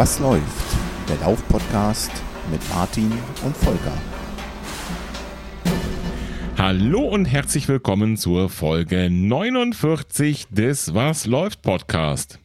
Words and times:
Was 0.00 0.18
läuft? 0.18 0.78
Der 1.10 1.18
Lauf-Podcast 1.18 2.10
mit 2.50 2.66
Martin 2.70 3.12
und 3.44 3.54
Volker. 3.54 3.92
Hallo 6.56 7.02
und 7.02 7.26
herzlich 7.26 7.68
willkommen 7.68 8.16
zur 8.16 8.48
Folge 8.48 9.10
49 9.10 10.46
des 10.48 10.94
Was 10.94 11.26
läuft 11.26 11.60
Podcast. 11.60 12.38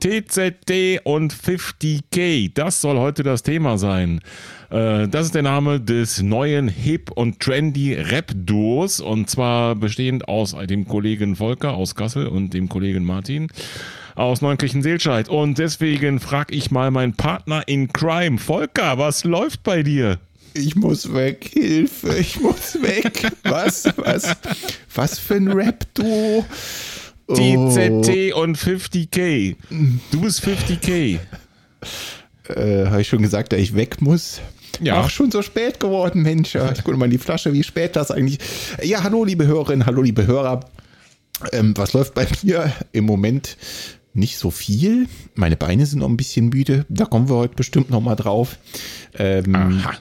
TZD 0.00 1.00
und 1.04 1.32
50K, 1.32 2.52
das 2.52 2.80
soll 2.80 2.98
heute 2.98 3.22
das 3.22 3.42
Thema 3.42 3.78
sein. 3.78 4.20
Äh, 4.70 5.08
das 5.08 5.26
ist 5.26 5.34
der 5.34 5.42
Name 5.42 5.80
des 5.80 6.20
neuen 6.20 6.68
Hip 6.68 7.10
und 7.12 7.40
Trendy 7.40 7.94
Rap-Duos 7.94 9.00
und 9.00 9.30
zwar 9.30 9.74
bestehend 9.74 10.28
aus 10.28 10.54
dem 10.68 10.86
Kollegen 10.86 11.36
Volker 11.36 11.74
aus 11.74 11.94
Kassel 11.94 12.26
und 12.26 12.52
dem 12.52 12.68
Kollegen 12.68 13.04
Martin 13.04 13.48
aus 14.16 14.42
Neunkirchen-Seelscheid. 14.42 15.28
Und 15.28 15.58
deswegen 15.58 16.20
frage 16.20 16.54
ich 16.54 16.70
mal 16.70 16.90
meinen 16.90 17.14
Partner 17.14 17.66
in 17.66 17.92
Crime, 17.92 18.38
Volker, 18.38 18.98
was 18.98 19.24
läuft 19.24 19.62
bei 19.62 19.82
dir? 19.82 20.18
Ich 20.54 20.74
muss 20.74 21.12
weg, 21.12 21.50
Hilfe, 21.52 22.16
ich 22.16 22.40
muss 22.40 22.80
weg. 22.82 23.30
Was, 23.44 23.92
was, 23.96 24.36
was 24.94 25.18
für 25.18 25.34
ein 25.34 25.48
Rap-Duo? 25.48 26.46
TZT 27.28 28.34
oh. 28.34 28.42
und 28.42 28.56
50k. 28.56 29.56
Du 30.10 30.20
bist 30.20 30.44
50k. 30.44 31.18
Äh, 32.48 32.86
Habe 32.86 33.00
ich 33.00 33.08
schon 33.08 33.22
gesagt, 33.22 33.52
dass 33.52 33.60
ich 33.60 33.74
weg 33.74 34.00
muss? 34.00 34.40
Ja. 34.80 35.00
Ach, 35.00 35.10
schon 35.10 35.30
so 35.30 35.42
spät 35.42 35.80
geworden, 35.80 36.22
Mensch. 36.22 36.54
Ich 36.54 36.84
gucke 36.84 36.96
mal 36.96 37.06
in 37.06 37.10
die 37.10 37.18
Flasche, 37.18 37.52
wie 37.52 37.62
spät 37.62 37.96
das 37.96 38.10
eigentlich. 38.10 38.38
Ja, 38.82 39.02
hallo, 39.02 39.24
liebe 39.24 39.46
Hörerinnen, 39.46 39.86
hallo, 39.86 40.02
liebe 40.02 40.26
Hörer. 40.26 40.60
Ähm, 41.52 41.74
was 41.76 41.92
läuft 41.92 42.14
bei 42.14 42.26
mir 42.42 42.72
im 42.92 43.04
Moment? 43.04 43.56
Nicht 44.14 44.38
so 44.38 44.50
viel. 44.50 45.08
Meine 45.34 45.56
Beine 45.56 45.84
sind 45.84 45.98
noch 45.98 46.08
ein 46.08 46.16
bisschen 46.16 46.48
müde. 46.48 46.86
Da 46.88 47.04
kommen 47.04 47.28
wir 47.28 47.36
heute 47.36 47.54
bestimmt 47.54 47.90
noch 47.90 48.00
mal 48.00 48.16
drauf. 48.16 48.58
Ähm, 49.18 49.54
Aha. 49.54 49.94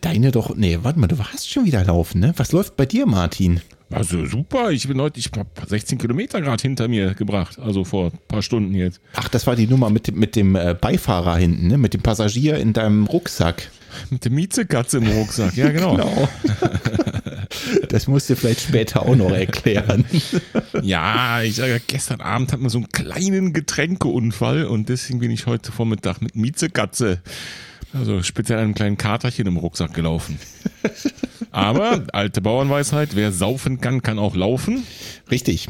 Deine 0.00 0.30
doch, 0.30 0.56
nee, 0.56 0.78
warte 0.82 0.98
mal, 0.98 1.06
du 1.06 1.18
hast 1.18 1.50
schon 1.50 1.66
wieder 1.66 1.84
laufen, 1.84 2.20
ne? 2.20 2.32
Was 2.36 2.52
läuft 2.52 2.76
bei 2.76 2.86
dir, 2.86 3.06
Martin? 3.06 3.60
Also 3.92 4.26
super, 4.26 4.70
ich 4.70 4.88
bin 4.88 5.00
heute, 5.00 5.20
ich 5.20 5.30
habe 5.36 5.48
16 5.66 5.98
Kilometer 5.98 6.40
gerade 6.40 6.62
hinter 6.62 6.88
mir 6.88 7.14
gebracht, 7.14 7.58
also 7.58 7.84
vor 7.84 8.06
ein 8.06 8.18
paar 8.28 8.42
Stunden 8.42 8.74
jetzt. 8.74 9.00
Ach, 9.14 9.28
das 9.28 9.46
war 9.46 9.56
die 9.56 9.66
Nummer 9.66 9.90
mit, 9.90 10.14
mit 10.16 10.34
dem 10.36 10.56
äh, 10.56 10.74
Beifahrer 10.78 11.36
hinten, 11.36 11.68
ne? 11.68 11.78
mit 11.78 11.94
dem 11.94 12.02
Passagier 12.02 12.56
in 12.56 12.72
deinem 12.72 13.06
Rucksack. 13.06 13.70
Mit 14.08 14.24
der 14.24 14.32
Miezekatze 14.32 14.98
im 14.98 15.06
Rucksack, 15.06 15.56
ja 15.56 15.70
genau. 15.70 15.96
genau. 15.96 16.28
Das 17.88 18.08
musst 18.08 18.30
du 18.30 18.36
vielleicht 18.36 18.60
später 18.60 19.02
auch 19.02 19.16
noch 19.16 19.30
erklären. 19.30 20.04
Ja, 20.82 21.42
ich 21.42 21.56
sage, 21.56 21.80
gestern 21.86 22.20
Abend 22.20 22.52
hatten 22.52 22.62
wir 22.62 22.70
so 22.70 22.78
einen 22.78 22.88
kleinen 22.88 23.52
Getränkeunfall 23.52 24.64
und 24.64 24.88
deswegen 24.88 25.20
bin 25.20 25.30
ich 25.30 25.46
heute 25.46 25.70
Vormittag 25.70 26.20
mit 26.20 26.34
Miezekatze 26.34 27.20
also 27.92 28.22
speziell 28.22 28.58
einem 28.58 28.74
kleinen 28.74 28.96
Katerchen 28.96 29.46
im 29.46 29.56
Rucksack 29.56 29.94
gelaufen. 29.94 30.38
Aber 31.50 32.04
alte 32.12 32.40
Bauernweisheit, 32.40 33.14
wer 33.14 33.32
saufen 33.32 33.80
kann, 33.80 34.02
kann 34.02 34.18
auch 34.18 34.34
laufen. 34.34 34.84
Richtig. 35.30 35.68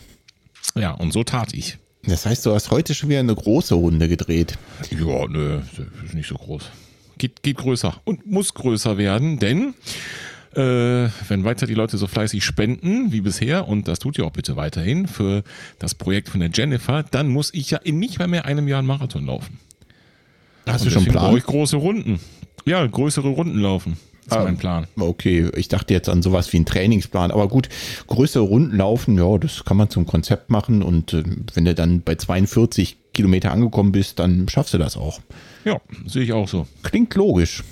Ja, 0.74 0.92
und 0.92 1.12
so 1.12 1.24
tat 1.24 1.52
ich. 1.54 1.78
Das 2.04 2.26
heißt, 2.26 2.46
du 2.46 2.54
hast 2.54 2.70
heute 2.70 2.94
schon 2.94 3.08
wieder 3.08 3.20
eine 3.20 3.34
große 3.34 3.74
Runde 3.74 4.08
gedreht. 4.08 4.58
Ja, 4.90 5.26
nö, 5.28 5.60
ist 6.04 6.14
nicht 6.14 6.28
so 6.28 6.34
groß. 6.34 6.70
Geht, 7.18 7.42
geht 7.42 7.58
größer 7.58 8.00
und 8.04 8.26
muss 8.26 8.54
größer 8.54 8.98
werden, 8.98 9.38
denn 9.38 9.74
äh, 10.54 11.08
wenn 11.28 11.44
weiter 11.44 11.66
die 11.66 11.74
Leute 11.74 11.98
so 11.98 12.06
fleißig 12.06 12.44
spenden 12.44 13.12
wie 13.12 13.20
bisher, 13.20 13.68
und 13.68 13.86
das 13.86 14.00
tut 14.00 14.18
ihr 14.18 14.24
auch 14.24 14.32
bitte 14.32 14.56
weiterhin 14.56 15.06
für 15.06 15.44
das 15.78 15.94
Projekt 15.94 16.28
von 16.28 16.40
der 16.40 16.50
Jennifer, 16.52 17.04
dann 17.04 17.28
muss 17.28 17.54
ich 17.54 17.70
ja 17.70 17.78
in 17.78 17.98
nicht 17.98 18.18
mehr, 18.18 18.28
mehr 18.28 18.44
einem 18.44 18.66
Jahr 18.66 18.80
einen 18.80 18.88
Marathon 18.88 19.26
laufen. 19.26 19.58
Hast 20.66 20.84
du 20.84 20.90
schon 20.90 21.04
Plan? 21.04 21.26
Brauche 21.26 21.38
ich 21.38 21.44
große 21.44 21.76
Runden. 21.76 22.20
Ja, 22.64 22.86
größere 22.86 23.28
Runden 23.28 23.58
laufen. 23.58 23.96
Das 24.24 24.38
ist 24.38 24.40
ah, 24.40 24.44
mein 24.44 24.56
Plan. 24.56 24.86
Okay, 24.96 25.50
ich 25.56 25.66
dachte 25.66 25.92
jetzt 25.92 26.08
an 26.08 26.22
sowas 26.22 26.52
wie 26.52 26.58
einen 26.58 26.66
Trainingsplan. 26.66 27.32
Aber 27.32 27.48
gut, 27.48 27.68
größere 28.06 28.44
Runden 28.44 28.76
laufen, 28.76 29.18
ja, 29.18 29.36
das 29.36 29.64
kann 29.64 29.76
man 29.76 29.90
zum 29.90 30.06
Konzept 30.06 30.48
machen. 30.48 30.82
Und 30.82 31.12
äh, 31.12 31.24
wenn 31.54 31.64
du 31.64 31.74
dann 31.74 32.02
bei 32.02 32.14
42 32.14 32.98
Kilometer 33.12 33.50
angekommen 33.50 33.90
bist, 33.90 34.20
dann 34.20 34.48
schaffst 34.48 34.74
du 34.74 34.78
das 34.78 34.96
auch. 34.96 35.20
Ja, 35.64 35.80
sehe 36.06 36.22
ich 36.22 36.32
auch 36.32 36.48
so. 36.48 36.68
Klingt 36.82 37.14
logisch. 37.16 37.64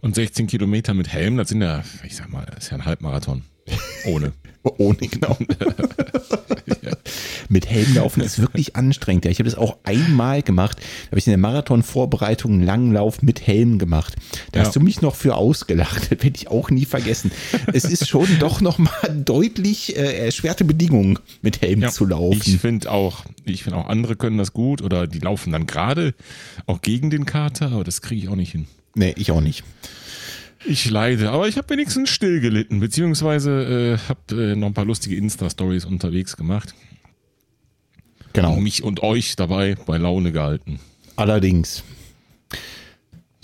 Und 0.00 0.14
16 0.14 0.46
Kilometer 0.46 0.94
mit 0.94 1.08
Helm, 1.08 1.36
das 1.36 1.48
sind 1.48 1.62
ja, 1.62 1.82
ich 2.04 2.14
sag 2.14 2.30
mal, 2.30 2.46
das 2.46 2.64
ist 2.64 2.70
ja 2.70 2.76
ein 2.76 2.84
Halbmarathon. 2.84 3.42
Ohne. 4.06 4.32
Ohne, 4.62 4.98
genau. 4.98 5.36
Mit 7.48 7.68
Helm 7.68 7.94
laufen 7.94 8.20
ist 8.22 8.38
wirklich 8.38 8.76
anstrengend. 8.76 9.24
Ja, 9.24 9.30
ich 9.30 9.38
habe 9.38 9.48
das 9.48 9.58
auch 9.58 9.78
einmal 9.84 10.42
gemacht. 10.42 10.78
Da 10.78 11.12
habe 11.12 11.18
ich 11.18 11.26
in 11.26 11.30
der 11.30 11.38
Marathon-Vorbereitung 11.38 12.52
einen 12.52 12.62
langen 12.64 12.92
Lauf 12.92 13.22
mit 13.22 13.46
Helm 13.46 13.78
gemacht. 13.78 14.16
Da 14.52 14.60
ja. 14.60 14.66
hast 14.66 14.76
du 14.76 14.80
mich 14.80 15.00
noch 15.02 15.14
für 15.14 15.34
ausgelacht. 15.34 16.08
Das 16.18 16.24
werde 16.24 16.36
ich 16.36 16.48
auch 16.48 16.70
nie 16.70 16.84
vergessen. 16.84 17.30
es 17.72 17.84
ist 17.84 18.08
schon 18.08 18.26
doch 18.38 18.60
nochmal 18.60 18.92
deutlich 19.24 19.96
äh, 19.96 20.24
erschwerte 20.24 20.64
Bedingungen, 20.64 21.18
mit 21.42 21.60
Helm 21.60 21.80
ja, 21.80 21.90
zu 21.90 22.06
laufen. 22.06 22.42
Ich 22.44 22.58
finde 22.58 22.90
auch, 22.90 23.24
ich 23.44 23.62
finde 23.62 23.78
auch 23.78 23.88
andere 23.88 24.16
können 24.16 24.38
das 24.38 24.52
gut 24.52 24.82
oder 24.82 25.06
die 25.06 25.18
laufen 25.18 25.52
dann 25.52 25.66
gerade 25.66 26.14
auch 26.66 26.82
gegen 26.82 27.10
den 27.10 27.26
Kater, 27.26 27.72
aber 27.72 27.84
das 27.84 28.02
kriege 28.02 28.22
ich 28.22 28.28
auch 28.28 28.36
nicht 28.36 28.52
hin. 28.52 28.66
Nee, 28.94 29.14
ich 29.16 29.30
auch 29.30 29.40
nicht. 29.40 29.64
Ich 30.64 30.90
leide, 30.90 31.30
aber 31.30 31.46
ich 31.46 31.56
habe 31.56 31.68
wenigstens 31.70 32.10
still 32.10 32.40
gelitten, 32.40 32.80
beziehungsweise 32.80 33.98
äh, 33.98 34.08
habe 34.08 34.52
äh, 34.52 34.56
noch 34.56 34.66
ein 34.68 34.74
paar 34.74 34.84
lustige 34.84 35.16
Insta-Stories 35.16 35.84
unterwegs 35.84 36.36
gemacht. 36.36 36.74
Genau. 38.42 38.56
Mich 38.56 38.82
und 38.82 39.02
euch 39.02 39.36
dabei 39.36 39.76
bei 39.86 39.98
Laune 39.98 40.32
gehalten. 40.32 40.80
Allerdings. 41.16 41.82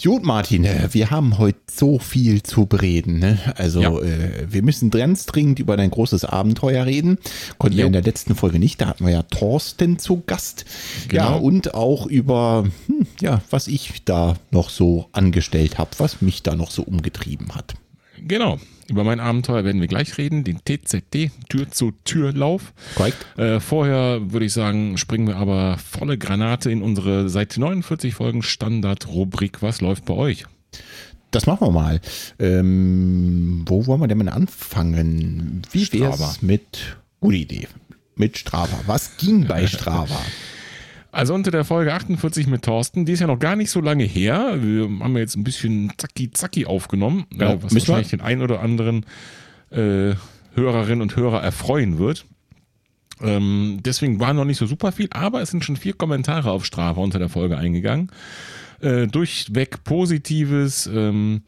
Gut, 0.03 0.23
Martin, 0.23 0.65
äh, 0.65 0.89
wir 0.93 1.11
haben 1.11 1.39
heute 1.39 1.61
so 1.71 1.99
viel 1.99 2.43
zu 2.43 2.67
bereden. 2.67 3.21
Ne? 3.21 3.39
Also 3.57 3.81
ja. 3.81 3.99
äh, 4.01 4.53
wir 4.53 4.63
müssen 4.63 4.91
ganz 4.91 5.25
dringend 5.25 5.61
über 5.61 5.77
dein 5.79 5.91
großes 5.91 6.27
Abenteuer 6.27 6.85
reden. 6.85 7.17
Konnten 7.57 7.79
jo. 7.79 7.83
wir 7.83 7.87
in 7.87 7.95
der 7.95 8.03
letzten 8.03 8.35
Folge 8.35 8.59
nicht. 8.59 8.81
Da 8.81 8.89
hatten 8.89 9.07
wir 9.07 9.13
ja 9.13 9.23
Thorsten 9.23 9.99
zu 9.99 10.23
Gast. 10.27 10.67
Genau. 11.09 11.23
Ja, 11.23 11.35
und 11.37 11.75
auch 11.75 12.07
über, 12.07 12.69
hm, 12.87 13.07
ja, 13.21 13.41
was 13.51 13.67
ich 13.67 14.05
da 14.05 14.35
noch 14.51 14.69
so 14.69 15.07
angestellt 15.13 15.79
habe, 15.79 15.93
was 15.99 16.21
mich 16.21 16.43
da 16.43 16.55
noch 16.55 16.71
so 16.71 16.83
umgetrieben 16.83 17.55
hat. 17.55 17.75
Genau. 18.19 18.59
Über 18.89 19.05
mein 19.05 19.21
Abenteuer 19.21 19.65
werden 19.65 19.81
wir 19.81 19.89
gleich 19.89 20.19
reden, 20.19 20.45
den 20.45 20.61
TZD, 20.65 21.31
Tür-zu-Tür-Lauf. 21.49 22.73
Korrekt. 22.95 23.27
Äh, 23.39 23.61
vorher 23.61 24.33
würde 24.33 24.47
ich 24.47 24.53
sagen, 24.53 24.99
springen 24.99 25.27
wir 25.27 25.37
aber 25.37 25.79
volle 25.79 26.19
Granate 26.19 26.71
in 26.71 26.83
unsere 26.83 27.29
seit 27.29 27.57
49 27.57 28.15
Folgen 28.15 28.43
Standard-Rubrik 28.43 29.63
Was 29.63 29.81
läuft 29.81 30.05
bei 30.05 30.15
euch? 30.15 30.45
Das 31.31 31.47
machen 31.47 31.67
wir 31.67 31.73
mal. 31.73 32.01
Ähm, 32.39 33.65
wo 33.67 33.87
wollen 33.87 34.01
wir 34.01 34.07
denn 34.07 34.19
mal 34.19 34.29
anfangen? 34.29 35.63
Wie 35.73 35.93
wäre 35.93 36.13
es 36.13 36.43
mit, 36.43 36.97
gute 37.21 37.37
Idee, 37.39 37.69
mit 38.17 38.39
Strava. 38.39 38.81
Was 38.87 39.17
ging 39.17 39.47
bei 39.47 39.67
Strava? 39.67 40.21
Also 41.15 41.33
unter 41.33 41.53
der 41.53 41.65
Folge 41.65 41.95
48 41.95 42.49
mit 42.49 42.63
Thorsten, 42.63 43.05
die 43.05 43.13
ist 43.13 43.21
ja 43.21 43.29
noch 43.29 43.39
gar 43.39 43.55
nicht 43.55 43.71
so 43.71 43.81
lange 43.81 44.03
her. 44.03 44.59
Wir 44.61 44.83
haben 44.99 45.17
jetzt 45.17 45.37
ein 45.37 45.45
bisschen 45.45 45.93
zacki 45.97 46.33
zacki 46.33 46.67
aufgenommen, 46.67 47.27
ja, 47.33 47.53
äh, 47.53 47.63
was 47.63 47.73
wahrscheinlich 47.73 48.11
wir? 48.11 48.19
den 48.19 48.25
einen 48.25 48.43
oder 48.43 48.61
anderen 48.61 49.07
äh, 49.71 50.15
Hörerinnen 50.55 51.03
und 51.03 51.15
Hörer 51.15 51.41
erfreuen 51.41 51.99
wird. 51.99 52.27
Ähm, 53.21 53.79
deswegen 53.85 54.19
war 54.19 54.33
noch 54.33 54.45
nicht 54.45 54.59
so 54.59 54.67
super 54.67 54.91
viel, 54.91 55.07
aber 55.13 55.41
es 55.41 55.51
sind 55.51 55.65
schon 55.65 55.77
vier 55.77 55.93
Kommentare 55.93 56.51
auf 56.51 56.65
Strava 56.65 57.01
unter 57.01 57.21
der 57.21 57.29
Folge 57.29 57.57
eingegangen. 57.57 58.11
Äh, 58.81 59.07
durchweg 59.07 59.85
Positives. 59.85 60.91
Ähm, 60.93 61.43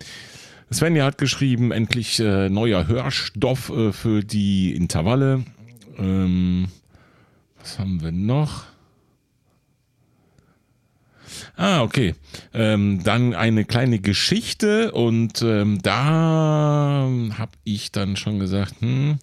Svenja 0.72 1.04
hat 1.04 1.18
geschrieben, 1.18 1.72
endlich 1.72 2.20
äh, 2.20 2.48
neuer 2.48 2.86
Hörstoff 2.86 3.70
äh, 3.70 3.92
für 3.92 4.22
die 4.22 4.76
Intervalle. 4.76 5.42
Ähm, 5.98 6.68
was 7.58 7.80
haben 7.80 8.00
wir 8.00 8.12
noch? 8.12 8.75
Ah, 11.56 11.82
okay. 11.82 12.14
Ähm, 12.52 13.02
dann 13.02 13.34
eine 13.34 13.64
kleine 13.64 13.98
Geschichte 13.98 14.92
und 14.92 15.40
ähm, 15.40 15.78
da 15.82 17.08
habe 17.38 17.52
ich 17.64 17.92
dann 17.92 18.16
schon 18.16 18.38
gesagt, 18.38 18.74
hm, 18.80 19.18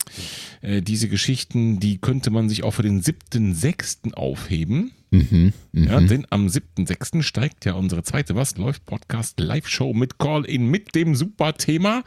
äh, 0.61 0.81
diese 0.81 1.09
Geschichten, 1.09 1.79
die 1.79 1.99
könnte 1.99 2.31
man 2.31 2.49
sich 2.49 2.63
auch 2.63 2.71
für 2.71 2.81
den 2.81 3.03
7.6. 3.03 4.15
aufheben. 4.15 4.91
Mhm, 5.11 5.53
mh. 5.73 5.91
ja, 5.91 6.01
denn 6.01 6.25
am 6.31 6.47
7.6. 6.47 7.21
steigt 7.21 7.65
ja 7.65 7.73
unsere 7.73 8.01
zweite 8.01 8.35
Was 8.35 8.57
läuft 8.57 8.83
Podcast 8.87 9.39
Live-Show 9.39 9.93
mit 9.93 10.17
Call-In 10.17 10.65
mit 10.65 10.95
dem 10.95 11.13
super 11.13 11.53
Thema 11.53 12.03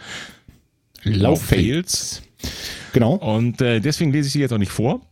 Lauffails. 1.05 2.23
Genau. 2.93 3.15
Und 3.15 3.61
äh, 3.61 3.79
deswegen 3.81 4.11
lese 4.11 4.27
ich 4.27 4.33
sie 4.33 4.41
jetzt 4.41 4.53
auch 4.53 4.59
nicht 4.59 4.73
vor. 4.73 5.03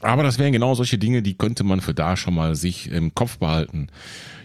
Aber 0.00 0.22
das 0.22 0.38
wären 0.38 0.52
genau 0.52 0.74
solche 0.74 0.98
Dinge, 0.98 1.22
die 1.22 1.36
könnte 1.36 1.64
man 1.64 1.80
für 1.80 1.94
da 1.94 2.16
schon 2.16 2.34
mal 2.34 2.54
sich 2.54 2.90
im 2.90 3.14
Kopf 3.14 3.38
behalten. 3.38 3.88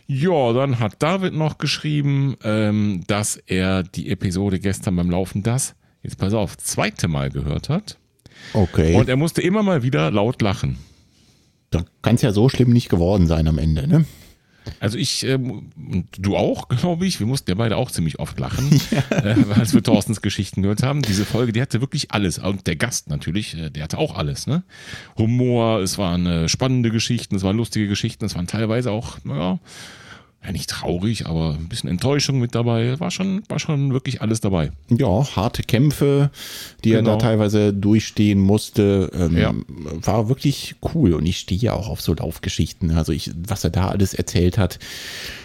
Ja, 0.07 0.51
dann 0.53 0.79
hat 0.79 1.01
David 1.01 1.33
noch 1.33 1.57
geschrieben, 1.57 2.35
ähm, 2.43 3.03
dass 3.07 3.37
er 3.37 3.83
die 3.83 4.09
Episode 4.09 4.59
gestern 4.59 4.95
beim 4.95 5.09
Laufen 5.09 5.43
das, 5.43 5.75
jetzt 6.01 6.17
pass 6.17 6.33
auf, 6.33 6.57
zweite 6.57 7.07
Mal 7.07 7.29
gehört 7.29 7.69
hat. 7.69 7.97
Okay. 8.53 8.95
Und 8.95 9.07
er 9.07 9.15
musste 9.15 9.41
immer 9.41 9.63
mal 9.63 9.83
wieder 9.83 10.11
laut 10.11 10.41
lachen. 10.41 10.77
Da 11.69 11.85
kann 12.01 12.15
es 12.15 12.21
ja 12.21 12.31
so 12.31 12.49
schlimm 12.49 12.71
nicht 12.71 12.89
geworden 12.89 13.27
sein 13.27 13.47
am 13.47 13.57
Ende, 13.57 13.87
ne? 13.87 14.05
Also 14.79 14.97
ich, 14.97 15.25
ähm, 15.25 15.71
und 15.75 16.07
du 16.17 16.35
auch, 16.35 16.67
glaube 16.79 17.05
ich, 17.05 17.19
wir 17.19 17.27
mussten 17.27 17.49
ja 17.49 17.55
beide 17.55 17.77
auch 17.77 17.91
ziemlich 17.91 18.19
oft 18.19 18.39
lachen, 18.39 18.79
ja. 18.91 19.17
äh, 19.17 19.35
als 19.53 19.73
wir 19.73 19.83
Thorstens 19.83 20.21
Geschichten 20.21 20.61
gehört 20.61 20.83
haben. 20.83 21.01
Diese 21.01 21.25
Folge, 21.25 21.51
die 21.51 21.61
hatte 21.61 21.81
wirklich 21.81 22.11
alles. 22.11 22.39
Und 22.39 22.67
der 22.67 22.75
Gast 22.75 23.09
natürlich, 23.09 23.57
äh, 23.57 23.69
der 23.69 23.83
hatte 23.83 23.97
auch 23.97 24.15
alles. 24.15 24.47
Ne? 24.47 24.63
Humor, 25.17 25.79
es 25.79 25.97
waren 25.97 26.25
äh, 26.25 26.49
spannende 26.49 26.91
Geschichten, 26.91 27.35
es 27.35 27.43
waren 27.43 27.57
lustige 27.57 27.87
Geschichten, 27.87 28.25
es 28.25 28.35
waren 28.35 28.47
teilweise 28.47 28.91
auch, 28.91 29.17
naja, 29.23 29.59
ja 30.45 30.51
nicht 30.51 30.69
traurig, 30.69 31.25
aber 31.25 31.55
ein 31.57 31.69
bisschen 31.69 31.89
Enttäuschung 31.89 32.39
mit 32.39 32.53
dabei. 32.53 32.99
War 32.99 33.11
schon, 33.11 33.43
war 33.47 33.59
schon 33.59 33.93
wirklich 33.93 34.21
alles 34.21 34.41
dabei. 34.41 34.71
Ja, 34.89 35.25
harte 35.35 35.63
Kämpfe, 35.63 36.31
die 36.83 36.89
genau. 36.89 36.99
er 36.99 37.03
da 37.03 37.11
genau. 37.11 37.21
teilweise 37.21 37.73
durchstehen 37.73 38.39
musste, 38.39 39.09
ähm, 39.13 39.37
ja. 39.37 39.53
war 40.01 40.27
wirklich 40.27 40.75
cool. 40.93 41.13
Und 41.13 41.25
ich 41.25 41.37
stehe 41.37 41.59
ja 41.59 41.73
auch 41.73 41.87
auf 41.87 42.01
so 42.01 42.13
Laufgeschichten. 42.13 42.91
Also 42.91 43.13
ich, 43.13 43.31
was 43.47 43.63
er 43.63 43.69
da 43.69 43.87
alles 43.87 44.13
erzählt 44.13 44.57
hat, 44.57 44.79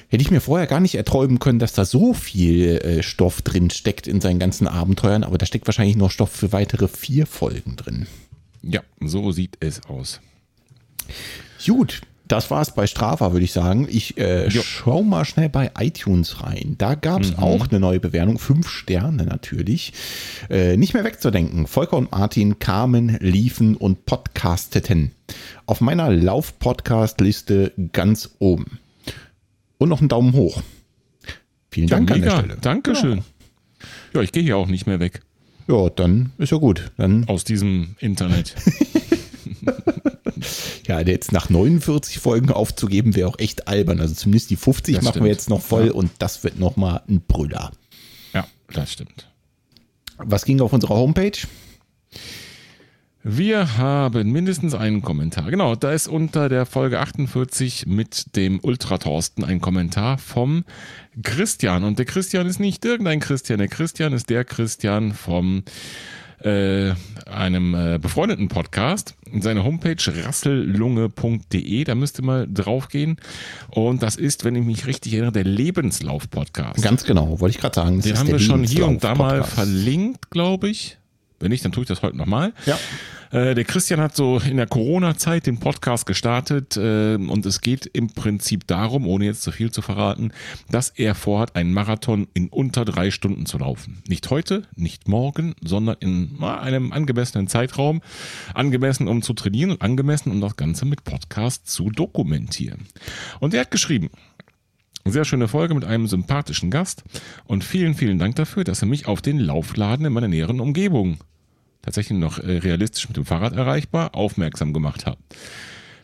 hätte 0.08 0.22
ich 0.22 0.30
mir 0.30 0.40
vorher 0.40 0.66
gar 0.66 0.80
nicht 0.80 0.96
erträumen 0.96 1.38
können, 1.38 1.58
dass 1.58 1.72
da 1.72 1.84
so 1.84 2.12
viel 2.12 2.78
äh, 2.78 3.02
Stoff 3.02 3.42
drin 3.42 3.70
steckt 3.70 4.06
in 4.06 4.20
seinen 4.20 4.40
ganzen 4.40 4.66
Abenteuern. 4.66 5.22
Aber 5.22 5.38
da 5.38 5.46
steckt 5.46 5.68
wahrscheinlich 5.68 5.96
noch 5.96 6.10
Stoff 6.10 6.30
für 6.30 6.52
weitere 6.52 6.88
vier 6.88 7.26
Folgen 7.26 7.76
drin. 7.76 8.06
Ja, 8.62 8.80
so 9.00 9.30
sieht 9.30 9.56
es 9.60 9.84
aus. 9.86 10.20
Gut, 11.64 12.02
das 12.28 12.50
war 12.50 12.60
es 12.60 12.70
bei 12.72 12.86
Strava, 12.86 13.32
würde 13.32 13.44
ich 13.44 13.52
sagen. 13.52 13.88
Ich 13.90 14.18
äh, 14.18 14.50
schau 14.50 15.02
mal 15.02 15.24
schnell 15.24 15.48
bei 15.48 15.70
iTunes 15.78 16.42
rein. 16.42 16.76
Da 16.78 16.94
gab 16.94 17.22
es 17.22 17.32
mhm. 17.32 17.42
auch 17.42 17.68
eine 17.68 17.80
neue 17.80 18.00
Bewertung. 18.00 18.38
Fünf 18.38 18.68
Sterne 18.68 19.24
natürlich. 19.24 19.92
Äh, 20.50 20.76
nicht 20.76 20.94
mehr 20.94 21.04
wegzudenken. 21.04 21.66
Volker 21.66 21.96
und 21.96 22.12
Martin 22.12 22.58
kamen, 22.58 23.16
liefen 23.20 23.76
und 23.76 24.04
podcasteten. 24.04 25.12
Auf 25.66 25.80
meiner 25.80 26.10
Lauf-Podcast-Liste 26.10 27.72
ganz 27.92 28.30
oben. 28.38 28.78
Und 29.78 29.88
noch 29.88 30.00
einen 30.00 30.08
Daumen 30.08 30.34
hoch. 30.34 30.62
Vielen 31.70 31.88
Dank 31.88 32.10
ja, 32.10 32.16
an 32.16 32.22
der 32.22 32.30
Stelle. 32.30 32.56
Dankeschön. 32.60 33.18
Ja, 33.18 33.24
ja 34.14 34.20
ich 34.22 34.32
gehe 34.32 34.42
hier 34.42 34.56
auch 34.56 34.68
nicht 34.68 34.86
mehr 34.86 35.00
weg. 35.00 35.22
Ja, 35.66 35.88
dann 35.90 36.32
ist 36.38 36.52
ja 36.52 36.58
gut. 36.58 36.90
Dann 36.96 37.28
Aus 37.28 37.44
diesem 37.44 37.96
Internet. 38.00 38.54
Ja, 40.86 41.00
jetzt 41.00 41.32
nach 41.32 41.50
49 41.50 42.18
Folgen 42.18 42.50
aufzugeben, 42.50 43.14
wäre 43.14 43.28
auch 43.28 43.38
echt 43.38 43.68
albern. 43.68 44.00
Also 44.00 44.14
zumindest 44.14 44.50
die 44.50 44.56
50 44.56 44.94
das 44.94 45.04
machen 45.04 45.12
stimmt. 45.12 45.24
wir 45.24 45.32
jetzt 45.32 45.50
noch 45.50 45.62
voll 45.62 45.86
ja. 45.86 45.92
und 45.92 46.10
das 46.18 46.44
wird 46.44 46.58
nochmal 46.58 47.02
ein 47.08 47.20
Brüller. 47.20 47.72
Ja, 48.32 48.46
das 48.72 48.92
stimmt. 48.92 49.28
Was 50.18 50.44
ging 50.44 50.60
auf 50.60 50.72
unserer 50.72 50.96
Homepage? 50.96 51.38
Wir 53.30 53.76
haben 53.76 54.30
mindestens 54.30 54.74
einen 54.74 55.02
Kommentar. 55.02 55.50
Genau, 55.50 55.74
da 55.74 55.92
ist 55.92 56.08
unter 56.08 56.48
der 56.48 56.66
Folge 56.66 57.00
48 57.00 57.86
mit 57.86 58.36
dem 58.36 58.60
Ultra 58.62 58.98
Thorsten 58.98 59.44
ein 59.44 59.60
Kommentar 59.60 60.18
vom 60.18 60.64
Christian. 61.22 61.84
Und 61.84 61.98
der 61.98 62.06
Christian 62.06 62.46
ist 62.46 62.60
nicht 62.60 62.84
irgendein 62.84 63.20
Christian. 63.20 63.58
Der 63.58 63.68
Christian 63.68 64.12
ist 64.12 64.30
der 64.30 64.44
Christian 64.44 65.12
vom 65.12 65.64
äh, 66.40 66.94
einem 67.26 67.74
äh, 67.74 67.98
befreundeten 67.98 68.48
Podcast. 68.48 69.14
Seine 69.40 69.64
Homepage 69.64 69.96
rassellunge.de, 70.24 71.84
da 71.84 71.94
müsst 71.94 72.18
ihr 72.18 72.24
mal 72.24 72.46
drauf 72.50 72.88
gehen. 72.88 73.16
Und 73.70 74.02
das 74.02 74.16
ist, 74.16 74.44
wenn 74.44 74.54
ich 74.54 74.64
mich 74.64 74.86
richtig 74.86 75.12
erinnere, 75.12 75.32
der 75.32 75.44
Lebenslauf-Podcast. 75.44 76.82
Ganz 76.82 77.04
genau, 77.04 77.40
wollte 77.40 77.56
ich 77.56 77.60
gerade 77.60 77.74
sagen. 77.74 78.00
Den 78.00 78.18
haben 78.18 78.28
wir 78.28 78.38
schon 78.38 78.64
hier 78.64 78.86
und 78.86 79.04
da 79.04 79.14
mal 79.14 79.44
verlinkt, 79.44 80.30
glaube 80.30 80.68
ich. 80.68 80.98
Wenn 81.40 81.50
nicht, 81.50 81.64
dann 81.64 81.72
tue 81.72 81.82
ich 81.82 81.88
das 81.88 82.02
heute 82.02 82.16
nochmal. 82.16 82.52
Ja. 82.66 82.78
Äh, 83.30 83.54
der 83.54 83.64
Christian 83.64 84.00
hat 84.00 84.16
so 84.16 84.38
in 84.38 84.56
der 84.56 84.66
Corona-Zeit 84.66 85.46
den 85.46 85.58
Podcast 85.58 86.06
gestartet 86.06 86.76
äh, 86.76 87.14
und 87.14 87.44
es 87.46 87.60
geht 87.60 87.86
im 87.86 88.08
Prinzip 88.08 88.66
darum, 88.66 89.06
ohne 89.06 89.26
jetzt 89.26 89.42
zu 89.42 89.52
viel 89.52 89.70
zu 89.70 89.82
verraten, 89.82 90.32
dass 90.70 90.90
er 90.90 91.14
vorhat, 91.14 91.54
einen 91.56 91.72
Marathon 91.72 92.26
in 92.34 92.48
unter 92.48 92.84
drei 92.84 93.10
Stunden 93.10 93.46
zu 93.46 93.58
laufen. 93.58 94.02
Nicht 94.08 94.30
heute, 94.30 94.62
nicht 94.74 95.08
morgen, 95.08 95.54
sondern 95.62 95.96
in 96.00 96.36
na, 96.38 96.60
einem 96.60 96.92
angemessenen 96.92 97.48
Zeitraum. 97.48 98.00
Angemessen, 98.54 99.08
um 99.08 99.22
zu 99.22 99.34
trainieren 99.34 99.70
und 99.70 99.82
angemessen, 99.82 100.30
um 100.32 100.40
das 100.40 100.56
Ganze 100.56 100.86
mit 100.86 101.04
Podcast 101.04 101.68
zu 101.68 101.90
dokumentieren. 101.90 102.86
Und 103.40 103.54
er 103.54 103.60
hat 103.60 103.70
geschrieben, 103.70 104.10
sehr 105.10 105.24
schöne 105.24 105.48
Folge 105.48 105.74
mit 105.74 105.84
einem 105.84 106.06
sympathischen 106.06 106.70
Gast 106.70 107.04
und 107.46 107.64
vielen, 107.64 107.94
vielen 107.94 108.18
Dank 108.18 108.36
dafür, 108.36 108.64
dass 108.64 108.82
er 108.82 108.88
mich 108.88 109.06
auf 109.06 109.22
den 109.22 109.38
Laufladen 109.38 110.06
in 110.06 110.12
meiner 110.12 110.28
näheren 110.28 110.60
Umgebung 110.60 111.18
tatsächlich 111.82 112.18
noch 112.18 112.38
äh, 112.38 112.58
realistisch 112.58 113.08
mit 113.08 113.16
dem 113.16 113.24
Fahrrad 113.24 113.54
erreichbar, 113.54 114.14
aufmerksam 114.14 114.72
gemacht 114.72 115.06
habe. 115.06 115.18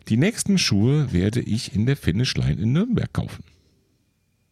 Die 0.07 0.17
nächsten 0.17 0.57
Schuhe 0.57 1.11
werde 1.13 1.41
ich 1.41 1.73
in 1.73 1.85
der 1.85 1.97
Finish 1.97 2.35
Line 2.35 2.61
in 2.61 2.73
Nürnberg 2.73 3.11
kaufen. 3.11 3.43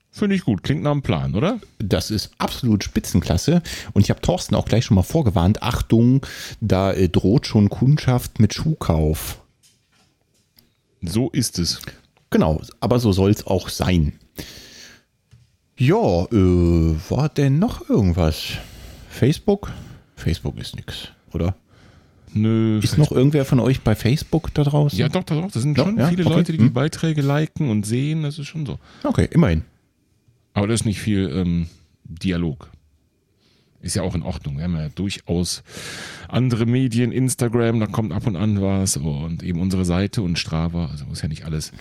Finde 0.09 0.35
ich 0.35 0.43
gut, 0.43 0.61
klingt 0.61 0.83
nach 0.83 0.91
einem 0.91 1.01
Plan, 1.01 1.33
oder? 1.33 1.59
Das 1.79 2.11
ist 2.11 2.31
absolut 2.37 2.83
Spitzenklasse. 2.83 3.63
Und 3.93 4.01
ich 4.01 4.11
habe 4.11 4.21
Thorsten 4.21 4.53
auch 4.53 4.65
gleich 4.65 4.85
schon 4.85 4.93
mal 4.93 5.01
vorgewarnt. 5.01 5.63
Achtung, 5.63 6.23
da 6.61 6.93
äh, 6.93 7.09
droht 7.09 7.47
schon 7.47 7.69
Kundschaft 7.69 8.39
mit 8.39 8.53
Schuhkauf. 8.53 9.41
So 11.01 11.31
ist 11.31 11.57
es. 11.57 11.81
Genau, 12.29 12.61
aber 12.79 12.99
so 12.99 13.11
soll 13.11 13.31
es 13.31 13.47
auch 13.47 13.69
sein. 13.69 14.13
Ja, 15.77 16.25
äh, 16.25 16.95
war 17.09 17.29
denn 17.29 17.59
noch 17.59 17.89
irgendwas? 17.89 18.53
Facebook? 19.09 19.71
Facebook 20.15 20.57
ist 20.57 20.75
nix 20.75 21.09
oder? 21.35 21.55
Nö. 22.33 22.79
Ist 22.81 22.97
noch 22.97 23.11
irgendwer 23.11 23.45
von 23.45 23.59
euch 23.59 23.81
bei 23.81 23.95
Facebook 23.95 24.53
da 24.53 24.63
draußen? 24.63 24.97
Ja, 24.97 25.07
doch, 25.07 25.23
doch, 25.23 25.51
Das 25.51 25.61
sind 25.61 25.77
schon 25.77 25.97
ja? 25.97 26.07
viele 26.07 26.25
okay. 26.25 26.35
Leute, 26.35 26.51
die 26.51 26.57
hm. 26.57 26.65
die 26.65 26.71
Beiträge 26.71 27.21
liken 27.21 27.69
und 27.69 27.85
sehen. 27.85 28.23
Das 28.23 28.39
ist 28.39 28.47
schon 28.47 28.65
so. 28.65 28.79
Okay, 29.03 29.27
immerhin. 29.31 29.63
Aber 30.53 30.67
da 30.67 30.73
ist 30.73 30.85
nicht 30.85 30.99
viel 30.99 31.29
ähm, 31.33 31.67
Dialog. 32.03 32.69
Ist 33.81 33.95
ja 33.95 34.01
auch 34.01 34.15
in 34.15 34.23
Ordnung. 34.23 34.57
Wir 34.57 34.63
haben 34.63 34.75
ja 34.75 34.89
durchaus 34.89 35.61
andere 36.27 36.65
Medien, 36.65 37.11
Instagram, 37.11 37.79
da 37.81 37.87
kommt 37.87 38.13
ab 38.13 38.25
und 38.25 38.37
an 38.37 38.61
was 38.61 38.97
und 38.97 39.43
eben 39.43 39.59
unsere 39.59 39.83
Seite 39.83 40.21
und 40.21 40.39
Strava. 40.39 40.87
Also 40.87 41.05
muss 41.05 41.21
ja 41.21 41.27
nicht 41.27 41.45
alles 41.45 41.71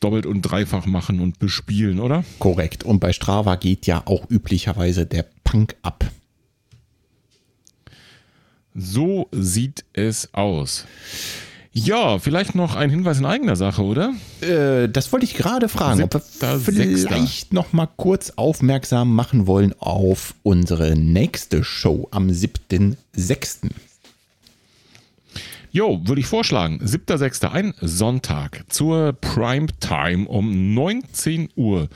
doppelt 0.00 0.26
und 0.26 0.42
dreifach 0.42 0.86
machen 0.86 1.20
und 1.20 1.38
bespielen, 1.38 2.00
oder? 2.00 2.24
Korrekt. 2.38 2.84
Und 2.84 3.00
bei 3.00 3.12
Strava 3.12 3.56
geht 3.56 3.86
ja 3.86 4.02
auch 4.04 4.28
üblicherweise 4.30 5.06
der 5.06 5.24
Punk 5.44 5.76
ab. 5.82 6.04
So 8.74 9.28
sieht 9.32 9.84
es 9.94 10.34
aus. 10.34 10.84
Ja, 11.78 12.18
vielleicht 12.18 12.54
noch 12.54 12.74
ein 12.74 12.88
Hinweis 12.88 13.18
in 13.18 13.26
eigener 13.26 13.54
Sache, 13.54 13.82
oder? 13.82 14.14
Äh, 14.40 14.88
das 14.88 15.12
wollte 15.12 15.26
ich 15.26 15.34
gerade 15.34 15.68
fragen, 15.68 16.04
ob 16.04 16.14
wir 16.14 16.58
vielleicht 16.58 17.52
noch 17.52 17.74
mal 17.74 17.86
kurz 17.96 18.32
aufmerksam 18.36 19.14
machen 19.14 19.46
wollen 19.46 19.74
auf 19.78 20.34
unsere 20.42 20.96
nächste 20.96 21.64
Show 21.64 22.08
am 22.12 22.28
7.6. 22.28 23.70
Jo, 25.76 26.00
würde 26.06 26.22
ich 26.22 26.26
vorschlagen. 26.26 26.80
7.6. 26.82 27.50
ein 27.50 27.74
Sonntag 27.82 28.64
zur 28.70 29.12
Primetime 29.12 30.26
um 30.26 30.72
19 30.72 31.50
Uhr 31.54 31.90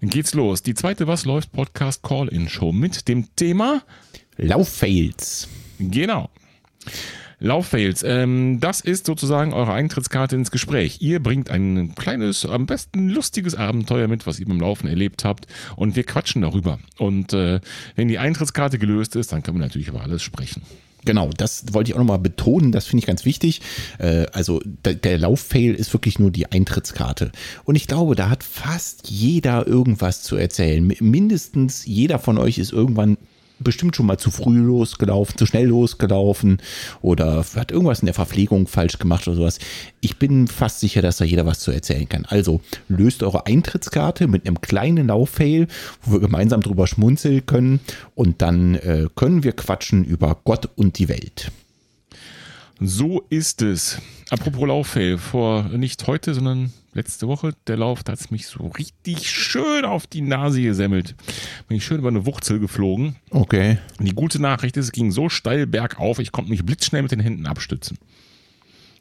geht's 0.00 0.34
los. 0.34 0.62
Die 0.62 0.74
zweite 0.74 1.08
Was 1.08 1.24
läuft 1.24 1.50
Podcast 1.50 2.04
Call-In 2.04 2.48
Show 2.48 2.70
mit 2.70 3.08
dem 3.08 3.26
Thema 3.34 3.82
Lauffails. 4.36 5.48
Genau. 5.80 6.30
Lauffails, 7.40 8.04
ähm, 8.04 8.60
das 8.60 8.82
ist 8.82 9.06
sozusagen 9.06 9.52
eure 9.52 9.72
Eintrittskarte 9.72 10.36
ins 10.36 10.52
Gespräch. 10.52 10.98
Ihr 11.00 11.20
bringt 11.20 11.50
ein 11.50 11.96
kleines, 11.96 12.46
am 12.46 12.66
besten 12.66 13.08
lustiges 13.08 13.56
Abenteuer 13.56 14.06
mit, 14.06 14.28
was 14.28 14.38
ihr 14.38 14.46
beim 14.46 14.60
Laufen 14.60 14.86
erlebt 14.86 15.24
habt 15.24 15.48
und 15.74 15.96
wir 15.96 16.04
quatschen 16.04 16.42
darüber. 16.42 16.78
Und 16.98 17.32
äh, 17.32 17.60
wenn 17.96 18.06
die 18.06 18.20
Eintrittskarte 18.20 18.78
gelöst 18.78 19.16
ist, 19.16 19.32
dann 19.32 19.42
können 19.42 19.56
wir 19.56 19.66
natürlich 19.66 19.88
über 19.88 20.02
alles 20.02 20.22
sprechen. 20.22 20.62
Genau, 21.08 21.30
das 21.34 21.64
wollte 21.72 21.90
ich 21.90 21.94
auch 21.94 22.00
nochmal 22.00 22.18
betonen, 22.18 22.70
das 22.70 22.84
finde 22.84 23.00
ich 23.00 23.06
ganz 23.06 23.24
wichtig. 23.24 23.62
Äh, 23.98 24.26
also 24.34 24.60
der, 24.84 24.92
der 24.92 25.16
Lauffail 25.16 25.72
ist 25.72 25.90
wirklich 25.94 26.18
nur 26.18 26.30
die 26.30 26.52
Eintrittskarte. 26.52 27.32
Und 27.64 27.76
ich 27.76 27.86
glaube, 27.86 28.14
da 28.14 28.28
hat 28.28 28.44
fast 28.44 29.08
jeder 29.08 29.66
irgendwas 29.66 30.22
zu 30.22 30.36
erzählen. 30.36 30.86
Mindestens 31.00 31.86
jeder 31.86 32.18
von 32.18 32.36
euch 32.36 32.58
ist 32.58 32.74
irgendwann 32.74 33.16
bestimmt 33.60 33.96
schon 33.96 34.06
mal 34.06 34.18
zu 34.18 34.30
früh 34.30 34.58
losgelaufen, 34.58 35.36
zu 35.36 35.46
schnell 35.46 35.66
losgelaufen 35.66 36.58
oder 37.02 37.44
hat 37.56 37.70
irgendwas 37.72 38.00
in 38.00 38.06
der 38.06 38.14
Verpflegung 38.14 38.66
falsch 38.66 38.98
gemacht 38.98 39.26
oder 39.26 39.36
sowas. 39.36 39.58
Ich 40.00 40.18
bin 40.18 40.46
fast 40.48 40.80
sicher, 40.80 41.02
dass 41.02 41.18
da 41.18 41.24
jeder 41.24 41.46
was 41.46 41.60
zu 41.60 41.70
erzählen 41.70 42.08
kann. 42.08 42.24
Also 42.24 42.60
löst 42.88 43.22
eure 43.22 43.46
Eintrittskarte 43.46 44.26
mit 44.26 44.46
einem 44.46 44.60
kleinen 44.60 45.08
Lauffail, 45.08 45.68
wo 46.02 46.12
wir 46.12 46.20
gemeinsam 46.20 46.62
drüber 46.62 46.86
schmunzeln 46.86 47.46
können 47.46 47.80
und 48.14 48.42
dann 48.42 48.74
äh, 48.76 49.06
können 49.14 49.44
wir 49.44 49.52
quatschen 49.52 50.04
über 50.04 50.38
Gott 50.44 50.68
und 50.76 50.98
die 50.98 51.08
Welt. 51.08 51.50
So 52.80 53.24
ist 53.28 53.62
es. 53.62 54.00
Apropos 54.30 54.68
Lauffail, 54.68 55.18
vor 55.18 55.64
nicht 55.64 56.06
heute, 56.06 56.32
sondern 56.32 56.72
letzte 56.92 57.26
Woche, 57.26 57.54
der 57.66 57.76
Lauf, 57.76 58.04
da 58.04 58.12
hat 58.12 58.20
es 58.20 58.30
mich 58.30 58.46
so 58.46 58.68
richtig 58.68 59.28
schön 59.30 59.84
auf 59.84 60.06
die 60.06 60.20
Nase 60.20 60.62
gesemmelt. 60.62 61.16
Bin 61.66 61.76
ich 61.76 61.84
schön 61.84 61.98
über 61.98 62.08
eine 62.08 62.24
Wurzel 62.24 62.60
geflogen. 62.60 63.16
Okay. 63.30 63.78
Die 63.98 64.14
gute 64.14 64.40
Nachricht 64.40 64.76
ist, 64.76 64.86
es 64.86 64.92
ging 64.92 65.10
so 65.10 65.28
steil 65.28 65.66
bergauf, 65.66 66.20
ich 66.20 66.30
konnte 66.30 66.50
mich 66.50 66.64
blitzschnell 66.64 67.02
mit 67.02 67.10
den 67.10 67.20
Händen 67.20 67.46
abstützen. 67.46 67.98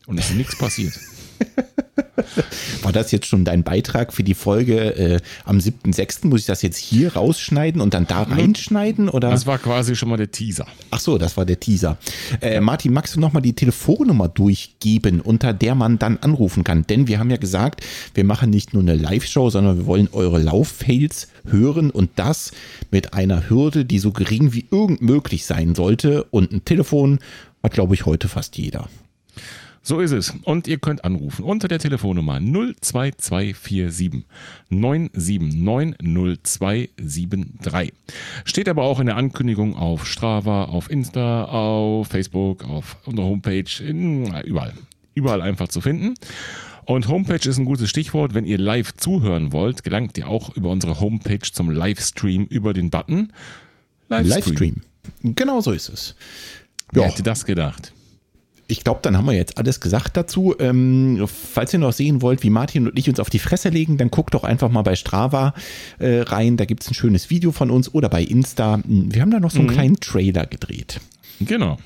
Und 0.07 0.17
es 0.17 0.29
ist 0.29 0.37
nichts 0.37 0.57
passiert. 0.57 0.97
War 2.81 2.91
das 2.91 3.11
jetzt 3.11 3.25
schon 3.25 3.45
dein 3.45 3.63
Beitrag 3.63 4.13
für 4.13 4.23
die 4.23 4.33
Folge 4.33 4.95
äh, 4.95 5.19
am 5.45 5.57
7.6.? 5.57 6.27
Muss 6.27 6.41
ich 6.41 6.45
das 6.45 6.61
jetzt 6.61 6.77
hier 6.77 7.13
rausschneiden 7.13 7.81
und 7.81 7.93
dann 7.93 8.07
da 8.07 8.23
reinschneiden? 8.23 9.09
Oder? 9.09 9.29
Das 9.29 9.45
war 9.45 9.57
quasi 9.57 9.95
schon 9.95 10.09
mal 10.09 10.17
der 10.17 10.31
Teaser. 10.31 10.65
Ach 10.91 10.99
so, 10.99 11.17
das 11.17 11.37
war 11.37 11.45
der 11.45 11.59
Teaser. 11.59 11.97
Äh, 12.41 12.59
Martin, 12.59 12.93
magst 12.93 13.15
du 13.15 13.19
nochmal 13.19 13.41
die 13.41 13.53
Telefonnummer 13.53 14.27
durchgeben, 14.27 15.21
unter 15.21 15.53
der 15.53 15.75
man 15.75 15.99
dann 15.99 16.17
anrufen 16.17 16.63
kann? 16.63 16.85
Denn 16.87 17.07
wir 17.07 17.19
haben 17.19 17.29
ja 17.29 17.37
gesagt, 17.37 17.81
wir 18.13 18.23
machen 18.23 18.49
nicht 18.49 18.73
nur 18.73 18.83
eine 18.83 18.95
Live-Show, 18.95 19.49
sondern 19.49 19.77
wir 19.77 19.85
wollen 19.85 20.09
eure 20.11 20.39
Lauffails 20.39 21.27
hören 21.45 21.91
und 21.91 22.11
das 22.15 22.51
mit 22.91 23.13
einer 23.13 23.49
Hürde, 23.49 23.85
die 23.85 23.99
so 23.99 24.11
gering 24.11 24.53
wie 24.53 24.65
irgend 24.71 25.01
möglich 25.01 25.45
sein 25.45 25.75
sollte. 25.75 26.23
Und 26.25 26.51
ein 26.51 26.65
Telefon 26.65 27.19
hat, 27.63 27.73
glaube 27.73 27.95
ich, 27.95 28.05
heute 28.05 28.27
fast 28.27 28.57
jeder. 28.57 28.87
So 29.87 30.01
ist 30.01 30.11
es. 30.11 30.33
Und 30.43 30.67
ihr 30.67 30.79
könnt 30.79 31.05
anrufen 31.05 31.45
unter 31.45 31.69
der 31.69 31.79
Telefonnummer 31.79 32.41
02247 32.41 34.25
979 34.67 35.95
0273. 36.03 37.93
Steht 38.43 38.67
aber 38.67 38.83
auch 38.83 38.99
in 38.99 39.05
der 39.05 39.15
Ankündigung 39.15 39.77
auf 39.77 40.05
Strava, 40.05 40.65
auf 40.65 40.91
Insta, 40.91 41.45
auf 41.45 42.09
Facebook, 42.09 42.65
auf 42.65 42.97
unserer 43.05 43.27
Homepage, 43.27 43.63
in, 43.81 44.25
überall. 44.43 44.73
Überall 45.13 45.41
einfach 45.41 45.69
zu 45.69 45.79
finden. 45.79 46.15
Und 46.83 47.07
Homepage 47.07 47.47
ist 47.47 47.57
ein 47.57 47.63
gutes 47.63 47.89
Stichwort. 47.89 48.33
Wenn 48.33 48.43
ihr 48.43 48.57
live 48.57 48.93
zuhören 48.97 49.53
wollt, 49.53 49.85
gelangt 49.85 50.17
ihr 50.17 50.27
auch 50.27 50.53
über 50.57 50.69
unsere 50.69 50.99
Homepage 50.99 51.49
zum 51.49 51.69
Livestream 51.69 52.43
über 52.49 52.73
den 52.73 52.89
Button 52.89 53.31
Livestream. 54.09 54.35
Livestream. 54.35 54.81
Genau 55.33 55.61
so 55.61 55.71
ist 55.71 55.87
es. 55.87 56.15
Wer 56.91 57.03
ja. 57.03 57.09
hätte 57.09 57.23
das 57.23 57.45
gedacht? 57.45 57.93
Ich 58.67 58.83
glaube, 58.83 58.99
dann 59.01 59.17
haben 59.17 59.25
wir 59.25 59.33
jetzt 59.33 59.57
alles 59.57 59.79
gesagt 59.79 60.17
dazu. 60.17 60.55
Ähm, 60.59 61.25
falls 61.27 61.73
ihr 61.73 61.79
noch 61.79 61.93
sehen 61.93 62.21
wollt, 62.21 62.43
wie 62.43 62.49
Martin 62.49 62.87
und 62.87 62.99
ich 62.99 63.09
uns 63.09 63.19
auf 63.19 63.29
die 63.29 63.39
Fresse 63.39 63.69
legen, 63.69 63.97
dann 63.97 64.11
guckt 64.11 64.33
doch 64.33 64.43
einfach 64.43 64.69
mal 64.69 64.81
bei 64.81 64.95
Strava 64.95 65.53
äh, 65.99 66.21
rein. 66.21 66.57
Da 66.57 66.65
gibt 66.65 66.83
es 66.83 66.91
ein 66.91 66.93
schönes 66.93 67.29
Video 67.29 67.51
von 67.51 67.71
uns 67.71 67.93
oder 67.93 68.09
bei 68.09 68.23
Insta. 68.23 68.81
Wir 68.85 69.21
haben 69.21 69.31
da 69.31 69.39
noch 69.39 69.51
so 69.51 69.59
einen 69.59 69.69
mhm. 69.69 69.73
kleinen 69.73 69.99
Trailer 69.99 70.45
gedreht. 70.45 70.99
Genau. 71.39 71.77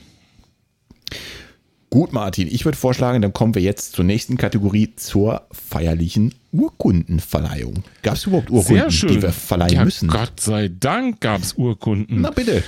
Gut, 1.89 2.13
Martin, 2.13 2.47
ich 2.49 2.63
würde 2.63 2.77
vorschlagen, 2.77 3.21
dann 3.21 3.33
kommen 3.33 3.53
wir 3.53 3.61
jetzt 3.61 3.93
zur 3.93 4.05
nächsten 4.05 4.37
Kategorie, 4.37 4.95
zur 4.95 5.41
feierlichen 5.51 6.33
Urkundenverleihung. 6.53 7.83
Gab 8.01 8.15
es 8.15 8.25
überhaupt 8.25 8.49
Urkunden, 8.49 8.89
die 8.89 9.21
wir 9.21 9.33
verleihen 9.33 9.73
ja, 9.73 9.83
müssen? 9.83 10.07
Gott 10.07 10.39
sei 10.39 10.69
Dank 10.69 11.19
gab 11.19 11.41
es 11.41 11.53
Urkunden. 11.53 12.21
Na 12.21 12.31
bitte. 12.31 12.63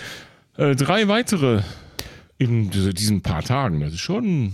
Äh, 0.58 0.76
drei 0.76 1.08
weitere 1.08 1.62
in 2.38 2.70
diesen 2.70 3.22
paar 3.22 3.44
Tagen. 3.44 3.80
Das 3.80 3.94
ist 3.94 4.00
schon 4.00 4.54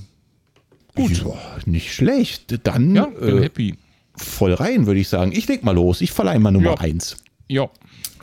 gut. 0.96 1.12
Ja, 1.12 1.34
nicht 1.66 1.94
schlecht. 1.94 2.60
Dann 2.64 2.96
ja, 2.96 3.06
bin 3.06 3.38
äh, 3.38 3.44
happy. 3.44 3.76
voll 4.16 4.54
rein, 4.54 4.86
würde 4.86 5.00
ich 5.00 5.08
sagen. 5.08 5.32
Ich 5.32 5.48
leg 5.48 5.64
mal 5.64 5.76
los. 5.76 6.02
Ich 6.02 6.12
verleihe 6.12 6.40
mal 6.40 6.52
Nummer 6.52 6.72
ja. 6.72 6.80
eins. 6.80 7.18
Ja. 7.48 7.70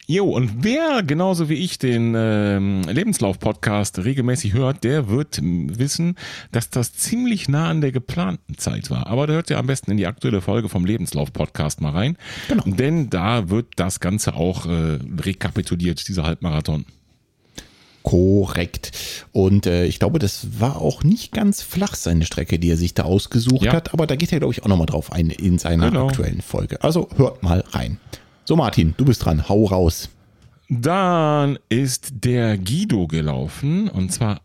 Jo, 0.06 0.26
und 0.26 0.64
wer 0.64 1.04
genauso 1.04 1.50
wie 1.50 1.56
ich 1.56 1.78
den 1.78 2.16
ähm, 2.16 2.82
Lebenslauf-Podcast 2.84 4.00
regelmäßig 4.00 4.54
hört, 4.54 4.84
der 4.84 5.08
wird 5.08 5.40
wissen, 5.42 6.16
dass 6.52 6.70
das 6.70 6.94
ziemlich 6.94 7.48
nah 7.48 7.70
an 7.70 7.82
der 7.82 7.92
geplanten 7.92 8.58
Zeit 8.58 8.90
war. 8.90 9.08
Aber 9.08 9.28
da 9.28 9.34
hört 9.34 9.50
ihr 9.52 9.60
am 9.60 9.68
besten 9.68 9.92
in 9.92 9.98
die 9.98 10.08
aktuelle 10.08 10.42
Folge 10.42 10.68
vom 10.68 10.86
Lebenslauf-Podcast 10.86 11.82
mal 11.82 11.92
rein. 11.92 12.18
Genau. 12.48 12.64
Denn 12.66 13.12
da 13.12 13.50
wird 13.50 13.68
das 13.76 14.00
Ganze 14.00 14.36
auch 14.36 14.66
äh, 14.66 15.00
rekapituliert, 15.20 16.08
dieser 16.08 16.24
Halbmarathon. 16.24 16.86
Korrekt. 18.02 18.92
Und 19.32 19.68
äh, 19.68 19.86
ich 19.86 20.00
glaube, 20.00 20.18
das 20.18 20.60
war 20.60 20.82
auch 20.82 21.04
nicht 21.04 21.34
ganz 21.34 21.62
flach, 21.62 21.94
seine 21.94 22.26
Strecke, 22.26 22.58
die 22.58 22.72
er 22.72 22.78
sich 22.78 22.96
da 22.96 23.04
ausgesucht 23.04 23.66
ja. 23.66 23.74
hat. 23.74 23.94
Aber 23.94 24.08
da 24.08 24.16
geht 24.16 24.32
er, 24.32 24.40
glaube 24.40 24.54
ich, 24.54 24.64
auch 24.64 24.68
nochmal 24.70 24.88
drauf 24.88 25.12
ein 25.12 25.30
in 25.30 25.60
seiner 25.60 25.90
genau. 25.90 26.08
aktuellen 26.08 26.42
Folge. 26.42 26.84
Also 26.84 27.10
hört 27.16 27.44
mal 27.44 27.64
rein. 27.70 28.00
So, 28.50 28.56
Martin, 28.56 28.96
du 28.98 29.06
bist 29.06 29.24
dran. 29.24 29.48
Hau 29.48 29.66
raus. 29.66 30.10
Dann 30.70 31.60
ist 31.70 32.10
der 32.24 32.58
Guido 32.58 33.06
gelaufen 33.06 33.90
und 33.90 34.12
zwar 34.12 34.42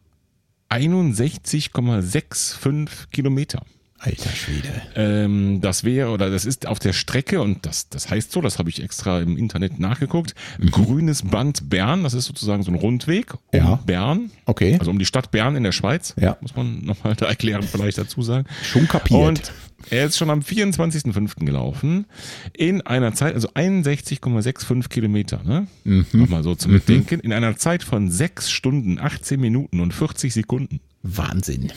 61,65 0.69 3.09
Kilometer. 3.11 3.63
Alter 3.99 4.29
Schwede. 4.29 4.83
Ähm, 4.95 5.63
das 5.63 5.85
wäre, 5.85 6.11
oder 6.11 6.29
das 6.29 6.45
ist 6.45 6.67
auf 6.67 6.79
der 6.79 6.93
Strecke, 6.93 7.41
und 7.41 7.65
das, 7.65 7.89
das 7.89 8.11
heißt 8.11 8.31
so, 8.31 8.43
das 8.43 8.59
habe 8.59 8.69
ich 8.69 8.83
extra 8.83 9.21
im 9.21 9.39
Internet 9.39 9.81
nachgeguckt, 9.81 10.35
mhm. 10.59 10.71
grünes 10.71 11.23
Band 11.23 11.71
Bern, 11.71 12.03
das 12.03 12.13
ist 12.13 12.27
sozusagen 12.27 12.63
so 12.63 12.71
ein 12.71 12.75
Rundweg 12.75 13.33
um 13.33 13.59
ja. 13.59 13.77
Bern. 13.87 14.31
Okay. 14.45 14.77
Also 14.79 14.91
um 14.91 14.99
die 14.99 15.07
Stadt 15.07 15.31
Bern 15.31 15.57
in 15.57 15.63
der 15.63 15.73
Schweiz. 15.73 16.15
Ja. 16.21 16.37
Muss 16.43 16.55
man 16.55 16.85
nochmal 16.85 17.17
da 17.17 17.25
erklären, 17.27 17.63
vielleicht 17.63 17.97
dazu 17.97 18.21
sagen. 18.21 18.47
Schon 18.63 18.87
kapiert. 18.87 19.19
Und 19.19 19.51
er 19.91 20.07
ist 20.07 20.17
schon 20.17 20.31
am 20.31 20.41
24.05. 20.41 21.45
gelaufen, 21.45 22.07
in 22.53 22.83
einer 22.83 23.15
Zeit, 23.15 23.35
also 23.35 23.49
61,65 23.51 24.89
Kilometer, 24.89 25.41
ne? 25.45 25.67
Mhm. 25.85 26.07
Nochmal 26.13 26.43
so 26.43 26.55
zum 26.55 26.73
mhm. 26.73 27.05
In 27.23 27.33
einer 27.33 27.57
Zeit 27.57 27.83
von 27.83 28.11
6 28.11 28.51
Stunden, 28.51 28.99
18 28.99 29.41
Minuten 29.41 29.81
und 29.81 29.93
40 29.93 30.33
Sekunden. 30.33 30.81
Wahnsinn. 31.03 31.73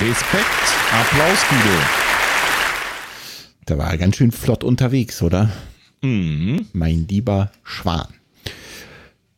Respekt, 0.00 0.46
Applaus, 0.92 1.38
Guido. 1.48 1.78
Da 3.66 3.78
war 3.78 3.90
er 3.90 3.98
ganz 3.98 4.16
schön 4.16 4.32
flott 4.32 4.64
unterwegs, 4.64 5.22
oder? 5.22 5.50
Mhm. 6.02 6.66
Mein 6.72 7.06
lieber 7.08 7.50
Schwan. 7.64 8.08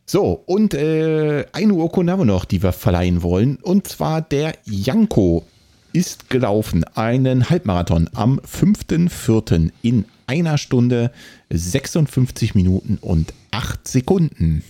So, 0.05 0.41
und 0.45 0.73
äh, 0.73 1.45
eine 1.51 1.73
Urkunde 1.73 2.11
haben 2.11 2.21
wir 2.21 2.25
noch, 2.25 2.45
die 2.45 2.63
wir 2.63 2.71
verleihen 2.71 3.21
wollen. 3.21 3.57
Und 3.57 3.87
zwar 3.87 4.21
der 4.21 4.55
Janko 4.65 5.45
ist 5.93 6.29
gelaufen. 6.29 6.83
Einen 6.95 7.49
Halbmarathon 7.49 8.09
am 8.13 8.39
5.4. 8.39 9.71
in 9.81 10.05
einer 10.27 10.57
Stunde 10.57 11.11
56 11.49 12.55
Minuten 12.55 12.97
und 13.01 13.33
8 13.51 13.87
Sekunden. 13.87 14.63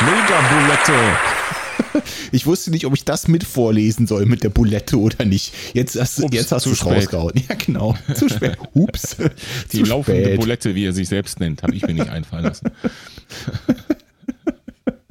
Mega 0.00 0.40
Bulette. 0.48 0.92
Ich 2.32 2.46
wusste 2.46 2.70
nicht, 2.70 2.84
ob 2.84 2.94
ich 2.94 3.04
das 3.04 3.26
mit 3.28 3.42
vorlesen 3.44 4.06
soll 4.06 4.26
mit 4.26 4.42
der 4.42 4.50
Bulette 4.50 4.98
oder 4.98 5.24
nicht. 5.24 5.54
Jetzt 5.72 5.98
hast, 5.98 6.20
Ups, 6.20 6.34
jetzt 6.34 6.52
hast 6.52 6.66
du 6.66 6.72
es 6.72 6.84
rausgehauen. 6.84 7.32
Ja, 7.48 7.54
genau. 7.54 7.94
Zu 8.14 8.28
spät. 8.28 8.58
Ups. 8.74 9.16
Die 9.72 9.82
zu 9.82 9.88
laufende 9.88 10.24
spät. 10.24 10.40
Bulette, 10.40 10.74
wie 10.74 10.84
er 10.84 10.92
sich 10.92 11.08
selbst 11.08 11.40
nennt, 11.40 11.62
habe 11.62 11.74
ich 11.74 11.86
mir 11.86 11.94
nicht 11.94 12.10
einfallen 12.10 12.44
lassen. 12.44 12.70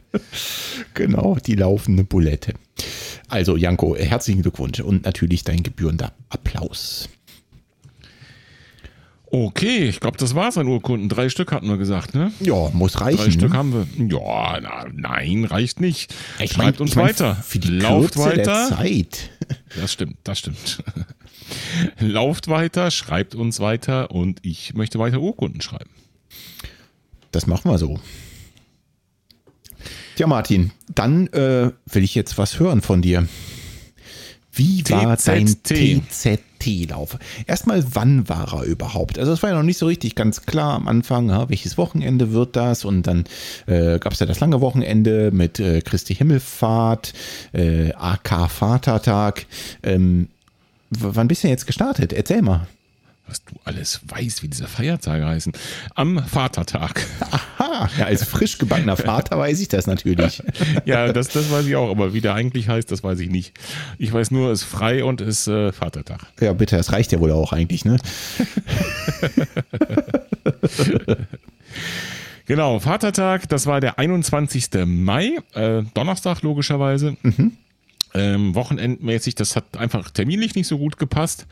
genau, 0.94 1.38
die 1.46 1.56
laufende 1.56 2.04
Bulette. 2.04 2.54
Also, 3.30 3.58
Janko, 3.58 3.96
herzlichen 3.96 4.42
Glückwunsch 4.42 4.80
und 4.80 5.06
natürlich 5.06 5.44
dein 5.44 5.64
gebührender 5.64 6.14
Applaus. 6.30 7.10
Okay, 9.32 9.90
ich 9.90 10.00
glaube, 10.00 10.18
das 10.18 10.34
war's 10.36 10.58
an 10.58 10.68
Urkunden. 10.68 11.10
Drei 11.10 11.28
Stück 11.30 11.52
hatten 11.52 11.68
wir 11.68 11.78
gesagt, 11.78 12.14
ne? 12.14 12.32
Ja, 12.40 12.70
muss 12.72 13.02
reichen. 13.02 13.18
Drei 13.18 13.32
Stück 13.32 13.54
haben 13.54 13.74
wir. 13.74 13.86
Ja, 14.08 14.60
na, 14.62 14.86
nein, 14.94 15.44
reicht 15.44 15.82
nicht. 15.82 16.14
Ich 16.40 16.54
Schreibt 16.54 16.80
mein, 16.80 16.88
uns 16.88 16.96
mein, 16.96 17.06
weiter. 17.08 17.36
Für 17.36 17.60
die 17.60 17.68
Lauft 17.68 18.14
Kürze 18.14 18.30
weiter. 18.30 18.70
Der 18.70 18.78
Zeit. 18.78 19.30
Das 19.80 19.92
stimmt, 19.92 20.16
das 20.24 20.40
stimmt. 20.40 20.84
Lauft 22.00 22.48
weiter, 22.48 22.90
schreibt 22.92 23.36
uns 23.36 23.60
weiter 23.60 24.10
und 24.10 24.40
ich 24.42 24.74
möchte 24.74 25.00
weiter 25.00 25.20
Urkunden 25.20 25.60
schreiben. 25.60 25.90
Das 27.32 27.46
machen 27.46 27.70
wir 27.70 27.78
so. 27.78 28.00
Tja, 30.16 30.28
Martin, 30.28 30.72
dann 30.94 31.28
äh, 31.28 31.72
will 31.88 32.04
ich 32.04 32.16
jetzt 32.16 32.38
was 32.38 32.58
hören 32.58 32.82
von 32.82 33.02
dir. 33.02 33.28
Wie 34.54 34.82
war 34.90 35.18
dein 35.18 35.46
TZT-Lauf? 35.46 37.18
Erstmal, 37.46 37.84
wann 37.94 38.30
war 38.30 38.54
er 38.54 38.64
überhaupt? 38.64 39.20
Also 39.20 39.34
es 39.34 39.44
war 39.44 39.50
ja 39.50 39.58
noch 39.58 39.64
nicht 39.64 39.78
so 39.78 39.88
richtig 39.88 40.16
ganz 40.16 40.46
klar 40.46 40.76
am 40.76 40.88
Anfang, 40.88 41.28
ja, 41.28 41.50
welches 41.50 41.78
Wochenende 41.78 42.32
wird 42.32 42.56
das? 42.56 42.86
Und 42.86 43.04
dann 43.04 43.26
äh, 43.66 44.00
gab 44.00 44.14
es 44.14 44.20
ja 44.20 44.26
das 44.26 44.40
lange 44.40 44.62
Wochenende 44.62 45.32
mit 45.32 45.60
äh, 45.60 45.82
Christi 45.82 46.16
Himmelfahrt, 46.16 47.12
äh, 47.52 47.92
AK 47.92 48.50
Vatertag. 48.50 49.46
Ähm, 49.84 50.30
wann 50.92 51.28
bist 51.28 51.44
du 51.44 51.48
denn 51.48 51.56
jetzt 51.56 51.68
gestartet? 51.68 52.14
Erzähl 52.14 52.42
mal 52.42 52.68
was 53.28 53.44
du 53.44 53.56
alles 53.64 54.02
weißt, 54.08 54.44
wie 54.44 54.48
diese 54.48 54.68
Feiertage 54.68 55.26
heißen. 55.26 55.54
Am 55.96 56.24
Vatertag. 56.26 57.06
Aha, 57.32 57.90
ja, 57.98 58.06
als 58.06 58.24
frisch 58.24 58.58
gebackener 58.58 58.98
Vater 58.98 59.38
weiß 59.38 59.60
ich 59.62 59.68
das 59.68 59.88
natürlich. 59.88 60.44
ja, 60.86 61.12
das, 61.12 61.30
das 61.30 61.50
weiß 61.52 61.66
ich 61.66 61.76
auch, 61.76 61.90
aber 61.90 62.14
wie 62.14 62.22
der 62.22 62.36
eigentlich 62.36 62.70
heißt, 62.70 62.92
das 62.92 63.04
weiß 63.04 63.20
ich 63.20 63.30
nicht. 63.30 63.58
Ich 63.98 64.14
weiß 64.14 64.32
nur, 64.32 64.52
es 64.52 64.62
ist 64.62 64.68
frei 64.68 65.04
und 65.04 65.22
es 65.22 65.42
ist 65.42 65.48
äh, 65.48 65.72
Vatertag. 65.72 66.22
Ja, 66.40 66.54
bitte, 66.54 66.78
das 66.78 66.92
reicht 66.92 67.12
ja 67.12 67.20
wohl 67.20 67.32
auch 67.32 67.52
eigentlich, 67.54 67.86
ne? 67.86 67.98
Genau, 72.48 72.80
Vatertag, 72.80 73.50
das 73.50 73.66
war 73.66 73.82
der 73.82 73.98
21. 73.98 74.70
Mai, 74.86 75.40
äh, 75.54 75.82
Donnerstag 75.96 76.44
logischerweise. 76.44 77.18
Mhm. 77.24 77.54
Ähm, 78.14 78.56
wochenendmäßig, 78.56 79.36
das 79.36 79.56
hat 79.56 79.78
einfach 79.78 80.12
terminlich 80.12 80.56
nicht 80.56 80.68
so 80.68 80.78
gut 80.78 80.98
gepasst. 80.98 81.48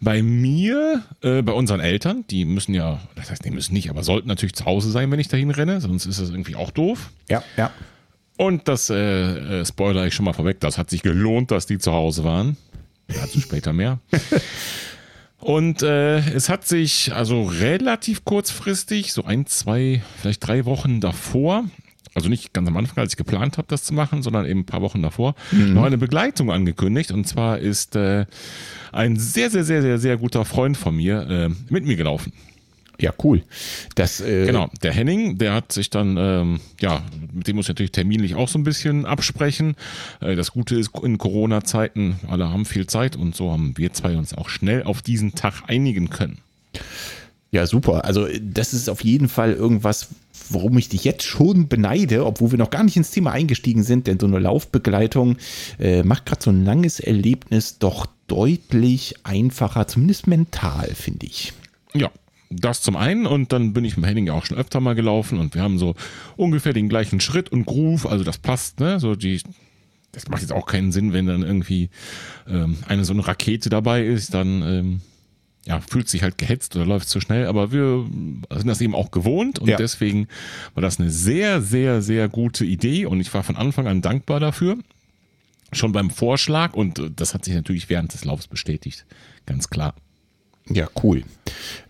Bei 0.00 0.22
mir, 0.22 1.02
äh, 1.22 1.42
bei 1.42 1.52
unseren 1.52 1.80
Eltern, 1.80 2.24
die 2.28 2.44
müssen 2.44 2.74
ja, 2.74 3.00
das 3.14 3.30
heißt, 3.30 3.44
die 3.44 3.50
müssen 3.50 3.72
nicht, 3.72 3.90
aber 3.90 4.02
sollten 4.02 4.28
natürlich 4.28 4.54
zu 4.54 4.64
Hause 4.64 4.90
sein, 4.90 5.10
wenn 5.10 5.20
ich 5.20 5.28
dahin 5.28 5.50
renne, 5.50 5.80
sonst 5.80 6.06
ist 6.06 6.20
das 6.20 6.30
irgendwie 6.30 6.56
auch 6.56 6.70
doof. 6.70 7.10
Ja, 7.28 7.42
ja. 7.56 7.70
Und 8.36 8.68
das 8.68 8.90
äh, 8.90 9.60
äh, 9.60 9.64
spoiler 9.64 10.06
ich 10.06 10.14
schon 10.14 10.26
mal 10.26 10.34
vorweg, 10.34 10.60
das 10.60 10.76
hat 10.76 10.90
sich 10.90 11.02
gelohnt, 11.02 11.50
dass 11.50 11.66
die 11.66 11.78
zu 11.78 11.92
Hause 11.92 12.24
waren. 12.24 12.56
Dazu 13.08 13.40
später 13.40 13.72
mehr. 13.72 13.98
Und 15.38 15.82
äh, 15.82 16.18
es 16.18 16.48
hat 16.48 16.66
sich 16.66 17.14
also 17.14 17.44
relativ 17.44 18.24
kurzfristig, 18.24 19.12
so 19.12 19.24
ein, 19.24 19.46
zwei, 19.46 20.02
vielleicht 20.20 20.46
drei 20.46 20.64
Wochen 20.64 21.00
davor, 21.00 21.64
also 22.16 22.30
nicht 22.30 22.54
ganz 22.54 22.66
am 22.66 22.76
Anfang, 22.76 22.98
als 22.98 23.12
ich 23.12 23.16
geplant 23.16 23.58
habe, 23.58 23.68
das 23.68 23.84
zu 23.84 23.92
machen, 23.92 24.22
sondern 24.22 24.46
eben 24.46 24.60
ein 24.60 24.66
paar 24.66 24.80
Wochen 24.80 25.02
davor, 25.02 25.34
mhm. 25.52 25.74
noch 25.74 25.84
eine 25.84 25.98
Begleitung 25.98 26.50
angekündigt. 26.50 27.12
Und 27.12 27.28
zwar 27.28 27.58
ist 27.58 27.94
äh, 27.94 28.24
ein 28.90 29.16
sehr, 29.16 29.50
sehr, 29.50 29.64
sehr, 29.64 29.82
sehr, 29.82 29.98
sehr 29.98 30.16
guter 30.16 30.44
Freund 30.46 30.76
von 30.76 30.96
mir 30.96 31.28
äh, 31.28 31.48
mit 31.68 31.84
mir 31.84 31.96
gelaufen. 31.96 32.32
Ja, 32.98 33.12
cool. 33.22 33.42
Das, 33.94 34.22
äh 34.22 34.46
genau, 34.46 34.70
der 34.82 34.94
Henning, 34.94 35.36
der 35.36 35.52
hat 35.52 35.70
sich 35.70 35.90
dann, 35.90 36.16
ähm, 36.18 36.60
ja, 36.80 37.02
mit 37.34 37.46
dem 37.46 37.56
muss 37.56 37.66
ich 37.66 37.68
natürlich 37.68 37.92
terminlich 37.92 38.34
auch 38.34 38.48
so 38.48 38.58
ein 38.58 38.64
bisschen 38.64 39.04
absprechen. 39.04 39.76
Äh, 40.22 40.34
das 40.34 40.52
Gute 40.52 40.76
ist, 40.76 40.92
in 41.02 41.18
Corona-Zeiten, 41.18 42.16
alle 42.28 42.48
haben 42.50 42.64
viel 42.64 42.86
Zeit 42.86 43.14
und 43.14 43.36
so 43.36 43.52
haben 43.52 43.76
wir 43.76 43.92
zwei 43.92 44.16
uns 44.16 44.32
auch 44.32 44.48
schnell 44.48 44.82
auf 44.84 45.02
diesen 45.02 45.34
Tag 45.34 45.64
einigen 45.66 46.08
können. 46.08 46.38
Ja, 47.50 47.66
super. 47.66 48.04
Also 48.04 48.26
das 48.42 48.74
ist 48.74 48.88
auf 48.88 49.02
jeden 49.02 49.28
Fall 49.28 49.52
irgendwas, 49.52 50.08
worum 50.50 50.76
ich 50.78 50.88
dich 50.88 51.04
jetzt 51.04 51.22
schon 51.22 51.68
beneide, 51.68 52.26
obwohl 52.26 52.50
wir 52.50 52.58
noch 52.58 52.70
gar 52.70 52.84
nicht 52.84 52.96
ins 52.96 53.10
Thema 53.10 53.32
eingestiegen 53.32 53.82
sind, 53.82 54.06
denn 54.06 54.18
so 54.18 54.26
eine 54.26 54.38
Laufbegleitung 54.38 55.36
äh, 55.78 56.02
macht 56.02 56.26
gerade 56.26 56.42
so 56.42 56.50
ein 56.50 56.64
langes 56.64 57.00
Erlebnis 57.00 57.78
doch 57.78 58.06
deutlich 58.26 59.14
einfacher, 59.22 59.86
zumindest 59.86 60.26
mental, 60.26 60.88
finde 60.94 61.26
ich. 61.26 61.52
Ja, 61.94 62.10
das 62.50 62.82
zum 62.82 62.96
einen 62.96 63.26
und 63.26 63.52
dann 63.52 63.72
bin 63.72 63.84
ich 63.84 63.96
mit 63.96 64.06
Henning 64.06 64.26
ja 64.26 64.32
auch 64.34 64.44
schon 64.44 64.58
öfter 64.58 64.80
mal 64.80 64.94
gelaufen 64.94 65.38
und 65.38 65.54
wir 65.54 65.62
haben 65.62 65.78
so 65.78 65.94
ungefähr 66.36 66.72
den 66.72 66.88
gleichen 66.88 67.20
Schritt 67.20 67.50
und 67.50 67.66
Groove, 67.66 68.06
also 68.06 68.24
das 68.24 68.38
passt, 68.38 68.80
ne? 68.80 69.00
So 69.00 69.16
die, 69.16 69.40
das 70.12 70.28
macht 70.28 70.42
jetzt 70.42 70.52
auch 70.52 70.66
keinen 70.66 70.92
Sinn, 70.92 71.12
wenn 71.12 71.26
dann 71.26 71.42
irgendwie 71.42 71.90
ähm, 72.48 72.78
eine 72.86 73.04
so 73.04 73.12
eine 73.12 73.26
Rakete 73.26 73.68
dabei 73.68 74.04
ist, 74.04 74.34
dann 74.34 74.62
ähm, 74.62 75.00
ja, 75.66 75.80
fühlt 75.80 76.08
sich 76.08 76.22
halt 76.22 76.38
gehetzt 76.38 76.76
oder 76.76 76.86
läuft 76.86 77.08
zu 77.08 77.20
schnell, 77.20 77.46
aber 77.46 77.72
wir 77.72 78.06
sind 78.50 78.66
das 78.66 78.80
eben 78.80 78.94
auch 78.94 79.10
gewohnt 79.10 79.58
und 79.58 79.68
ja. 79.68 79.76
deswegen 79.76 80.28
war 80.74 80.80
das 80.80 81.00
eine 81.00 81.10
sehr, 81.10 81.60
sehr, 81.60 82.02
sehr 82.02 82.28
gute 82.28 82.64
Idee 82.64 83.04
und 83.06 83.20
ich 83.20 83.34
war 83.34 83.42
von 83.42 83.56
Anfang 83.56 83.86
an 83.88 84.00
dankbar 84.00 84.40
dafür. 84.40 84.78
Schon 85.72 85.90
beim 85.90 86.10
Vorschlag 86.10 86.74
und 86.74 87.02
das 87.16 87.34
hat 87.34 87.44
sich 87.44 87.54
natürlich 87.54 87.88
während 87.88 88.14
des 88.14 88.24
Laufs 88.24 88.46
bestätigt, 88.46 89.04
ganz 89.44 89.68
klar. 89.68 89.94
Ja, 90.68 90.88
cool. 91.02 91.22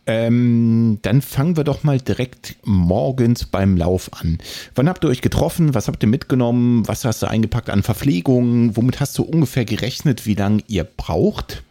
Ähm, 0.07 0.99
dann 1.03 1.23
fangen 1.23 1.57
wir 1.57 1.65
doch 1.65 1.83
mal 1.83 2.01
direkt 2.01 2.57
morgens 2.65 3.45
beim 3.45 3.77
Lauf 3.77 4.11
an. 4.13 4.39
Wann 4.75 4.89
habt 4.89 5.05
ihr 5.05 5.09
euch 5.09 5.23
getroffen? 5.23 5.75
Was 5.75 5.89
habt 5.89 6.03
ihr 6.03 6.09
mitgenommen? 6.09 6.87
Was 6.87 7.05
hast 7.05 7.23
du 7.23 7.27
eingepackt 7.27 7.71
an 7.71 7.83
Verpflegung? 7.83 8.77
Womit 8.77 9.01
hast 9.01 9.17
du 9.19 9.23
ungefähr 9.23 9.65
gerechnet, 9.65 10.27
wie 10.27 10.35
lange 10.35 10.63
ihr 10.69 10.85
braucht? 10.85 11.63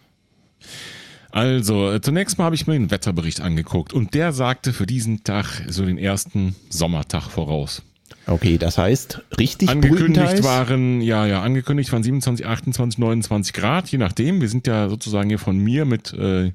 Also, 1.36 1.92
äh, 1.92 2.00
zunächst 2.00 2.38
mal 2.38 2.46
habe 2.46 2.56
ich 2.56 2.66
mir 2.66 2.76
den 2.76 2.92
Wetterbericht 2.92 3.42
angeguckt 3.42 3.92
und 3.92 4.14
der 4.14 4.32
sagte 4.32 4.72
für 4.72 4.86
diesen 4.86 5.26
Tag 5.26 5.64
so 5.68 5.86
den 5.86 5.98
ersten 5.98 6.56
Sommertag 6.70 7.24
voraus. 7.24 7.82
Okay, 8.26 8.58
das 8.58 8.78
heißt 8.78 9.22
richtig 9.38 9.68
angekündigt 9.68 10.46
waren 10.46 11.02
ja 11.02 11.26
ja 11.26 11.42
angekündigt 11.42 11.92
waren 11.92 12.04
27, 12.04 12.46
28, 12.46 13.00
29 13.00 13.52
Grad, 13.52 13.90
je 13.90 13.98
nachdem. 13.98 14.40
Wir 14.40 14.48
sind 14.48 14.66
ja 14.66 14.88
sozusagen 14.88 15.28
hier 15.28 15.38
von 15.38 15.58
mir 15.58 15.84
mit 15.84 16.14
äh, 16.14 16.54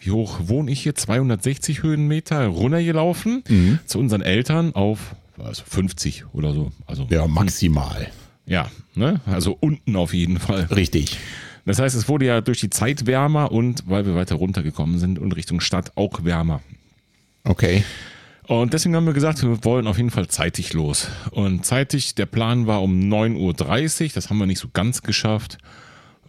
wie 0.00 0.10
hoch 0.10 0.40
wohne 0.42 0.72
ich 0.72 0.82
hier 0.82 0.96
260 0.96 1.84
Höhenmeter 1.84 2.44
runtergelaufen 2.48 3.44
mhm. 3.48 3.78
zu 3.86 4.00
unseren 4.00 4.22
Eltern 4.22 4.74
auf 4.74 5.14
also 5.38 5.62
50 5.64 6.24
oder 6.32 6.52
so. 6.54 6.72
Also 6.86 7.06
ja 7.08 7.28
maximal. 7.28 8.08
Ja, 8.46 8.68
ne? 8.96 9.20
Also 9.26 9.56
unten 9.60 9.94
auf 9.94 10.12
jeden 10.12 10.40
Fall. 10.40 10.64
Richtig. 10.74 11.18
Das 11.68 11.78
heißt, 11.78 11.94
es 11.94 12.08
wurde 12.08 12.24
ja 12.24 12.40
durch 12.40 12.60
die 12.60 12.70
Zeit 12.70 13.06
wärmer 13.06 13.52
und 13.52 13.82
weil 13.86 14.06
wir 14.06 14.14
weiter 14.14 14.36
runtergekommen 14.36 14.98
sind 14.98 15.18
und 15.18 15.36
Richtung 15.36 15.60
Stadt 15.60 15.92
auch 15.96 16.24
wärmer. 16.24 16.62
Okay. 17.44 17.84
Und 18.46 18.72
deswegen 18.72 18.96
haben 18.96 19.04
wir 19.04 19.12
gesagt, 19.12 19.42
wir 19.42 19.62
wollen 19.66 19.86
auf 19.86 19.98
jeden 19.98 20.08
Fall 20.08 20.28
zeitig 20.28 20.72
los. 20.72 21.08
Und 21.30 21.66
zeitig, 21.66 22.14
der 22.14 22.24
Plan 22.24 22.66
war 22.66 22.82
um 22.82 22.98
9.30 22.98 24.04
Uhr, 24.04 24.10
das 24.14 24.30
haben 24.30 24.38
wir 24.38 24.46
nicht 24.46 24.60
so 24.60 24.68
ganz 24.72 25.02
geschafft. 25.02 25.58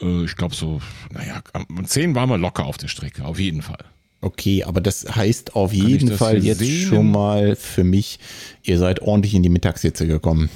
Äh, 0.02 0.26
ich 0.26 0.36
glaube 0.36 0.56
so, 0.56 0.82
naja, 1.10 1.42
um 1.70 1.86
10 1.86 2.16
waren 2.16 2.30
wir 2.30 2.38
locker 2.38 2.66
auf 2.66 2.78
der 2.78 2.90
Strecke, 2.90 3.24
auf 3.24 3.40
jeden 3.40 3.62
Fall. 3.62 3.86
Okay, 4.20 4.66
aber 4.66 4.82
das 4.82 5.16
heißt 5.16 5.56
auf 5.56 5.72
jeden 5.72 6.18
Fall 6.18 6.44
jetzt 6.44 6.60
sehen? 6.60 6.86
schon 6.86 7.12
mal 7.12 7.56
für 7.56 7.86
mich, 7.86 8.20
ihr 8.64 8.78
seid 8.78 9.02
ordentlich 9.02 9.34
in 9.36 9.44
die 9.44 9.48
Mittagssitze 9.48 10.06
gekommen. 10.06 10.50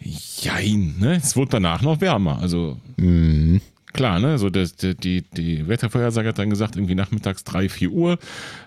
Jein, 0.00 0.94
ne? 0.98 1.16
Es 1.16 1.36
wurde 1.36 1.52
danach 1.52 1.82
noch 1.82 2.00
wärmer. 2.00 2.38
Also 2.40 2.78
mhm. 2.96 3.60
klar, 3.92 4.20
ne? 4.20 4.38
So 4.38 4.50
das, 4.50 4.76
die, 4.76 5.22
die 5.22 5.66
Wettervorhersage 5.66 6.28
hat 6.28 6.38
dann 6.38 6.50
gesagt, 6.50 6.76
irgendwie 6.76 6.94
nachmittags 6.94 7.44
3, 7.44 7.68
4 7.68 7.90
Uhr 7.90 8.18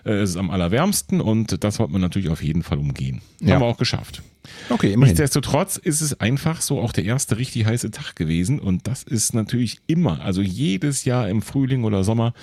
äh, 0.04 0.22
ist 0.22 0.30
es 0.30 0.36
am 0.36 0.50
allerwärmsten 0.50 1.20
und 1.20 1.62
das 1.64 1.78
wollte 1.78 1.92
man 1.92 2.02
natürlich 2.02 2.28
auf 2.28 2.42
jeden 2.42 2.62
Fall 2.62 2.78
umgehen. 2.78 3.22
Ja. 3.40 3.54
Haben 3.54 3.62
wir 3.62 3.66
auch 3.66 3.78
geschafft. 3.78 4.22
Okay, 4.68 4.92
immerhin. 4.92 5.14
Nichtsdestotrotz 5.14 5.76
ist 5.76 6.00
es 6.00 6.20
einfach 6.20 6.60
so 6.60 6.80
auch 6.80 6.92
der 6.92 7.04
erste 7.04 7.38
richtig 7.38 7.64
heiße 7.64 7.90
Tag 7.90 8.16
gewesen 8.16 8.58
und 8.58 8.86
das 8.86 9.02
ist 9.02 9.34
natürlich 9.34 9.78
immer, 9.86 10.20
also 10.20 10.42
jedes 10.42 11.04
Jahr 11.04 11.28
im 11.28 11.42
Frühling 11.42 11.84
oder 11.84 12.04
Sommer 12.04 12.34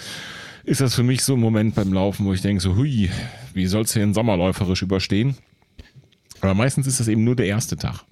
ist 0.64 0.82
das 0.82 0.96
für 0.96 1.04
mich 1.04 1.24
so 1.24 1.34
ein 1.34 1.40
Moment 1.40 1.76
beim 1.76 1.92
Laufen, 1.92 2.26
wo 2.26 2.34
ich 2.34 2.42
denke 2.42 2.62
so, 2.62 2.76
hui, 2.76 3.10
wie 3.54 3.66
sollst 3.66 3.96
du 3.96 4.00
den 4.00 4.14
Sommer 4.14 4.38
läuferisch 4.38 4.82
überstehen? 4.82 5.36
Aber 6.42 6.54
meistens 6.54 6.88
ist 6.88 7.00
das 7.00 7.08
eben 7.08 7.24
nur 7.24 7.36
der 7.36 7.48
erste 7.48 7.76
Tag. 7.76 8.04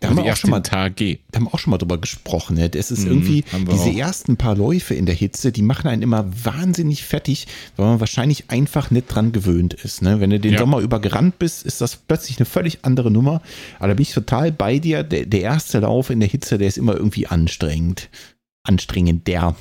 Da 0.00 0.08
haben, 0.08 0.16
wir 0.16 0.30
auch 0.30 0.36
schon 0.36 0.50
mal, 0.50 0.60
Tage. 0.60 1.18
da 1.30 1.38
haben 1.38 1.46
wir 1.46 1.54
auch 1.54 1.58
schon 1.58 1.70
mal 1.70 1.78
drüber 1.78 1.98
gesprochen. 1.98 2.56
Ne? 2.56 2.70
Es 2.74 2.90
ist 2.90 3.04
mhm, 3.04 3.12
irgendwie, 3.12 3.44
diese 3.70 3.90
auch. 3.90 3.96
ersten 3.96 4.36
paar 4.36 4.54
Läufe 4.54 4.94
in 4.94 5.06
der 5.06 5.14
Hitze, 5.14 5.52
die 5.52 5.62
machen 5.62 5.88
einen 5.88 6.02
immer 6.02 6.26
wahnsinnig 6.44 7.04
fertig, 7.04 7.46
weil 7.76 7.86
man 7.86 8.00
wahrscheinlich 8.00 8.50
einfach 8.50 8.90
nicht 8.90 9.06
dran 9.06 9.32
gewöhnt 9.32 9.72
ist. 9.72 10.02
Ne? 10.02 10.20
Wenn 10.20 10.30
du 10.30 10.38
den 10.38 10.52
ja. 10.52 10.58
Sommer 10.58 10.80
über 10.80 11.00
gerannt 11.00 11.38
bist, 11.38 11.64
ist 11.64 11.80
das 11.80 11.96
plötzlich 11.96 12.38
eine 12.38 12.44
völlig 12.44 12.80
andere 12.82 13.10
Nummer. 13.10 13.40
Aber 13.78 13.88
da 13.88 13.94
bin 13.94 14.02
ich 14.02 14.12
total 14.12 14.52
bei 14.52 14.78
dir. 14.78 15.02
Der, 15.02 15.24
der 15.24 15.40
erste 15.40 15.80
Lauf 15.80 16.10
in 16.10 16.20
der 16.20 16.28
Hitze, 16.28 16.58
der 16.58 16.68
ist 16.68 16.76
immer 16.76 16.94
irgendwie 16.94 17.26
anstrengend. 17.26 18.10
Anstrengend, 18.64 19.26
der. 19.26 19.56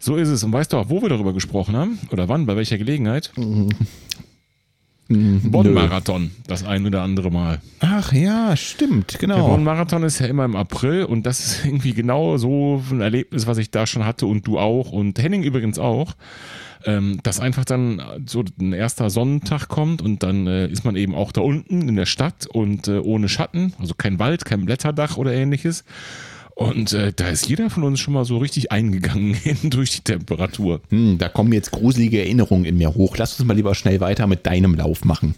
So 0.00 0.16
ist 0.16 0.28
es. 0.28 0.42
Und 0.42 0.52
weißt 0.52 0.72
du 0.72 0.78
auch, 0.78 0.88
wo 0.88 1.00
wir 1.00 1.10
darüber 1.10 1.32
gesprochen 1.32 1.76
haben? 1.76 2.00
Oder 2.10 2.28
wann? 2.28 2.46
Bei 2.46 2.56
welcher 2.56 2.78
Gelegenheit? 2.78 3.30
Mhm. 3.36 3.68
Mhm. 5.10 5.50
Bonn-Marathon, 5.50 6.30
das 6.46 6.64
ein 6.64 6.86
oder 6.86 7.02
andere 7.02 7.32
Mal. 7.32 7.60
Ach 7.80 8.12
ja, 8.12 8.56
stimmt, 8.56 9.18
genau. 9.18 9.36
Der 9.36 9.42
Bonn-Marathon 9.42 10.04
ist 10.04 10.20
ja 10.20 10.26
immer 10.26 10.44
im 10.44 10.54
April 10.54 11.04
und 11.04 11.26
das 11.26 11.40
ist 11.40 11.64
irgendwie 11.64 11.94
genau 11.94 12.36
so 12.36 12.80
ein 12.90 13.00
Erlebnis, 13.00 13.48
was 13.48 13.58
ich 13.58 13.72
da 13.72 13.88
schon 13.88 14.06
hatte 14.06 14.26
und 14.26 14.46
du 14.46 14.58
auch 14.60 14.92
und 14.92 15.18
Henning 15.18 15.42
übrigens 15.42 15.78
auch. 15.78 16.14
Ähm, 16.86 17.20
dass 17.22 17.40
einfach 17.40 17.66
dann 17.66 18.00
so 18.24 18.42
ein 18.58 18.72
erster 18.72 19.10
Sonnentag 19.10 19.68
kommt 19.68 20.00
und 20.00 20.22
dann 20.22 20.46
äh, 20.46 20.66
ist 20.66 20.82
man 20.82 20.96
eben 20.96 21.14
auch 21.14 21.30
da 21.30 21.42
unten 21.42 21.86
in 21.86 21.94
der 21.94 22.06
Stadt 22.06 22.46
und 22.46 22.88
äh, 22.88 23.00
ohne 23.00 23.28
Schatten, 23.28 23.74
also 23.78 23.92
kein 23.92 24.18
Wald, 24.18 24.46
kein 24.46 24.64
Blätterdach 24.64 25.18
oder 25.18 25.34
ähnliches. 25.34 25.84
Und 26.54 26.92
äh, 26.92 27.12
da 27.14 27.28
ist 27.28 27.48
jeder 27.48 27.70
von 27.70 27.84
uns 27.84 28.00
schon 28.00 28.14
mal 28.14 28.24
so 28.24 28.38
richtig 28.38 28.72
eingegangen 28.72 29.36
durch 29.64 29.90
die 29.90 30.02
Temperatur. 30.02 30.80
Hm, 30.90 31.18
da 31.18 31.28
kommen 31.28 31.52
jetzt 31.52 31.70
gruselige 31.70 32.20
Erinnerungen 32.20 32.64
in 32.64 32.76
mir 32.78 32.94
hoch. 32.94 33.16
Lass 33.16 33.38
uns 33.38 33.46
mal 33.46 33.54
lieber 33.54 33.74
schnell 33.74 34.00
weiter 34.00 34.26
mit 34.26 34.46
deinem 34.46 34.74
Lauf 34.74 35.04
machen. 35.04 35.34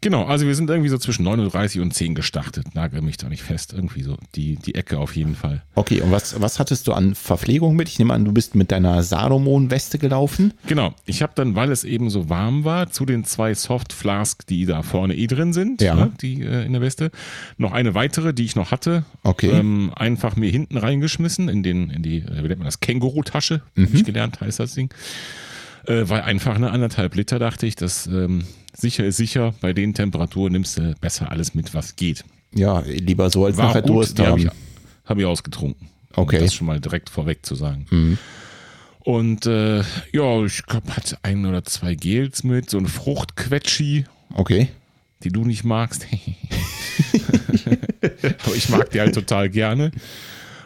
Genau, 0.00 0.24
also 0.24 0.46
wir 0.46 0.54
sind 0.54 0.70
irgendwie 0.70 0.88
so 0.88 0.98
zwischen 0.98 1.24
39 1.24 1.80
und 1.80 1.92
10 1.92 2.14
gestartet. 2.14 2.74
Nagel 2.74 3.02
mich 3.02 3.18
da 3.18 3.28
nicht 3.28 3.42
fest. 3.42 3.72
Irgendwie 3.74 4.02
so 4.02 4.16
die, 4.34 4.56
die 4.56 4.74
Ecke 4.74 4.98
auf 4.98 5.14
jeden 5.14 5.34
Fall. 5.34 5.62
Okay, 5.74 6.00
und 6.00 6.10
was, 6.10 6.40
was 6.40 6.58
hattest 6.58 6.86
du 6.86 6.92
an 6.92 7.14
Verpflegung 7.14 7.76
mit? 7.76 7.88
Ich 7.88 7.98
nehme 7.98 8.14
an, 8.14 8.24
du 8.24 8.32
bist 8.32 8.54
mit 8.54 8.70
deiner 8.70 9.02
Salomon-Weste 9.02 9.98
gelaufen. 9.98 10.54
Genau, 10.66 10.94
ich 11.04 11.22
habe 11.22 11.32
dann, 11.34 11.54
weil 11.54 11.70
es 11.70 11.84
eben 11.84 12.08
so 12.08 12.30
warm 12.30 12.64
war, 12.64 12.90
zu 12.90 13.04
den 13.04 13.24
zwei 13.24 13.52
Soft 13.54 13.92
Flask, 13.92 14.46
die 14.46 14.64
da 14.64 14.82
vorne 14.82 15.14
eh 15.14 15.26
drin 15.26 15.52
sind, 15.52 15.82
ja. 15.82 15.94
ne, 15.94 16.12
die 16.20 16.42
äh, 16.42 16.64
in 16.64 16.72
der 16.72 16.80
Weste, 16.80 17.10
noch 17.58 17.72
eine 17.72 17.94
weitere, 17.94 18.32
die 18.32 18.44
ich 18.44 18.56
noch 18.56 18.70
hatte. 18.70 19.04
Okay. 19.22 19.50
Ähm, 19.50 19.92
einfach 19.94 20.36
mir 20.36 20.50
hinten 20.50 20.78
reingeschmissen 20.78 21.48
in, 21.48 21.62
den, 21.62 21.90
in 21.90 22.02
die, 22.02 22.18
äh, 22.18 22.42
wie 22.42 22.48
nennt 22.48 22.58
man 22.58 22.66
das, 22.66 22.80
Känguru-Tasche, 22.80 23.62
mhm. 23.74 23.86
habe 23.86 23.96
ich 23.96 24.04
gelernt, 24.04 24.40
heißt 24.40 24.60
das 24.60 24.74
Ding. 24.74 24.92
Äh, 25.86 26.08
weil 26.08 26.22
einfach 26.22 26.54
eine 26.54 26.70
anderthalb 26.70 27.14
Liter, 27.14 27.38
dachte 27.38 27.66
ich, 27.66 27.74
das 27.74 28.06
ähm, 28.06 28.44
sicher 28.72 29.04
ist 29.04 29.16
sicher. 29.16 29.54
Bei 29.60 29.72
den 29.72 29.94
Temperaturen 29.94 30.52
nimmst 30.52 30.78
du 30.78 30.94
besser 31.00 31.30
alles 31.30 31.54
mit, 31.54 31.74
was 31.74 31.96
geht. 31.96 32.24
Ja, 32.54 32.80
lieber 32.80 33.30
so 33.30 33.44
als 33.44 33.56
War 33.56 33.68
nachher 33.68 33.82
gut, 33.82 33.90
Durst 33.90 34.18
haben. 34.18 34.28
Habe 34.28 34.40
ich, 34.40 34.48
hab 35.04 35.18
ich 35.18 35.24
ausgetrunken. 35.24 35.88
Okay. 36.14 36.38
Um 36.38 36.44
das 36.44 36.54
schon 36.54 36.66
mal 36.66 36.80
direkt 36.80 37.08
vorweg 37.08 37.44
zu 37.46 37.54
sagen. 37.54 37.86
Mhm. 37.90 38.18
Und 39.00 39.46
äh, 39.46 39.82
ja, 40.12 40.44
ich 40.44 40.66
glaube, 40.66 40.94
hatte 40.94 41.18
ein 41.22 41.46
oder 41.46 41.64
zwei 41.64 41.94
Gels 41.94 42.44
mit, 42.44 42.68
so 42.70 42.78
ein 42.78 42.86
Fruchtquetschi. 42.86 44.04
Okay. 44.34 44.68
Die 45.22 45.30
du 45.30 45.44
nicht 45.44 45.64
magst. 45.64 46.06
aber 48.02 48.54
ich 48.54 48.68
mag 48.68 48.90
die 48.90 49.00
halt 49.00 49.14
total 49.14 49.48
gerne. 49.48 49.90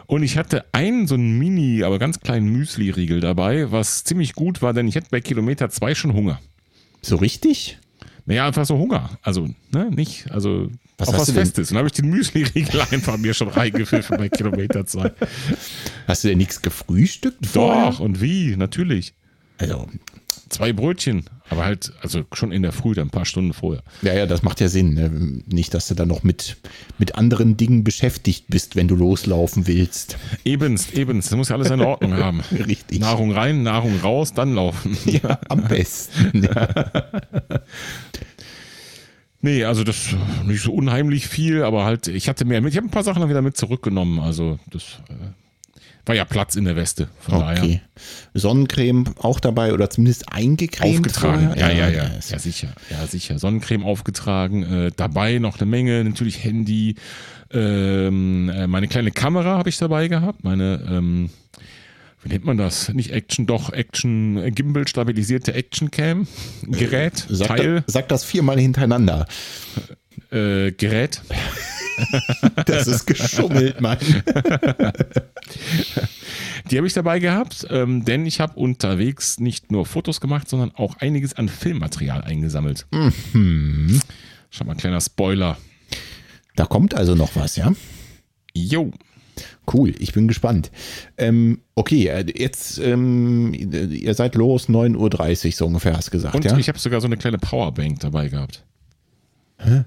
Und 0.07 0.23
ich 0.23 0.37
hatte 0.37 0.65
einen 0.71 1.07
so 1.07 1.15
einen 1.15 1.37
Mini, 1.39 1.83
aber 1.83 1.97
ganz 1.97 2.19
kleinen 2.19 2.47
Müsli-Riegel 2.49 3.21
dabei, 3.21 3.71
was 3.71 4.03
ziemlich 4.03 4.33
gut 4.33 4.61
war, 4.61 4.73
denn 4.73 4.87
ich 4.87 4.95
hatte 4.95 5.07
bei 5.09 5.21
Kilometer 5.21 5.69
zwei 5.69 5.95
schon 5.95 6.13
Hunger. 6.13 6.39
So 7.01 7.15
richtig? 7.15 7.79
Naja, 8.25 8.47
einfach 8.47 8.65
so 8.65 8.77
Hunger. 8.77 9.11
Also, 9.21 9.47
ne, 9.71 9.91
nicht, 9.91 10.31
also 10.31 10.69
was 10.97 11.09
auf 11.09 11.19
was 11.19 11.31
Festes. 11.31 11.69
Und 11.69 11.75
dann 11.75 11.79
habe 11.79 11.87
ich 11.87 11.93
den 11.93 12.09
Müsli-Riegel 12.09 12.81
einfach 12.91 13.17
mir 13.17 13.33
schon 13.33 13.49
reingepfiffen 13.49 14.17
bei 14.17 14.29
Kilometer 14.29 14.85
zwei. 14.85 15.11
Hast 16.07 16.23
du 16.23 16.29
denn 16.29 16.39
nichts 16.39 16.61
gefrühstückt 16.61 17.45
vorher? 17.45 17.91
Doch, 17.91 17.99
und 17.99 18.21
wie, 18.21 18.55
natürlich. 18.55 19.13
Also, 19.57 19.87
zwei 20.49 20.73
Brötchen, 20.73 21.25
aber 21.49 21.65
halt, 21.65 21.93
also 22.01 22.23
schon 22.33 22.51
in 22.51 22.63
der 22.63 22.71
Früh, 22.71 22.93
dann 22.93 23.07
ein 23.07 23.11
paar 23.11 23.25
Stunden 23.25 23.53
vorher. 23.53 23.83
Ja, 24.01 24.13
ja, 24.13 24.25
das 24.25 24.41
macht 24.41 24.59
ja 24.61 24.67
Sinn. 24.67 24.95
Ne? 24.95 25.09
Nicht, 25.45 25.73
dass 25.73 25.87
du 25.87 25.93
dann 25.93 26.07
noch 26.07 26.23
mit, 26.23 26.57
mit 26.97 27.15
anderen 27.15 27.55
Dingen 27.55 27.83
beschäftigt 27.83 28.45
bist, 28.47 28.75
wenn 28.75 28.87
du 28.87 28.95
loslaufen 28.95 29.67
willst. 29.67 30.17
Ebenst, 30.43 30.93
ebenst. 30.93 31.31
Das 31.31 31.37
muss 31.37 31.49
ja 31.49 31.55
alles 31.55 31.69
eine 31.69 31.87
Ordnung 31.87 32.13
haben. 32.17 32.41
Richtig. 32.51 32.99
Nahrung 32.99 33.31
rein, 33.31 33.63
Nahrung 33.63 33.99
raus, 34.01 34.33
dann 34.33 34.53
laufen. 34.53 34.97
Ja, 35.05 35.39
am 35.49 35.63
besten. 35.67 36.43
Ja. 36.43 36.67
Nee, 39.41 39.63
also 39.63 39.83
das 39.83 40.15
nicht 40.43 40.63
so 40.63 40.73
unheimlich 40.73 41.27
viel, 41.27 41.61
aber 41.61 41.85
halt, 41.85 42.07
ich 42.07 42.27
hatte 42.27 42.45
mehr 42.45 42.61
mit. 42.61 42.73
Ich 42.73 42.77
habe 42.77 42.87
ein 42.87 42.91
paar 42.91 43.03
Sachen 43.03 43.19
dann 43.19 43.29
wieder 43.29 43.43
mit 43.43 43.55
zurückgenommen. 43.55 44.19
Also 44.19 44.57
das 44.71 45.01
äh, 45.07 45.13
war 46.05 46.15
ja 46.15 46.25
Platz 46.25 46.55
in 46.55 46.65
der 46.65 46.75
Weste. 46.75 47.07
Von 47.19 47.35
okay. 47.35 47.55
daher. 47.55 47.79
Sonnencreme 48.33 49.05
auch 49.19 49.39
dabei 49.39 49.73
oder 49.73 49.89
zumindest 49.89 50.31
eingecremt? 50.31 50.99
Aufgetragen, 50.99 51.53
ja, 51.57 51.69
ja, 51.69 51.89
ja, 51.89 51.89
ja, 51.89 52.11
ja, 52.29 52.39
sicher. 52.39 52.69
Ja, 52.89 53.07
sicher. 53.07 53.39
Sonnencreme 53.39 53.83
aufgetragen. 53.83 54.63
Äh, 54.63 54.91
dabei 54.95 55.39
noch 55.39 55.59
eine 55.59 55.69
Menge, 55.69 56.03
natürlich 56.03 56.43
Handy. 56.43 56.95
Ähm, 57.51 58.49
äh, 58.49 58.67
meine 58.67 58.87
kleine 58.87 59.11
Kamera 59.11 59.57
habe 59.57 59.69
ich 59.69 59.77
dabei 59.77 60.07
gehabt. 60.07 60.43
Meine, 60.43 60.85
ähm, 60.89 61.29
wie 62.23 62.29
nennt 62.29 62.45
man 62.45 62.57
das? 62.57 62.89
Nicht 62.89 63.11
Action, 63.11 63.45
doch 63.45 63.71
Action, 63.71 64.37
äh, 64.37 64.51
Gimbal 64.51 64.87
stabilisierte 64.87 65.53
Action 65.53 65.91
Cam. 65.91 66.27
Gerät, 66.63 67.27
äh, 67.29 67.35
sag 67.35 67.47
Teil. 67.47 67.75
Da, 67.75 67.83
sag 67.87 68.09
das 68.09 68.23
viermal 68.23 68.59
hintereinander. 68.59 69.27
Äh, 70.31 70.71
Gerät. 70.71 71.21
das 72.65 72.87
ist 72.87 73.05
geschummelt, 73.05 73.81
Mann. 73.81 73.97
Die 76.71 76.77
habe 76.77 76.87
ich 76.87 76.93
dabei 76.93 77.19
gehabt, 77.19 77.67
ähm, 77.69 78.05
denn 78.05 78.25
ich 78.25 78.39
habe 78.39 78.59
unterwegs 78.59 79.39
nicht 79.39 79.71
nur 79.71 79.85
Fotos 79.85 80.19
gemacht, 80.19 80.49
sondern 80.49 80.71
auch 80.71 80.97
einiges 80.97 81.35
an 81.35 81.47
Filmmaterial 81.47 82.23
eingesammelt. 82.23 82.87
Mhm. 82.91 84.01
Schau 84.49 84.65
mal, 84.65 84.71
ein 84.71 84.77
kleiner 84.77 85.01
Spoiler. 85.01 85.57
Da 86.55 86.65
kommt 86.65 86.95
also 86.95 87.13
noch 87.15 87.35
was, 87.35 87.55
ja? 87.55 87.71
Jo. 88.53 88.91
Cool, 89.71 89.93
ich 89.99 90.13
bin 90.13 90.27
gespannt. 90.27 90.71
Ähm, 91.17 91.61
okay, 91.75 92.07
äh, 92.07 92.25
jetzt, 92.37 92.79
ähm, 92.79 93.53
ihr 93.53 94.13
seid 94.13 94.35
los, 94.35 94.69
9.30 94.69 95.47
Uhr 95.47 95.51
so 95.51 95.65
ungefähr, 95.65 95.97
hast 95.97 96.07
du 96.07 96.11
gesagt. 96.11 96.35
Und 96.35 96.45
ja? 96.45 96.57
ich 96.57 96.67
habe 96.69 96.79
sogar 96.79 97.01
so 97.01 97.07
eine 97.07 97.17
kleine 97.17 97.37
Powerbank 97.37 97.99
dabei 97.99 98.29
gehabt. 98.29 98.63
Hä? 99.57 99.83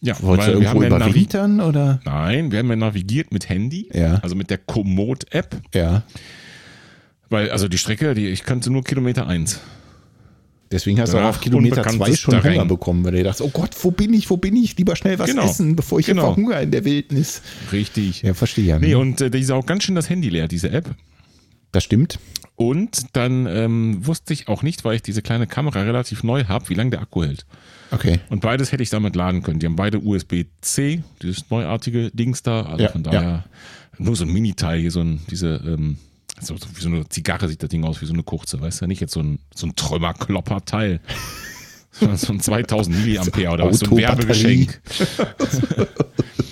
Ja, 0.00 0.14
Wolltest 0.22 0.48
du 0.48 0.52
irgendwo 0.52 0.82
überwintern 0.82 1.60
oder? 1.60 2.00
Nein, 2.04 2.52
wir 2.52 2.60
haben 2.60 2.70
ja 2.70 2.76
navigiert 2.76 3.32
mit 3.32 3.48
Handy, 3.48 3.88
ja. 3.92 4.16
also 4.16 4.36
mit 4.36 4.48
der 4.48 4.58
Komoot-App. 4.58 5.60
Ja. 5.74 6.04
Weil, 7.30 7.50
also 7.50 7.68
die 7.68 7.78
Strecke, 7.78 8.14
die, 8.14 8.28
ich 8.28 8.44
kannte 8.44 8.70
nur 8.70 8.84
Kilometer 8.84 9.26
1. 9.26 9.60
Deswegen 10.70 11.00
hast 11.00 11.14
du 11.14 11.18
auch 11.18 11.30
auf 11.30 11.40
Kilometer 11.40 11.82
2 11.82 12.14
schon 12.14 12.34
Terrain. 12.34 12.54
Hunger 12.54 12.66
bekommen, 12.66 13.04
weil 13.04 13.12
du 13.12 13.22
dachtest, 13.22 13.42
oh 13.42 13.50
Gott, 13.50 13.70
wo 13.82 13.90
bin 13.90 14.12
ich, 14.12 14.28
wo 14.28 14.36
bin 14.36 14.54
ich? 14.54 14.76
Lieber 14.76 14.96
schnell 14.96 15.18
was 15.18 15.30
genau. 15.30 15.44
essen, 15.44 15.76
bevor 15.76 15.98
ich 15.98 16.06
genau. 16.06 16.22
hier 16.22 16.34
verhungere 16.34 16.62
in 16.62 16.70
der 16.70 16.84
Wildnis. 16.84 17.40
Richtig. 17.72 18.22
Ja, 18.22 18.34
verstehe 18.34 18.66
ja. 18.66 18.78
Nee, 18.78 18.94
und 18.94 19.20
äh, 19.20 19.30
die 19.30 19.40
ist 19.40 19.50
auch 19.50 19.64
ganz 19.64 19.84
schön 19.84 19.94
das 19.94 20.10
Handy 20.10 20.28
leer, 20.28 20.46
diese 20.46 20.70
App. 20.70 20.94
Das 21.72 21.84
stimmt. 21.84 22.18
Und 22.58 23.14
dann 23.16 23.46
ähm, 23.46 24.04
wusste 24.04 24.32
ich 24.32 24.48
auch 24.48 24.64
nicht, 24.64 24.84
weil 24.84 24.96
ich 24.96 25.02
diese 25.02 25.22
kleine 25.22 25.46
Kamera 25.46 25.82
relativ 25.82 26.24
neu 26.24 26.42
habe, 26.46 26.68
wie 26.68 26.74
lange 26.74 26.90
der 26.90 27.00
Akku 27.00 27.22
hält. 27.22 27.46
Okay. 27.92 28.18
Und 28.30 28.40
beides 28.40 28.72
hätte 28.72 28.82
ich 28.82 28.90
damit 28.90 29.14
laden 29.14 29.44
können. 29.44 29.60
Die 29.60 29.66
haben 29.66 29.76
beide 29.76 30.00
USB-C, 30.00 31.04
dieses 31.22 31.48
neuartige 31.50 32.10
Dings 32.10 32.42
da. 32.42 32.62
Also 32.62 32.82
ja, 32.82 32.90
von 32.90 33.04
daher 33.04 33.22
ja. 33.22 33.44
nur 33.98 34.16
so 34.16 34.24
ein 34.24 34.32
Mini-Teil 34.32 34.80
hier, 34.80 34.90
so 34.90 35.02
ein, 35.02 35.20
diese, 35.30 35.62
ähm, 35.64 35.98
so, 36.40 36.56
wie 36.56 36.80
so 36.80 36.88
eine 36.88 37.08
Zigarre 37.08 37.48
sieht 37.48 37.62
das 37.62 37.68
Ding 37.68 37.84
aus, 37.84 38.02
wie 38.02 38.06
so 38.06 38.12
eine 38.12 38.24
kurze, 38.24 38.60
weißt 38.60 38.80
du? 38.80 38.88
Nicht 38.88 39.00
jetzt 39.00 39.12
so 39.12 39.20
ein, 39.20 39.38
so 39.54 39.68
ein 39.68 39.76
Trümmerklopper-Teil. 39.76 40.98
so 41.92 42.32
ein 42.32 42.40
2000 42.40 42.98
Milliampere 42.98 43.52
oder 43.52 43.66
was, 43.66 43.78
so 43.78 43.86
ein 43.86 43.98
Werbegeschenk. 43.98 44.80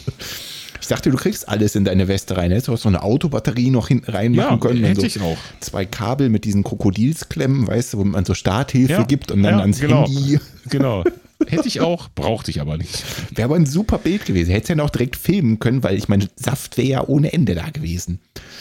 Ich 0.86 0.90
dachte, 0.90 1.10
du 1.10 1.16
kriegst 1.16 1.48
alles 1.48 1.74
in 1.74 1.84
deine 1.84 2.06
Weste 2.06 2.36
rein. 2.36 2.52
Hättest 2.52 2.68
du 2.68 2.74
auch 2.74 2.78
so 2.78 2.88
eine 2.88 3.02
Autobatterie 3.02 3.70
noch 3.70 3.88
hinten 3.88 4.12
reinmachen 4.12 4.52
ja, 4.52 4.56
können. 4.56 4.84
Hätte 4.84 5.00
so 5.00 5.06
ich 5.08 5.20
auch. 5.20 5.36
Zwei 5.58 5.84
Kabel 5.84 6.28
mit 6.28 6.44
diesen 6.44 6.62
Krokodilsklemmen, 6.62 7.66
weißt 7.66 7.94
du, 7.94 7.98
wo 7.98 8.04
man 8.04 8.24
so 8.24 8.34
Starthilfe 8.34 8.92
ja, 8.92 9.02
gibt 9.02 9.32
und 9.32 9.42
dann 9.42 9.56
ja, 9.56 9.60
ans 9.62 9.80
genau, 9.80 10.06
Handy. 10.06 10.38
Genau. 10.70 11.02
Hätte 11.50 11.68
ich 11.68 11.80
auch, 11.80 12.08
brauchte 12.14 12.50
ich 12.50 12.60
aber 12.60 12.76
nicht. 12.76 13.04
Wäre 13.34 13.46
aber 13.46 13.56
ein 13.56 13.66
super 13.66 13.98
Bild 13.98 14.24
gewesen. 14.26 14.50
Hättest 14.50 14.70
ja 14.70 14.74
noch 14.74 14.90
direkt 14.90 15.16
filmen 15.16 15.58
können, 15.58 15.82
weil 15.82 15.96
ich 15.96 16.08
meine, 16.08 16.28
Saft 16.36 16.76
wäre 16.76 16.88
ja 16.88 17.06
ohne 17.06 17.32
Ende 17.32 17.54
da 17.54 17.70
gewesen. 17.70 18.20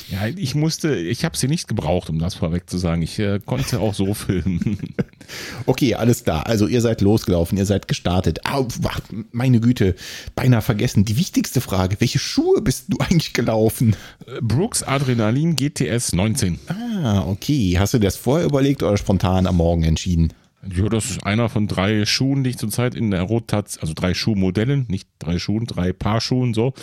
Ja, 0.10 0.28
ich 0.28 0.54
musste, 0.56 0.96
ich 0.96 1.26
habe 1.26 1.36
sie 1.36 1.48
nicht 1.48 1.68
gebraucht, 1.68 2.10
um 2.10 2.20
das 2.20 2.36
vorweg 2.36 2.70
zu 2.70 2.78
sagen. 2.78 3.02
Ich 3.02 3.18
äh, 3.20 3.40
konnte 3.44 3.80
auch 3.80 3.94
so 3.94 4.14
filmen. 4.14 4.80
Okay, 5.66 5.96
alles 5.96 6.24
klar. 6.24 6.46
Also 6.46 6.68
ihr 6.68 6.82
seid 6.82 7.02
losgelaufen, 7.02 7.58
ihr 7.58 7.66
seid 7.66 7.88
gestartet. 7.88 8.42
Oh, 8.54 8.68
meine 9.32 9.60
Güte, 9.60 9.96
beinahe 10.36 10.62
vergessen. 10.62 11.06
Die 11.06 11.18
wichtigste 11.18 11.62
Frage, 11.62 11.98
welche 12.00 12.20
Schuhe 12.20 12.62
bist 12.62 12.86
du 12.90 12.98
eigentlich 13.00 13.34
gelaufen? 13.34 13.96
Brooks 14.42 14.84
Adrenalin 14.84 15.56
GTS 15.56 16.14
19. 16.14 16.60
Ah, 16.68 17.26
okay. 17.28 17.78
Hast 17.80 17.96
du 17.96 18.00
das 18.00 18.18
vorher 18.18 18.46
überlegt 18.46 18.84
oder 18.84 18.98
spontan 18.98 19.48
am 19.48 19.58
Morgen 19.58 19.84
entschieden? 19.84 20.32
Ja, 20.74 20.90
das 20.90 21.12
ist 21.12 21.24
einer 21.24 21.50
von 21.50 21.68
drei 21.68 22.06
Schuhen, 22.06 22.44
die 22.44 22.52
ich 22.52 22.58
zurzeit 22.58 22.96
in 22.96 23.12
der 23.12 23.22
Rotation, 23.24 23.82
also 23.82 23.94
drei 23.94 24.14
Schuhmodellen, 24.14 24.86
nicht 24.90 25.08
drei 25.20 25.38
Schuhen, 25.38 25.66
drei 25.66 25.94
Paar 25.94 26.22
Schuhen 26.22 26.54
so, 26.54 26.74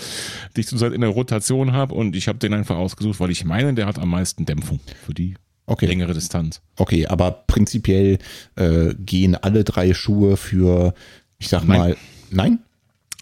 die 0.57 0.61
ich 0.61 0.69
zurzeit 0.69 0.93
in 0.93 1.01
der 1.01 1.11
Rotation 1.11 1.73
habe 1.73 1.95
und 1.95 2.15
ich 2.15 2.29
habe 2.29 2.39
den 2.39 2.55
einfach 2.55 2.77
ausgesucht, 2.77 3.19
weil 3.21 3.31
ich 3.31 3.45
meine, 3.45 3.75
der 3.75 3.87
hat 3.87 3.99
am 3.99 4.11
meisten 4.11 4.47
Dämpfung 4.47 4.81
für 5.05 5.15
die 5.15 5.35
okay. 5.67 5.87
längere 5.87 6.15
Distanz. 6.15 6.61
Okay, 6.77 7.07
aber 7.07 7.31
prinzipiell 7.31 8.19
äh, 8.57 8.95
gehen 8.95 9.35
alle 9.35 9.65
drei 9.65 9.95
Schuhe 9.95 10.37
für, 10.37 10.95
ich 11.39 11.49
sag 11.49 11.65
nein. 11.65 11.79
mal, 11.79 11.97
nein? 12.31 12.59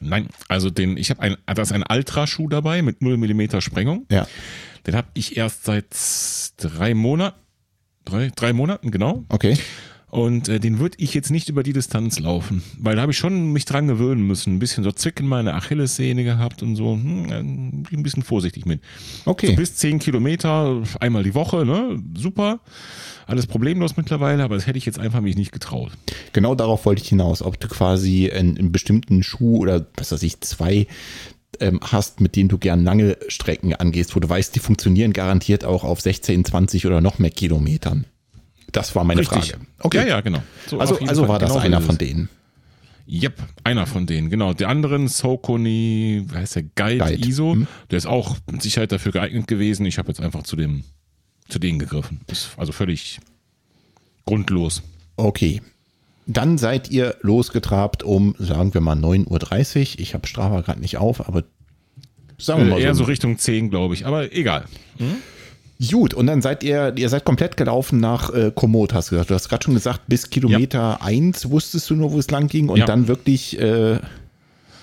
Nein, 0.03 0.29
also 0.49 0.71
den, 0.71 0.97
ich 0.97 1.11
habe 1.11 1.21
ein, 1.21 1.37
da 1.47 1.61
ist 1.61 1.73
ein 1.73 1.85
Ultraschuh 1.87 2.49
dabei 2.49 2.81
mit 2.81 3.03
0 3.03 3.19
mm 3.19 3.61
Sprengung. 3.61 4.07
Ja. 4.11 4.27
Den 4.87 4.97
habe 4.97 5.09
ich 5.13 5.37
erst 5.37 5.65
seit 5.65 5.95
drei 6.57 6.95
Monaten, 6.95 7.39
drei, 8.07 8.29
drdrei 8.29 8.55
Monaten, 8.55 8.91
genau. 8.91 9.25
Okay. 9.29 9.59
Und 10.11 10.49
äh, 10.49 10.59
den 10.59 10.81
würde 10.81 10.97
ich 10.99 11.15
jetzt 11.15 11.31
nicht 11.31 11.49
über 11.49 11.63
die 11.63 11.73
Distanz 11.73 12.19
laufen, 12.19 12.63
weil 12.79 12.97
da 12.97 13.03
habe 13.03 13.13
ich 13.13 13.19
schon 13.19 13.53
mich 13.53 13.65
dran 13.65 13.87
gewöhnen 13.87 14.27
müssen. 14.27 14.57
Ein 14.57 14.59
bisschen 14.59 14.83
so 14.83 14.91
Zwicken 14.91 15.29
meine 15.29 15.55
Achillessehne 15.55 16.25
gehabt 16.25 16.63
und 16.65 16.75
so. 16.75 16.95
Hm, 16.95 17.85
ein 17.93 18.03
bisschen 18.03 18.25
vorsichtig 18.25 18.67
mit. 18.67 18.81
Okay. 19.25 19.49
So 19.49 19.57
bis 19.57 19.77
10 19.77 20.01
Kilometer, 20.01 20.83
einmal 20.99 21.23
die 21.23 21.35
Woche, 21.35 21.65
ne? 21.65 22.03
Super. 22.17 22.59
Alles 23.27 23.47
problemlos 23.47 23.97
mittlerweile, 23.97 24.43
aber 24.43 24.57
das 24.57 24.67
hätte 24.67 24.79
ich 24.79 24.87
jetzt 24.87 24.99
einfach 24.99 25.21
mich 25.21 25.37
nicht 25.37 25.53
getraut. 25.53 25.93
Genau 26.33 26.57
darauf 26.57 26.87
wollte 26.87 27.03
ich 27.03 27.09
hinaus, 27.09 27.41
ob 27.41 27.61
du 27.61 27.69
quasi 27.69 28.31
einen, 28.31 28.59
einen 28.59 28.73
bestimmten 28.73 29.23
Schuh 29.23 29.59
oder 29.59 29.87
was 29.97 30.11
weiß 30.11 30.25
ich, 30.25 30.41
zwei 30.41 30.89
ähm, 31.61 31.79
hast, 31.83 32.21
mit 32.21 32.35
denen 32.35 32.49
du 32.49 32.59
gern 32.59 32.83
lange 32.83 33.17
Strecken 33.29 33.75
angehst, 33.75 34.17
wo 34.17 34.21
du 34.21 34.29
weißt, 34.29 34.57
die 34.57 34.61
funktionieren 34.61 35.13
garantiert 35.13 35.65
auch 35.65 35.85
auf 35.85 36.01
16, 36.01 36.45
20 36.45 36.87
oder 36.87 37.01
noch 37.01 37.21
mehr 37.21 37.31
Kilometern. 37.31 38.07
Das 38.73 38.95
war 38.95 39.05
meine 39.05 39.21
Richtig. 39.21 39.53
Frage. 39.53 39.65
Okay. 39.79 39.99
Ja, 39.99 40.07
ja, 40.07 40.21
genau. 40.21 40.43
So 40.67 40.79
also 40.79 40.99
also 40.99 41.29
war 41.29 41.39
das 41.39 41.51
genau 41.51 41.63
einer 41.63 41.81
von 41.81 41.99
denen. 41.99 42.29
Yep, 43.11 43.43
einer 43.65 43.87
von 43.87 44.07
denen, 44.07 44.31
genau. 44.31 44.55
Der 44.55 44.69
anderen, 44.69 45.09
Sokoni, 45.09 46.27
wie 46.29 46.35
heißt 46.35 46.55
der, 46.55 46.63
Guide, 46.63 47.05
Guide. 47.05 47.29
ISO, 47.29 47.55
hm. 47.55 47.67
der 47.91 47.99
ist 47.99 48.07
auch 48.07 48.37
mit 48.51 48.63
Sicherheit 48.63 48.93
dafür 48.93 49.11
geeignet 49.11 49.49
gewesen. 49.49 49.85
Ich 49.85 49.99
habe 49.99 50.09
jetzt 50.09 50.21
einfach 50.21 50.45
zu 50.45 50.55
dem, 50.55 50.85
zu 51.49 51.59
denen 51.59 51.81
gegriffen. 51.81 52.21
Ist 52.29 52.51
also 52.57 52.71
völlig 52.71 53.19
grundlos. 54.27 54.83
Okay. 55.17 55.61
Dann 56.27 56.57
seid 56.57 56.91
ihr 56.91 57.17
losgetrabt 57.23 58.05
um, 58.05 58.37
sagen 58.39 58.75
wir 58.75 58.81
mal, 58.81 58.97
9.30 58.97 59.95
Uhr. 59.95 60.01
Ich 60.01 60.15
habe 60.15 60.29
Strava 60.29 60.61
gerade 60.61 60.81
nicht 60.81 60.99
auf, 60.99 61.27
aber 61.27 61.43
sagen 62.39 62.63
wir 62.63 62.71
mal. 62.71 62.79
Äh, 62.79 62.85
eher 62.85 62.95
so, 62.95 63.03
so 63.03 63.09
Richtung 63.09 63.39
10, 63.39 63.71
glaube 63.71 63.95
ich, 63.95 64.07
aber 64.07 64.33
egal. 64.33 64.67
Hm? 64.99 65.17
Gut, 65.89 66.13
und 66.13 66.27
dann 66.27 66.43
seid 66.43 66.63
ihr, 66.63 66.93
ihr 66.97 67.09
seid 67.09 67.25
komplett 67.25 67.57
gelaufen 67.57 68.01
nach 68.01 68.33
äh, 68.35 68.53
Komoot, 68.55 68.93
hast 68.93 69.11
du 69.11 69.15
gesagt. 69.15 69.31
Du 69.31 69.35
hast 69.35 69.49
gerade 69.49 69.65
schon 69.65 69.75
gesagt, 69.75 70.03
bis 70.09 70.29
Kilometer 70.29 70.99
ja. 71.01 71.07
1 71.07 71.49
wusstest 71.51 71.89
du 71.89 71.95
nur, 71.95 72.13
wo 72.13 72.19
es 72.19 72.31
lang 72.31 72.49
ging 72.49 72.69
und 72.69 72.79
ja. 72.79 72.85
dann 72.85 73.09
wirklich 73.09 73.59
äh, 73.59 73.99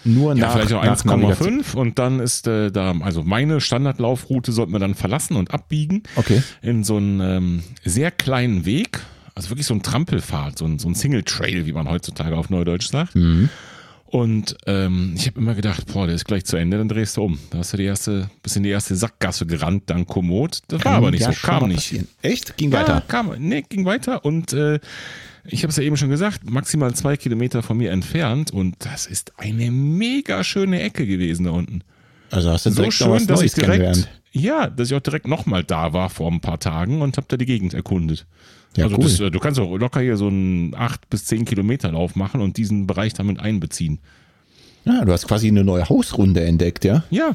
Nur 0.03 0.33
ja, 0.33 0.39
nach, 0.47 0.53
vielleicht 0.53 0.73
auch 0.73 0.83
nach 0.83 1.05
Navigation. 1.05 1.62
1,5 1.62 1.75
und 1.75 1.99
dann 1.99 2.19
ist 2.19 2.47
äh, 2.47 2.71
da, 2.71 2.95
also 3.01 3.21
meine 3.23 3.62
Standardlaufroute 3.62 4.51
sollten 4.51 4.71
wir 4.71 4.79
dann 4.79 4.95
verlassen 4.95 5.36
und 5.36 5.51
abbiegen 5.53 6.01
Okay. 6.15 6.41
in 6.63 6.83
so 6.83 6.97
einen 6.97 7.19
ähm, 7.19 7.63
sehr 7.86 8.10
kleinen 8.10 8.65
Weg, 8.65 8.99
also 9.36 9.51
wirklich 9.51 9.67
so 9.67 9.75
ein 9.75 9.83
Trampelpfad, 9.83 10.57
so 10.57 10.65
ein, 10.65 10.79
so 10.79 10.88
ein 10.88 10.95
Single 10.95 11.21
Trail, 11.21 11.67
wie 11.67 11.73
man 11.73 11.88
heutzutage 11.88 12.36
auf 12.36 12.49
Neudeutsch 12.49 12.88
sagt. 12.88 13.15
Mhm. 13.15 13.49
Und 14.10 14.56
ähm, 14.65 15.13
ich 15.17 15.28
habe 15.28 15.39
immer 15.39 15.54
gedacht, 15.54 15.86
boah, 15.91 16.06
der 16.08 16.15
ist 16.15 16.24
gleich 16.24 16.46
zu 16.46 16.56
Ende, 16.56 16.78
dann 16.78 16.88
drehst 16.88 17.17
du 17.17 17.24
um. 17.24 17.39
Da 17.50 17.58
hast 17.58 17.74
du 17.74 17.78
die 17.78 17.84
erste, 17.84 18.30
bis 18.41 18.56
in 18.56 18.63
die 18.63 18.70
erste 18.70 18.96
Sackgasse 18.96 19.46
gerannt, 19.46 19.84
dann 19.88 20.08
Komoot. 20.08 20.62
Das 20.70 20.84
war 20.86 20.93
aber 20.93 21.12
nicht 21.12 21.22
ja 21.22 21.34
so, 21.34 21.46
kam 21.46 21.67
nicht. 21.67 21.76
passieren. 21.78 22.08
Echt? 22.22 22.56
Ging 22.56 22.72
Ja, 22.72 22.80
weiter. 22.80 23.04
kam, 23.06 23.34
nee, 23.38 23.63
ging 23.67 23.84
weiter 23.84 24.24
und 24.24 24.54
äh, 24.54 24.80
ich 25.46 25.63
habe 25.63 25.72
es 25.72 25.78
ja 25.78 25.84
eben 25.84 25.98
schon 25.98 26.10
gesagt, 26.10 26.50
maximal 26.50 26.93
zwei 26.96 27.17
Kilometer 27.17 27.63
von 27.63 27.78
mir 27.78 27.91
entfernt 27.91 28.52
und 28.52 28.76
das 28.80 29.08
ist 29.08 29.34
eine 29.38 29.72
mega 29.72 30.43
schöne 30.43 30.82
Ecke 30.82 31.06
gewesen 31.06 31.43
da 31.46 31.52
unten. 31.52 31.82
Also 32.32 32.50
hast 32.52 32.65
du 32.65 32.72
So 32.72 32.89
schön, 32.91 33.28
dass 33.28 33.39
Neues 33.39 33.43
ich 33.43 33.54
direkt, 33.54 34.10
ja, 34.32 34.67
dass 34.70 34.89
ich 34.89 34.96
auch 34.96 35.02
direkt 35.02 35.28
nochmal 35.28 35.63
da 35.63 35.91
war 35.93 36.10
vor 36.10 36.32
ein 36.32 36.41
paar 36.41 36.60
Tagen 36.60 37.02
und 37.02 37.17
habe 37.17 37.28
da 37.30 37.38
die 37.38 37.46
Gegend 37.46 37.74
erkundet. 37.74 38.26
Ja, 38.78 38.86
also 38.86 38.98
cool. 38.98 39.04
das, 39.04 39.20
äh, 39.20 39.32
du 39.32 39.40
kannst 39.40 39.60
auch 39.60 39.76
locker 39.78 40.00
hier 40.02 40.16
so 40.18 40.28
einen 40.28 40.74
8 40.76 41.10
bis 41.10 41.26
10 41.26 41.46
Kilometer 41.46 41.92
Lauf 41.92 42.16
machen 42.16 42.42
und 42.42 42.58
diesen 42.58 42.88
Bereich 42.88 43.13
damit 43.13 43.40
einbeziehen. 43.40 44.00
Ja, 44.86 45.04
du 45.04 45.12
hast 45.12 45.28
quasi 45.28 45.48
eine 45.50 45.63
neue 45.66 45.90
Hausrunde 45.90 46.44
entdeckt, 46.46 46.86
ja? 46.86 47.04
Ja, 47.10 47.32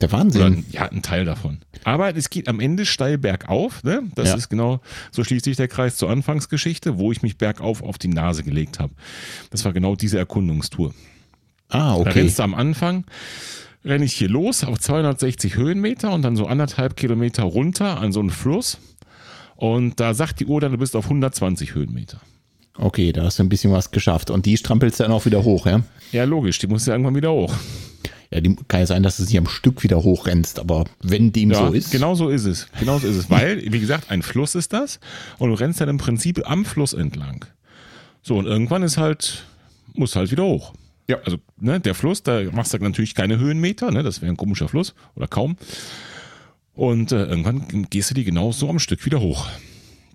Der 0.00 0.08
oder 0.08 0.18
Wahnsinn. 0.18 0.42
ein- 0.42 0.64
ja, 0.70 0.88
ein 0.88 1.02
Teil 1.02 1.24
davon. 1.24 1.58
Aber 1.84 2.14
es 2.16 2.30
geht 2.30 2.46
am 2.48 2.60
Ende 2.60 2.86
steil 2.86 3.18
bergauf. 3.18 3.82
Ne? 3.82 4.02
Das 4.14 4.28
Ja. 4.28 4.34
ist 4.36 4.48
genau, 4.48 4.80
so 5.10 5.24
schließt 5.24 5.44
sich 5.46 5.56
der 5.56 5.66
Kreis 5.68 5.96
zur 5.96 6.10
Anfangsgeschichte, 6.10 6.98
wo 6.98 7.10
ich 7.10 7.22
mich 7.22 7.38
bergauf 7.38 7.82
auf 7.82 7.98
die 7.98 8.08
Nase 8.08 8.44
gelegt 8.44 8.78
habe. 8.78 8.92
Das 9.50 9.64
war 9.64 9.72
genau 9.72 9.96
diese 9.96 10.18
Erkundungstour. 10.18 10.94
Ah, 11.68 11.94
Da 11.94 11.94
okay. 11.96 12.10
rennst 12.20 12.38
du 12.38 12.42
am 12.44 12.54
Anfang, 12.54 13.04
renne 13.84 14.04
ich 14.04 14.12
hier 14.12 14.28
los 14.28 14.62
auf 14.62 14.78
260 14.78 15.56
Höhenmeter 15.56 16.12
und 16.12 16.22
dann 16.22 16.36
so 16.36 16.46
anderthalb 16.46 16.96
Kilometer 16.96 17.42
runter 17.44 17.98
an 17.98 18.12
so 18.12 18.20
einen 18.20 18.30
Fluss. 18.30 18.78
Und 19.62 20.00
da 20.00 20.12
sagt 20.12 20.40
die 20.40 20.46
Uhr 20.46 20.60
dann, 20.60 20.72
du 20.72 20.78
bist 20.78 20.96
auf 20.96 21.04
120 21.04 21.76
Höhenmeter. 21.76 22.20
Okay, 22.76 23.12
da 23.12 23.22
hast 23.22 23.38
du 23.38 23.44
ein 23.44 23.48
bisschen 23.48 23.70
was 23.70 23.92
geschafft. 23.92 24.28
Und 24.28 24.44
die 24.44 24.56
strampelst 24.56 24.98
du 24.98 25.04
dann 25.04 25.12
auch 25.12 25.24
wieder 25.24 25.44
hoch, 25.44 25.66
ja? 25.66 25.82
Ja, 26.10 26.24
logisch, 26.24 26.58
die 26.58 26.66
muss 26.66 26.84
ja 26.86 26.94
irgendwann 26.94 27.14
wieder 27.14 27.30
hoch. 27.30 27.54
Ja, 28.32 28.40
die, 28.40 28.56
kann 28.66 28.80
ja 28.80 28.86
sein, 28.86 29.04
dass 29.04 29.18
du 29.18 29.22
sie 29.22 29.38
am 29.38 29.46
Stück 29.46 29.84
wieder 29.84 30.02
hochrennst, 30.02 30.58
aber 30.58 30.86
wenn 31.00 31.30
dem 31.30 31.52
Ja, 31.52 31.68
so 31.68 31.72
ist. 31.74 31.92
genau 31.92 32.16
so 32.16 32.28
ist 32.28 32.44
es. 32.44 32.66
Genau 32.80 32.98
so 32.98 33.06
ist 33.06 33.14
es. 33.14 33.30
Weil, 33.30 33.62
wie 33.72 33.78
gesagt, 33.78 34.10
ein 34.10 34.22
Fluss 34.22 34.56
ist 34.56 34.72
das 34.72 34.98
und 35.38 35.50
du 35.50 35.54
rennst 35.54 35.80
dann 35.80 35.88
im 35.88 35.98
Prinzip 35.98 36.42
am 36.50 36.64
Fluss 36.64 36.92
entlang. 36.92 37.44
So, 38.20 38.38
und 38.38 38.46
irgendwann 38.46 38.82
ist 38.82 38.96
halt, 38.98 39.44
muss 39.94 40.16
halt 40.16 40.32
wieder 40.32 40.42
hoch. 40.42 40.72
Ja. 41.08 41.18
Also, 41.24 41.38
ne, 41.60 41.78
der 41.78 41.94
Fluss, 41.94 42.24
da 42.24 42.42
machst 42.50 42.74
du 42.74 42.78
natürlich 42.78 43.14
keine 43.14 43.38
Höhenmeter, 43.38 43.92
ne, 43.92 44.02
das 44.02 44.22
wäre 44.22 44.32
ein 44.32 44.36
komischer 44.36 44.66
Fluss 44.66 44.92
oder 45.14 45.28
kaum. 45.28 45.56
Und 46.74 47.12
äh, 47.12 47.26
irgendwann 47.26 47.86
gehst 47.90 48.10
du 48.10 48.14
die 48.14 48.24
genau 48.24 48.52
so 48.52 48.68
am 48.68 48.78
Stück 48.78 49.04
wieder 49.04 49.20
hoch. 49.20 49.48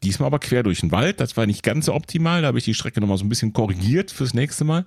Diesmal 0.03 0.27
aber 0.27 0.39
quer 0.39 0.63
durch 0.63 0.81
den 0.81 0.91
Wald, 0.91 1.19
das 1.19 1.37
war 1.37 1.45
nicht 1.45 1.63
ganz 1.63 1.85
so 1.85 1.93
optimal, 1.93 2.41
da 2.41 2.49
habe 2.49 2.59
ich 2.59 2.65
die 2.65 2.73
Strecke 2.73 3.01
nochmal 3.01 3.17
so 3.17 3.25
ein 3.25 3.29
bisschen 3.29 3.53
korrigiert 3.53 4.11
fürs 4.11 4.33
nächste 4.33 4.63
Mal. 4.63 4.85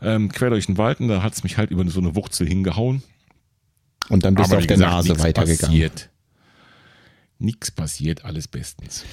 Ähm, 0.00 0.30
quer 0.30 0.50
durch 0.50 0.66
den 0.66 0.78
Wald 0.78 0.98
und 1.00 1.08
da 1.08 1.22
hat 1.22 1.32
es 1.32 1.44
mich 1.44 1.58
halt 1.58 1.70
über 1.70 1.88
so 1.88 2.00
eine 2.00 2.16
Wurzel 2.16 2.46
hingehauen. 2.46 3.02
Und 4.08 4.24
dann 4.24 4.34
bist 4.34 4.50
du 4.50 4.56
auf 4.56 4.66
der 4.66 4.76
gesagt, 4.76 4.92
Nase 4.92 5.18
weitergegangen. 5.20 5.58
Passiert. 5.58 6.10
Nichts 7.38 7.70
passiert, 7.70 8.24
alles 8.24 8.48
bestens. 8.48 9.04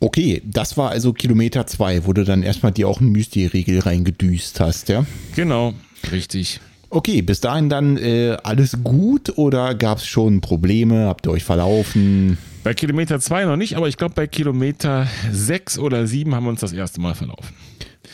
Okay, 0.00 0.42
das 0.44 0.76
war 0.76 0.90
also 0.90 1.12
Kilometer 1.12 1.66
zwei, 1.66 2.04
wo 2.06 2.12
du 2.12 2.24
dann 2.24 2.42
erstmal 2.42 2.72
dir 2.72 2.88
auch 2.88 3.00
einen 3.00 3.10
Müsli-Riegel 3.10 3.80
reingedüst 3.80 4.60
hast, 4.60 4.88
ja? 4.88 5.06
Genau, 5.34 5.74
richtig. 6.12 6.60
Okay, 6.90 7.20
bis 7.20 7.40
dahin 7.40 7.68
dann 7.68 7.98
äh, 7.98 8.36
alles 8.42 8.78
gut 8.82 9.36
oder 9.36 9.74
gab 9.74 9.98
es 9.98 10.06
schon 10.06 10.40
Probleme? 10.40 11.06
Habt 11.06 11.26
ihr 11.26 11.32
euch 11.32 11.44
verlaufen? 11.44 12.38
Bei 12.64 12.72
Kilometer 12.72 13.20
2 13.20 13.44
noch 13.44 13.56
nicht, 13.56 13.76
aber 13.76 13.88
ich 13.88 13.98
glaube, 13.98 14.14
bei 14.14 14.26
Kilometer 14.26 15.06
6 15.30 15.78
oder 15.78 16.06
7 16.06 16.34
haben 16.34 16.44
wir 16.44 16.50
uns 16.50 16.60
das 16.60 16.72
erste 16.72 17.00
Mal 17.00 17.14
verlaufen. 17.14 17.54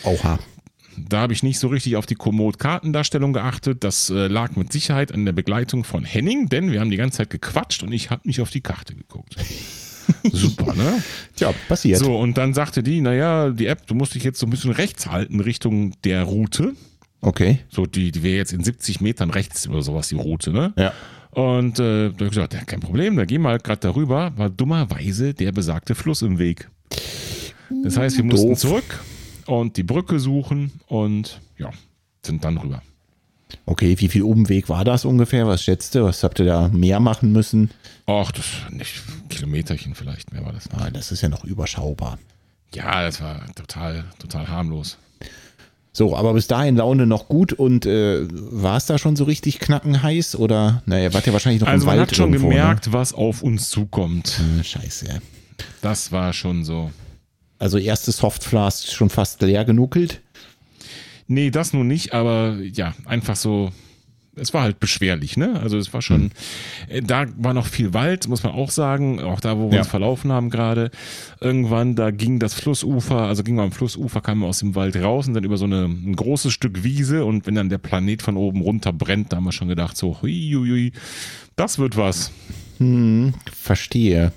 Oha. 0.02 0.38
Da 0.96 1.20
habe 1.20 1.32
ich 1.32 1.42
nicht 1.42 1.58
so 1.58 1.68
richtig 1.68 1.96
auf 1.96 2.06
die 2.06 2.14
Komoot-Kartendarstellung 2.14 3.32
geachtet. 3.32 3.82
Das 3.84 4.10
äh, 4.10 4.26
lag 4.26 4.56
mit 4.56 4.72
Sicherheit 4.72 5.12
an 5.12 5.24
der 5.24 5.32
Begleitung 5.32 5.84
von 5.84 6.04
Henning, 6.04 6.48
denn 6.48 6.70
wir 6.70 6.80
haben 6.80 6.90
die 6.90 6.96
ganze 6.96 7.18
Zeit 7.18 7.30
gequatscht 7.30 7.82
und 7.82 7.92
ich 7.92 8.10
habe 8.10 8.26
nicht 8.26 8.40
auf 8.40 8.50
die 8.50 8.60
Karte 8.60 8.94
geguckt. 8.94 9.36
Super, 10.32 10.74
ne? 10.74 11.02
Tja, 11.36 11.52
passiert. 11.68 11.98
So, 11.98 12.16
und 12.16 12.36
dann 12.38 12.54
sagte 12.54 12.82
die, 12.82 13.00
naja, 13.00 13.50
die 13.50 13.66
App, 13.66 13.86
du 13.86 13.94
musst 13.94 14.14
dich 14.14 14.24
jetzt 14.24 14.38
so 14.38 14.46
ein 14.46 14.50
bisschen 14.50 14.72
rechts 14.72 15.06
halten 15.06 15.40
Richtung 15.40 15.94
der 16.02 16.24
Route. 16.24 16.74
Okay. 17.24 17.60
So, 17.70 17.86
die, 17.86 18.12
die 18.12 18.22
wäre 18.22 18.36
jetzt 18.36 18.52
in 18.52 18.62
70 18.62 19.00
Metern 19.00 19.30
rechts 19.30 19.66
oder 19.68 19.82
sowas, 19.82 20.08
die 20.08 20.16
Route, 20.16 20.52
ne? 20.52 20.72
Ja. 20.76 20.92
Und 21.30 21.80
äh, 21.80 22.10
da 22.10 22.12
hab 22.12 22.20
ich 22.20 22.28
gesagt, 22.28 22.54
ja, 22.54 22.64
kein 22.64 22.80
Problem, 22.80 23.16
da 23.16 23.24
gehen 23.24 23.42
wir 23.42 23.48
halt 23.48 23.64
gerade 23.64 23.80
darüber. 23.80 24.32
War 24.36 24.50
dummerweise 24.50 25.34
der 25.34 25.50
besagte 25.50 25.94
Fluss 25.94 26.22
im 26.22 26.38
Weg. 26.38 26.68
Das 27.82 27.96
heißt, 27.96 28.18
wir 28.18 28.24
mussten 28.24 28.50
Doof. 28.50 28.58
zurück 28.58 29.00
und 29.46 29.76
die 29.76 29.82
Brücke 29.82 30.20
suchen 30.20 30.72
und 30.86 31.40
ja, 31.58 31.70
sind 32.22 32.44
dann 32.44 32.58
rüber. 32.58 32.82
Okay, 33.66 33.98
wie 33.98 34.08
viel 34.08 34.22
Umweg 34.22 34.68
war 34.68 34.84
das 34.84 35.04
ungefähr? 35.04 35.46
Was 35.46 35.62
schätzt 35.62 35.94
du? 35.94 36.04
Was 36.04 36.22
habt 36.22 36.38
ihr 36.40 36.46
da 36.46 36.68
mehr 36.68 37.00
machen 37.00 37.32
müssen? 37.32 37.70
Ach, 38.06 38.30
das 38.30 38.44
nicht 38.70 39.02
Kilometerchen 39.28 39.94
vielleicht, 39.94 40.32
mehr 40.32 40.44
war 40.44 40.52
das. 40.52 40.70
Ah, 40.70 40.90
das 40.90 41.10
ist 41.10 41.22
ja 41.22 41.28
noch 41.28 41.44
überschaubar. 41.44 42.18
Ja, 42.74 43.02
das 43.02 43.20
war 43.22 43.42
total, 43.54 44.04
total 44.18 44.48
harmlos. 44.48 44.98
So, 45.96 46.16
aber 46.16 46.34
bis 46.34 46.48
dahin 46.48 46.76
Laune 46.76 47.06
noch 47.06 47.28
gut 47.28 47.52
und 47.52 47.86
äh, 47.86 48.26
war 48.28 48.76
es 48.76 48.86
da 48.86 48.98
schon 48.98 49.14
so 49.14 49.22
richtig 49.22 49.60
knackenheiß 49.60 50.34
oder? 50.36 50.82
Naja, 50.86 51.14
wart 51.14 51.24
ihr 51.28 51.32
wahrscheinlich 51.32 51.62
noch 51.62 51.68
Also 51.68 51.84
im 51.84 51.86
man 51.86 51.98
Wald 51.98 52.10
hat 52.10 52.16
schon 52.16 52.32
irgendwo, 52.32 52.48
gemerkt, 52.48 52.92
was 52.92 53.14
auf 53.14 53.42
uns 53.42 53.70
zukommt. 53.70 54.40
Ne? 54.40 54.56
Hm, 54.56 54.64
Scheiße. 54.64 55.06
ja. 55.06 55.14
Das 55.82 56.10
war 56.10 56.32
schon 56.32 56.64
so. 56.64 56.90
Also 57.60 57.78
erste 57.78 58.10
Softflask 58.10 58.90
schon 58.92 59.08
fast 59.08 59.40
leer 59.40 59.64
genuckelt. 59.64 60.20
Nee, 61.28 61.50
das 61.50 61.72
nun 61.72 61.86
nicht, 61.86 62.12
aber 62.12 62.58
ja, 62.60 62.94
einfach 63.04 63.36
so. 63.36 63.70
Es 64.36 64.52
war 64.52 64.62
halt 64.62 64.80
beschwerlich, 64.80 65.36
ne? 65.36 65.60
Also 65.60 65.78
es 65.78 65.92
war 65.94 66.02
schon, 66.02 66.30
äh, 66.88 67.00
da 67.02 67.26
war 67.36 67.54
noch 67.54 67.66
viel 67.66 67.94
Wald, 67.94 68.26
muss 68.28 68.42
man 68.42 68.52
auch 68.52 68.70
sagen, 68.70 69.20
auch 69.20 69.40
da, 69.40 69.56
wo 69.58 69.68
wir 69.70 69.74
Ja. 69.76 69.80
uns 69.82 69.88
verlaufen 69.88 70.32
haben 70.32 70.50
gerade. 70.50 70.90
Irgendwann, 71.40 71.94
da 71.94 72.10
ging 72.10 72.38
das 72.40 72.54
Flussufer, 72.54 73.22
also 73.22 73.42
ging 73.44 73.54
man 73.54 73.66
am 73.66 73.72
Flussufer, 73.72 74.20
kam 74.20 74.38
man 74.38 74.48
aus 74.48 74.58
dem 74.58 74.74
Wald 74.74 74.96
raus 74.96 75.28
und 75.28 75.34
dann 75.34 75.44
über 75.44 75.56
so 75.56 75.66
eine, 75.66 75.84
ein 75.84 76.16
großes 76.16 76.52
Stück 76.52 76.82
Wiese 76.84 77.24
und 77.24 77.46
wenn 77.46 77.54
dann 77.54 77.68
der 77.68 77.78
Planet 77.78 78.22
von 78.22 78.36
oben 78.36 78.60
runter 78.60 78.92
brennt, 78.92 79.32
da 79.32 79.36
haben 79.36 79.44
wir 79.44 79.52
schon 79.52 79.68
gedacht, 79.68 79.96
so, 79.96 80.20
hui, 80.22 80.50
hui, 80.54 80.68
hui, 80.68 80.92
das 81.56 81.78
wird 81.78 81.96
was. 81.96 82.32
Verstehe. 83.52 84.32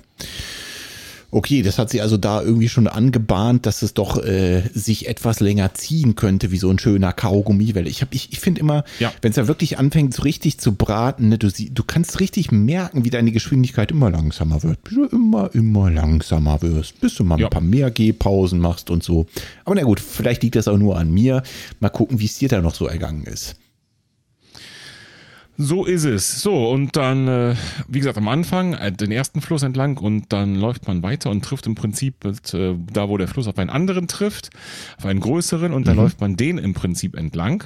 Okay, 1.30 1.60
das 1.60 1.78
hat 1.78 1.90
sie 1.90 2.00
also 2.00 2.16
da 2.16 2.40
irgendwie 2.42 2.70
schon 2.70 2.86
angebahnt, 2.88 3.66
dass 3.66 3.82
es 3.82 3.92
doch 3.92 4.24
äh, 4.24 4.62
sich 4.72 5.08
etwas 5.08 5.40
länger 5.40 5.74
ziehen 5.74 6.14
könnte, 6.14 6.50
wie 6.52 6.56
so 6.56 6.70
ein 6.70 6.78
schöner 6.78 7.12
Kaugummi. 7.12 7.74
Weil 7.74 7.86
ich, 7.86 8.00
hab- 8.00 8.14
ich, 8.14 8.32
ich 8.32 8.40
finde 8.40 8.60
immer, 8.62 8.82
Ja. 8.98 9.12
wenn 9.20 9.30
es 9.30 9.36
da 9.36 9.46
wirklich 9.46 9.78
anfängt, 9.78 10.14
so 10.14 10.22
richtig 10.22 10.58
zu 10.58 10.72
braten, 10.74 11.28
ne, 11.28 11.36
du, 11.36 11.50
du 11.50 11.82
kannst 11.84 12.20
richtig 12.20 12.50
merken, 12.50 13.04
wie 13.04 13.10
deine 13.10 13.30
Geschwindigkeit 13.30 13.90
immer 13.90 14.10
langsamer 14.10 14.62
wird. 14.62 14.82
Bis 14.84 14.94
du 14.94 15.04
immer, 15.04 15.54
immer 15.54 15.90
langsamer 15.90 16.62
wirst, 16.62 16.98
bis 17.02 17.14
du 17.16 17.24
mal 17.24 17.38
Ja. 17.38 17.48
ein 17.48 17.50
paar 17.50 17.60
mehr 17.60 17.90
Gehpausen 17.90 18.58
machst 18.58 18.88
und 18.88 19.02
so. 19.02 19.26
Aber 19.66 19.74
na 19.74 19.82
gut, 19.82 20.00
vielleicht 20.00 20.42
liegt 20.42 20.56
das 20.56 20.66
auch 20.66 20.78
nur 20.78 20.96
an 20.96 21.10
mir. 21.10 21.42
Mal 21.80 21.90
gucken, 21.90 22.20
wie 22.20 22.24
es 22.24 22.38
dir 22.38 22.48
da 22.48 22.62
noch 22.62 22.74
so 22.74 22.86
ergangen 22.86 23.24
ist. 23.24 23.56
So 25.60 25.84
ist 25.84 26.04
es. 26.04 26.40
So, 26.40 26.70
und 26.70 26.94
dann, 26.94 27.26
äh, 27.26 27.56
wie 27.88 27.98
gesagt, 27.98 28.16
am 28.16 28.28
Anfang 28.28 28.74
äh, 28.74 28.92
den 28.92 29.10
ersten 29.10 29.40
Fluss 29.40 29.64
entlang 29.64 29.98
und 29.98 30.32
dann 30.32 30.54
läuft 30.54 30.86
man 30.86 31.02
weiter 31.02 31.30
und 31.30 31.44
trifft 31.44 31.66
im 31.66 31.74
Prinzip 31.74 32.24
mit, 32.24 32.54
äh, 32.54 32.76
da, 32.92 33.08
wo 33.08 33.18
der 33.18 33.26
Fluss 33.26 33.48
auf 33.48 33.58
einen 33.58 33.68
anderen 33.68 34.06
trifft, 34.06 34.50
auf 34.98 35.06
einen 35.06 35.18
größeren 35.18 35.72
und 35.72 35.88
dann 35.88 35.96
läuft 35.96 36.20
man 36.20 36.36
den 36.36 36.58
im 36.58 36.74
Prinzip 36.74 37.16
entlang. 37.16 37.64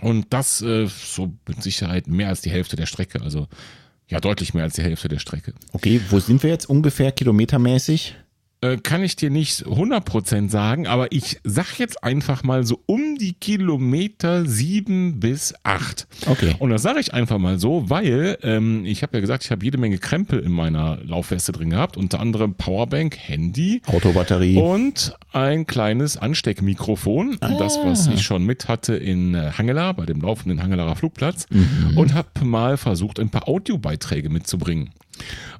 Und 0.00 0.28
das 0.30 0.62
äh, 0.62 0.86
so 0.86 1.34
mit 1.46 1.62
Sicherheit 1.62 2.06
mehr 2.06 2.28
als 2.28 2.40
die 2.40 2.50
Hälfte 2.50 2.74
der 2.74 2.86
Strecke, 2.86 3.20
also 3.20 3.48
ja, 4.08 4.18
deutlich 4.18 4.54
mehr 4.54 4.64
als 4.64 4.74
die 4.74 4.82
Hälfte 4.82 5.08
der 5.08 5.18
Strecke. 5.18 5.52
Okay, 5.72 6.00
wo 6.08 6.20
sind 6.20 6.42
wir 6.42 6.48
jetzt 6.48 6.70
ungefähr 6.70 7.12
kilometermäßig? 7.12 8.16
Äh, 8.62 8.76
kann 8.76 9.02
ich 9.02 9.16
dir 9.16 9.28
nicht 9.28 9.66
100% 9.66 10.48
sagen, 10.48 10.86
aber 10.86 11.10
ich 11.10 11.40
sag 11.42 11.80
jetzt 11.80 12.04
einfach 12.04 12.44
mal 12.44 12.64
so 12.64 12.80
um 12.86 13.16
die 13.18 13.32
Kilometer 13.32 14.46
7 14.46 15.18
bis 15.18 15.52
8. 15.64 16.06
Okay. 16.26 16.54
Und 16.60 16.70
das 16.70 16.82
sage 16.82 17.00
ich 17.00 17.12
einfach 17.12 17.38
mal 17.38 17.58
so, 17.58 17.90
weil 17.90 18.38
ähm, 18.42 18.84
ich 18.84 19.02
habe 19.02 19.16
ja 19.16 19.20
gesagt, 19.20 19.44
ich 19.44 19.50
habe 19.50 19.64
jede 19.64 19.78
Menge 19.78 19.98
Krempel 19.98 20.38
in 20.38 20.52
meiner 20.52 20.98
Laufweste 21.02 21.50
drin 21.50 21.70
gehabt, 21.70 21.96
unter 21.96 22.20
anderem 22.20 22.54
Powerbank, 22.54 23.18
Handy 23.18 23.82
Autobatterie. 23.86 24.56
und 24.56 25.16
ein 25.32 25.66
kleines 25.66 26.16
Ansteckmikrofon, 26.16 27.38
das 27.58 27.78
was 27.82 28.06
ich 28.06 28.22
schon 28.22 28.44
mit 28.44 28.68
hatte 28.68 28.94
in 28.94 29.34
äh, 29.34 29.50
Hangela, 29.58 29.90
bei 29.92 30.06
dem 30.06 30.20
laufenden 30.20 30.62
Hangelarer 30.62 30.94
Flugplatz 30.94 31.46
und 31.96 32.14
habe 32.14 32.28
mal 32.44 32.76
versucht, 32.76 33.18
ein 33.18 33.30
paar 33.30 33.48
Audiobeiträge 33.48 34.28
mitzubringen. 34.28 34.90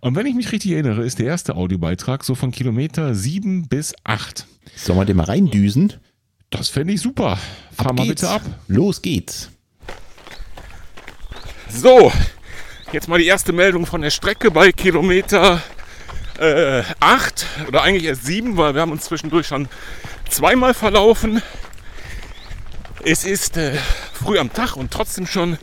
Und 0.00 0.16
wenn 0.16 0.26
ich 0.26 0.34
mich 0.34 0.50
richtig 0.52 0.72
erinnere, 0.72 1.04
ist 1.04 1.18
der 1.18 1.26
erste 1.26 1.54
Audiobeitrag 1.54 2.24
so 2.24 2.34
von 2.34 2.50
Kilometer 2.50 3.14
7 3.14 3.68
bis 3.68 3.94
8. 4.04 4.46
Sollen 4.76 4.98
wir 4.98 5.04
den 5.04 5.16
mal 5.16 5.24
reindüsen? 5.24 5.94
Das 6.50 6.68
fänd 6.68 6.90
ich 6.90 7.00
super. 7.00 7.38
Fahr 7.76 7.86
Ab 7.88 7.98
mal 7.98 8.06
geht's. 8.06 8.20
bitte 8.22 8.32
ab. 8.32 8.42
Los 8.68 9.00
geht's. 9.02 9.50
So, 11.68 12.12
jetzt 12.92 13.08
mal 13.08 13.18
die 13.18 13.26
erste 13.26 13.52
Meldung 13.52 13.86
von 13.86 14.02
der 14.02 14.10
Strecke 14.10 14.50
bei 14.50 14.72
Kilometer 14.72 15.62
äh, 16.38 16.82
8 17.00 17.46
oder 17.68 17.82
eigentlich 17.82 18.04
erst 18.04 18.26
7, 18.26 18.56
weil 18.56 18.74
wir 18.74 18.82
haben 18.82 18.92
uns 18.92 19.04
zwischendurch 19.04 19.46
schon 19.46 19.68
zweimal 20.28 20.74
verlaufen. 20.74 21.40
Es 23.04 23.24
ist 23.24 23.56
äh, 23.56 23.78
früh 24.12 24.38
am 24.38 24.52
Tag 24.52 24.76
und 24.76 24.90
trotzdem 24.90 25.26
schon 25.26 25.58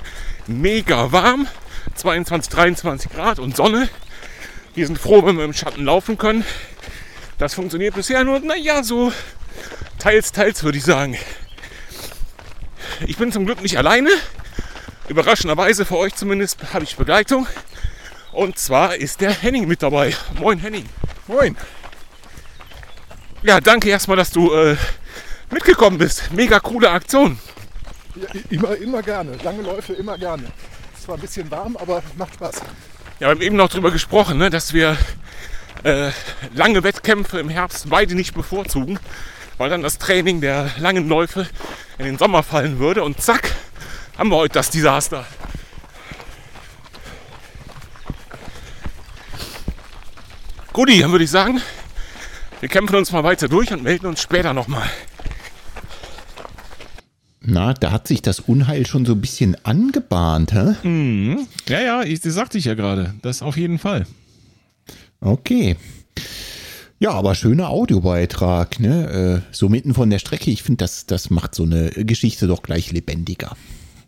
mega 0.47 1.11
warm. 1.11 1.47
22, 1.99 2.49
23 2.49 3.11
Grad 3.11 3.39
und 3.39 3.57
Sonne. 3.57 3.89
Wir 4.73 4.87
sind 4.87 4.97
froh, 4.97 5.25
wenn 5.25 5.37
wir 5.37 5.43
im 5.43 5.53
Schatten 5.53 5.83
laufen 5.83 6.17
können. 6.17 6.45
Das 7.37 7.53
funktioniert 7.53 7.93
bisher 7.93 8.23
nur, 8.23 8.39
naja, 8.39 8.83
so 8.83 9.11
teils, 9.97 10.31
teils 10.31 10.63
würde 10.63 10.77
ich 10.77 10.85
sagen. 10.85 11.17
Ich 13.05 13.17
bin 13.17 13.31
zum 13.31 13.45
Glück 13.45 13.61
nicht 13.61 13.77
alleine. 13.77 14.09
Überraschenderweise 15.09 15.85
für 15.85 15.97
euch 15.97 16.15
zumindest 16.15 16.73
habe 16.73 16.85
ich 16.85 16.95
Begleitung. 16.95 17.47
Und 18.31 18.57
zwar 18.57 18.95
ist 18.95 19.19
der 19.19 19.31
Henning 19.31 19.67
mit 19.67 19.83
dabei. 19.83 20.15
Moin 20.39 20.59
Henning. 20.59 20.87
Moin. 21.27 21.57
Ja, 23.43 23.59
danke 23.59 23.89
erstmal, 23.89 24.17
dass 24.17 24.31
du 24.31 24.53
äh, 24.53 24.77
mitgekommen 25.49 25.97
bist. 25.97 26.31
Mega 26.31 26.59
coole 26.59 26.89
Aktion. 26.91 27.39
Ja, 28.15 28.27
immer, 28.49 28.75
immer 28.77 29.01
gerne. 29.01 29.37
Lange 29.43 29.63
Läufe 29.63 29.93
immer 29.93 30.17
gerne. 30.17 30.51
Es 31.09 31.11
war 31.11 31.17
ein 31.17 31.21
bisschen 31.21 31.49
warm, 31.49 31.75
aber 31.75 32.03
macht 32.17 32.35
Spaß. 32.35 32.61
Ja, 33.19 33.21
wir 33.21 33.27
haben 33.29 33.41
eben 33.41 33.55
noch 33.55 33.67
darüber 33.67 33.89
gesprochen, 33.89 34.37
ne, 34.37 34.51
dass 34.51 34.73
wir 34.73 34.95
äh, 35.81 36.11
lange 36.53 36.83
Wettkämpfe 36.83 37.39
im 37.39 37.49
Herbst 37.49 37.89
beide 37.89 38.13
nicht 38.13 38.35
bevorzugen, 38.35 38.99
weil 39.57 39.71
dann 39.71 39.81
das 39.81 39.97
Training 39.97 40.39
der 40.39 40.69
langen 40.77 41.09
Läufe 41.09 41.47
in 41.97 42.05
den 42.05 42.19
Sommer 42.19 42.43
fallen 42.43 42.77
würde. 42.77 43.03
Und 43.03 43.19
zack, 43.19 43.55
haben 44.19 44.29
wir 44.29 44.35
heute 44.35 44.53
das 44.53 44.69
Desaster. 44.69 45.25
Guti, 50.73 50.99
dann 50.99 51.09
würde 51.09 51.23
ich 51.23 51.31
sagen, 51.31 51.59
wir 52.59 52.69
kämpfen 52.69 52.97
uns 52.97 53.11
mal 53.11 53.23
weiter 53.23 53.47
durch 53.47 53.73
und 53.73 53.81
melden 53.81 54.05
uns 54.05 54.21
später 54.21 54.53
nochmal. 54.53 54.87
Na, 57.41 57.73
da 57.73 57.91
hat 57.91 58.07
sich 58.07 58.21
das 58.21 58.39
Unheil 58.39 58.85
schon 58.85 59.05
so 59.05 59.13
ein 59.13 59.21
bisschen 59.21 59.55
angebahnt, 59.63 60.53
hä? 60.53 60.75
Mhm. 60.87 61.47
Ja, 61.67 61.81
ja, 61.81 62.03
ich, 62.03 62.19
das 62.19 62.33
sagte 62.33 62.57
ich 62.57 62.65
ja 62.65 62.73
gerade. 62.73 63.13
Das 63.21 63.41
auf 63.41 63.57
jeden 63.57 63.79
Fall. 63.79 64.05
Okay. 65.21 65.77
Ja, 66.99 67.11
aber 67.11 67.33
schöner 67.33 67.69
Audiobeitrag, 67.69 68.79
ne? 68.81 69.43
Äh, 69.47 69.55
so 69.55 69.69
mitten 69.69 69.93
von 69.93 70.09
der 70.09 70.19
Strecke. 70.19 70.51
Ich 70.51 70.63
finde, 70.63 70.77
das, 70.77 71.05
das 71.05 71.29
macht 71.29 71.55
so 71.55 71.63
eine 71.63 71.91
Geschichte 71.91 72.47
doch 72.47 72.61
gleich 72.61 72.91
lebendiger. 72.91 73.55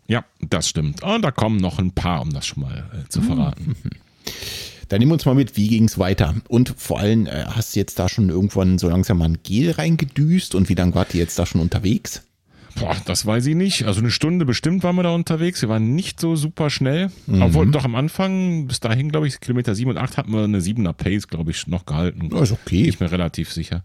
Ja, 0.08 0.24
das 0.40 0.68
stimmt. 0.68 1.02
Und 1.02 1.22
da 1.22 1.30
kommen 1.30 1.56
noch 1.56 1.78
ein 1.78 1.92
paar, 1.92 2.20
um 2.20 2.34
das 2.34 2.46
schon 2.46 2.64
mal 2.64 2.84
äh, 2.92 3.08
zu 3.08 3.22
verraten. 3.22 3.68
Mhm. 3.68 3.90
Dann 4.90 4.98
nehmen 4.98 5.10
wir 5.10 5.14
uns 5.14 5.24
mal 5.24 5.34
mit, 5.34 5.56
wie 5.56 5.68
ging 5.68 5.84
es 5.84 5.98
weiter? 5.98 6.34
Und 6.48 6.74
vor 6.76 7.00
allem, 7.00 7.26
äh, 7.26 7.46
hast 7.46 7.74
du 7.74 7.80
jetzt 7.80 7.98
da 7.98 8.10
schon 8.10 8.28
irgendwann 8.28 8.78
so 8.78 8.90
langsam 8.90 9.18
mal 9.18 9.24
ein 9.24 9.38
Gel 9.42 9.70
reingedüst 9.70 10.54
und 10.54 10.68
wie 10.68 10.74
lange 10.74 10.94
wart 10.94 11.14
ihr 11.14 11.20
jetzt 11.20 11.38
da 11.38 11.46
schon 11.46 11.62
unterwegs? 11.62 12.20
Boah, 12.76 12.96
das 13.04 13.26
weiß 13.26 13.46
ich 13.46 13.54
nicht. 13.54 13.84
Also 13.84 14.00
eine 14.00 14.10
Stunde 14.10 14.44
bestimmt 14.44 14.82
waren 14.82 14.96
wir 14.96 15.02
da 15.02 15.10
unterwegs. 15.10 15.62
Wir 15.62 15.68
waren 15.68 15.94
nicht 15.94 16.20
so 16.20 16.36
super 16.36 16.70
schnell. 16.70 17.10
Mhm. 17.26 17.42
Obwohl 17.42 17.70
doch 17.70 17.84
am 17.84 17.94
Anfang, 17.94 18.66
bis 18.66 18.80
dahin, 18.80 19.10
glaube 19.10 19.26
ich, 19.26 19.40
Kilometer 19.40 19.74
7 19.74 19.90
und 19.90 19.98
8 19.98 20.16
hatten 20.16 20.32
wir 20.32 20.44
eine 20.44 20.60
7er 20.60 20.92
Pace, 20.92 21.28
glaube 21.28 21.50
ich, 21.50 21.66
noch 21.66 21.86
gehalten. 21.86 22.30
Das 22.30 22.50
ist 22.50 22.52
okay. 22.52 22.84
Ich 22.84 22.98
bin 22.98 23.08
mir 23.08 23.12
relativ 23.12 23.52
sicher. 23.52 23.84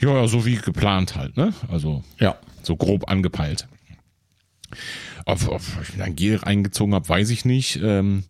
Ja, 0.00 0.14
ja, 0.14 0.26
so 0.26 0.46
wie 0.46 0.56
geplant 0.56 1.14
halt, 1.14 1.36
ne? 1.36 1.52
Also 1.68 2.02
ja. 2.18 2.36
so 2.62 2.76
grob 2.76 3.10
angepeilt. 3.10 3.68
Ob, 5.26 5.48
ob 5.48 5.62
ich 5.82 5.96
mir 5.96 6.04
ein 6.04 6.16
Gel 6.16 6.36
reingezogen 6.36 6.94
habe, 6.94 7.08
weiß 7.08 7.30
ich 7.30 7.44
nicht. 7.44 7.78
Ähm, 7.82 8.24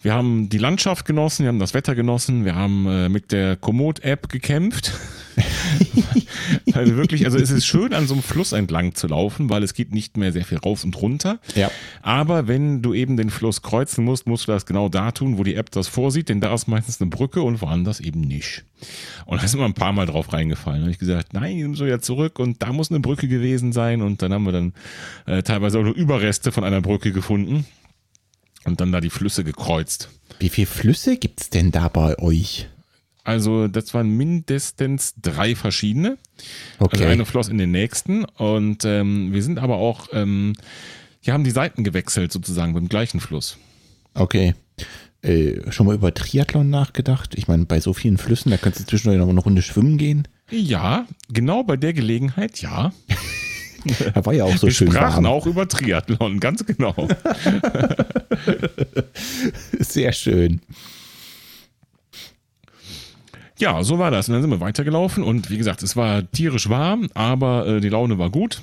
wir 0.00 0.14
haben 0.14 0.48
die 0.48 0.58
Landschaft 0.58 1.04
genossen, 1.04 1.44
wir 1.44 1.48
haben 1.48 1.58
das 1.58 1.74
Wetter 1.74 1.94
genossen, 1.94 2.44
wir 2.44 2.54
haben 2.54 2.86
äh, 2.86 3.08
mit 3.08 3.32
der 3.32 3.56
Komoot-App 3.56 4.28
gekämpft. 4.28 4.92
also 6.72 6.96
wirklich, 6.96 7.24
also 7.24 7.38
es 7.38 7.50
ist 7.50 7.66
schön, 7.66 7.92
an 7.92 8.06
so 8.06 8.14
einem 8.14 8.22
Fluss 8.22 8.52
entlang 8.52 8.94
zu 8.94 9.06
laufen, 9.06 9.50
weil 9.50 9.62
es 9.62 9.74
geht 9.74 9.92
nicht 9.92 10.16
mehr 10.16 10.32
sehr 10.32 10.44
viel 10.44 10.58
rauf 10.58 10.84
und 10.84 11.00
runter. 11.00 11.38
Ja. 11.54 11.70
Aber 12.02 12.48
wenn 12.48 12.82
du 12.82 12.94
eben 12.94 13.16
den 13.16 13.30
Fluss 13.30 13.62
kreuzen 13.62 14.04
musst, 14.04 14.26
musst 14.26 14.48
du 14.48 14.52
das 14.52 14.66
genau 14.66 14.88
da 14.88 15.10
tun, 15.12 15.38
wo 15.38 15.44
die 15.44 15.54
App 15.54 15.70
das 15.70 15.88
vorsieht, 15.88 16.28
denn 16.28 16.40
da 16.40 16.52
ist 16.54 16.68
meistens 16.68 17.00
eine 17.00 17.10
Brücke 17.10 17.42
und 17.42 17.60
woanders 17.60 18.00
eben 18.00 18.20
nicht. 18.20 18.64
Und 19.26 19.42
da 19.42 19.48
sind 19.48 19.60
wir 19.60 19.66
ein 19.66 19.74
paar 19.74 19.92
Mal 19.92 20.06
drauf 20.06 20.32
reingefallen. 20.32 20.80
Da 20.80 20.84
habe 20.84 20.92
ich 20.92 20.98
gesagt, 20.98 21.32
nein, 21.32 21.56
die 21.56 21.64
müssen 21.64 21.88
ja 21.88 22.00
zurück 22.00 22.38
und 22.38 22.62
da 22.62 22.72
muss 22.72 22.90
eine 22.90 23.00
Brücke 23.00 23.28
gewesen 23.28 23.72
sein. 23.72 24.02
Und 24.02 24.22
dann 24.22 24.32
haben 24.32 24.44
wir 24.44 24.52
dann 24.52 24.72
äh, 25.26 25.42
teilweise 25.42 25.78
auch 25.78 25.84
nur 25.84 25.94
Überreste 25.94 26.52
von 26.52 26.64
einer 26.64 26.80
Brücke 26.80 27.12
gefunden 27.12 27.66
und 28.68 28.80
dann 28.80 28.92
da 28.92 29.00
die 29.00 29.10
Flüsse 29.10 29.42
gekreuzt. 29.44 30.08
Wie 30.38 30.48
viele 30.48 30.66
Flüsse 30.66 31.16
gibt 31.16 31.40
es 31.40 31.50
denn 31.50 31.72
da 31.72 31.88
bei 31.88 32.18
euch? 32.18 32.68
Also, 33.24 33.68
das 33.68 33.92
waren 33.92 34.08
mindestens 34.16 35.14
drei 35.20 35.54
verschiedene. 35.54 36.16
Okay. 36.78 36.96
Also 36.96 37.04
eine 37.04 37.26
floss 37.26 37.48
in 37.48 37.58
den 37.58 37.72
nächsten. 37.72 38.24
Und 38.24 38.84
ähm, 38.84 39.32
wir 39.32 39.42
sind 39.42 39.58
aber 39.58 39.76
auch, 39.76 40.08
ähm, 40.12 40.54
wir 41.22 41.34
haben 41.34 41.44
die 41.44 41.50
Seiten 41.50 41.84
gewechselt 41.84 42.32
sozusagen 42.32 42.72
beim 42.72 42.88
gleichen 42.88 43.20
Fluss. 43.20 43.58
Okay. 44.14 44.54
Äh, 45.20 45.70
schon 45.72 45.86
mal 45.86 45.96
über 45.96 46.14
Triathlon 46.14 46.70
nachgedacht? 46.70 47.34
Ich 47.34 47.48
meine, 47.48 47.66
bei 47.66 47.80
so 47.80 47.92
vielen 47.92 48.18
Flüssen, 48.18 48.50
da 48.50 48.56
kannst 48.56 48.80
du 48.80 48.86
zwischendurch 48.86 49.18
noch 49.18 49.28
eine 49.28 49.40
Runde 49.40 49.62
schwimmen 49.62 49.98
gehen. 49.98 50.26
Ja, 50.50 51.06
genau 51.28 51.64
bei 51.64 51.76
der 51.76 51.92
Gelegenheit, 51.92 52.62
ja. 52.62 52.92
Da 54.14 54.24
war 54.26 54.32
ja 54.34 54.44
auch 54.44 54.56
so 54.56 54.66
Wir 54.66 54.72
schön 54.74 54.90
sprachen 54.90 55.24
warm. 55.24 55.34
auch 55.34 55.46
über 55.46 55.68
Triathlon, 55.68 56.40
ganz 56.40 56.64
genau. 56.66 56.94
Sehr 59.78 60.12
schön. 60.12 60.60
Ja, 63.58 63.82
so 63.82 63.98
war 63.98 64.10
das. 64.10 64.28
Und 64.28 64.34
dann 64.34 64.42
sind 64.42 64.50
wir 64.50 64.60
weitergelaufen 64.60 65.24
und 65.24 65.50
wie 65.50 65.58
gesagt, 65.58 65.82
es 65.82 65.96
war 65.96 66.30
tierisch 66.30 66.68
warm, 66.68 67.08
aber 67.14 67.66
äh, 67.66 67.80
die 67.80 67.88
Laune 67.88 68.18
war 68.18 68.30
gut. 68.30 68.62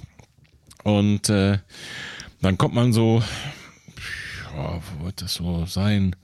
Und 0.83 1.29
äh, 1.29 1.57
dann 2.41 2.57
kommt 2.57 2.75
man 2.75 2.93
so, 2.93 3.21
ja, 4.55 4.79
wo 4.99 5.05
wird 5.05 5.21
das 5.21 5.33
so 5.33 5.65
sein? 5.65 6.15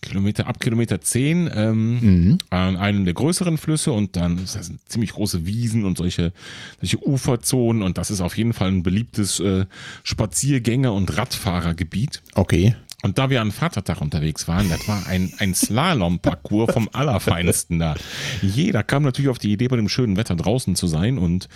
Kilometer, 0.00 0.46
ab 0.46 0.60
Kilometer 0.60 1.00
10 1.00 1.50
ähm, 1.52 2.00
mhm. 2.00 2.38
an 2.50 2.76
einem 2.76 3.04
der 3.04 3.14
größeren 3.14 3.58
Flüsse 3.58 3.92
und 3.92 4.16
dann 4.16 4.36
das 4.36 4.70
ziemlich 4.86 5.12
große 5.12 5.44
Wiesen 5.44 5.84
und 5.84 5.98
solche, 5.98 6.32
solche 6.80 7.06
Uferzonen 7.06 7.82
und 7.82 7.98
das 7.98 8.10
ist 8.10 8.20
auf 8.20 8.36
jeden 8.36 8.52
Fall 8.52 8.68
ein 8.68 8.82
beliebtes 8.82 9.40
äh, 9.40 9.66
Spaziergänger- 10.04 10.94
und 10.94 11.16
Radfahrergebiet. 11.16 12.22
Okay. 12.34 12.74
Und 13.02 13.18
da 13.18 13.30
wir 13.30 13.40
an 13.40 13.52
Vatertag 13.52 14.00
unterwegs 14.00 14.48
waren, 14.48 14.68
das 14.68 14.88
war 14.88 15.06
ein, 15.06 15.32
ein 15.38 15.54
Slalom-Parcours 15.54 16.72
vom 16.72 16.88
Allerfeinsten 16.92 17.78
da. 17.78 17.94
Jeder 18.42 18.82
kam 18.82 19.04
natürlich 19.04 19.28
auf 19.28 19.38
die 19.38 19.52
Idee, 19.52 19.68
bei 19.68 19.76
dem 19.76 19.88
schönen 19.88 20.16
Wetter 20.16 20.34
draußen 20.34 20.74
zu 20.74 20.88
sein 20.88 21.16
und 21.16 21.48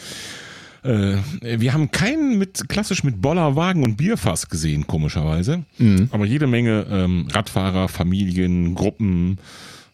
äh, 0.82 1.16
wir 1.40 1.72
haben 1.72 1.90
keinen 1.90 2.38
mit 2.38 2.68
klassisch 2.68 3.04
mit 3.04 3.20
Bollerwagen 3.20 3.84
und 3.84 3.96
Bierfass 3.96 4.48
gesehen, 4.48 4.86
komischerweise. 4.86 5.62
Mhm. 5.78 6.08
Aber 6.10 6.26
jede 6.26 6.46
Menge 6.46 6.86
ähm, 6.90 7.28
Radfahrer, 7.30 7.88
Familien, 7.88 8.74
Gruppen. 8.74 9.38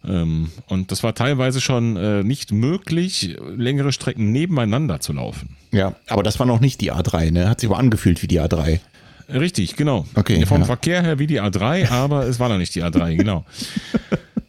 Ähm, 0.07 0.51
und 0.67 0.91
das 0.91 1.03
war 1.03 1.15
teilweise 1.15 1.61
schon 1.61 1.97
äh, 1.97 2.23
nicht 2.23 2.53
möglich, 2.53 3.37
längere 3.57 3.93
Strecken 3.93 4.33
nebeneinander 4.33 5.01
zu 5.01 5.13
laufen. 5.13 5.57
Ja, 5.73 5.95
aber 6.07 6.23
das 6.23 6.39
war 6.39 6.47
noch 6.47 6.61
nicht 6.61 6.81
die 6.81 6.93
A3, 6.93 7.31
ne? 7.31 7.49
Hat 7.49 7.61
sich 7.61 7.69
aber 7.69 7.79
angefühlt 7.79 8.23
wie 8.23 8.27
die 8.29 8.41
A3. 8.41 8.81
Richtig, 9.29 9.77
genau. 9.77 10.07
Okay. 10.15 10.47
Vom 10.47 10.61
ja. 10.61 10.67
Verkehr 10.67 11.03
her 11.03 11.19
wie 11.19 11.27
die 11.27 11.41
A3, 11.41 11.91
aber 11.91 12.27
es 12.27 12.41
war 12.41 12.49
noch 12.49 12.57
nicht 12.57 12.75
die 12.75 12.83
A3, 12.83 13.17
genau. 13.17 13.45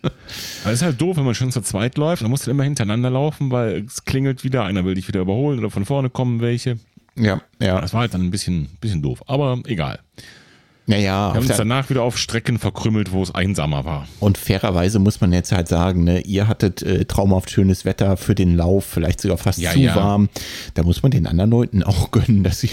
Aber 0.64 0.74
ist 0.74 0.82
halt 0.82 1.00
doof, 1.00 1.18
wenn 1.18 1.26
man 1.26 1.36
schon 1.36 1.52
zu 1.52 1.62
zweit 1.62 1.98
läuft. 1.98 2.22
Dann 2.22 2.30
musst 2.30 2.48
du 2.48 2.52
immer 2.52 2.64
hintereinander 2.64 3.10
laufen, 3.10 3.52
weil 3.52 3.86
es 3.86 4.06
klingelt 4.06 4.44
wieder, 4.44 4.64
einer 4.64 4.86
will 4.86 4.96
dich 4.96 5.08
wieder 5.08 5.22
überholen 5.22 5.60
oder 5.60 5.70
von 5.70 5.86
vorne 5.86 6.10
kommen 6.10 6.42
welche. 6.42 6.78
Ja, 7.16 7.42
ja. 7.60 7.82
Das 7.82 7.94
war 7.94 8.02
halt 8.02 8.14
dann 8.14 8.22
ein 8.22 8.32
bisschen, 8.32 8.70
bisschen 8.80 9.02
doof, 9.02 9.24
aber 9.28 9.60
egal. 9.66 10.00
Naja, 10.90 11.30
wir 11.30 11.36
haben 11.36 11.48
uns 11.48 11.56
danach 11.56 11.92
wieder 11.92 12.02
auf 12.02 12.18
Strecken 12.18 12.58
verkrümmelt, 12.58 13.12
wo 13.12 13.22
es 13.22 13.34
einsamer 13.36 13.86
war. 13.86 14.08
Und 14.20 14.40
fairerweise 14.40 14.98
muss 14.98 15.22
man 15.22 15.32
jetzt 15.32 15.52
halt 15.52 15.68
sagen, 15.68 16.04
ne, 16.04 16.22
ihr 16.22 16.48
hattet 16.48 16.82
äh, 16.82 17.06
traumhaft 17.06 17.52
schönes 17.52 17.86
Wetter 17.86 18.18
für 18.18 18.34
den 18.34 18.56
Lauf, 18.56 18.86
vielleicht 18.86 19.22
sogar 19.22 19.38
fast 19.38 19.60
ja, 19.60 19.72
zu 19.72 19.78
ja. 19.78 19.96
warm. 19.96 20.30
Da 20.74 20.82
muss 20.82 21.04
man 21.04 21.12
den 21.12 21.28
anderen 21.28 21.52
Leuten 21.52 21.84
auch 21.84 22.10
gönnen, 22.12 22.44
dass 22.44 22.62
sie 22.62 22.72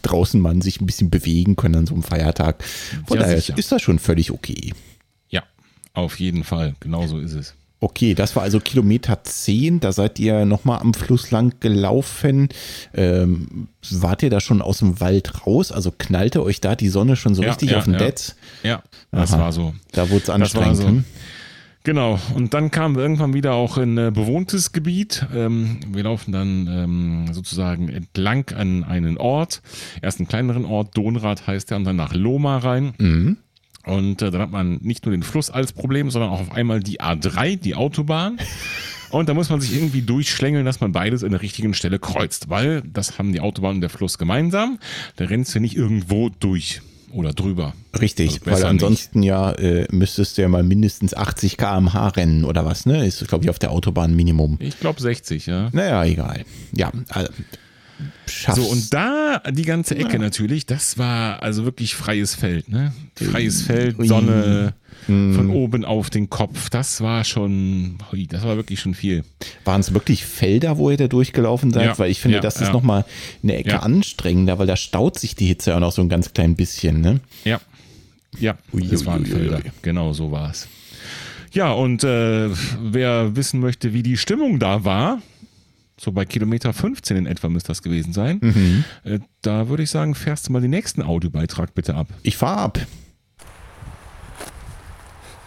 draußen 0.00 0.40
mal 0.40 0.62
sich 0.62 0.80
ein 0.80 0.86
bisschen 0.86 1.10
bewegen 1.10 1.56
können 1.56 1.74
an 1.74 1.86
so 1.86 1.92
einem 1.92 2.02
Feiertag. 2.02 2.64
Von 3.06 3.18
ja, 3.18 3.24
daher 3.24 3.38
sicher. 3.38 3.58
ist 3.58 3.70
das 3.70 3.82
schon 3.82 3.98
völlig 3.98 4.30
okay. 4.30 4.72
Auf 5.98 6.20
jeden 6.20 6.44
Fall, 6.44 6.76
genau 6.78 7.08
so 7.08 7.18
ist 7.18 7.32
es. 7.32 7.54
Okay, 7.80 8.14
das 8.14 8.36
war 8.36 8.44
also 8.44 8.60
Kilometer 8.60 9.22
10, 9.24 9.80
da 9.80 9.90
seid 9.90 10.20
ihr 10.20 10.44
nochmal 10.44 10.78
am 10.78 10.94
Fluss 10.94 11.32
lang 11.32 11.54
gelaufen. 11.58 12.48
Ähm, 12.94 13.66
wart 13.90 14.22
ihr 14.22 14.30
da 14.30 14.38
schon 14.38 14.62
aus 14.62 14.78
dem 14.78 15.00
Wald 15.00 15.44
raus? 15.44 15.72
Also 15.72 15.92
knallte 15.96 16.44
euch 16.44 16.60
da 16.60 16.76
die 16.76 16.88
Sonne 16.88 17.16
schon 17.16 17.34
so 17.34 17.42
ja, 17.42 17.50
richtig 17.50 17.70
ja, 17.70 17.78
auf 17.78 17.84
den 17.84 17.94
ja. 17.94 18.00
Netz? 18.00 18.36
Ja, 18.62 18.82
das 19.10 19.32
Aha, 19.32 19.40
war 19.40 19.52
so. 19.52 19.74
Da 19.90 20.08
wurde 20.08 20.22
es 20.22 20.30
anstrengend. 20.30 20.76
So. 20.76 20.86
Hm? 20.86 21.04
Genau, 21.82 22.18
und 22.34 22.54
dann 22.54 22.70
kamen 22.70 22.94
wir 22.94 23.02
irgendwann 23.02 23.34
wieder 23.34 23.54
auch 23.54 23.76
in 23.78 23.98
äh, 23.98 24.12
bewohntes 24.12 24.70
Gebiet. 24.70 25.26
Ähm, 25.34 25.80
wir 25.88 26.04
laufen 26.04 26.30
dann 26.30 26.68
ähm, 26.68 27.32
sozusagen 27.32 27.88
entlang 27.88 28.50
an 28.54 28.84
einen 28.84 29.16
Ort. 29.18 29.62
Erst 30.00 30.20
einen 30.20 30.28
kleineren 30.28 30.64
Ort, 30.64 30.96
Donrad 30.96 31.46
heißt 31.46 31.70
der, 31.70 31.76
und 31.76 31.84
dann 31.84 31.96
nach 31.96 32.14
Loma 32.14 32.58
rein. 32.58 32.94
Mhm. 32.98 33.38
Und 33.86 34.22
äh, 34.22 34.30
dann 34.30 34.40
hat 34.40 34.50
man 34.50 34.78
nicht 34.82 35.06
nur 35.06 35.12
den 35.12 35.22
Fluss 35.22 35.50
als 35.50 35.72
Problem, 35.72 36.10
sondern 36.10 36.30
auch 36.30 36.40
auf 36.40 36.52
einmal 36.52 36.80
die 36.80 37.00
A3, 37.00 37.56
die 37.56 37.74
Autobahn. 37.74 38.38
Und 39.10 39.28
da 39.28 39.34
muss 39.34 39.48
man 39.48 39.60
sich 39.60 39.74
irgendwie 39.74 40.02
durchschlängeln, 40.02 40.66
dass 40.66 40.80
man 40.80 40.92
beides 40.92 41.22
in 41.22 41.30
der 41.30 41.40
richtigen 41.40 41.72
Stelle 41.72 41.98
kreuzt, 41.98 42.50
weil 42.50 42.82
das 42.82 43.18
haben 43.18 43.32
die 43.32 43.40
Autobahn 43.40 43.76
und 43.76 43.80
der 43.80 43.90
Fluss 43.90 44.18
gemeinsam. 44.18 44.78
Da 45.16 45.24
rennst 45.24 45.54
du 45.54 45.60
nicht 45.60 45.76
irgendwo 45.76 46.28
durch 46.28 46.82
oder 47.12 47.32
drüber. 47.32 47.72
Richtig, 47.98 48.40
also 48.44 48.50
weil 48.50 48.64
ansonsten 48.64 49.20
nicht. 49.20 49.28
ja 49.28 49.52
äh, 49.52 49.86
müsstest 49.90 50.36
du 50.36 50.42
ja 50.42 50.48
mal 50.48 50.62
mindestens 50.62 51.14
80 51.14 51.56
km/h 51.56 52.08
rennen 52.08 52.44
oder 52.44 52.64
was, 52.64 52.86
ne? 52.86 53.06
Ist, 53.06 53.26
glaube 53.28 53.44
ich, 53.44 53.50
auf 53.50 53.58
der 53.58 53.70
Autobahn 53.70 54.14
Minimum. 54.14 54.58
Ich 54.60 54.78
glaube 54.78 55.00
60, 55.00 55.46
ja. 55.46 55.70
Naja, 55.72 56.04
egal. 56.04 56.44
Ja, 56.74 56.92
also, 57.08 57.32
schaffst. 58.26 58.62
So, 58.62 58.68
und 58.68 58.92
da 58.92 59.42
die 59.50 59.62
ganze 59.62 59.96
Ecke 59.96 60.14
ja. 60.14 60.18
natürlich, 60.18 60.66
das 60.66 60.98
war 60.98 61.42
also 61.42 61.64
wirklich 61.64 61.94
freies 61.94 62.34
Feld, 62.34 62.68
ne? 62.68 62.92
Freies 63.14 63.62
Feld, 63.62 63.96
Sonne 64.00 64.74
mm. 65.06 65.34
von 65.34 65.50
oben 65.50 65.84
auf 65.84 66.10
den 66.10 66.30
Kopf. 66.30 66.70
Das 66.70 67.00
war 67.00 67.24
schon, 67.24 67.98
das 68.28 68.44
war 68.44 68.56
wirklich 68.56 68.80
schon 68.80 68.94
viel. 68.94 69.24
Waren 69.64 69.80
es 69.80 69.94
wirklich 69.94 70.24
Felder, 70.24 70.78
wo 70.78 70.90
ihr 70.90 70.96
da 70.96 71.08
durchgelaufen 71.08 71.72
seid? 71.72 71.86
Ja. 71.86 71.98
Weil 71.98 72.10
ich 72.10 72.20
finde, 72.20 72.36
ja, 72.36 72.42
das 72.42 72.56
ist 72.56 72.68
ja. 72.68 72.72
nochmal 72.72 73.04
eine 73.42 73.56
Ecke 73.56 73.82
anstrengender, 73.82 74.58
weil 74.58 74.66
da 74.66 74.76
staut 74.76 75.18
sich 75.18 75.34
die 75.34 75.46
Hitze 75.46 75.70
ja 75.70 75.80
noch 75.80 75.92
so 75.92 76.02
ein 76.02 76.08
ganz 76.08 76.32
klein 76.32 76.54
bisschen, 76.54 77.00
ne? 77.00 77.20
Ja. 77.44 77.60
Ja, 78.38 78.58
ui, 78.72 78.86
das 78.86 79.06
waren 79.06 79.22
ui, 79.22 79.30
Felder. 79.30 79.56
Ui. 79.56 79.70
Genau 79.82 80.12
so 80.12 80.30
war 80.30 80.50
es. 80.50 80.68
Ja, 81.52 81.72
und 81.72 82.04
äh, 82.04 82.50
wer 82.80 83.34
wissen 83.34 83.60
möchte, 83.60 83.92
wie 83.94 84.02
die 84.02 84.16
Stimmung 84.16 84.58
da 84.58 84.84
war, 84.84 85.22
so 85.98 86.12
bei 86.12 86.24
Kilometer 86.24 86.72
15 86.72 87.16
in 87.16 87.26
etwa 87.26 87.48
müsste 87.48 87.68
das 87.68 87.82
gewesen 87.82 88.12
sein. 88.12 88.38
Mhm. 88.40 88.84
Äh, 89.04 89.18
da 89.42 89.68
würde 89.68 89.82
ich 89.82 89.90
sagen, 89.90 90.14
fährst 90.14 90.48
du 90.48 90.52
mal 90.52 90.62
den 90.62 90.70
nächsten 90.70 91.02
Audiobeitrag 91.02 91.74
bitte 91.74 91.94
ab. 91.94 92.08
Ich 92.22 92.36
fahre 92.36 92.60
ab. 92.60 92.78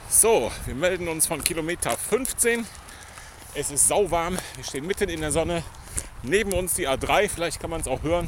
So, 0.10 0.52
wir 0.66 0.76
melden 0.76 1.08
uns 1.08 1.26
von 1.26 1.44
Kilometer 1.44 1.92
15. 1.92 2.66
Es 3.54 3.72
ist 3.72 3.88
sauwarm, 3.88 4.38
wir 4.56 4.64
stehen 4.64 4.86
mitten 4.86 5.10
in 5.10 5.22
der 5.22 5.32
Sonne. 5.32 5.64
Neben 6.24 6.54
uns 6.54 6.76
die 6.76 6.88
A3, 6.88 7.30
vielleicht 7.30 7.60
kann 7.60 7.70
man 7.70 7.82
es 7.82 7.88
auch 7.88 8.04
hören. 8.04 8.28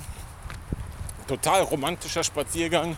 Total 1.27 1.61
romantischer 1.61 2.23
Spaziergang. 2.23 2.97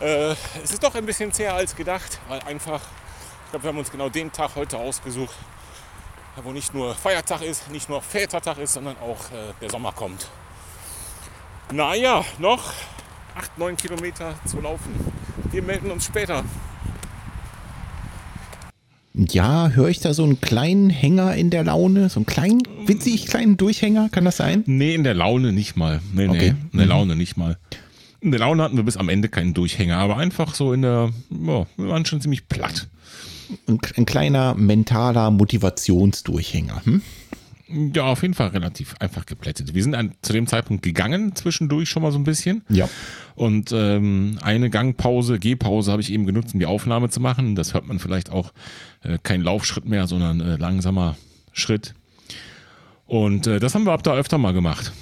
Äh, 0.00 0.34
es 0.62 0.72
ist 0.72 0.82
doch 0.82 0.94
ein 0.94 1.06
bisschen 1.06 1.32
zäher 1.32 1.54
als 1.54 1.76
gedacht, 1.76 2.18
weil 2.28 2.40
einfach, 2.40 2.80
ich 3.44 3.50
glaube, 3.50 3.64
wir 3.64 3.68
haben 3.68 3.78
uns 3.78 3.90
genau 3.90 4.08
den 4.08 4.32
Tag 4.32 4.56
heute 4.56 4.78
ausgesucht, 4.78 5.34
wo 6.44 6.52
nicht 6.52 6.74
nur 6.74 6.94
Feiertag 6.94 7.42
ist, 7.42 7.70
nicht 7.70 7.88
nur 7.88 8.02
Vätertag 8.02 8.58
ist, 8.58 8.74
sondern 8.74 8.96
auch 8.98 9.30
äh, 9.32 9.52
der 9.60 9.70
Sommer 9.70 9.92
kommt. 9.92 10.28
Naja, 11.72 12.24
noch 12.38 12.72
8, 13.34 13.58
9 13.58 13.76
Kilometer 13.76 14.34
zu 14.46 14.60
laufen. 14.60 14.92
Wir 15.50 15.62
melden 15.62 15.90
uns 15.90 16.06
später. 16.06 16.44
Ja, 19.14 19.70
höre 19.70 19.88
ich 19.88 20.00
da 20.00 20.14
so 20.14 20.22
einen 20.22 20.40
kleinen 20.40 20.90
Hänger 20.90 21.34
in 21.34 21.50
der 21.50 21.64
Laune? 21.64 22.08
So 22.08 22.20
einen 22.20 22.26
kleinen, 22.26 22.62
witzig 22.86 23.26
kleinen 23.26 23.56
Durchhänger? 23.56 24.08
Kann 24.10 24.24
das 24.24 24.36
sein? 24.36 24.62
Nee, 24.66 24.94
in 24.94 25.02
der 25.02 25.14
Laune 25.14 25.52
nicht 25.52 25.76
mal. 25.76 26.00
Nee, 26.12 26.28
okay. 26.28 26.38
nee, 26.38 26.48
in 26.72 26.78
der 26.78 26.86
mhm. 26.86 26.90
Laune 26.90 27.16
nicht 27.16 27.36
mal. 27.36 27.58
In 28.20 28.30
der 28.30 28.40
Laune 28.40 28.62
hatten 28.62 28.76
wir 28.76 28.84
bis 28.84 28.96
am 28.96 29.08
Ende 29.08 29.28
keinen 29.28 29.54
Durchhänger, 29.54 29.96
aber 29.96 30.16
einfach 30.16 30.54
so 30.54 30.72
in 30.72 30.82
der, 30.82 31.10
oh, 31.30 31.66
wir 31.76 31.88
waren 31.88 32.04
schon 32.04 32.20
ziemlich 32.20 32.48
platt 32.48 32.88
ein, 33.66 33.78
ein 33.96 34.06
kleiner 34.06 34.54
mentaler 34.54 35.30
Motivationsdurchhänger. 35.30 36.84
Hm? 36.84 37.02
Ja, 37.94 38.04
auf 38.04 38.22
jeden 38.22 38.32
Fall 38.32 38.48
relativ 38.48 38.94
einfach 38.98 39.26
geplättet. 39.26 39.74
Wir 39.74 39.82
sind 39.82 39.94
an, 39.94 40.14
zu 40.22 40.32
dem 40.32 40.46
Zeitpunkt 40.46 40.82
gegangen, 40.82 41.36
zwischendurch 41.36 41.90
schon 41.90 42.02
mal 42.02 42.12
so 42.12 42.18
ein 42.18 42.24
bisschen. 42.24 42.62
Ja. 42.70 42.88
Und 43.34 43.72
ähm, 43.72 44.38
eine 44.40 44.70
Gangpause, 44.70 45.38
Gehpause 45.38 45.92
habe 45.92 46.00
ich 46.00 46.10
eben 46.10 46.24
genutzt, 46.24 46.54
um 46.54 46.60
die 46.60 46.66
Aufnahme 46.66 47.10
zu 47.10 47.20
machen. 47.20 47.56
Das 47.56 47.74
hört 47.74 47.86
man 47.86 47.98
vielleicht 47.98 48.30
auch 48.30 48.52
äh, 49.02 49.18
kein 49.22 49.42
Laufschritt 49.42 49.84
mehr, 49.84 50.06
sondern 50.06 50.40
äh, 50.40 50.56
langsamer 50.56 51.16
Schritt. 51.52 51.94
Und 53.06 53.46
äh, 53.46 53.60
das 53.60 53.74
haben 53.74 53.84
wir 53.84 53.92
ab 53.92 54.02
da 54.02 54.14
öfter 54.14 54.38
mal 54.38 54.52
gemacht. 54.54 54.92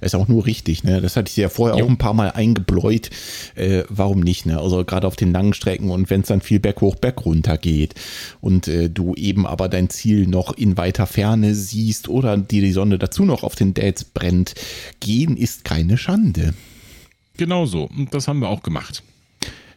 Ist 0.00 0.14
auch 0.14 0.28
nur 0.28 0.46
richtig, 0.46 0.84
ne? 0.84 1.00
Das 1.00 1.16
hatte 1.16 1.30
ich 1.30 1.36
ja 1.36 1.48
vorher 1.48 1.78
jo. 1.78 1.84
auch 1.84 1.88
ein 1.88 1.98
paar 1.98 2.14
Mal 2.14 2.30
eingebläut. 2.30 3.10
Äh, 3.54 3.84
warum 3.88 4.20
nicht, 4.20 4.46
ne? 4.46 4.58
Also 4.58 4.84
gerade 4.84 5.06
auf 5.06 5.16
den 5.16 5.32
langen 5.32 5.54
Strecken 5.54 5.90
und 5.90 6.10
wenn 6.10 6.22
es 6.22 6.28
dann 6.28 6.40
viel 6.40 6.60
berghoch, 6.60 6.96
bergunter 6.96 7.58
geht 7.58 7.94
und 8.40 8.68
äh, 8.68 8.88
du 8.88 9.14
eben 9.14 9.46
aber 9.46 9.68
dein 9.68 9.90
Ziel 9.90 10.26
noch 10.26 10.56
in 10.56 10.76
weiter 10.76 11.06
Ferne 11.06 11.54
siehst 11.54 12.08
oder 12.08 12.36
dir 12.36 12.62
die 12.62 12.72
Sonne 12.72 12.98
dazu 12.98 13.24
noch 13.24 13.42
auf 13.42 13.54
den 13.54 13.74
Dates 13.74 14.04
brennt, 14.04 14.54
gehen 15.00 15.36
ist 15.36 15.64
keine 15.64 15.98
Schande. 15.98 16.54
Genau 17.36 17.66
so. 17.66 17.84
Und 17.84 18.14
das 18.14 18.28
haben 18.28 18.40
wir 18.40 18.48
auch 18.48 18.62
gemacht. 18.62 19.02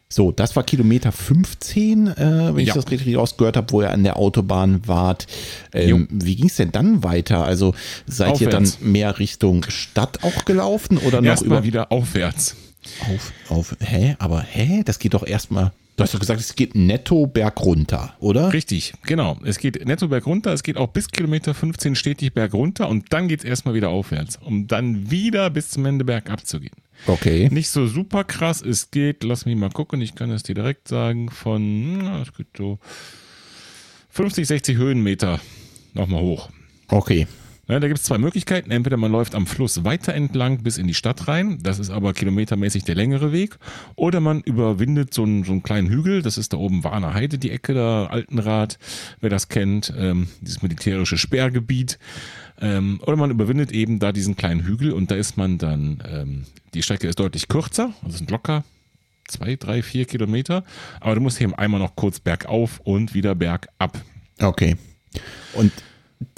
So, 0.09 0.31
das 0.31 0.55
war 0.55 0.63
Kilometer 0.63 1.11
15, 1.11 2.07
äh, 2.07 2.15
wenn 2.17 2.55
ja. 2.55 2.59
ich 2.59 2.73
das 2.73 2.89
richtig 2.89 3.17
rausgehört 3.17 3.57
habe, 3.57 3.71
wo 3.71 3.81
ihr 3.81 3.91
an 3.91 4.03
der 4.03 4.17
Autobahn 4.17 4.81
wart. 4.87 5.27
Ähm, 5.73 6.07
wie 6.09 6.37
ging 6.37 6.47
es 6.47 6.55
denn 6.55 6.71
dann 6.71 7.03
weiter? 7.03 7.43
Also 7.43 7.75
seid 8.05 8.31
aufwärts. 8.33 8.41
ihr 8.41 8.49
dann 8.49 8.91
mehr 8.91 9.19
Richtung 9.19 9.65
Stadt 9.67 10.23
auch 10.23 10.45
gelaufen 10.45 10.97
oder 10.97 11.21
noch 11.21 11.27
erstmal 11.27 11.57
über 11.59 11.65
wieder 11.65 11.91
aufwärts? 11.91 12.55
Auf, 13.01 13.33
auf, 13.49 13.75
hä? 13.81 14.15
Aber 14.19 14.41
hä? 14.41 14.83
Das 14.85 14.99
geht 14.99 15.13
doch 15.13 15.27
erstmal. 15.27 15.73
Du 15.97 16.03
hast 16.03 16.13
doch 16.13 16.19
gesagt, 16.19 16.39
es 16.39 16.53
geht 16.53 16.75
netto 16.75 17.25
bergunter, 17.25 18.13
oder? 18.19 18.53
Richtig, 18.53 18.93
genau. 19.07 19.39
Es 19.43 19.57
geht 19.57 19.83
netto 19.83 20.07
bergunter, 20.07 20.53
es 20.53 20.61
geht 20.61 20.77
auch 20.77 20.89
bis 20.89 21.07
Kilometer 21.07 21.55
15 21.55 21.95
stetig 21.95 22.35
bergunter 22.35 22.87
und 22.87 23.11
dann 23.13 23.27
geht 23.27 23.39
es 23.39 23.45
erstmal 23.45 23.73
wieder 23.73 23.89
aufwärts, 23.89 24.37
um 24.37 24.67
dann 24.67 25.09
wieder 25.09 25.49
bis 25.49 25.71
zum 25.71 25.87
Ende 25.87 26.05
bergab 26.05 26.45
zu 26.45 26.59
gehen. 26.59 26.75
Okay. 27.07 27.49
Nicht 27.51 27.69
so 27.69 27.87
super 27.87 28.23
krass. 28.23 28.61
Es 28.61 28.91
geht, 28.91 29.23
lass 29.23 29.47
mich 29.47 29.55
mal 29.55 29.71
gucken, 29.71 29.99
ich 29.99 30.13
kann 30.13 30.29
es 30.29 30.43
dir 30.43 30.53
direkt 30.53 30.87
sagen, 30.87 31.31
von 31.31 32.05
es 32.21 32.31
geht 32.31 32.55
so 32.55 32.77
50, 34.09 34.45
60 34.45 34.77
Höhenmeter 34.77 35.39
nochmal 35.95 36.21
hoch. 36.21 36.49
Okay. 36.89 37.25
Ja, 37.67 37.81
da 37.81 37.87
gibt 37.87 37.99
es 37.99 38.05
zwei 38.05 38.17
Möglichkeiten. 38.17 38.71
Entweder 38.71 38.95
man 38.95 39.11
läuft 39.11 39.35
am 39.35 39.45
Fluss 39.45 39.83
weiter 39.83 40.13
entlang 40.13 40.63
bis 40.63 40.77
in 40.77 40.87
die 40.87 40.93
Stadt 40.93 41.27
rein, 41.27 41.59
das 41.61 41.79
ist 41.79 41.89
aber 41.89 42.13
kilometermäßig 42.13 42.85
der 42.85 42.95
längere 42.95 43.31
Weg. 43.31 43.57
Oder 43.95 44.21
man 44.21 44.41
überwindet 44.41 45.13
so 45.13 45.23
einen, 45.23 45.43
so 45.43 45.51
einen 45.51 45.63
kleinen 45.63 45.89
Hügel, 45.89 46.21
das 46.21 46.37
ist 46.37 46.53
da 46.53 46.57
oben 46.57 46.83
Warner 46.83 47.13
Heide, 47.13 47.37
die 47.37 47.51
Ecke 47.51 47.73
da, 47.73 48.05
Altenrad, 48.05 48.79
wer 49.19 49.29
das 49.29 49.49
kennt, 49.49 49.93
ähm, 49.97 50.27
dieses 50.41 50.61
militärische 50.61 51.17
Sperrgebiet. 51.17 51.99
Ähm, 52.59 53.01
oder 53.05 53.17
man 53.17 53.31
überwindet 53.31 53.71
eben 53.71 53.99
da 53.99 54.11
diesen 54.11 54.35
kleinen 54.35 54.63
Hügel 54.63 54.91
und 54.91 55.11
da 55.11 55.15
ist 55.15 55.37
man 55.37 55.57
dann, 55.57 56.01
ähm, 56.09 56.45
die 56.73 56.81
Strecke 56.81 57.07
ist 57.07 57.19
deutlich 57.19 57.49
kürzer, 57.49 57.93
also 58.01 58.17
sind 58.17 58.31
locker 58.31 58.63
zwei, 59.27 59.57
drei, 59.57 59.83
vier 59.83 60.05
Kilometer, 60.05 60.63
aber 61.01 61.15
du 61.15 61.21
musst 61.21 61.41
eben 61.41 61.53
einmal 61.53 61.81
noch 61.81 61.95
kurz 61.95 62.19
bergauf 62.19 62.79
und 62.83 63.13
wieder 63.13 63.35
bergab. 63.35 63.99
Okay. 64.39 64.77
Und 65.53 65.71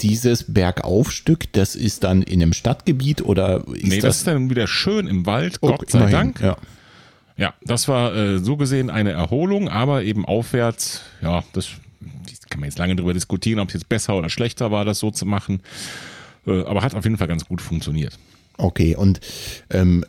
dieses 0.00 0.52
Bergaufstück, 0.52 1.52
das 1.52 1.74
ist 1.74 2.04
dann 2.04 2.22
in 2.22 2.42
einem 2.42 2.52
Stadtgebiet 2.52 3.22
oder 3.22 3.66
ist 3.68 3.84
Nee, 3.84 3.96
das, 3.96 4.02
das 4.02 4.16
ist 4.18 4.26
dann 4.26 4.50
wieder 4.50 4.66
schön 4.66 5.06
im 5.06 5.26
Wald, 5.26 5.58
oh, 5.60 5.68
Gott 5.76 5.90
sei 5.90 5.98
immerhin, 5.98 6.16
Dank. 6.16 6.40
Ja. 6.40 6.56
ja, 7.36 7.54
das 7.62 7.88
war 7.88 8.14
äh, 8.14 8.38
so 8.38 8.56
gesehen 8.56 8.90
eine 8.90 9.12
Erholung, 9.12 9.68
aber 9.68 10.02
eben 10.02 10.24
aufwärts, 10.24 11.02
ja, 11.22 11.42
das 11.52 11.70
kann 12.50 12.60
man 12.60 12.68
jetzt 12.68 12.78
lange 12.78 12.96
darüber 12.96 13.14
diskutieren, 13.14 13.60
ob 13.60 13.68
es 13.68 13.74
jetzt 13.74 13.88
besser 13.88 14.16
oder 14.16 14.28
schlechter 14.28 14.70
war, 14.70 14.84
das 14.84 14.98
so 14.98 15.10
zu 15.10 15.24
machen. 15.24 15.60
Äh, 16.46 16.64
aber 16.64 16.82
hat 16.82 16.94
auf 16.94 17.04
jeden 17.04 17.16
Fall 17.16 17.28
ganz 17.28 17.46
gut 17.46 17.62
funktioniert. 17.62 18.18
Okay, 18.58 18.96
und 18.96 19.20
ähm, 19.70 20.04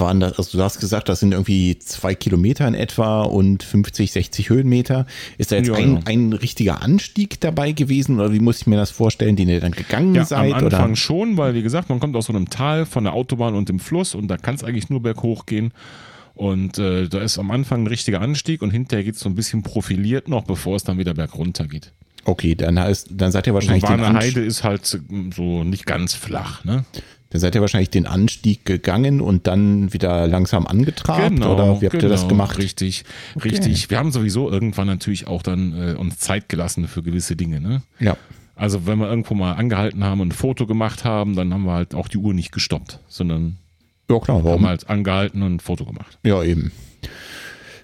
waren 0.00 0.20
das, 0.20 0.38
also 0.38 0.58
du 0.58 0.64
hast 0.64 0.80
gesagt, 0.80 1.08
das 1.08 1.20
sind 1.20 1.32
irgendwie 1.32 1.78
zwei 1.78 2.14
Kilometer 2.14 2.66
in 2.66 2.74
etwa 2.74 3.22
und 3.22 3.62
50, 3.62 4.12
60 4.12 4.50
Höhenmeter. 4.50 5.06
Ist 5.38 5.52
da 5.52 5.56
jetzt 5.56 5.68
ja, 5.68 5.74
ein, 5.74 5.96
ja. 5.96 6.00
ein 6.06 6.32
richtiger 6.32 6.82
Anstieg 6.82 7.40
dabei 7.40 7.72
gewesen 7.72 8.18
oder 8.18 8.32
wie 8.32 8.40
muss 8.40 8.60
ich 8.60 8.66
mir 8.66 8.76
das 8.76 8.90
vorstellen, 8.90 9.36
den 9.36 9.48
ihr 9.48 9.60
dann 9.60 9.72
gegangen 9.72 10.14
ja, 10.14 10.24
seid? 10.24 10.54
Am 10.54 10.64
Anfang 10.64 10.90
oder? 10.90 10.96
schon, 10.96 11.36
weil 11.36 11.54
wie 11.54 11.62
gesagt, 11.62 11.88
man 11.88 12.00
kommt 12.00 12.16
aus 12.16 12.26
so 12.26 12.32
einem 12.32 12.50
Tal 12.50 12.86
von 12.86 13.04
der 13.04 13.12
Autobahn 13.12 13.54
und 13.54 13.68
dem 13.68 13.78
Fluss 13.78 14.14
und 14.14 14.28
da 14.28 14.36
kann 14.36 14.54
es 14.54 14.64
eigentlich 14.64 14.90
nur 14.90 15.02
berghoch 15.02 15.46
gehen. 15.46 15.72
Und 16.34 16.78
äh, 16.78 17.08
da 17.08 17.20
ist 17.20 17.38
am 17.38 17.50
Anfang 17.50 17.84
ein 17.84 17.86
richtiger 17.86 18.20
Anstieg 18.20 18.62
und 18.62 18.70
hinterher 18.70 19.04
geht 19.04 19.16
es 19.16 19.20
so 19.20 19.28
ein 19.28 19.34
bisschen 19.34 19.62
profiliert 19.62 20.28
noch, 20.28 20.44
bevor 20.44 20.76
es 20.76 20.84
dann 20.84 20.98
wieder 20.98 21.14
bergunter 21.14 21.66
geht. 21.66 21.92
Okay, 22.24 22.54
dann 22.54 22.78
heißt, 22.78 23.08
dann 23.10 23.32
seid 23.32 23.46
ihr 23.46 23.54
wahrscheinlich. 23.54 23.84
Also 23.84 24.02
Warne 24.02 24.18
Heide 24.18 24.40
ist 24.40 24.62
halt 24.62 24.86
so 25.34 25.64
nicht 25.64 25.86
ganz 25.86 26.14
flach, 26.14 26.64
ne? 26.64 26.84
Dann 27.32 27.40
seid 27.40 27.54
ihr 27.54 27.62
wahrscheinlich 27.62 27.88
den 27.88 28.06
Anstieg 28.06 28.66
gegangen 28.66 29.22
und 29.22 29.46
dann 29.46 29.92
wieder 29.94 30.26
langsam 30.26 30.66
angetrabt 30.66 31.30
genau, 31.30 31.54
oder 31.54 31.80
wie 31.80 31.86
habt 31.86 31.92
genau, 31.92 32.04
ihr 32.04 32.08
das 32.10 32.20
genau, 32.22 32.28
gemacht? 32.28 32.58
Richtig, 32.58 33.04
okay. 33.34 33.48
richtig. 33.48 33.88
Wir 33.88 33.98
haben 33.98 34.12
sowieso 34.12 34.50
irgendwann 34.50 34.86
natürlich 34.86 35.26
auch 35.26 35.42
dann 35.42 35.72
äh, 35.72 35.94
uns 35.94 36.18
Zeit 36.18 36.50
gelassen 36.50 36.86
für 36.88 37.02
gewisse 37.02 37.34
Dinge, 37.34 37.60
ne? 37.60 37.82
Ja. 38.00 38.18
Also 38.54 38.86
wenn 38.86 38.98
wir 38.98 39.08
irgendwo 39.08 39.34
mal 39.34 39.54
angehalten 39.54 40.04
haben 40.04 40.20
und 40.20 40.28
ein 40.28 40.32
Foto 40.32 40.66
gemacht 40.66 41.04
haben, 41.04 41.34
dann 41.34 41.54
haben 41.54 41.64
wir 41.64 41.72
halt 41.72 41.94
auch 41.94 42.06
die 42.06 42.18
Uhr 42.18 42.34
nicht 42.34 42.52
gestoppt, 42.52 43.00
sondern 43.08 43.56
ja, 44.10 44.18
klar, 44.18 44.44
warum? 44.44 44.60
haben 44.60 44.66
halt 44.68 44.90
angehalten 44.90 45.42
und 45.42 45.54
ein 45.54 45.60
Foto 45.60 45.86
gemacht. 45.86 46.18
Ja, 46.22 46.42
eben. 46.42 46.70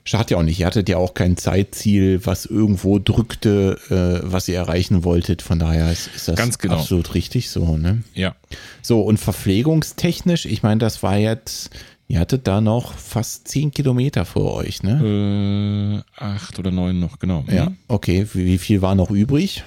Schadet 0.08 0.30
ja 0.30 0.38
auch 0.38 0.42
nicht. 0.42 0.58
Ihr 0.58 0.64
hattet 0.64 0.88
ja 0.88 0.96
auch 0.96 1.12
kein 1.12 1.36
Zeitziel, 1.36 2.24
was 2.24 2.46
irgendwo 2.46 2.98
drückte, 2.98 3.78
äh, 3.90 4.26
was 4.26 4.48
ihr 4.48 4.56
erreichen 4.56 5.04
wolltet. 5.04 5.42
Von 5.42 5.58
daher 5.58 5.92
ist, 5.92 6.08
ist 6.16 6.28
das 6.28 6.36
Ganz 6.36 6.56
genau. 6.56 6.76
absolut 6.76 7.12
richtig 7.14 7.50
so. 7.50 7.76
Ne? 7.76 8.02
Ja. 8.14 8.34
So, 8.80 9.02
und 9.02 9.18
verpflegungstechnisch, 9.18 10.46
ich 10.46 10.62
meine, 10.62 10.78
das 10.78 11.02
war 11.02 11.18
jetzt 11.18 11.68
Ihr 12.10 12.20
hattet 12.20 12.46
da 12.46 12.62
noch 12.62 12.94
fast 12.94 13.48
zehn 13.48 13.70
Kilometer 13.70 14.24
vor 14.24 14.54
euch, 14.54 14.82
ne? 14.82 16.02
Äh, 16.18 16.24
acht 16.24 16.58
oder 16.58 16.70
neun 16.70 16.98
noch, 16.98 17.18
genau. 17.18 17.44
Ja, 17.52 17.66
mhm. 17.66 17.76
okay. 17.86 18.26
Wie, 18.32 18.46
wie 18.46 18.56
viel 18.56 18.80
war 18.80 18.94
noch 18.94 19.10
übrig? 19.10 19.62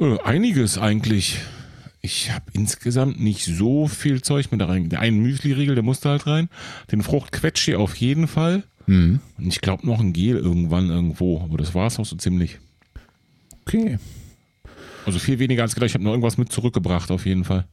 Äh, 0.00 0.18
einiges 0.24 0.76
eigentlich. 0.76 1.38
Ich 2.08 2.30
habe 2.30 2.46
insgesamt 2.54 3.20
nicht 3.20 3.44
so 3.44 3.86
viel 3.86 4.22
Zeug 4.22 4.50
mit 4.50 4.62
da 4.62 4.66
rein. 4.66 4.88
Der 4.88 5.00
einen 5.00 5.20
Müsli-Riegel, 5.20 5.74
der 5.74 5.84
musste 5.84 6.08
halt 6.08 6.26
rein. 6.26 6.48
Den 6.90 7.02
Fruchtquetschi 7.02 7.74
auf 7.74 7.96
jeden 7.96 8.28
Fall. 8.28 8.62
Mhm. 8.86 9.20
Und 9.36 9.46
ich 9.46 9.60
glaube 9.60 9.86
noch 9.86 10.00
ein 10.00 10.14
Gel 10.14 10.38
irgendwann 10.38 10.88
irgendwo. 10.88 11.42
Aber 11.42 11.58
das 11.58 11.74
war 11.74 11.86
es 11.86 11.98
auch 11.98 12.06
so 12.06 12.16
ziemlich. 12.16 12.60
Okay. 13.66 13.98
Also 15.04 15.18
viel 15.18 15.38
weniger 15.38 15.64
als 15.64 15.74
gedacht. 15.74 15.88
Ich 15.88 15.94
habe 15.94 16.02
noch 16.02 16.12
irgendwas 16.12 16.38
mit 16.38 16.50
zurückgebracht 16.50 17.10
auf 17.10 17.26
jeden 17.26 17.44
Fall. 17.44 17.66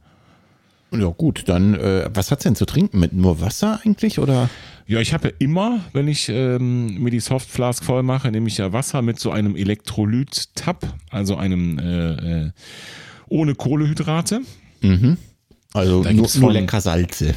Ja 0.90 1.08
gut, 1.08 1.44
dann 1.46 1.74
äh, 1.74 2.10
was 2.12 2.30
hat's 2.30 2.44
denn 2.44 2.56
zu 2.56 2.66
trinken 2.66 3.00
mit? 3.00 3.14
Nur 3.14 3.40
Wasser 3.40 3.80
eigentlich 3.84 4.18
oder? 4.18 4.50
Ja, 4.86 5.00
ich 5.00 5.14
habe 5.14 5.28
ja 5.28 5.34
immer, 5.38 5.80
wenn 5.94 6.08
ich 6.08 6.28
ähm, 6.28 7.02
mir 7.02 7.10
die 7.10 7.20
Softflask 7.20 7.82
voll 7.82 8.02
mache, 8.02 8.30
nehme 8.30 8.48
ich 8.48 8.58
ja 8.58 8.74
Wasser 8.74 9.00
mit 9.00 9.18
so 9.18 9.30
einem 9.30 9.56
Elektrolyt-Tab, 9.56 10.94
also 11.10 11.36
einem 11.36 11.78
äh, 11.78 12.42
äh, 12.44 12.50
ohne 13.28 13.54
Kohlehydrate. 13.54 14.40
Mhm. 14.82 15.16
Also 15.72 16.02
nur, 16.02 16.28
nur 16.38 16.52
lecker 16.52 16.80
Salze. 16.80 17.34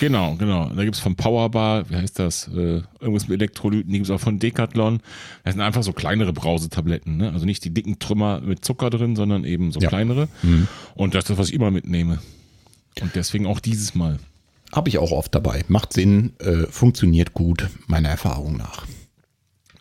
Genau, 0.00 0.34
genau. 0.36 0.70
Da 0.70 0.82
gibt 0.82 0.96
es 0.96 1.00
von 1.00 1.14
Powerbar, 1.14 1.88
wie 1.90 1.96
heißt 1.96 2.18
das? 2.18 2.48
Äh, 2.48 2.82
irgendwas 3.00 3.28
mit 3.28 3.38
Elektrolyten, 3.38 3.92
die 3.92 3.98
gibt 3.98 4.08
es 4.08 4.14
auch 4.14 4.20
von 4.20 4.38
Decathlon. 4.38 5.00
Das 5.44 5.54
sind 5.54 5.60
einfach 5.60 5.82
so 5.82 5.92
kleinere 5.92 6.32
Brausetabletten. 6.32 7.18
Ne? 7.18 7.30
Also 7.32 7.44
nicht 7.44 7.64
die 7.64 7.70
dicken 7.74 7.98
Trümmer 7.98 8.40
mit 8.40 8.64
Zucker 8.64 8.88
drin, 8.88 9.14
sondern 9.14 9.44
eben 9.44 9.72
so 9.72 9.80
ja. 9.80 9.90
kleinere. 9.90 10.28
Mhm. 10.42 10.68
Und 10.94 11.14
das 11.14 11.24
ist 11.24 11.30
das, 11.30 11.38
was 11.38 11.48
ich 11.48 11.54
immer 11.54 11.70
mitnehme. 11.70 12.18
Und 13.00 13.14
deswegen 13.14 13.46
auch 13.46 13.60
dieses 13.60 13.94
Mal. 13.94 14.18
Habe 14.72 14.88
ich 14.88 14.98
auch 14.98 15.10
oft 15.10 15.34
dabei. 15.34 15.64
Macht 15.68 15.92
Sinn, 15.92 16.32
äh, 16.38 16.66
funktioniert 16.70 17.34
gut, 17.34 17.68
meiner 17.86 18.08
Erfahrung 18.08 18.56
nach. 18.56 18.86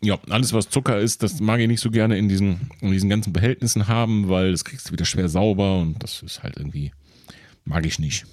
Ja, 0.01 0.17
alles 0.29 0.53
was 0.53 0.69
Zucker 0.69 0.97
ist, 0.99 1.23
das 1.23 1.39
mag 1.39 1.59
ich 1.59 1.67
nicht 1.67 1.81
so 1.81 1.91
gerne 1.91 2.17
in 2.17 2.29
diesen, 2.29 2.69
in 2.79 2.91
diesen 2.91 3.09
ganzen 3.09 3.33
Behältnissen 3.33 3.87
haben, 3.87 4.29
weil 4.29 4.51
das 4.51 4.63
kriegst 4.63 4.87
du 4.87 4.93
wieder 4.93 5.05
schwer 5.05 5.27
sauber 5.27 5.79
und 5.79 6.01
das 6.01 6.21
ist 6.21 6.41
halt 6.41 6.57
irgendwie, 6.57 6.91
mag 7.65 7.85
ich 7.85 7.99
nicht. 7.99 8.25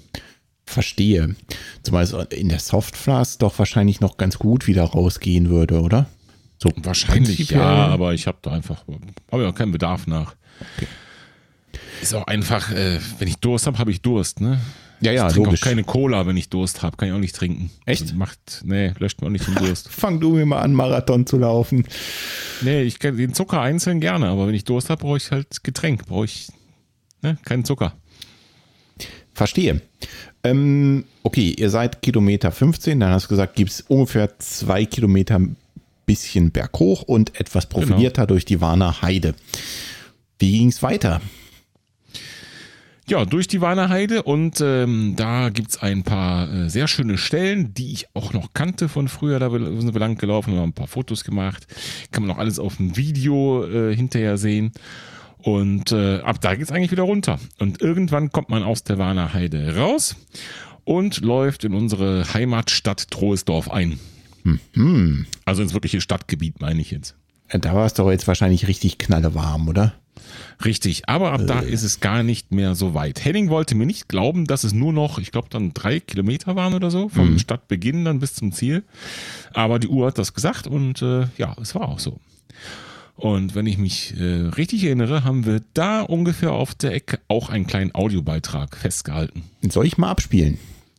Verstehe. 0.64 1.34
Zumal 1.82 2.04
es 2.04 2.12
in 2.12 2.48
der 2.48 2.58
Softflask 2.60 3.38
doch 3.40 3.58
wahrscheinlich 3.58 4.00
noch 4.00 4.16
ganz 4.16 4.38
gut 4.38 4.66
wieder 4.66 4.84
rausgehen 4.84 5.48
würde, 5.48 5.80
oder? 5.80 6.06
So 6.58 6.70
wahrscheinlich 6.76 7.50
ja, 7.50 7.86
aber 7.88 8.14
ich 8.14 8.26
habe 8.26 8.38
da 8.42 8.52
einfach, 8.52 8.84
habe 9.30 9.42
ja 9.42 9.52
keinen 9.52 9.72
Bedarf 9.72 10.06
nach. 10.06 10.34
Okay. 10.76 10.86
Ist 12.00 12.14
auch 12.14 12.26
einfach, 12.26 12.70
äh, 12.72 12.98
wenn 13.18 13.28
ich 13.28 13.36
Durst 13.36 13.66
habe, 13.66 13.78
habe 13.78 13.90
ich 13.90 14.00
Durst, 14.00 14.40
ne? 14.40 14.60
Ja, 15.00 15.12
ja, 15.12 15.26
ich 15.26 15.34
trinke 15.34 15.50
auch 15.50 15.60
keine 15.60 15.84
Cola, 15.84 16.26
wenn 16.26 16.36
ich 16.36 16.48
Durst 16.48 16.82
habe. 16.82 16.96
Kann 16.96 17.08
ich 17.08 17.14
auch 17.14 17.18
nicht 17.18 17.36
trinken. 17.36 17.70
Echt? 17.84 18.02
Also 18.02 18.14
macht, 18.14 18.62
nee, 18.64 18.92
löscht 18.98 19.20
mir 19.20 19.26
auch 19.26 19.30
nicht 19.30 19.46
den 19.46 19.54
Durst. 19.56 19.88
Fang 19.88 20.20
du 20.20 20.34
mir 20.34 20.46
mal 20.46 20.60
an, 20.60 20.72
Marathon 20.72 21.26
zu 21.26 21.38
laufen. 21.38 21.84
Nee, 22.62 22.82
ich 22.82 22.98
kann 22.98 23.16
den 23.16 23.34
Zucker 23.34 23.60
einzeln 23.60 24.00
gerne, 24.00 24.28
aber 24.28 24.46
wenn 24.46 24.54
ich 24.54 24.64
Durst 24.64 24.90
habe, 24.90 25.02
brauche 25.02 25.18
ich 25.18 25.30
halt 25.30 25.62
Getränk. 25.62 26.06
Brauche 26.06 26.24
ich 26.24 26.48
ne, 27.22 27.38
keinen 27.44 27.64
Zucker. 27.64 27.94
Verstehe. 29.34 29.82
Ähm, 30.42 31.04
okay, 31.22 31.54
ihr 31.56 31.68
seid 31.68 32.00
Kilometer 32.00 32.50
15, 32.50 32.98
dann 32.98 33.10
hast 33.10 33.24
du 33.24 33.28
gesagt, 33.28 33.56
gibt 33.56 33.70
es 33.70 33.82
ungefähr 33.82 34.38
zwei 34.38 34.86
Kilometer 34.86 35.40
bisschen 36.06 36.52
berghoch 36.52 37.02
und 37.02 37.38
etwas 37.38 37.66
profilierter 37.66 38.22
genau. 38.22 38.26
durch 38.28 38.44
die 38.44 38.60
Warner 38.60 39.02
Heide. 39.02 39.34
Wie 40.38 40.52
ging 40.52 40.68
es 40.68 40.82
weiter? 40.82 41.20
Ja, 43.08 43.24
durch 43.24 43.46
die 43.46 43.60
Warnerheide 43.60 44.24
und 44.24 44.60
ähm, 44.60 45.14
da 45.14 45.50
gibt's 45.50 45.80
ein 45.80 46.02
paar 46.02 46.52
äh, 46.52 46.68
sehr 46.68 46.88
schöne 46.88 47.18
Stellen, 47.18 47.72
die 47.72 47.92
ich 47.92 48.08
auch 48.14 48.32
noch 48.32 48.52
kannte 48.52 48.88
von 48.88 49.06
früher. 49.06 49.38
Da 49.38 49.48
sind 49.48 49.94
wir 49.94 50.00
lang 50.00 50.18
gelaufen, 50.18 50.56
haben 50.56 50.70
ein 50.70 50.72
paar 50.72 50.88
Fotos 50.88 51.22
gemacht. 51.22 51.68
Kann 52.10 52.24
man 52.24 52.34
auch 52.34 52.40
alles 52.40 52.58
auf 52.58 52.78
dem 52.78 52.96
Video 52.96 53.64
äh, 53.64 53.94
hinterher 53.94 54.38
sehen. 54.38 54.72
Und 55.38 55.92
äh, 55.92 56.18
ab 56.22 56.40
da 56.40 56.56
geht's 56.56 56.72
eigentlich 56.72 56.90
wieder 56.90 57.04
runter. 57.04 57.38
Und 57.60 57.80
irgendwann 57.80 58.32
kommt 58.32 58.48
man 58.48 58.64
aus 58.64 58.82
der 58.82 58.98
Warnerheide 58.98 59.76
raus 59.76 60.16
und 60.82 61.20
läuft 61.20 61.62
in 61.62 61.74
unsere 61.74 62.34
Heimatstadt 62.34 63.08
Troisdorf 63.12 63.70
ein. 63.70 64.00
Mhm. 64.74 65.26
Also 65.44 65.62
ins 65.62 65.74
wirkliche 65.74 66.00
Stadtgebiet, 66.00 66.60
meine 66.60 66.80
ich 66.80 66.90
jetzt. 66.90 67.14
Da 67.48 67.72
war 67.72 67.86
es 67.86 67.94
doch 67.94 68.10
jetzt 68.10 68.26
wahrscheinlich 68.26 68.66
richtig 68.66 68.98
knallewarm, 68.98 69.68
oder? 69.68 69.94
Richtig, 70.64 71.08
aber 71.08 71.32
ab 71.32 71.42
da 71.46 71.60
äh. 71.60 71.70
ist 71.70 71.82
es 71.82 72.00
gar 72.00 72.22
nicht 72.22 72.52
mehr 72.52 72.74
so 72.74 72.94
weit. 72.94 73.24
Henning 73.24 73.50
wollte 73.50 73.74
mir 73.74 73.86
nicht 73.86 74.08
glauben, 74.08 74.46
dass 74.46 74.64
es 74.64 74.72
nur 74.72 74.92
noch, 74.92 75.18
ich 75.18 75.32
glaube, 75.32 75.48
dann 75.50 75.74
drei 75.74 76.00
Kilometer 76.00 76.56
waren 76.56 76.74
oder 76.74 76.90
so, 76.90 77.08
vom 77.08 77.32
mhm. 77.32 77.38
Stadtbeginn 77.38 78.04
dann 78.04 78.20
bis 78.20 78.34
zum 78.34 78.52
Ziel. 78.52 78.84
Aber 79.52 79.78
die 79.78 79.88
Uhr 79.88 80.06
hat 80.06 80.18
das 80.18 80.34
gesagt 80.34 80.66
und 80.66 81.02
äh, 81.02 81.26
ja, 81.36 81.54
es 81.60 81.74
war 81.74 81.88
auch 81.88 81.98
so. 81.98 82.18
Und 83.16 83.54
wenn 83.54 83.66
ich 83.66 83.78
mich 83.78 84.14
äh, 84.18 84.24
richtig 84.56 84.84
erinnere, 84.84 85.24
haben 85.24 85.46
wir 85.46 85.62
da 85.72 86.02
ungefähr 86.02 86.52
auf 86.52 86.74
der 86.74 86.92
Ecke 86.92 87.18
auch 87.28 87.48
einen 87.48 87.66
kleinen 87.66 87.94
Audiobeitrag 87.94 88.76
festgehalten. 88.76 89.42
Soll 89.62 89.86
ich 89.86 89.96
mal 89.96 90.10
abspielen? 90.10 90.58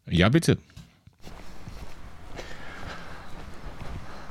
Ja, 0.10 0.30
bitte. 0.30 0.58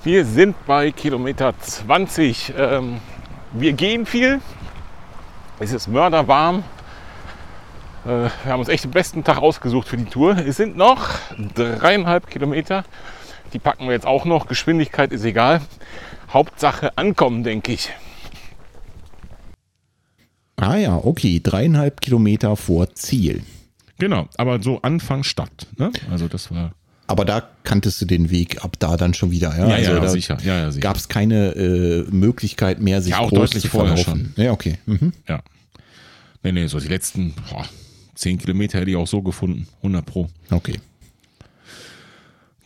Wir 0.02 0.24
sind 0.24 0.56
bei 0.66 0.90
Kilometer 0.90 1.54
20. 1.58 2.54
Ähm, 2.56 2.98
wir 3.52 3.72
gehen 3.72 4.06
viel, 4.06 4.40
es 5.58 5.72
ist 5.72 5.88
mörderwarm. 5.88 6.64
Äh, 8.04 8.08
wir 8.08 8.30
haben 8.46 8.60
uns 8.60 8.68
echt 8.68 8.84
den 8.84 8.90
besten 8.90 9.24
Tag 9.24 9.38
ausgesucht 9.38 9.88
für 9.88 9.96
die 9.96 10.04
Tour. 10.04 10.36
Es 10.36 10.56
sind 10.56 10.76
noch 10.76 11.08
dreieinhalb 11.54 12.28
Kilometer. 12.28 12.84
Die 13.52 13.58
packen 13.58 13.86
wir 13.86 13.92
jetzt 13.92 14.06
auch 14.06 14.24
noch. 14.24 14.46
Geschwindigkeit 14.46 15.12
ist 15.12 15.24
egal. 15.24 15.60
Hauptsache 16.32 16.96
ankommen, 16.98 17.42
denke 17.42 17.72
ich. 17.72 17.90
Ah 20.56 20.76
ja, 20.76 20.96
okay. 20.96 21.40
Dreieinhalb 21.42 22.00
Kilometer 22.00 22.56
vor 22.56 22.94
Ziel. 22.94 23.42
Genau, 23.98 24.28
aber 24.36 24.62
so 24.62 24.80
Anfang 24.82 25.22
Stadt. 25.22 25.66
Ne? 25.78 25.90
Also 26.10 26.28
das 26.28 26.50
war. 26.54 26.72
Aber 27.08 27.24
da 27.24 27.48
kanntest 27.62 28.00
du 28.00 28.04
den 28.04 28.30
Weg 28.30 28.64
ab 28.64 28.76
da 28.78 28.96
dann 28.96 29.14
schon 29.14 29.30
wieder, 29.30 29.56
ja? 29.56 29.68
Ja, 29.68 29.74
also 29.76 29.92
ja, 29.92 30.08
sicher. 30.08 30.38
Ja, 30.44 30.58
ja, 30.58 30.70
sicher. 30.70 30.82
Gab 30.82 30.96
es 30.96 31.08
keine 31.08 31.54
äh, 31.54 32.04
Möglichkeit 32.10 32.80
mehr, 32.80 33.00
sich 33.00 33.12
ja, 33.12 33.20
auch 33.20 33.30
zu 33.30 33.68
vorher. 33.68 33.96
Schon. 33.96 34.32
Ja, 34.36 34.52
okay. 34.52 34.78
Mhm. 34.86 35.12
Ja. 35.28 35.40
Nee, 36.42 36.52
nee, 36.52 36.66
so 36.66 36.80
die 36.80 36.88
letzten 36.88 37.34
boah, 37.50 37.64
10 38.14 38.38
Kilometer 38.38 38.80
hätte 38.80 38.90
ich 38.90 38.96
auch 38.96 39.06
so 39.06 39.22
gefunden. 39.22 39.68
100 39.78 40.04
Pro. 40.04 40.28
Okay. 40.50 40.80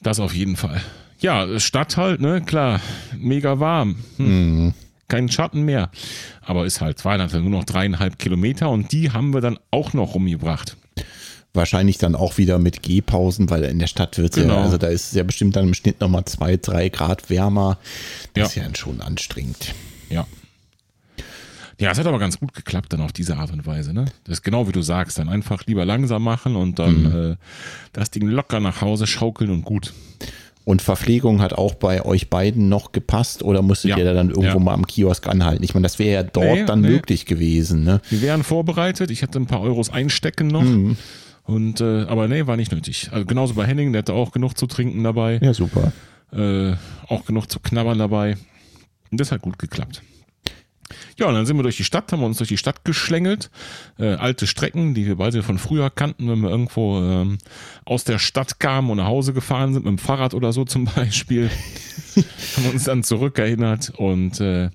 Das 0.03 0.20
auf 0.20 0.34
jeden 0.34 0.57
Fall. 0.57 0.80
Ja, 1.18 1.59
Stadt 1.61 1.97
halt, 1.99 2.20
ne, 2.20 2.41
klar. 2.41 2.80
Mega 3.16 3.61
warm. 3.61 3.97
Hm. 4.16 4.64
Mhm. 4.64 4.74
Kein 5.09 5.28
Schatten 5.28 5.62
mehr. 5.62 5.91
Aber 6.41 6.64
ist 6.64 6.80
halt, 6.80 7.05
waren 7.05 7.20
halt 7.20 7.32
nur 7.34 7.51
noch 7.51 7.64
dreieinhalb 7.64 8.18
Kilometer 8.18 8.70
und 8.70 8.93
die 8.93 9.11
haben 9.11 9.34
wir 9.34 9.41
dann 9.41 9.59
auch 9.70 9.93
noch 9.93 10.14
rumgebracht. 10.14 10.76
Wahrscheinlich 11.53 11.99
dann 11.99 12.15
auch 12.15 12.39
wieder 12.39 12.59
mit 12.59 12.83
Gehpausen, 12.83 13.51
weil 13.51 13.65
in 13.65 13.81
der 13.81 13.89
Stadt 13.89 14.19
wird 14.19 14.37
es 14.37 14.43
genau. 14.43 14.55
ja, 14.55 14.63
also 14.63 14.79
da 14.79 14.87
ist 14.87 15.09
es 15.09 15.15
ja 15.15 15.25
bestimmt 15.25 15.57
dann 15.57 15.67
im 15.69 15.75
Schnitt 15.75 16.01
nochmal 16.01 16.25
zwei, 16.25 16.57
drei 16.57 16.89
Grad 16.89 17.29
wärmer. 17.29 17.79
Das 18.35 18.55
ja. 18.55 18.63
ist 18.63 18.69
ja 18.69 18.77
schon 18.77 19.01
anstrengend. 19.01 19.75
Ja. 20.09 20.27
Ja, 21.81 21.91
es 21.91 21.99
hat 21.99 22.07
aber 22.07 22.19
ganz 22.19 22.39
gut 22.39 22.53
geklappt 22.53 22.93
dann 22.93 23.01
auf 23.01 23.13
diese 23.13 23.37
Art 23.39 23.51
und 23.53 23.67
Weise. 23.67 23.95
Ne? 23.95 24.05
Das 24.25 24.39
ist 24.39 24.43
genau 24.43 24.69
wie 24.69 24.73
du 24.73 24.83
sagst, 24.83 25.19
dann 25.19 25.31
einfach 25.31 25.65
lieber 25.67 25.87
langsam 25.87 26.23
machen 26.23 26.55
und 26.55 26.79
dann 26.79 27.03
mhm. 27.03 27.33
äh, 27.33 27.37
das 27.95 28.11
Ding 28.11 28.29
locker 28.29 28.61
nach 28.61 28.83
Hause 28.83 29.07
schaukeln 29.07 29.51
und 29.51 29.63
gut. 29.63 29.95
Und 30.65 30.83
Verpflegung 30.83 31.41
hat 31.41 31.55
auch 31.55 31.75
bei 31.75 32.05
euch 32.05 32.29
beiden 32.29 32.69
noch 32.69 32.93
gepasst 32.93 33.43
oder 33.43 33.63
musstet 33.63 33.93
ja. 33.93 33.97
ihr 33.97 34.05
da 34.05 34.13
dann 34.13 34.29
irgendwo 34.29 34.59
ja. 34.59 34.65
mal 34.65 34.75
am 34.75 34.87
Kiosk 34.87 35.27
anhalten? 35.27 35.65
Ich 35.65 35.73
meine, 35.73 35.85
das 35.85 35.99
wäre 35.99 36.13
ja 36.13 36.23
dort 36.23 36.45
nee, 36.53 36.65
dann 36.67 36.83
nee. 36.83 36.91
möglich 36.91 37.25
gewesen. 37.25 37.83
Ne? 37.83 38.03
Wir 38.11 38.21
wären 38.21 38.45
vorbereitet. 38.45 39.11
Ich 39.11 39.23
hätte 39.23 39.41
ein 39.41 39.47
paar 39.47 39.63
Euros 39.63 39.89
einstecken 39.89 40.49
noch. 40.49 40.63
Mhm. 40.63 40.99
Und 41.45 41.80
äh, 41.80 42.05
aber 42.05 42.28
nee, 42.28 42.47
war 42.47 42.57
nicht 42.57 42.72
nötig. 42.72 43.11
Also 43.12 43.26
genauso 43.26 43.55
bei 43.55 43.66
Henning, 43.66 43.93
der 43.93 44.01
hatte 44.01 44.12
auch 44.12 44.32
genug 44.32 44.57
zu 44.57 44.66
trinken 44.66 45.03
dabei. 45.03 45.38
Ja, 45.43 45.55
super. 45.55 45.93
Äh, 46.32 46.74
auch 47.09 47.24
genug 47.24 47.51
zu 47.51 47.61
knabbern 47.61 47.99
dabei. 47.99 48.36
Und 49.11 49.20
das 49.20 49.32
hat 49.32 49.43
gut 49.43 49.59
geklappt. 49.59 50.03
Ja, 51.18 51.26
und 51.26 51.34
dann 51.34 51.47
sind 51.47 51.57
wir 51.57 51.62
durch 51.62 51.76
die 51.76 51.84
Stadt, 51.84 52.12
haben 52.12 52.20
wir 52.20 52.26
uns 52.26 52.38
durch 52.38 52.49
die 52.49 52.57
Stadt 52.57 52.84
geschlängelt. 52.84 53.51
Äh, 53.99 54.14
alte 54.14 54.47
Strecken, 54.47 54.95
die 54.95 55.07
wir 55.07 55.16
beide 55.16 55.43
von 55.43 55.59
früher 55.59 55.91
kannten, 55.91 56.28
wenn 56.28 56.41
wir 56.41 56.51
irgendwo 56.51 56.99
ähm, 56.99 57.38
aus 57.84 58.05
der 58.05 58.18
Stadt 58.18 58.59
kamen 58.59 58.91
und 58.91 58.97
nach 58.97 59.07
Hause 59.07 59.32
gefahren 59.32 59.74
sind, 59.74 59.84
mit 59.84 59.91
dem 59.91 59.99
Fahrrad 59.99 60.34
oder 60.34 60.53
so 60.53 60.64
zum 60.64 60.84
Beispiel. 60.97 61.51
haben 62.57 62.64
wir 62.64 62.72
uns 62.72 62.84
dann 62.84 63.03
zurückerinnert. 63.03 63.93
Und 63.97 64.41
äh, 64.41 64.70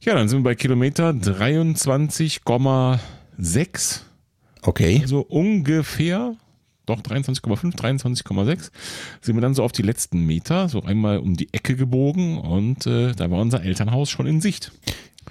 ja, 0.00 0.14
dann 0.14 0.28
sind 0.28 0.40
wir 0.40 0.44
bei 0.44 0.54
Kilometer 0.54 1.10
23,6 1.10 4.00
Okay. 4.62 5.00
Also 5.02 5.20
ungefähr, 5.20 6.34
doch 6.86 7.00
23,5, 7.00 7.76
23,6, 7.76 8.70
sind 9.20 9.36
wir 9.36 9.42
dann 9.42 9.54
so 9.54 9.62
auf 9.62 9.72
die 9.72 9.82
letzten 9.82 10.24
Meter, 10.24 10.68
so 10.68 10.82
einmal 10.82 11.18
um 11.18 11.36
die 11.36 11.52
Ecke 11.52 11.76
gebogen 11.76 12.38
und 12.38 12.86
äh, 12.86 13.12
da 13.12 13.30
war 13.30 13.40
unser 13.40 13.62
Elternhaus 13.62 14.10
schon 14.10 14.26
in 14.26 14.40
Sicht. 14.40 14.72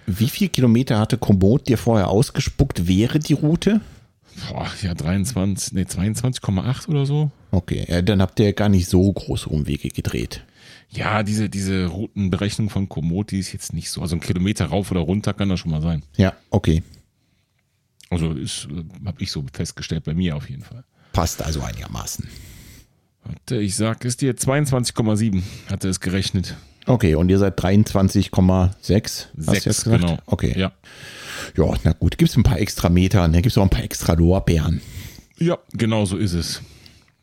Wie 0.06 0.30
viel 0.30 0.50
Kilometer 0.50 1.00
hatte 1.00 1.18
Komoot 1.18 1.68
dir 1.68 1.78
vorher 1.78 2.10
ausgespuckt, 2.10 2.88
wäre 2.88 3.20
die 3.20 3.34
Route? 3.34 3.82
Boah, 4.50 4.68
ja, 4.82 4.94
23, 4.94 5.74
nee, 5.74 5.82
22,8 5.82 6.88
oder 6.88 7.06
so. 7.06 7.32
Okay, 7.52 7.86
ja, 7.88 8.02
dann 8.02 8.22
habt 8.22 8.40
ihr 8.40 8.54
gar 8.54 8.70
nicht 8.70 8.88
so 8.88 9.12
große 9.12 9.50
Umwege 9.50 9.90
gedreht. 9.90 10.44
Ja, 10.90 11.24
diese, 11.24 11.50
diese 11.50 11.88
Routenberechnung 11.88 12.70
von 12.70 12.90
Komoot, 12.90 13.32
die 13.32 13.40
ist 13.40 13.54
jetzt 13.54 13.74
nicht 13.74 13.90
so. 13.90 14.02
Also 14.02 14.16
ein 14.16 14.20
Kilometer 14.20 14.66
rauf 14.66 14.92
oder 14.92 15.02
runter 15.02 15.34
kann 15.34 15.50
das 15.50 15.60
schon 15.60 15.72
mal 15.72 15.82
sein. 15.82 16.04
Ja, 16.18 16.34
okay. 16.50 16.84
Also 18.12 18.34
ist, 18.34 18.68
äh, 18.70 18.84
habe 19.06 19.24
ich 19.24 19.32
so 19.32 19.44
festgestellt, 19.52 20.04
bei 20.04 20.14
mir 20.14 20.36
auf 20.36 20.50
jeden 20.50 20.64
Fall. 20.64 20.84
Passt 21.14 21.42
also 21.42 21.62
einigermaßen. 21.62 22.28
Warte, 23.24 23.58
ich 23.58 23.76
sag 23.76 24.06
es 24.06 24.18
dir, 24.18 24.36
22,7 24.36 25.42
hatte 25.70 25.90
es 25.90 26.00
gerechnet. 26.00 26.56
Okay, 26.86 27.16
und 27.16 27.30
ihr 27.30 27.38
seid 27.38 27.60
23,6? 27.60 29.28
6, 29.36 29.84
genau. 29.86 30.18
Okay. 30.26 30.54
Ja. 30.58 30.72
Ja, 31.56 31.74
na 31.84 31.94
gut, 31.94 32.18
gibt 32.18 32.32
es 32.32 32.38
ein 32.38 32.44
paar 32.44 32.60
extra 32.60 32.90
Meter, 32.90 33.28
ne? 33.28 33.42
gibt 33.42 33.52
es 33.52 33.58
auch 33.58 33.64
ein 33.64 33.70
paar 33.70 33.84
extra 33.84 34.14
Lorbeeren. 34.14 34.82
Ja, 35.38 35.58
genau 35.74 36.06
so 36.06 36.18
ist 36.18 36.34
es. 36.34 36.62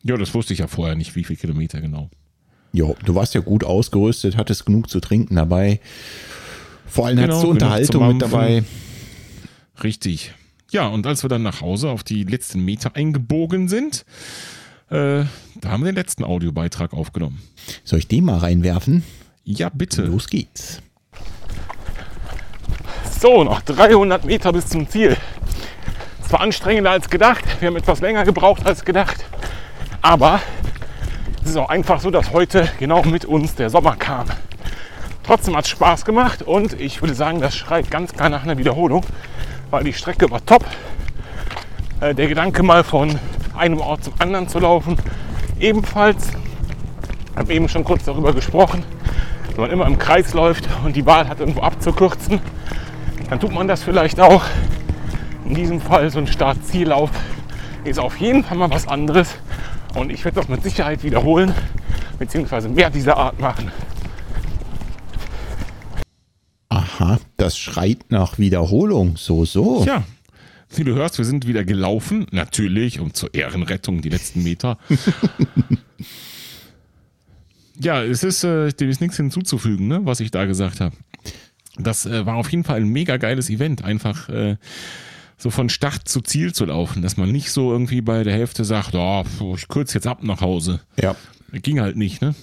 Ja, 0.03 0.17
das 0.17 0.33
wusste 0.33 0.53
ich 0.53 0.59
ja 0.59 0.67
vorher 0.67 0.95
nicht, 0.95 1.15
wie 1.15 1.23
viele 1.23 1.37
Kilometer 1.37 1.81
genau. 1.81 2.09
Ja, 2.71 2.87
du 3.05 3.15
warst 3.15 3.33
ja 3.35 3.41
gut 3.41 3.63
ausgerüstet, 3.63 4.37
hattest 4.37 4.65
genug 4.65 4.89
zu 4.89 4.99
trinken 4.99 5.35
dabei. 5.35 5.79
Vor 6.85 7.07
allem 7.07 7.17
genau, 7.17 7.27
hattest 7.27 7.43
du 7.43 7.49
Unterhaltung 7.49 8.07
mit 8.07 8.21
dabei. 8.21 8.63
Richtig. 9.83 10.33
Ja, 10.71 10.87
und 10.87 11.07
als 11.07 11.23
wir 11.23 11.29
dann 11.29 11.41
nach 11.41 11.61
Hause 11.61 11.89
auf 11.89 12.03
die 12.03 12.23
letzten 12.23 12.63
Meter 12.63 12.95
eingebogen 12.95 13.67
sind, 13.67 14.05
äh, 14.89 15.23
da 15.55 15.69
haben 15.69 15.83
wir 15.83 15.91
den 15.91 15.95
letzten 15.95 16.23
Audiobeitrag 16.23 16.93
aufgenommen. 16.93 17.41
Soll 17.83 17.99
ich 17.99 18.07
den 18.07 18.25
mal 18.25 18.37
reinwerfen? 18.37 19.03
Ja, 19.43 19.69
bitte. 19.69 20.03
Los 20.03 20.27
geht's. 20.27 20.81
So, 23.19 23.43
noch 23.43 23.61
300 23.61 24.25
Meter 24.25 24.53
bis 24.53 24.67
zum 24.67 24.87
Ziel. 24.87 25.17
Es 26.23 26.31
war 26.31 26.41
anstrengender 26.41 26.91
als 26.91 27.09
gedacht. 27.09 27.43
Wir 27.59 27.69
haben 27.69 27.75
etwas 27.75 28.01
länger 28.01 28.23
gebraucht 28.23 28.65
als 28.65 28.85
gedacht. 28.85 29.25
Aber 30.03 30.39
es 31.43 31.49
ist 31.49 31.57
auch 31.57 31.69
einfach 31.69 31.99
so, 31.99 32.11
dass 32.11 32.31
heute 32.31 32.69
genau 32.77 33.03
mit 33.03 33.25
uns 33.25 33.55
der 33.55 33.71
Sommer 33.71 33.95
kam. 33.95 34.27
Trotzdem 35.23 35.55
hat 35.55 35.65
es 35.65 35.71
Spaß 35.71 36.05
gemacht 36.05 36.43
und 36.43 36.79
ich 36.79 37.01
würde 37.01 37.13
sagen, 37.13 37.41
das 37.41 37.55
schreit 37.55 37.91
ganz 37.91 38.13
klar 38.13 38.29
nach 38.29 38.43
einer 38.43 38.57
Wiederholung, 38.57 39.03
weil 39.71 39.83
die 39.83 39.93
Strecke 39.93 40.29
war 40.31 40.45
top. 40.45 40.65
Äh, 42.01 42.15
der 42.15 42.27
Gedanke 42.27 42.63
mal 42.63 42.83
von 42.83 43.19
einem 43.57 43.79
Ort 43.79 44.03
zum 44.03 44.13
anderen 44.19 44.47
zu 44.47 44.59
laufen, 44.59 44.97
ebenfalls. 45.59 46.29
Ich 47.31 47.37
habe 47.37 47.53
eben 47.53 47.69
schon 47.69 47.83
kurz 47.83 48.05
darüber 48.05 48.33
gesprochen. 48.33 48.83
Wenn 49.55 49.61
man 49.61 49.71
immer 49.71 49.87
im 49.87 49.97
Kreis 49.97 50.33
läuft 50.33 50.67
und 50.85 50.95
die 50.95 51.05
Wahl 51.05 51.27
hat, 51.27 51.39
irgendwo 51.39 51.61
abzukürzen, 51.61 52.39
dann 53.29 53.39
tut 53.39 53.51
man 53.51 53.67
das 53.67 53.83
vielleicht 53.83 54.19
auch. 54.19 54.43
In 55.45 55.55
diesem 55.55 55.81
Fall 55.81 56.09
so 56.09 56.19
ein 56.19 56.27
Start-Ziellauf 56.27 57.09
ist 57.83 57.99
auf 57.99 58.17
jeden 58.17 58.43
Fall 58.43 58.57
mal 58.57 58.69
was 58.69 58.87
anderes. 58.87 59.35
Und 59.95 60.11
ich 60.11 60.23
werde 60.23 60.35
das 60.39 60.47
mit 60.47 60.63
Sicherheit 60.63 61.03
wiederholen, 61.03 61.53
beziehungsweise 62.19 62.69
mehr 62.69 62.89
dieser 62.89 63.17
Art 63.17 63.39
machen. 63.39 63.71
Aha, 66.69 67.19
das 67.37 67.57
schreit 67.57 68.05
nach 68.09 68.37
Wiederholung. 68.37 69.17
So, 69.17 69.43
so. 69.43 69.83
Ja, 69.85 70.03
wie 70.75 70.83
du 70.83 70.93
hörst, 70.93 71.17
wir 71.17 71.25
sind 71.25 71.47
wieder 71.47 71.65
gelaufen. 71.65 72.27
Natürlich, 72.31 72.99
um 72.99 73.13
zur 73.13 73.33
Ehrenrettung 73.33 74.01
die 74.01 74.09
letzten 74.09 74.43
Meter. 74.43 74.77
ja, 77.79 78.03
es 78.03 78.23
ist, 78.23 78.43
äh, 78.43 78.71
dem 78.71 78.89
ist 78.89 79.01
nichts 79.01 79.17
hinzuzufügen, 79.17 79.87
ne, 79.87 80.01
was 80.03 80.19
ich 80.19 80.29
da 80.29 80.45
gesagt 80.45 80.79
habe. 80.79 80.95
Das 81.77 82.05
äh, 82.05 82.25
war 82.25 82.35
auf 82.35 82.51
jeden 82.51 82.63
Fall 82.63 82.77
ein 82.77 82.89
mega 82.89 83.17
geiles 83.17 83.49
Event. 83.49 83.83
Einfach 83.83 84.29
äh, 84.29 84.57
so 85.37 85.49
von 85.49 85.69
Start 85.69 86.07
zu 86.07 86.21
Ziel 86.21 86.53
zu 86.53 86.65
laufen, 86.65 87.01
dass 87.01 87.17
man 87.17 87.31
nicht 87.31 87.51
so 87.51 87.71
irgendwie 87.71 88.01
bei 88.01 88.23
der 88.23 88.33
Hälfte 88.33 88.63
sagt, 88.63 88.93
oh, 88.93 89.25
ich 89.55 89.67
kürze 89.69 89.95
jetzt 89.95 90.07
ab 90.07 90.23
nach 90.23 90.41
Hause. 90.41 90.81
Ja. 91.01 91.15
Ging 91.51 91.79
halt 91.79 91.95
nicht, 91.95 92.21
ne? 92.21 92.35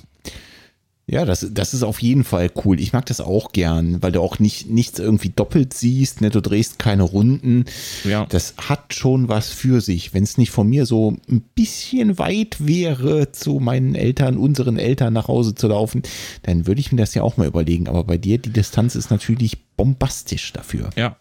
Ja, 1.09 1.25
das, 1.25 1.47
das 1.53 1.73
ist 1.73 1.85
auf 1.85 2.03
jeden 2.03 2.25
Fall 2.25 2.51
cool. 2.65 2.81
Ich 2.81 2.93
mag 2.93 3.07
das 3.07 3.21
auch 3.21 3.53
gern, 3.53 4.03
weil 4.03 4.11
du 4.11 4.21
auch 4.21 4.41
nicht 4.41 4.69
nichts 4.69 4.99
irgendwie 4.99 5.29
doppelt 5.29 5.73
siehst, 5.73 6.21
ne? 6.21 6.31
du 6.31 6.41
drehst 6.41 6.81
keine 6.81 7.05
Runden. 7.05 7.65
Ja. 8.03 8.27
Das 8.27 8.55
hat 8.57 8.93
schon 8.93 9.29
was 9.29 9.51
für 9.51 9.81
sich. 9.81 10.15
Wenn 10.15 10.25
es 10.25 10.37
nicht 10.37 10.51
von 10.51 10.69
mir 10.69 10.85
so 10.85 11.17
ein 11.31 11.43
bisschen 11.55 12.19
weit 12.19 12.67
wäre, 12.67 13.31
zu 13.31 13.61
meinen 13.61 13.95
Eltern, 13.95 14.37
unseren 14.37 14.79
Eltern 14.79 15.13
nach 15.13 15.29
Hause 15.29 15.55
zu 15.55 15.69
laufen, 15.69 16.03
dann 16.43 16.67
würde 16.67 16.81
ich 16.81 16.91
mir 16.91 16.99
das 16.99 17.15
ja 17.15 17.23
auch 17.23 17.37
mal 17.37 17.47
überlegen. 17.47 17.87
Aber 17.87 18.03
bei 18.03 18.19
dir, 18.19 18.39
die 18.39 18.51
Distanz 18.51 18.97
ist 18.97 19.11
natürlich 19.11 19.59
bombastisch 19.77 20.53
dafür. 20.55 20.91
Ja. 20.97 21.17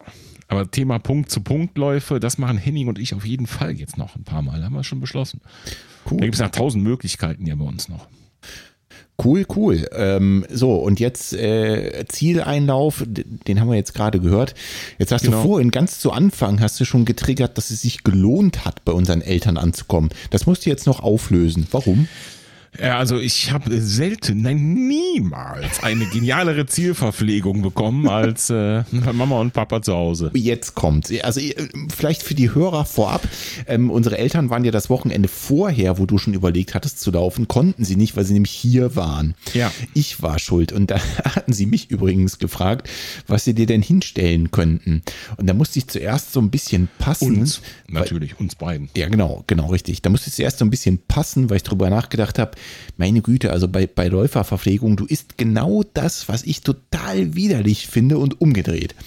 Aber 0.47 0.69
Thema 0.69 0.97
Punkt-zu-Punkt-Läufe, 0.97 2.19
das 2.19 2.39
machen 2.39 2.57
Henning 2.57 2.87
und 2.87 2.97
ich 2.97 3.13
auf 3.13 3.25
jeden 3.25 3.45
Fall 3.45 3.73
jetzt 3.73 3.99
noch 3.99 4.15
ein 4.15 4.23
paar 4.23 4.41
Mal. 4.41 4.63
Haben 4.63 4.75
wir 4.75 4.83
schon 4.83 4.99
beschlossen. 4.99 5.41
Cool. 6.09 6.17
Da 6.17 6.25
gibt 6.25 6.35
es 6.35 6.41
nach 6.41 6.51
tausend 6.51 6.83
Möglichkeiten 6.83 7.45
ja 7.45 7.53
bei 7.53 7.65
uns 7.65 7.87
noch. 7.87 8.07
Cool, 9.23 9.45
cool. 9.55 9.87
Ähm, 9.93 10.45
so, 10.51 10.75
und 10.75 10.99
jetzt 10.99 11.33
äh, 11.33 12.03
Zieleinlauf, 12.07 13.03
den 13.07 13.61
haben 13.61 13.69
wir 13.69 13.75
jetzt 13.75 13.93
gerade 13.93 14.19
gehört. 14.19 14.55
Jetzt 14.99 15.11
hast 15.13 15.23
genau. 15.23 15.41
du 15.41 15.47
vorhin 15.47 15.71
ganz 15.71 15.99
zu 15.99 16.11
Anfang, 16.11 16.59
hast 16.59 16.79
du 16.79 16.85
schon 16.85 17.05
getriggert, 17.05 17.57
dass 17.57 17.71
es 17.71 17.81
sich 17.81 18.03
gelohnt 18.03 18.65
hat, 18.65 18.83
bei 18.83 18.91
unseren 18.91 19.21
Eltern 19.21 19.57
anzukommen. 19.57 20.09
Das 20.31 20.45
musst 20.47 20.65
du 20.65 20.69
jetzt 20.69 20.85
noch 20.85 21.01
auflösen. 21.01 21.65
Warum? 21.71 22.09
Ja, 22.81 22.97
also 22.97 23.17
ich 23.17 23.51
habe 23.51 23.79
selten, 23.81 24.41
nein, 24.41 24.73
niemals 24.73 25.83
eine 25.83 26.05
genialere 26.05 26.65
Zielverpflegung 26.65 27.61
bekommen 27.61 28.07
als 28.07 28.49
äh, 28.49 28.83
Mama 29.13 29.39
und 29.39 29.53
Papa 29.53 29.81
zu 29.81 29.93
Hause. 29.93 30.31
Jetzt 30.33 30.75
kommt. 30.75 31.11
Also 31.23 31.39
äh, 31.39 31.55
vielleicht 31.93 32.23
für 32.23 32.35
die 32.35 32.53
Hörer 32.53 32.85
vorab. 32.85 33.27
Ähm, 33.67 33.89
unsere 33.89 34.17
Eltern 34.17 34.49
waren 34.49 34.63
ja 34.65 34.71
das 34.71 34.89
Wochenende 34.89 35.27
vorher, 35.29 35.97
wo 35.97 36.05
du 36.05 36.17
schon 36.17 36.33
überlegt 36.33 36.73
hattest 36.73 36.99
zu 36.99 37.11
laufen, 37.11 37.47
konnten 37.47 37.83
sie 37.85 37.95
nicht, 37.95 38.15
weil 38.15 38.25
sie 38.25 38.33
nämlich 38.33 38.51
hier 38.51 38.95
waren. 38.95 39.35
Ja. 39.53 39.71
Ich 39.93 40.21
war 40.21 40.39
schuld. 40.39 40.71
Und 40.71 40.91
da 40.91 40.99
hatten 41.23 41.53
sie 41.53 41.65
mich 41.65 41.91
übrigens 41.91 42.39
gefragt, 42.39 42.89
was 43.27 43.45
sie 43.45 43.53
dir 43.53 43.65
denn 43.65 43.81
hinstellen 43.81 44.51
könnten. 44.51 45.03
Und 45.37 45.47
da 45.47 45.53
musste 45.53 45.79
ich 45.79 45.87
zuerst 45.87 46.33
so 46.33 46.39
ein 46.39 46.49
bisschen 46.49 46.89
passen. 46.99 47.39
Uns, 47.39 47.61
natürlich, 47.87 48.33
weil, 48.33 48.41
uns 48.41 48.55
beiden. 48.55 48.89
Ja, 48.95 49.07
genau, 49.07 49.43
genau, 49.47 49.67
richtig. 49.67 50.01
Da 50.01 50.09
musste 50.09 50.29
ich 50.29 50.35
zuerst 50.35 50.59
so 50.59 50.65
ein 50.65 50.69
bisschen 50.69 50.99
passen, 51.07 51.49
weil 51.49 51.57
ich 51.57 51.63
drüber 51.63 51.89
nachgedacht 51.89 52.39
habe, 52.39 52.51
meine 52.97 53.21
Güte, 53.21 53.51
also 53.51 53.67
bei, 53.67 53.87
bei 53.87 54.07
Läuferverpflegung, 54.07 54.95
du 54.95 55.05
isst 55.05 55.37
genau 55.37 55.83
das, 55.93 56.29
was 56.29 56.43
ich 56.43 56.61
total 56.61 57.35
widerlich 57.35 57.87
finde 57.87 58.17
und 58.17 58.41
umgedreht. 58.41 58.95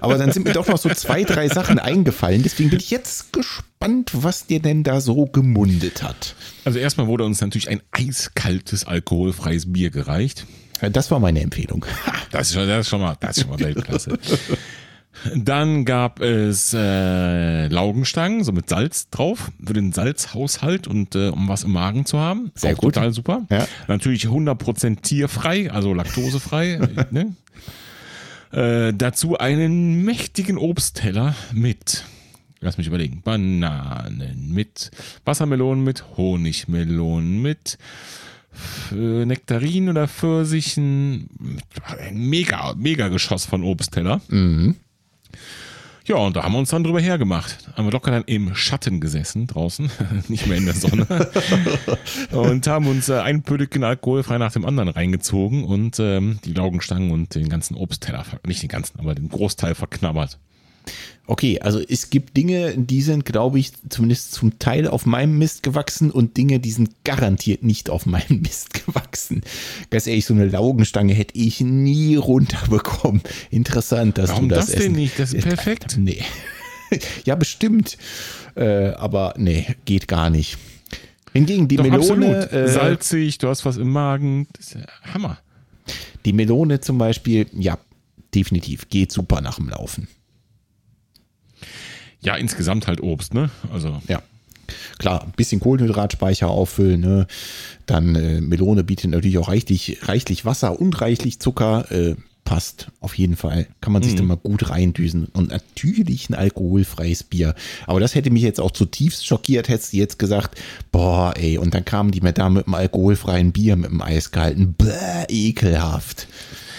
Aber 0.00 0.18
dann 0.18 0.32
sind 0.32 0.44
mir 0.44 0.52
doch 0.52 0.68
noch 0.68 0.78
so 0.78 0.88
zwei, 0.90 1.24
drei 1.24 1.48
Sachen 1.48 1.78
eingefallen. 1.78 2.42
Deswegen 2.42 2.70
bin 2.70 2.80
ich 2.80 2.90
jetzt 2.90 3.32
gespannt, 3.32 4.10
was 4.12 4.46
dir 4.46 4.60
denn 4.60 4.82
da 4.82 5.00
so 5.00 5.26
gemundet 5.26 6.02
hat. 6.02 6.34
Also 6.64 6.78
erstmal 6.78 7.06
wurde 7.06 7.24
uns 7.24 7.40
natürlich 7.40 7.68
ein 7.68 7.82
eiskaltes, 7.92 8.84
alkoholfreies 8.84 9.72
Bier 9.72 9.90
gereicht. 9.90 10.46
Das 10.90 11.12
war 11.12 11.20
meine 11.20 11.40
Empfehlung. 11.40 11.86
Das 12.32 12.48
ist 12.48 12.54
schon, 12.54 12.66
das 12.66 12.86
ist 12.86 12.88
schon 12.88 13.00
mal, 13.00 13.16
das 13.20 13.36
ist 13.36 13.42
schon 13.42 13.50
mal 13.50 13.60
Weltklasse. 13.60 14.18
Dann 15.34 15.84
gab 15.84 16.20
es 16.20 16.74
äh, 16.74 17.68
Laugenstangen, 17.68 18.44
so 18.44 18.52
mit 18.52 18.68
Salz 18.68 19.10
drauf, 19.10 19.52
für 19.64 19.72
den 19.72 19.92
Salzhaushalt 19.92 20.88
und 20.88 21.14
äh, 21.14 21.28
um 21.28 21.48
was 21.48 21.64
im 21.64 21.72
Magen 21.72 22.06
zu 22.06 22.18
haben. 22.18 22.50
Sehr 22.54 22.74
Auch 22.74 22.78
gut. 22.78 22.94
Total 22.94 23.12
super. 23.12 23.46
Ja. 23.50 23.66
Natürlich 23.88 24.26
100% 24.26 25.02
tierfrei, 25.02 25.70
also 25.70 25.94
laktosefrei. 25.94 26.80
ne? 27.10 27.36
äh, 28.52 28.92
dazu 28.94 29.38
einen 29.38 30.04
mächtigen 30.04 30.58
Obstteller 30.58 31.34
mit, 31.52 32.04
lass 32.60 32.78
mich 32.78 32.86
überlegen, 32.86 33.22
Bananen, 33.22 34.52
mit 34.52 34.90
Wassermelonen, 35.24 35.84
mit 35.84 36.04
Honigmelonen, 36.16 37.40
mit 37.40 37.78
äh, 38.92 39.24
Nektarinen 39.24 39.90
oder 39.90 40.08
Pfirsichen. 40.08 41.28
Ein 41.98 42.28
mega, 42.28 42.74
mega 42.76 43.08
Geschoss 43.08 43.44
von 43.44 43.64
Obstteller. 43.64 44.20
Mhm. 44.28 44.76
Ja, 46.04 46.16
und 46.16 46.34
da 46.34 46.42
haben 46.42 46.52
wir 46.52 46.58
uns 46.58 46.70
dann 46.70 46.82
drüber 46.82 47.00
hergemacht. 47.00 47.58
Haben 47.76 47.86
wir 47.86 47.92
locker 47.92 48.10
dann 48.10 48.24
im 48.24 48.54
Schatten 48.54 49.00
gesessen 49.00 49.46
draußen, 49.46 49.90
nicht 50.28 50.46
mehr 50.46 50.56
in 50.56 50.64
der 50.64 50.74
Sonne. 50.74 51.06
und 52.32 52.66
haben 52.66 52.88
uns 52.88 53.08
äh, 53.08 53.20
ein 53.20 53.42
Pödeken 53.42 53.84
alkoholfrei 53.84 54.38
nach 54.38 54.52
dem 54.52 54.64
anderen 54.64 54.88
reingezogen 54.88 55.64
und 55.64 56.00
ähm, 56.00 56.40
die 56.44 56.54
Laugenstangen 56.54 57.12
und 57.12 57.34
den 57.34 57.48
ganzen 57.48 57.76
Obstteller, 57.76 58.24
nicht 58.46 58.62
den 58.62 58.68
ganzen, 58.68 58.98
aber 58.98 59.14
den 59.14 59.28
Großteil 59.28 59.74
verknabbert. 59.74 60.38
Okay, 61.26 61.60
also 61.60 61.80
es 61.80 62.10
gibt 62.10 62.36
Dinge, 62.36 62.76
die 62.76 63.00
sind, 63.00 63.24
glaube 63.24 63.58
ich, 63.58 63.72
zumindest 63.88 64.32
zum 64.32 64.58
Teil 64.58 64.88
auf 64.88 65.06
meinem 65.06 65.38
Mist 65.38 65.62
gewachsen 65.62 66.10
und 66.10 66.36
Dinge, 66.36 66.58
die 66.58 66.72
sind 66.72 66.90
garantiert 67.04 67.62
nicht 67.62 67.90
auf 67.90 68.06
meinem 68.06 68.40
Mist 68.42 68.74
gewachsen. 68.74 69.42
Ganz 69.90 70.06
ehrlich, 70.06 70.26
so 70.26 70.34
eine 70.34 70.46
Laugenstange 70.46 71.14
hätte 71.14 71.38
ich 71.38 71.60
nie 71.60 72.16
runterbekommen. 72.16 73.22
Interessant, 73.50 74.18
dass 74.18 74.30
Warum 74.30 74.48
du 74.48 74.56
das 74.56 74.66
das 74.66 74.76
denn 74.76 74.92
nicht? 74.92 75.18
Das 75.18 75.32
ist 75.32 75.46
perfekt. 75.46 75.96
Nee. 76.02 76.22
ja, 77.24 77.36
bestimmt. 77.36 77.96
Äh, 78.54 78.88
aber 78.88 79.34
nee, 79.36 79.76
geht 79.84 80.08
gar 80.08 80.30
nicht. 80.30 80.58
Hingegen 81.32 81.68
die 81.68 81.76
Doch, 81.76 81.84
Melone. 81.84 82.50
Äh, 82.50 82.68
Salzig, 82.68 83.38
du 83.38 83.48
hast 83.48 83.64
was 83.64 83.76
im 83.76 83.90
Magen. 83.90 84.48
Das 84.52 84.66
ist 84.66 84.74
ja 84.74 85.14
Hammer. 85.14 85.38
Die 86.24 86.32
Melone 86.32 86.80
zum 86.80 86.98
Beispiel, 86.98 87.46
ja, 87.52 87.78
definitiv, 88.34 88.88
geht 88.88 89.12
super 89.12 89.40
nach 89.40 89.56
dem 89.56 89.68
Laufen. 89.68 90.08
Ja, 92.22 92.36
insgesamt 92.36 92.86
halt 92.86 93.02
Obst, 93.02 93.34
ne? 93.34 93.50
Also. 93.72 94.00
Ja. 94.08 94.22
Klar, 94.98 95.24
ein 95.24 95.32
bisschen 95.32 95.60
Kohlenhydratspeicher 95.60 96.48
auffüllen. 96.48 97.00
Ne? 97.00 97.26
Dann 97.86 98.14
äh, 98.14 98.40
Melone 98.40 98.84
bietet 98.84 99.10
natürlich 99.10 99.38
auch 99.38 99.48
reichlich, 99.48 99.98
reichlich 100.08 100.44
Wasser 100.44 100.80
und 100.80 101.00
reichlich 101.00 101.40
Zucker. 101.40 101.90
Äh, 101.90 102.14
passt 102.44 102.88
auf 103.00 103.16
jeden 103.16 103.36
Fall. 103.36 103.66
Kann 103.80 103.92
man 103.92 104.02
sich 104.02 104.12
mhm. 104.12 104.18
dann 104.18 104.26
mal 104.26 104.36
gut 104.36 104.70
reindüsen. 104.70 105.26
Und 105.26 105.50
natürlich 105.50 106.28
ein 106.28 106.34
alkoholfreies 106.34 107.24
Bier. 107.24 107.54
Aber 107.86 108.00
das 108.00 108.14
hätte 108.14 108.30
mich 108.30 108.42
jetzt 108.42 108.60
auch 108.60 108.70
zutiefst 108.70 109.26
schockiert, 109.26 109.68
hättest 109.68 109.92
du 109.92 109.98
jetzt 109.98 110.18
gesagt, 110.18 110.60
boah, 110.90 111.34
ey, 111.36 111.58
und 111.58 111.74
dann 111.74 111.84
kamen 111.84 112.10
die 112.10 112.20
mir 112.20 112.32
da 112.32 112.48
mit 112.48 112.66
einem 112.66 112.74
alkoholfreien 112.74 113.52
Bier 113.52 113.76
mit 113.76 113.90
dem 113.90 114.02
Eis 114.02 114.30
gehalten. 114.30 114.74
Bäh, 114.76 115.24
ekelhaft. 115.28 116.26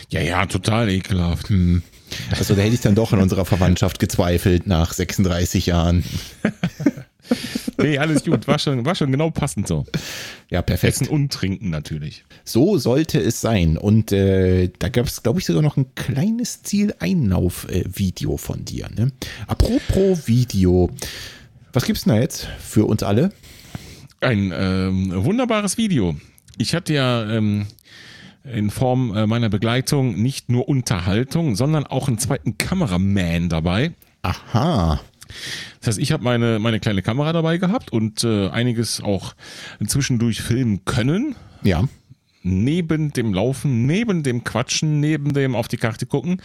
Ja, 0.09 0.21
ja, 0.21 0.45
total 0.45 0.89
ekelhaft. 0.89 1.49
Hm. 1.49 1.81
Also 2.31 2.55
da 2.55 2.61
hätte 2.61 2.75
ich 2.75 2.81
dann 2.81 2.95
doch 2.95 3.13
in 3.13 3.19
unserer 3.19 3.45
Verwandtschaft 3.45 3.99
gezweifelt 3.99 4.67
nach 4.67 4.93
36 4.93 5.67
Jahren. 5.67 6.03
nee, 7.77 7.97
alles 7.97 8.23
gut. 8.23 8.47
War 8.47 8.59
schon, 8.59 8.85
war 8.85 8.95
schon 8.95 9.11
genau 9.11 9.29
passend 9.29 9.67
so. 9.67 9.85
Ja, 10.49 10.61
perfekt. 10.61 11.01
Essen 11.01 11.07
und 11.07 11.31
trinken 11.31 11.69
natürlich. 11.69 12.23
So 12.43 12.77
sollte 12.77 13.19
es 13.19 13.41
sein. 13.41 13.77
Und 13.77 14.11
äh, 14.11 14.69
da 14.79 14.89
gab 14.89 15.07
es, 15.07 15.23
glaube 15.23 15.39
ich, 15.39 15.45
sogar 15.45 15.61
noch 15.61 15.77
ein 15.77 15.95
kleines 15.95 16.63
Zieleinlauf-Video 16.63 18.37
von 18.37 18.65
dir. 18.65 18.89
Ne? 18.95 19.11
Apropos 19.47 20.27
Video. 20.27 20.89
Was 21.71 21.85
gibt 21.85 21.97
es 21.97 22.03
denn 22.03 22.15
da 22.15 22.21
jetzt 22.21 22.47
für 22.59 22.85
uns 22.85 23.03
alle? 23.03 23.31
Ein 24.21 24.53
ähm, 24.55 25.11
wunderbares 25.25 25.77
Video. 25.77 26.15
Ich 26.57 26.75
hatte 26.75 26.93
ja 26.93 27.29
ähm, 27.29 27.65
in 28.43 28.69
Form 28.69 29.15
äh, 29.15 29.25
meiner 29.25 29.49
Begleitung 29.49 30.21
nicht 30.21 30.49
nur 30.49 30.67
Unterhaltung, 30.67 31.55
sondern 31.55 31.85
auch 31.85 32.07
einen 32.07 32.17
zweiten 32.17 32.57
Kameraman 32.57 33.49
dabei. 33.49 33.93
Aha. 34.21 34.99
Das 35.79 35.87
heißt, 35.87 35.99
ich 35.99 36.11
habe 36.11 36.23
meine, 36.23 36.59
meine 36.59 36.79
kleine 36.79 37.01
Kamera 37.01 37.33
dabei 37.33 37.57
gehabt 37.57 37.91
und 37.91 38.23
äh, 38.23 38.49
einiges 38.49 39.01
auch 39.01 39.33
zwischendurch 39.85 40.41
filmen 40.41 40.85
können. 40.85 41.35
Ja. 41.63 41.87
Neben 42.43 43.13
dem 43.13 43.33
Laufen, 43.33 43.85
neben 43.85 44.21
dem 44.23 44.43
Quatschen, 44.43 44.99
neben 44.99 45.33
dem 45.33 45.55
auf 45.55 45.67
die 45.69 45.77
Karte 45.77 46.05
gucken. 46.05 46.41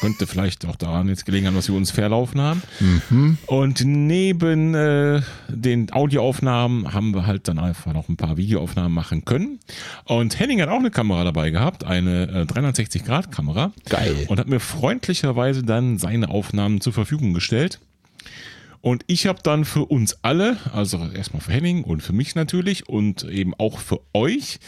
Könnte 0.00 0.26
vielleicht 0.26 0.64
auch 0.66 0.76
daran 0.76 1.08
jetzt 1.08 1.26
gelegen 1.26 1.46
haben, 1.46 1.54
dass 1.54 1.68
wir 1.68 1.76
uns 1.76 1.90
verlaufen 1.90 2.40
haben. 2.40 2.62
Mhm. 2.80 3.38
Und 3.46 3.84
neben 3.84 4.74
äh, 4.74 5.20
den 5.48 5.92
Audioaufnahmen 5.92 6.92
haben 6.92 7.14
wir 7.14 7.26
halt 7.26 7.48
dann 7.48 7.58
einfach 7.58 7.92
noch 7.92 8.08
ein 8.08 8.16
paar 8.16 8.36
Videoaufnahmen 8.36 8.92
machen 8.92 9.24
können. 9.24 9.60
Und 10.04 10.38
Henning 10.38 10.60
hat 10.62 10.68
auch 10.68 10.78
eine 10.78 10.90
Kamera 10.90 11.24
dabei 11.24 11.50
gehabt, 11.50 11.84
eine 11.84 12.46
äh, 12.48 12.52
360-Grad-Kamera. 12.52 13.72
Geil. 13.88 14.24
Und 14.28 14.40
hat 14.40 14.48
mir 14.48 14.60
freundlicherweise 14.60 15.62
dann 15.62 15.98
seine 15.98 16.30
Aufnahmen 16.30 16.80
zur 16.80 16.92
Verfügung 16.92 17.34
gestellt. 17.34 17.78
Und 18.82 19.04
ich 19.06 19.26
habe 19.26 19.40
dann 19.42 19.64
für 19.64 19.84
uns 19.84 20.18
alle, 20.22 20.56
also 20.72 21.06
erstmal 21.14 21.42
für 21.42 21.52
Henning 21.52 21.84
und 21.84 22.02
für 22.02 22.14
mich 22.14 22.34
natürlich 22.34 22.88
und 22.88 23.24
eben 23.24 23.52
auch 23.54 23.78
für 23.78 24.00
euch, 24.14 24.58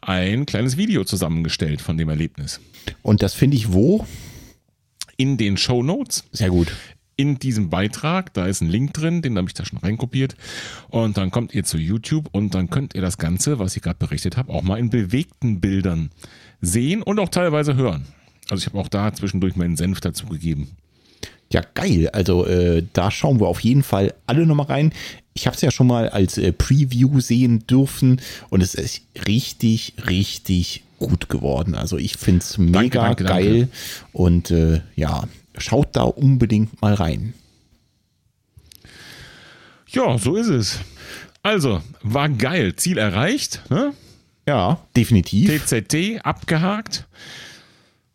ein 0.00 0.46
kleines 0.46 0.76
Video 0.76 1.04
zusammengestellt 1.04 1.80
von 1.80 1.96
dem 1.96 2.08
Erlebnis. 2.08 2.60
Und 3.02 3.22
das 3.22 3.34
finde 3.34 3.56
ich 3.56 3.72
wo? 3.72 4.04
In 5.16 5.36
den 5.36 5.56
Show 5.56 5.82
Notes. 5.82 6.24
Sehr 6.32 6.50
gut. 6.50 6.72
In 7.16 7.38
diesem 7.38 7.68
Beitrag, 7.70 8.32
da 8.34 8.46
ist 8.46 8.62
ein 8.62 8.68
Link 8.68 8.94
drin, 8.94 9.22
den 9.22 9.36
habe 9.36 9.46
ich 9.46 9.54
da 9.54 9.64
schon 9.64 9.78
reinkopiert. 9.78 10.34
Und 10.88 11.18
dann 11.18 11.30
kommt 11.30 11.54
ihr 11.54 11.64
zu 11.64 11.78
YouTube 11.78 12.28
und 12.32 12.54
dann 12.54 12.70
könnt 12.70 12.94
ihr 12.94 13.02
das 13.02 13.18
Ganze, 13.18 13.58
was 13.58 13.76
ich 13.76 13.82
gerade 13.82 13.98
berichtet 13.98 14.36
habe, 14.36 14.52
auch 14.52 14.62
mal 14.62 14.78
in 14.78 14.90
bewegten 14.90 15.60
Bildern 15.60 16.10
sehen 16.60 17.02
und 17.02 17.18
auch 17.18 17.28
teilweise 17.28 17.76
hören. 17.76 18.06
Also 18.48 18.62
ich 18.62 18.66
habe 18.66 18.78
auch 18.78 18.88
da 18.88 19.12
zwischendurch 19.12 19.56
meinen 19.56 19.76
Senf 19.76 20.00
dazu 20.00 20.26
gegeben. 20.26 20.76
Ja, 21.52 21.60
geil. 21.74 22.08
Also 22.12 22.46
äh, 22.46 22.82
da 22.94 23.10
schauen 23.10 23.38
wir 23.38 23.46
auf 23.46 23.60
jeden 23.60 23.82
Fall 23.82 24.14
alle 24.26 24.46
nochmal 24.46 24.66
rein. 24.66 24.92
Ich 25.34 25.46
habe 25.46 25.54
es 25.54 25.62
ja 25.62 25.70
schon 25.70 25.86
mal 25.86 26.08
als 26.08 26.38
äh, 26.38 26.52
Preview 26.52 27.20
sehen 27.20 27.66
dürfen 27.66 28.20
und 28.48 28.62
es 28.62 28.74
ist 28.74 29.02
richtig, 29.26 29.94
richtig 30.08 30.82
gut 31.08 31.28
geworden. 31.28 31.74
Also 31.74 31.98
ich 31.98 32.16
finde 32.16 32.40
es 32.40 32.58
mega 32.58 33.02
danke, 33.02 33.24
danke, 33.24 33.24
geil 33.24 33.58
danke. 33.60 33.68
und 34.12 34.50
äh, 34.50 34.80
ja, 34.94 35.24
schaut 35.58 35.96
da 35.96 36.02
unbedingt 36.02 36.80
mal 36.80 36.94
rein. 36.94 37.34
Ja, 39.88 40.16
so 40.16 40.36
ist 40.36 40.48
es. 40.48 40.80
Also, 41.42 41.82
war 42.02 42.28
geil. 42.28 42.76
Ziel 42.76 42.98
erreicht. 42.98 43.62
Ne? 43.68 43.92
Ja, 44.46 44.78
definitiv. 44.96 45.64
TZT 45.64 46.24
abgehakt. 46.24 47.06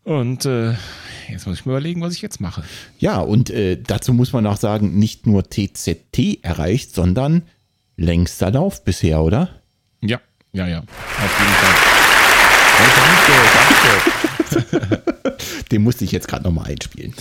Und 0.02 0.44
äh, 0.46 0.74
jetzt 1.28 1.46
muss 1.46 1.60
ich 1.60 1.66
mir 1.66 1.72
überlegen, 1.72 2.00
was 2.00 2.14
ich 2.14 2.22
jetzt 2.22 2.40
mache. 2.40 2.64
Ja, 2.98 3.20
und 3.20 3.50
äh, 3.50 3.76
dazu 3.80 4.12
muss 4.12 4.32
man 4.32 4.46
auch 4.46 4.56
sagen, 4.56 4.98
nicht 4.98 5.26
nur 5.26 5.44
TZT 5.44 6.42
erreicht, 6.42 6.94
sondern 6.94 7.42
längster 7.96 8.50
Lauf 8.50 8.84
bisher, 8.84 9.22
oder? 9.22 9.60
Ja, 10.00 10.20
ja, 10.52 10.66
ja. 10.66 10.78
Auf 10.78 11.38
jeden 11.38 11.52
Fall. 11.52 11.87
Danke, 12.78 14.52
danke. 14.56 15.02
Den 15.70 15.82
musste 15.82 16.04
ich 16.04 16.12
jetzt 16.12 16.28
gerade 16.28 16.44
nochmal 16.44 16.70
einspielen. 16.70 17.14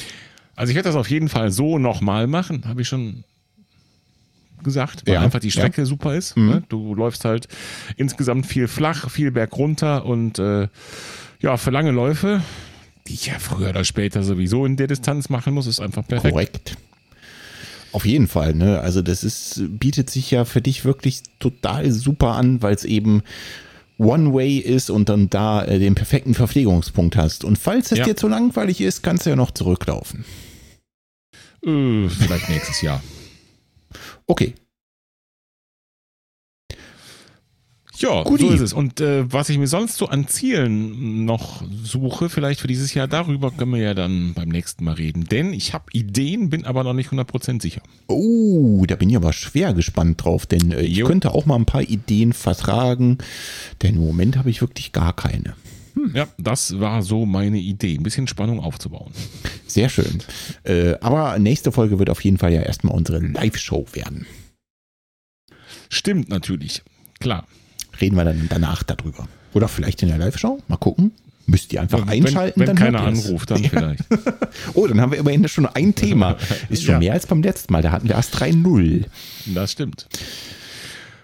Also 0.56 0.72
ich 0.72 0.76
werde 0.76 0.90
das 0.90 0.96
auf 0.96 1.10
jeden 1.10 1.30
Fall 1.30 1.52
so 1.52 1.78
nochmal 1.78 2.28
machen, 2.28 2.64
habe 2.66 2.82
ich 2.82 2.88
schon 2.88 3.24
gesagt, 4.64 5.04
weil 5.06 5.16
ja, 5.16 5.22
einfach 5.22 5.40
die 5.40 5.52
Strecke 5.52 5.82
ja. 5.82 5.86
super 5.86 6.16
ist. 6.16 6.36
Mhm. 6.36 6.50
Ne? 6.50 6.64
Du 6.70 6.96
läufst 6.96 7.26
halt 7.26 7.48
insgesamt 7.96 8.46
viel 8.48 8.68
flach, 8.68 9.10
viel 9.10 9.32
berg 9.32 9.56
runter 9.56 10.06
und 10.06 10.40
äh, 10.40 10.68
ja, 11.40 11.58
für 11.58 11.70
lange 11.70 11.92
Läufe 11.92 12.42
die 13.08 13.14
ich 13.14 13.28
ja 13.28 13.40
früher 13.40 13.70
oder 13.70 13.84
später 13.84 14.24
sowieso 14.24 14.66
in 14.66 14.76
der 14.76 14.88
Distanz 14.88 15.30
machen 15.30 15.54
muss, 15.54 15.68
ist 15.68 15.80
einfach 15.80 16.06
perfekt. 16.06 16.34
Korrekt. 16.34 16.78
Auf 17.94 18.06
jeden 18.06 18.28
Fall, 18.28 18.54
ne? 18.54 18.82
Also 18.82 19.02
das 19.02 19.24
ist, 19.24 19.62
bietet 19.80 20.10
sich 20.10 20.30
ja 20.30 20.46
für 20.46 20.62
dich 20.62 20.86
wirklich 20.86 21.24
total 21.40 21.90
super 21.92 22.36
an, 22.36 22.62
weil 22.62 22.76
es 22.76 22.84
eben 22.84 23.24
One-Way 23.98 24.58
ist 24.58 24.90
und 24.90 25.10
dann 25.10 25.30
da 25.30 25.64
äh, 25.64 25.80
den 25.80 25.96
perfekten 25.96 26.34
Verpflegungspunkt 26.34 27.16
hast. 27.16 27.44
Und 27.44 27.58
falls 27.58 27.92
es 27.92 28.00
ja. 28.00 28.06
dir 28.06 28.16
zu 28.16 28.28
langweilig 28.28 28.82
ist, 28.82 29.02
kannst 29.02 29.26
du 29.26 29.32
ja 29.32 29.36
noch 29.36 29.52
zurücklaufen. 29.52 30.26
Äh, 31.64 32.10
vielleicht 32.10 32.50
nächstes 32.50 32.82
Jahr. 32.82 33.02
Okay, 34.28 34.54
Ja, 38.00 38.24
Guti. 38.24 38.48
so 38.48 38.54
ist 38.54 38.62
es. 38.62 38.74
Und 38.74 39.02
äh, 39.02 39.32
was 39.32 39.50
ich 39.50 39.58
mir 39.58 39.68
sonst 39.68 39.98
so 39.98 40.08
an 40.08 40.28
Zielen 40.28 41.26
noch 41.26 41.64
suche, 41.84 42.30
vielleicht 42.30 42.60
für 42.60 42.68
dieses 42.68 42.94
Jahr, 42.94 43.08
darüber 43.08 43.50
können 43.52 43.74
wir 43.74 43.82
ja 43.82 43.94
dann 43.96 44.34
beim 44.36 44.50
nächsten 44.50 44.84
Mal 44.84 44.94
reden. 44.94 45.26
Denn 45.26 45.52
ich 45.52 45.74
habe 45.74 45.86
Ideen, 45.94 46.50
bin 46.50 46.66
aber 46.66 46.84
noch 46.84 46.94
nicht 46.94 47.10
100% 47.10 47.62
sicher. 47.62 47.82
Oh, 48.08 48.86
da 48.88 48.96
bin 48.96 49.10
ich 49.10 49.16
aber 49.16 49.34
schwer 49.34 49.74
gespannt 49.74 50.24
drauf, 50.24 50.46
denn 50.46 50.72
äh, 50.72 50.82
ich 50.82 51.04
könnte 51.04 51.34
auch 51.34 51.46
mal 51.46 51.56
ein 51.56 51.66
paar 51.66 51.82
Ideen 51.82 52.34
vertragen, 52.34 53.18
denn 53.82 53.96
im 53.96 54.06
Moment 54.06 54.38
habe 54.38 54.52
ich 54.52 54.62
wirklich 54.62 54.92
gar 54.92 55.16
keine. 55.16 55.56
Hm. 55.96 56.12
Ja, 56.14 56.28
das 56.38 56.80
war 56.80 57.02
so 57.02 57.26
meine 57.26 57.58
Idee, 57.58 57.96
ein 57.96 58.04
bisschen 58.04 58.28
Spannung 58.28 58.60
aufzubauen. 58.60 59.12
Sehr 59.66 59.90
schön. 59.90 60.22
Äh, 60.64 60.96
aber 61.02 61.40
nächste 61.40 61.72
Folge 61.72 61.98
wird 61.98 62.12
auf 62.12 62.24
jeden 62.24 62.38
Fall 62.38 62.54
ja 62.54 62.62
erstmal 62.62 62.96
unsere 62.96 63.20
Live-Show 63.20 63.88
werden. 63.94 64.28
Stimmt 65.90 66.30
natürlich, 66.30 66.84
klar 67.20 67.48
reden 68.02 68.16
wir 68.16 68.26
dann 68.26 68.48
danach 68.50 68.84
darüber. 68.84 69.28
Oder 69.54 69.68
vielleicht 69.68 70.02
in 70.04 70.10
der 70.10 70.18
Live-Show. 70.18 70.60
Mal 70.68 70.78
gucken. 70.78 71.12
Müsst 71.46 71.72
ihr 71.72 71.82
einfach 71.82 72.02
wenn, 72.02 72.26
einschalten. 72.26 72.60
Wenn, 72.60 72.68
wenn 72.68 72.76
keiner 72.76 73.02
anruft, 73.02 73.50
dann 73.50 73.64
ja. 73.64 73.70
vielleicht. 73.70 74.04
oh, 74.74 74.86
dann 74.86 75.00
haben 75.00 75.14
wir 75.14 75.20
immerhin 75.20 75.48
schon 75.48 75.66
ein 75.66 75.96
Thema. 75.96 76.36
Ist 76.70 76.84
schon 76.84 76.96
ja. 76.96 77.00
mehr 77.00 77.14
als 77.14 77.26
beim 77.26 77.42
letzten 77.42 77.72
Mal. 77.72 77.82
Da 77.82 77.92
hatten 77.92 78.08
wir 78.08 78.16
erst 78.16 78.36
3-0. 78.36 79.06
Das 79.54 79.72
stimmt. 79.72 80.08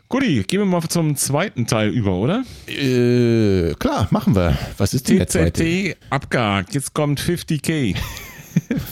Guti, 0.08 0.44
gehen 0.44 0.60
wir 0.62 0.66
mal 0.66 0.82
zum 0.88 1.16
zweiten 1.16 1.68
Teil 1.68 1.90
über, 1.90 2.16
oder? 2.16 2.44
Äh, 2.68 3.74
klar, 3.74 4.08
machen 4.12 4.36
wir. 4.36 4.58
Was 4.78 4.94
ist 4.94 5.10
denn 5.10 5.18
der 5.18 5.28
zweite? 5.28 5.98
Abgehakt. 6.10 6.76
Jetzt 6.76 6.94
kommt 6.94 7.20
50k. 7.20 7.96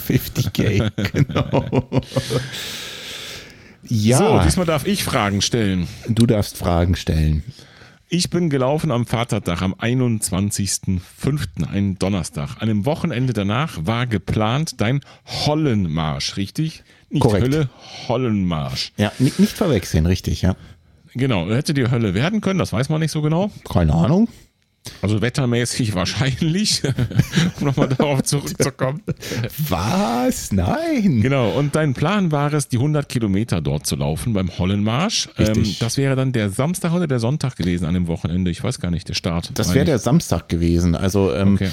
50k, 0.07 0.91
genau. 1.13 2.01
Ja. 3.84 4.17
So, 4.17 4.39
diesmal 4.43 4.65
darf 4.65 4.88
ich 4.88 5.03
Fragen 5.03 5.41
stellen. 5.41 5.88
Du 6.07 6.25
darfst 6.25 6.57
Fragen 6.57 6.95
stellen. 6.95 7.43
Ich 8.14 8.30
bin 8.30 8.49
gelaufen 8.49 8.91
am 8.91 9.05
Vatertag 9.05 9.62
am 9.62 9.74
21.05., 9.74 11.66
ein 11.72 11.97
Donnerstag. 11.97 12.57
An 12.59 12.68
dem 12.68 12.86
Wochenende 12.86 13.32
danach 13.32 13.86
war 13.86 14.05
geplant 14.05 14.82
dein 14.82 14.99
Hollenmarsch, 15.45 16.36
richtig? 16.36 16.84
Nicht 17.09 17.22
Korrekt. 17.22 17.45
Hölle, 17.45 17.70
Hollenmarsch. 18.09 18.91
Ja, 18.97 19.14
nicht, 19.18 19.39
nicht 19.39 19.53
verwechseln, 19.53 20.05
richtig, 20.07 20.41
ja. 20.41 20.57
Genau, 21.14 21.49
hätte 21.49 21.74
die 21.74 21.89
Hölle 21.89 22.14
werden 22.14 22.41
können, 22.41 22.59
das 22.59 22.74
weiß 22.74 22.89
man 22.89 22.99
nicht 22.99 23.12
so 23.12 23.22
genau. 23.22 23.49
Keine 23.64 23.93
Ahnung. 23.93 24.28
Also 25.01 25.21
wettermäßig 25.21 25.95
wahrscheinlich, 25.95 26.82
um 27.59 27.67
nochmal 27.67 27.89
darauf 27.89 28.23
zurückzukommen. 28.23 29.01
Was? 29.69 30.51
Nein. 30.51 31.21
Genau, 31.21 31.51
und 31.51 31.75
dein 31.75 31.93
Plan 31.93 32.32
war 32.32 32.53
es, 32.53 32.67
die 32.67 32.77
100 32.77 33.07
Kilometer 33.07 33.61
dort 33.61 33.86
zu 33.86 33.95
laufen 33.95 34.34
beim 34.34 34.57
Hollenmarsch. 34.57 35.29
Ähm, 35.38 35.75
das 35.79 35.97
wäre 35.97 36.15
dann 36.15 36.32
der 36.32 36.49
Samstag 36.49 36.93
oder 36.93 37.07
der 37.07 37.19
Sonntag 37.19 37.55
gewesen 37.55 37.86
an 37.86 37.93
dem 37.93 38.07
Wochenende. 38.07 38.51
Ich 38.51 38.63
weiß 38.63 38.79
gar 38.79 38.91
nicht, 38.91 39.07
der 39.07 39.13
Start. 39.13 39.51
Das 39.55 39.73
wäre 39.73 39.86
der 39.86 39.99
Samstag 39.99 40.49
gewesen. 40.49 40.95
Also 40.95 41.34
ähm, 41.34 41.55
okay. 41.55 41.69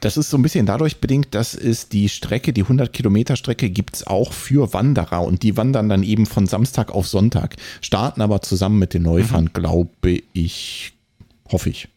das 0.00 0.16
ist 0.16 0.30
so 0.30 0.36
ein 0.36 0.42
bisschen 0.42 0.66
dadurch 0.66 0.98
bedingt, 0.98 1.34
dass 1.34 1.54
es 1.54 1.88
die 1.88 2.08
Strecke, 2.08 2.52
die 2.52 2.62
100 2.62 2.92
Kilometer 2.92 3.36
Strecke 3.36 3.70
gibt 3.70 3.96
es 3.96 4.06
auch 4.06 4.32
für 4.32 4.72
Wanderer 4.72 5.22
und 5.22 5.42
die 5.42 5.56
wandern 5.56 5.88
dann 5.88 6.02
eben 6.02 6.26
von 6.26 6.46
Samstag 6.46 6.92
auf 6.92 7.08
Sonntag, 7.08 7.56
starten 7.80 8.20
aber 8.20 8.42
zusammen 8.42 8.78
mit 8.78 8.94
den 8.94 9.04
Läufern, 9.04 9.44
mhm. 9.44 9.52
glaube 9.52 10.18
ich, 10.32 10.92
hoffe 11.50 11.70
ich. 11.70 11.88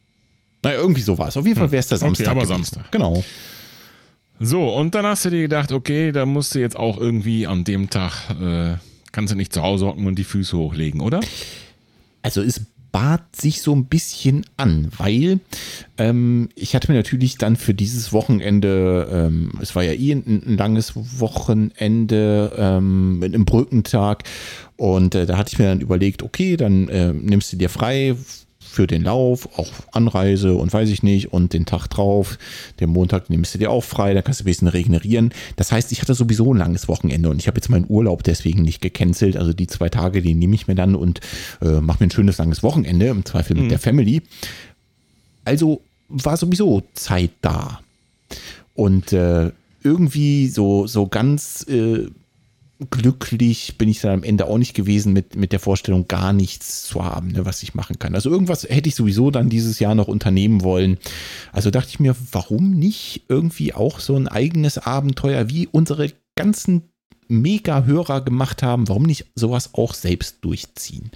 Naja, 0.66 0.80
irgendwie 0.80 1.02
sowas. 1.02 1.38
Auf 1.38 1.46
jeden 1.46 1.60
Fall 1.60 1.72
wäre 1.72 1.80
es 1.80 1.88
der 1.88 2.00
Samstag. 2.00 2.26
Okay, 2.26 2.32
aber 2.32 2.42
gewesen. 2.42 2.64
Samstag. 2.64 2.92
Genau. 2.92 3.24
So, 4.40 4.68
und 4.74 4.96
dann 4.96 5.06
hast 5.06 5.24
du 5.26 5.30
dir 5.30 5.44
gedacht, 5.44 5.72
okay, 5.72 6.12
da 6.12 6.26
musst 6.26 6.56
du 6.56 6.60
jetzt 6.60 6.76
auch 6.76 6.98
irgendwie 6.98 7.48
an 7.48 7.64
dem 7.64 7.90
Tag, 7.90 8.32
äh, 8.42 8.78
kannst 9.12 9.32
du 9.32 9.38
nicht 9.38 9.54
zu 9.54 9.62
Hause 9.62 9.86
hocken 9.86 10.08
und 10.08 10.16
die 10.16 10.24
Füße 10.24 10.58
hochlegen, 10.58 11.02
oder? 11.02 11.22
Also 12.22 12.42
es 12.42 12.62
bat 12.92 13.36
sich 13.36 13.62
so 13.62 13.76
ein 13.76 13.86
bisschen 13.86 14.46
an, 14.58 14.90
weil 14.98 15.42
ähm, 15.98 16.50
ich 16.56 16.76
hatte 16.76 16.92
mir 16.92 16.98
natürlich 16.98 17.38
dann 17.38 17.58
für 17.58 17.74
dieses 17.74 18.14
Wochenende, 18.14 19.08
ähm, 19.12 19.52
es 19.62 19.76
war 19.76 19.84
ja 19.84 19.92
eh 19.92 20.14
ein, 20.14 20.44
ein 20.46 20.58
langes 20.58 20.94
Wochenende 20.96 22.54
ähm, 22.58 23.20
mit 23.20 23.34
einem 23.34 23.44
Brückentag 23.44 24.24
und 24.78 25.14
äh, 25.14 25.26
da 25.26 25.38
hatte 25.38 25.52
ich 25.52 25.60
mir 25.60 25.66
dann 25.66 25.82
überlegt, 25.82 26.24
okay, 26.24 26.56
dann 26.56 26.88
äh, 26.88 27.12
nimmst 27.12 27.52
du 27.52 27.58
dir 27.58 27.70
frei, 27.70 28.16
für 28.76 28.88
den 28.88 29.04
Lauf, 29.04 29.48
auch 29.58 29.72
Anreise 29.94 30.54
und 30.54 30.72
weiß 30.72 30.90
ich 30.90 31.02
nicht 31.02 31.32
und 31.32 31.54
den 31.54 31.66
Tag 31.66 31.88
drauf, 31.88 32.38
den 32.80 32.90
Montag 32.90 33.30
nimmst 33.30 33.54
du 33.54 33.58
dir 33.58 33.72
auch 33.72 33.84
frei, 33.84 34.14
da 34.14 34.22
kannst 34.22 34.42
du 34.42 34.44
ein 34.44 34.46
bisschen 34.46 34.68
regenerieren. 34.68 35.34
Das 35.56 35.72
heißt, 35.72 35.94
ich 35.94 36.02
hatte 36.02 36.14
sowieso 36.14 36.54
ein 36.54 36.58
langes 36.58 36.88
Wochenende 36.90 37.30
und 37.30 37.40
ich 37.40 37.48
habe 37.48 37.58
jetzt 37.58 37.70
meinen 37.70 37.86
Urlaub 37.88 38.24
deswegen 38.24 38.64
nicht 38.64 38.82
gecancelt. 38.82 39.38
Also 39.38 39.54
die 39.54 39.68
zwei 39.68 39.88
Tage, 39.88 40.22
die 40.22 40.36
nehme 40.36 40.56
ich 40.56 40.68
mir 40.68 40.76
dann 40.76 40.96
und 40.96 41.22
äh, 41.62 41.80
mache 41.80 42.04
mir 42.04 42.08
ein 42.08 42.12
schönes 42.12 42.38
langes 42.38 42.64
Wochenende, 42.64 43.08
im 43.08 43.24
Zweifel 43.24 43.56
mit 43.56 43.66
mhm. 43.66 43.70
der 43.70 43.80
Family. 43.80 44.22
Also 45.46 45.82
war 46.10 46.36
sowieso 46.36 46.84
Zeit 46.94 47.32
da. 47.42 47.80
Und 48.74 49.14
äh, 49.14 49.52
irgendwie 49.84 50.48
so, 50.50 50.86
so 50.86 51.08
ganz 51.08 51.66
äh, 51.70 52.08
glücklich 52.90 53.78
bin 53.78 53.88
ich 53.90 54.02
dann 54.02 54.12
am 54.12 54.24
Ende 54.24 54.48
auch 54.48 54.58
nicht 54.58 54.74
gewesen 54.74 55.14
mit, 55.14 55.36
mit 55.36 55.52
der 55.52 55.60
Vorstellung, 55.60 56.08
gar 56.08 56.34
nichts 56.34 56.84
zu 56.84 57.04
haben, 57.04 57.30
ne, 57.30 57.46
was 57.46 57.64
ich 57.64 57.74
machen 57.74 58.00
kann. 58.00 58.16
Also 58.16 58.30
irgendwas 58.30 58.64
hätte 58.64 58.90
ich 58.90 58.96
sowieso 58.96 59.32
dann 59.32 59.50
dieses 59.50 59.80
Jahr 59.80 59.96
noch 59.96 60.08
unternehmen 60.08 60.64
wollen. 60.64 60.98
Also 61.52 61.72
dachte 61.72 61.90
ich 61.90 62.00
mir, 62.00 62.16
warum 62.32 62.72
nicht 62.72 63.24
irgendwie 63.30 63.74
auch 63.74 64.00
so 64.00 64.16
ein 64.16 64.28
eigenes 64.28 64.78
Abenteuer, 64.78 65.50
wie 65.50 65.68
unsere 65.68 66.12
ganzen 66.36 66.84
Mega-Hörer 67.28 68.22
gemacht 68.22 68.62
haben, 68.62 68.88
warum 68.88 69.04
nicht 69.04 69.26
sowas 69.36 69.74
auch 69.74 69.94
selbst 69.94 70.38
durchziehen? 70.42 71.12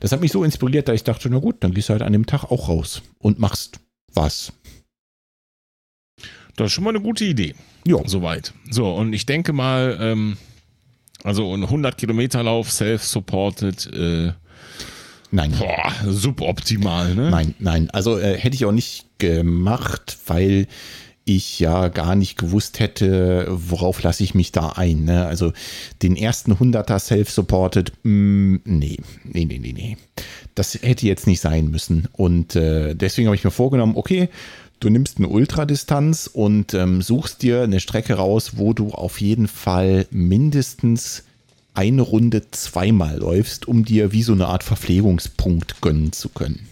Das 0.00 0.12
hat 0.12 0.20
mich 0.20 0.32
so 0.32 0.44
inspiriert, 0.44 0.88
da 0.88 0.92
ich 0.92 1.04
dachte, 1.04 1.30
na 1.30 1.38
gut, 1.38 1.56
dann 1.60 1.72
gehst 1.72 1.88
du 1.88 1.92
halt 1.92 2.02
an 2.02 2.12
dem 2.12 2.26
Tag 2.26 2.44
auch 2.50 2.68
raus 2.68 3.02
und 3.18 3.38
machst 3.38 3.80
was. 4.12 4.52
Das 6.56 6.66
ist 6.66 6.72
schon 6.72 6.84
mal 6.84 6.90
eine 6.90 7.00
gute 7.00 7.24
Idee. 7.24 7.54
Ja. 7.86 7.98
Soweit. 8.06 8.52
So, 8.70 8.92
und 8.94 9.12
ich 9.12 9.24
denke 9.24 9.52
mal, 9.52 9.96
ähm, 10.00 10.36
also 11.24 11.54
ein 11.54 11.64
100 11.64 11.98
Kilometer 11.98 12.42
Lauf, 12.42 12.70
self-supported. 12.70 13.90
Äh, 13.92 14.32
nein. 15.30 15.52
Boah, 15.58 15.92
suboptimal, 16.06 17.14
ne? 17.14 17.30
Nein, 17.30 17.54
nein. 17.58 17.90
Also 17.90 18.18
äh, 18.18 18.36
hätte 18.38 18.54
ich 18.54 18.64
auch 18.64 18.72
nicht 18.72 19.06
gemacht, 19.18 20.18
weil 20.26 20.66
ich 21.24 21.60
ja 21.60 21.88
gar 21.88 22.16
nicht 22.16 22.36
gewusst 22.38 22.80
hätte, 22.80 23.46
worauf 23.48 24.02
lasse 24.02 24.24
ich 24.24 24.34
mich 24.34 24.52
da 24.52 24.70
ein. 24.70 25.04
Ne? 25.04 25.26
Also 25.26 25.52
den 26.02 26.16
ersten 26.16 26.54
100er 26.54 26.98
self-supported, 26.98 27.92
mm, 28.02 28.56
nee, 28.64 28.98
nee, 29.24 29.44
nee, 29.44 29.58
nee, 29.58 29.72
nee. 29.72 29.96
Das 30.54 30.74
hätte 30.82 31.06
jetzt 31.06 31.26
nicht 31.26 31.40
sein 31.40 31.70
müssen. 31.70 32.08
Und 32.12 32.56
äh, 32.56 32.94
deswegen 32.94 33.28
habe 33.28 33.36
ich 33.36 33.44
mir 33.44 33.50
vorgenommen, 33.50 33.96
okay, 33.96 34.28
Du 34.80 34.88
nimmst 34.88 35.18
eine 35.18 35.28
Ultradistanz 35.28 36.26
und 36.26 36.72
ähm, 36.72 37.02
suchst 37.02 37.42
dir 37.42 37.62
eine 37.62 37.80
Strecke 37.80 38.14
raus, 38.14 38.52
wo 38.56 38.72
du 38.72 38.92
auf 38.92 39.20
jeden 39.20 39.46
Fall 39.46 40.06
mindestens 40.10 41.24
eine 41.74 42.00
Runde 42.00 42.50
zweimal 42.50 43.18
läufst, 43.18 43.68
um 43.68 43.84
dir 43.84 44.12
wie 44.12 44.22
so 44.22 44.32
eine 44.32 44.46
Art 44.46 44.64
Verpflegungspunkt 44.64 45.82
gönnen 45.82 46.12
zu 46.12 46.30
können. 46.30 46.66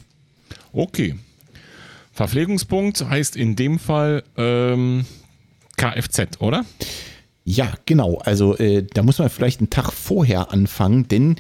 Okay. 0.73 1.17
Verpflegungspunkt 2.13 3.07
heißt 3.07 3.37
in 3.37 3.57
dem 3.57 3.79
Fall 3.79 4.25
ähm, 4.39 5.05
Kfz, 5.77 6.41
oder? 6.41 6.65
Ja, 7.45 7.73
genau. 7.85 8.19
Also 8.25 8.57
äh, 8.57 8.87
da 8.93 9.03
muss 9.03 9.19
man 9.19 9.29
vielleicht 9.29 9.61
einen 9.61 9.71
Tag 9.71 9.93
vorher 9.93 10.51
anfangen, 10.51 11.09
denn 11.09 11.37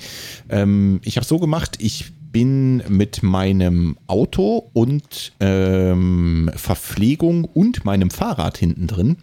ähm, 0.50 1.00
ich 1.02 1.16
habe 1.16 1.26
so 1.26 1.38
gemacht, 1.38 1.76
ich 1.80 2.12
bin 2.30 2.82
mit 2.88 3.22
meinem 3.22 3.98
Auto 4.06 4.70
und 4.72 5.32
ähm, 5.40 6.50
Verpflegung 6.54 7.44
und 7.44 7.84
meinem 7.84 8.10
Fahrrad 8.10 8.58
hinten 8.58 8.86
drin 8.86 9.16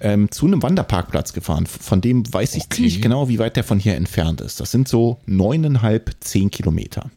ähm, 0.00 0.30
zu 0.30 0.46
einem 0.46 0.62
Wanderparkplatz 0.62 1.32
gefahren. 1.32 1.66
Von 1.66 2.00
dem 2.00 2.32
weiß 2.32 2.56
ich 2.56 2.64
okay. 2.64 2.76
ziemlich 2.76 3.02
genau, 3.02 3.28
wie 3.28 3.38
weit 3.38 3.56
der 3.56 3.64
von 3.64 3.78
hier 3.78 3.96
entfernt 3.96 4.40
ist. 4.40 4.60
Das 4.60 4.70
sind 4.70 4.88
so 4.88 5.18
neuneinhalb, 5.26 6.16
zehn 6.20 6.50
Kilometer. 6.50 7.10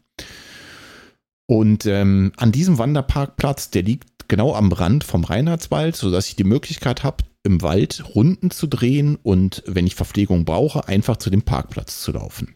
Und 1.46 1.86
ähm, 1.86 2.32
an 2.36 2.52
diesem 2.52 2.78
Wanderparkplatz, 2.78 3.70
der 3.70 3.82
liegt 3.82 4.28
genau 4.28 4.54
am 4.54 4.72
Rand 4.72 5.04
vom 5.04 5.24
Reinhardswald, 5.24 5.96
sodass 5.96 6.28
ich 6.28 6.36
die 6.36 6.44
Möglichkeit 6.44 7.04
habe, 7.04 7.24
im 7.42 7.60
Wald 7.60 8.02
Runden 8.14 8.50
zu 8.50 8.66
drehen 8.66 9.16
und 9.22 9.62
wenn 9.66 9.86
ich 9.86 9.94
Verpflegung 9.94 10.46
brauche, 10.46 10.88
einfach 10.88 11.18
zu 11.18 11.28
dem 11.28 11.42
Parkplatz 11.42 12.00
zu 12.00 12.12
laufen. 12.12 12.54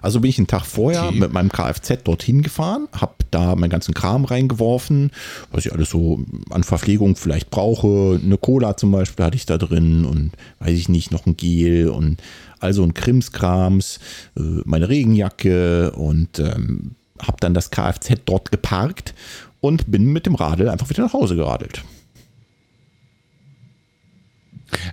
Also 0.00 0.20
bin 0.20 0.30
ich 0.30 0.38
einen 0.38 0.46
Tag 0.46 0.64
vorher 0.64 1.06
okay. 1.06 1.18
mit 1.18 1.32
meinem 1.32 1.50
Kfz 1.50 2.02
dorthin 2.04 2.42
gefahren, 2.42 2.88
habe 2.92 3.14
da 3.30 3.54
meinen 3.54 3.70
ganzen 3.70 3.94
Kram 3.94 4.24
reingeworfen, 4.24 5.10
was 5.50 5.66
ich 5.66 5.72
alles 5.72 5.90
so 5.90 6.20
an 6.50 6.64
Verpflegung 6.64 7.16
vielleicht 7.16 7.50
brauche. 7.50 8.20
Eine 8.22 8.38
Cola 8.38 8.76
zum 8.76 8.92
Beispiel 8.92 9.24
hatte 9.24 9.36
ich 9.36 9.46
da 9.46 9.58
drin 9.58 10.04
und 10.04 10.32
weiß 10.60 10.72
ich 10.72 10.88
nicht, 10.88 11.10
noch 11.10 11.26
ein 11.26 11.36
Gel 11.36 11.88
und 11.88 12.22
also 12.60 12.82
ein 12.82 12.94
Krimskrams, 12.94 14.00
äh, 14.36 14.40
meine 14.64 14.88
Regenjacke 14.88 15.92
und 15.92 16.38
ähm, 16.38 16.92
habe 17.20 17.38
dann 17.40 17.54
das 17.54 17.70
Kfz 17.70 18.20
dort 18.24 18.50
geparkt 18.50 19.14
und 19.60 19.90
bin 19.90 20.04
mit 20.12 20.26
dem 20.26 20.34
Radl 20.34 20.68
einfach 20.68 20.88
wieder 20.88 21.04
nach 21.04 21.12
Hause 21.12 21.36
geradelt. 21.36 21.82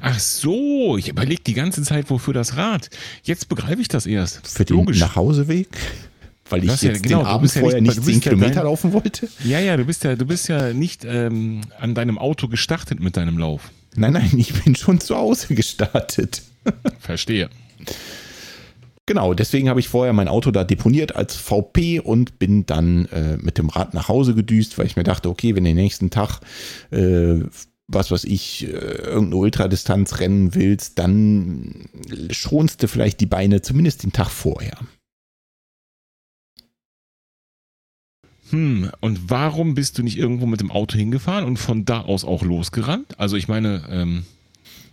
Ach 0.07 0.19
so, 0.19 0.97
ich 0.97 1.09
überlege 1.09 1.41
die 1.41 1.55
ganze 1.55 1.81
Zeit, 1.81 2.11
wofür 2.11 2.31
das 2.31 2.57
Rad. 2.57 2.91
Jetzt 3.23 3.49
begreife 3.49 3.81
ich 3.81 3.87
das 3.87 4.05
erst. 4.05 4.47
Für 4.47 4.63
den 4.63 4.77
Logisch. 4.77 4.99
Nachhauseweg? 4.99 5.67
Weil 6.47 6.63
ich 6.63 6.69
jetzt 6.69 6.83
ja, 6.83 6.91
genau, 6.93 7.19
den 7.21 7.25
Abend 7.25 7.51
vorher 7.51 7.81
nicht, 7.81 7.97
nicht 7.97 8.05
10 8.05 8.21
Kilometer 8.21 8.53
dein, 8.53 8.65
laufen 8.65 8.93
wollte? 8.93 9.27
Ja, 9.43 9.59
ja, 9.59 9.75
du 9.77 9.83
bist 9.83 10.03
ja, 10.03 10.15
du 10.15 10.27
bist 10.27 10.47
ja 10.47 10.73
nicht 10.73 11.05
ähm, 11.05 11.61
an 11.79 11.95
deinem 11.95 12.19
Auto 12.19 12.47
gestartet 12.47 12.99
mit 12.99 13.17
deinem 13.17 13.39
Lauf. 13.39 13.71
Nein, 13.95 14.13
nein, 14.13 14.29
ich 14.37 14.53
bin 14.53 14.75
schon 14.75 14.99
zu 14.99 15.15
Hause 15.15 15.55
gestartet. 15.55 16.43
Verstehe. 16.99 17.49
Genau, 19.07 19.33
deswegen 19.33 19.69
habe 19.69 19.79
ich 19.79 19.87
vorher 19.87 20.13
mein 20.13 20.27
Auto 20.27 20.51
da 20.51 20.63
deponiert 20.63 21.15
als 21.15 21.35
VP 21.35 21.99
und 21.99 22.37
bin 22.37 22.67
dann 22.67 23.05
äh, 23.05 23.37
mit 23.37 23.57
dem 23.57 23.69
Rad 23.69 23.95
nach 23.95 24.07
Hause 24.07 24.35
gedüst, 24.35 24.77
weil 24.77 24.85
ich 24.85 24.97
mir 24.97 25.03
dachte, 25.03 25.29
okay, 25.29 25.55
wenn 25.55 25.63
den 25.63 25.75
nächsten 25.75 26.11
Tag 26.11 26.41
äh, 26.91 27.39
was 27.87 28.11
weiß 28.11 28.23
ich, 28.25 28.67
äh, 28.67 28.67
irgendeine 28.67 29.35
Ultradistanz 29.35 30.19
rennen 30.19 30.55
willst, 30.55 30.97
dann 30.99 31.87
schonst 32.31 32.81
du 32.81 32.87
vielleicht 32.87 33.19
die 33.19 33.25
Beine 33.25 33.61
zumindest 33.61 34.03
den 34.03 34.11
Tag 34.11 34.29
vorher. 34.29 34.77
Hm, 38.51 38.91
und 39.01 39.29
warum 39.29 39.73
bist 39.73 39.97
du 39.97 40.03
nicht 40.03 40.17
irgendwo 40.17 40.45
mit 40.45 40.61
dem 40.61 40.71
Auto 40.71 40.97
hingefahren 40.97 41.45
und 41.45 41.57
von 41.57 41.85
da 41.85 42.01
aus 42.01 42.25
auch 42.25 42.43
losgerannt? 42.43 43.19
Also 43.19 43.37
ich 43.37 43.47
meine, 43.47 43.83
ähm, 43.89 44.25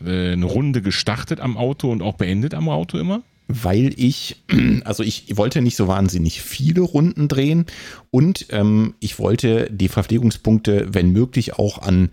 äh, 0.05 0.33
eine 0.33 0.47
Runde 0.47 0.83
gestartet 0.83 1.41
am 1.41 1.57
Auto 1.57 1.91
und 1.91 2.03
auch 2.03 2.15
beendet 2.15 2.55
am 2.55 2.69
Auto 2.69 2.99
immer? 2.99 3.23
Weil 3.49 3.93
ich, 3.97 4.37
also 4.85 5.03
ich 5.03 5.37
wollte 5.37 5.61
nicht 5.61 5.77
so 5.77 5.87
wahnsinnig 5.87 6.41
viele 6.41 6.81
Runden 6.81 7.29
drehen 7.29 7.67
und 8.11 8.47
ähm, 8.51 8.95
ich 9.01 9.19
wollte 9.19 9.69
die 9.71 9.89
Verpflegungspunkte, 9.89 10.89
wenn 10.93 11.13
möglich, 11.13 11.59
auch 11.59 11.79
an 11.79 12.09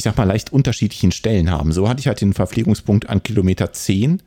ich 0.00 0.04
sag 0.04 0.16
mal, 0.16 0.24
leicht 0.24 0.50
unterschiedlichen 0.50 1.12
Stellen 1.12 1.50
haben. 1.50 1.72
So 1.72 1.86
hatte 1.86 2.00
ich 2.00 2.06
halt 2.06 2.22
den 2.22 2.32
Verpflegungspunkt 2.32 3.10
an 3.10 3.22
Kilometer 3.22 3.70
10, 3.70 4.22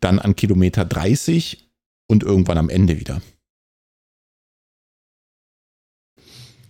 dann 0.00 0.18
an 0.18 0.34
Kilometer 0.34 0.86
30 0.86 1.68
und 2.06 2.22
irgendwann 2.22 2.56
am 2.56 2.70
Ende 2.70 2.98
wieder. 2.98 3.20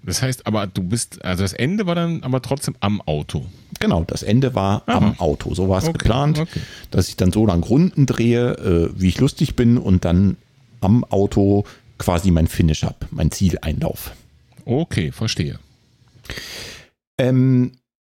Das 0.03 0.21
heißt 0.21 0.49
aber, 0.49 0.67
du 0.67 0.83
bist, 0.83 1.25
also 1.25 1.45
das 1.45 1.53
Ende 1.53 1.87
war 1.87 1.95
dann 1.95 2.25
aber 2.25 2.43
trotzdem 2.43 2.75
am 2.81 3.01
Auto. 3.03 3.47
Genau, 3.79 4.03
das 4.03 4.25
Ende 4.25 4.53
war 4.57 4.83
Aha. 4.87 4.97
am 4.97 5.21
Auto. 5.21 5.55
So 5.55 5.69
war 5.69 5.79
es 5.79 5.85
okay, 5.85 5.99
geplant, 5.99 6.41
okay. 6.41 6.61
dass 6.91 7.09
ich 7.09 7.15
dann 7.15 7.31
so 7.31 7.47
lang 7.47 7.63
Runden 7.63 8.07
drehe, 8.07 8.55
äh, 8.55 9.01
wie 9.01 9.11
ich 9.11 9.21
lustig 9.21 9.55
bin 9.55 9.79
und 9.79 10.05
dann 10.05 10.37
am 10.81 11.05
Auto 11.05 11.65
quasi 11.99 12.33
mein 12.33 12.49
Finish 12.49 12.83
habe, 12.83 13.07
mein 13.13 13.31
Zieleinlauf. 13.31 14.11
Okay, 14.65 15.13
verstehe. 15.13 15.61
Ähm, 17.17 17.73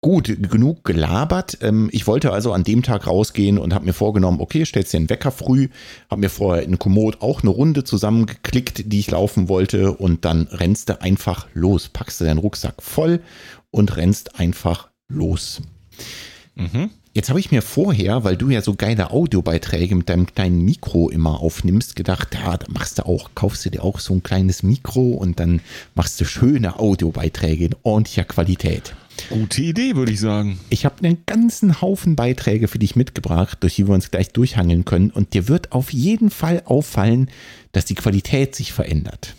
Gut, 0.05 0.27
genug 0.51 0.85
gelabert. 0.85 1.59
Ähm, 1.61 1.89
ich 1.93 2.09
wollte 2.09 2.33
also 2.33 2.53
an 2.53 2.65
dem 2.65 2.83
Tag 2.83 3.07
rausgehen 3.07 3.57
und 3.57 3.73
habe 3.73 3.85
mir 3.85 3.93
vorgenommen, 3.93 4.41
okay, 4.41 4.65
stellst 4.65 4.93
dir 4.93 4.97
einen 4.99 5.09
Wecker 5.09 5.31
früh, 5.31 5.69
habe 6.11 6.23
mir 6.23 6.29
vorher 6.29 6.65
in 6.65 6.77
Komoot 6.77 7.23
auch 7.23 7.43
eine 7.43 7.51
Runde 7.51 7.85
zusammengeklickt, 7.85 8.93
die 8.93 8.99
ich 8.99 9.13
laufen 9.13 9.49
wollte 9.49 9.93
und 9.93 10.25
dann 10.25 10.49
rennst 10.51 10.89
du 10.89 11.01
einfach 11.01 11.47
los, 11.55 11.89
packst 11.89 12.21
du 12.21 12.25
deinen 12.25 12.39
Rucksack 12.39 12.83
voll 12.83 13.21
und 13.71 13.97
rennst 13.97 14.41
einfach 14.41 14.89
los. 15.07 15.63
Mhm. 16.57 16.91
Jetzt 17.15 17.29
habe 17.29 17.39
ich 17.39 17.53
mir 17.53 17.63
vorher, 17.63 18.25
weil 18.25 18.37
du 18.37 18.51
ja 18.51 18.61
so 18.61 18.75
geile 18.75 19.13
Audiobeiträge 19.13 19.95
mit 19.95 20.09
deinem 20.09 20.27
kleinen 20.27 20.65
Mikro 20.65 21.11
immer 21.11 21.39
aufnimmst, 21.39 21.95
gedacht, 21.95 22.35
ja, 22.35 22.57
da 22.57 22.67
machst 22.69 22.99
du 22.99 23.07
auch, 23.07 23.31
kaufst 23.37 23.65
du 23.67 23.71
dir 23.71 23.85
auch 23.85 24.01
so 24.01 24.15
ein 24.15 24.25
kleines 24.25 24.65
Mikro 24.65 25.11
und 25.11 25.39
dann 25.39 25.61
machst 25.95 26.21
du 26.21 26.25
schöne 26.25 26.81
Audiobeiträge 26.81 27.67
in 27.67 27.77
ordentlicher 27.85 28.25
Qualität. 28.25 28.97
Gute 29.29 29.63
Idee, 29.63 29.97
würde 29.97 30.13
ich 30.13 30.21
sagen. 30.21 30.59
Ich 30.71 30.85
habe 30.85 31.05
einen 31.05 31.25
ganzen 31.27 31.81
Haufen 31.81 32.17
Beiträge 32.17 32.69
für 32.69 32.79
dich 32.79 32.97
mitgebracht, 32.97 33.59
durch 33.61 33.77
die 33.77 33.87
wir 33.87 33.95
uns 33.95 34.11
gleich 34.11 34.31
durchhangeln 34.31 34.85
können. 34.85 35.11
Und 35.11 35.35
dir 35.35 35.49
wird 35.49 35.73
auf 35.73 35.93
jeden 35.93 36.31
Fall 36.31 36.63
auffallen, 36.65 37.31
dass 37.73 37.85
die 37.85 37.95
Qualität 37.95 38.55
sich 38.55 38.73
verändert. 38.73 39.35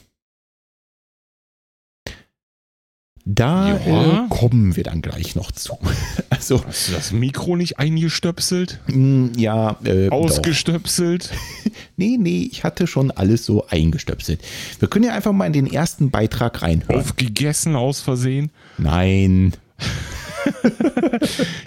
Da 3.26 3.78
ja. 3.78 4.26
äh, 4.26 4.28
kommen 4.30 4.76
wir 4.76 4.84
dann 4.84 5.01
gleich 5.01 5.36
noch 5.36 5.51
zu. 5.51 5.78
Also, 6.30 6.65
Hast 6.65 6.89
du 6.89 6.93
das 6.93 7.11
Mikro 7.13 7.55
nicht 7.55 7.80
eingestöpselt? 7.80 8.82
Mm, 8.88 9.28
ja. 9.38 9.78
Äh, 9.86 10.09
Ausgestöpselt? 10.09 11.30
nee, 11.95 12.17
nee, 12.19 12.49
ich 12.51 12.65
hatte 12.65 12.86
schon 12.86 13.11
alles 13.11 13.45
so 13.45 13.67
eingestöpselt. 13.67 14.41
Wir 14.80 14.89
können 14.89 15.05
ja 15.05 15.13
einfach 15.13 15.32
mal 15.32 15.45
in 15.45 15.53
den 15.53 15.67
ersten 15.67 16.09
Beitrag 16.09 16.61
reinhören. 16.61 16.99
Aufgegessen 16.99 17.78
aus 17.78 18.01
Versehen? 18.01 18.51
Nein. 18.78 19.53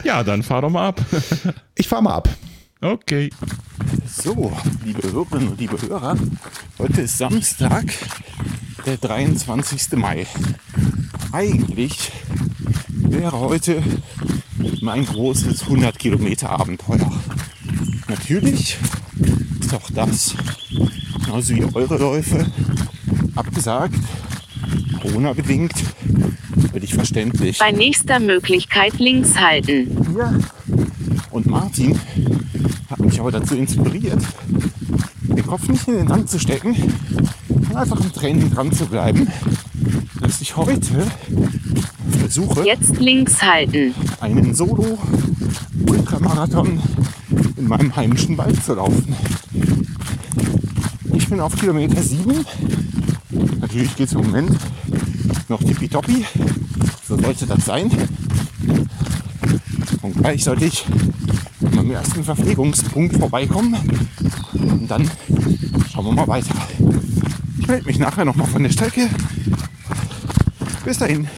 Ja, 0.04 0.22
dann 0.22 0.42
fahr 0.42 0.62
doch 0.62 0.70
mal 0.70 0.88
ab. 0.88 1.00
ich 1.74 1.88
fahr 1.88 2.02
mal 2.02 2.14
ab. 2.14 2.28
Okay. 2.80 3.30
So, 4.06 4.52
liebe 4.84 5.02
Hörerinnen 5.10 5.48
und 5.48 5.60
liebe 5.60 5.80
Hörer, 5.80 6.16
heute 6.78 7.02
ist 7.02 7.18
Samstag, 7.18 7.84
der 8.84 8.96
23. 8.98 9.92
Mai. 9.92 10.26
Eigentlich 11.32 12.12
wäre 12.88 13.38
heute 13.38 13.82
mein 14.82 15.06
großes 15.06 15.62
100 15.62 15.98
Kilometer 15.98 16.50
Abenteuer. 16.50 17.10
Natürlich 18.08 18.78
ist 19.60 19.74
auch 19.74 19.90
das, 19.90 20.34
genauso 21.24 21.54
wie 21.54 21.64
eure 21.74 21.98
Läufe, 21.98 22.46
abgesagt. 23.34 23.98
Corona-bedingt, 26.76 26.76
völlig 26.76 26.94
verständlich. 26.94 27.58
Bei 27.58 27.72
nächster 27.72 28.20
Möglichkeit 28.20 28.98
links 28.98 29.38
halten. 29.38 29.88
Ja. 30.16 30.32
Und 31.30 31.46
Martin 31.46 31.98
hat 32.90 33.00
mich 33.00 33.18
aber 33.20 33.32
dazu 33.32 33.56
inspiriert, 33.56 34.22
den 35.22 35.46
Kopf 35.46 35.68
nicht 35.68 35.88
in 35.88 35.94
den 35.94 36.06
Sand 36.08 36.28
zu 36.30 36.38
stecken 36.38 36.76
einfach 37.74 37.98
im 38.00 38.12
Training 38.12 38.50
dran 38.50 38.70
zu 38.72 38.86
bleiben, 38.86 39.28
dass 40.22 40.40
ich 40.40 40.56
heute 40.56 41.06
versuche, 42.20 42.64
jetzt 42.64 42.98
links 42.98 43.42
halten, 43.42 43.94
einen 44.18 44.54
Solo-Ultramarathon 44.54 46.80
in 47.58 47.68
meinem 47.68 47.94
heimischen 47.94 48.38
Wald 48.38 48.64
zu 48.64 48.72
laufen. 48.72 49.14
Ich 51.12 51.28
bin 51.28 51.40
auf 51.40 51.54
Kilometer 51.56 52.00
7. 52.00 52.46
Natürlich 53.60 53.94
geht 53.94 54.06
es 54.06 54.14
im 54.14 54.22
Moment 54.22 54.56
noch 55.48 55.62
tippitoppi. 55.62 56.24
So 57.06 57.18
sollte 57.18 57.46
das 57.46 57.64
sein. 57.64 57.90
Und 60.02 60.16
gleich 60.16 60.44
sollte 60.44 60.64
ich 60.64 60.84
am 61.76 61.90
ersten 61.90 62.24
Verpflegungspunkt 62.24 63.16
vorbeikommen. 63.16 63.76
Und 64.52 64.88
dann 64.88 65.10
schauen 65.92 66.06
wir 66.06 66.12
mal 66.12 66.28
weiter. 66.28 66.54
Ich 67.58 67.66
melde 67.66 67.86
mich 67.86 67.98
nachher 67.98 68.24
nochmal 68.24 68.46
von 68.46 68.62
der 68.62 68.70
Strecke. 68.70 69.08
Bis 70.84 70.98
dahin. 70.98 71.28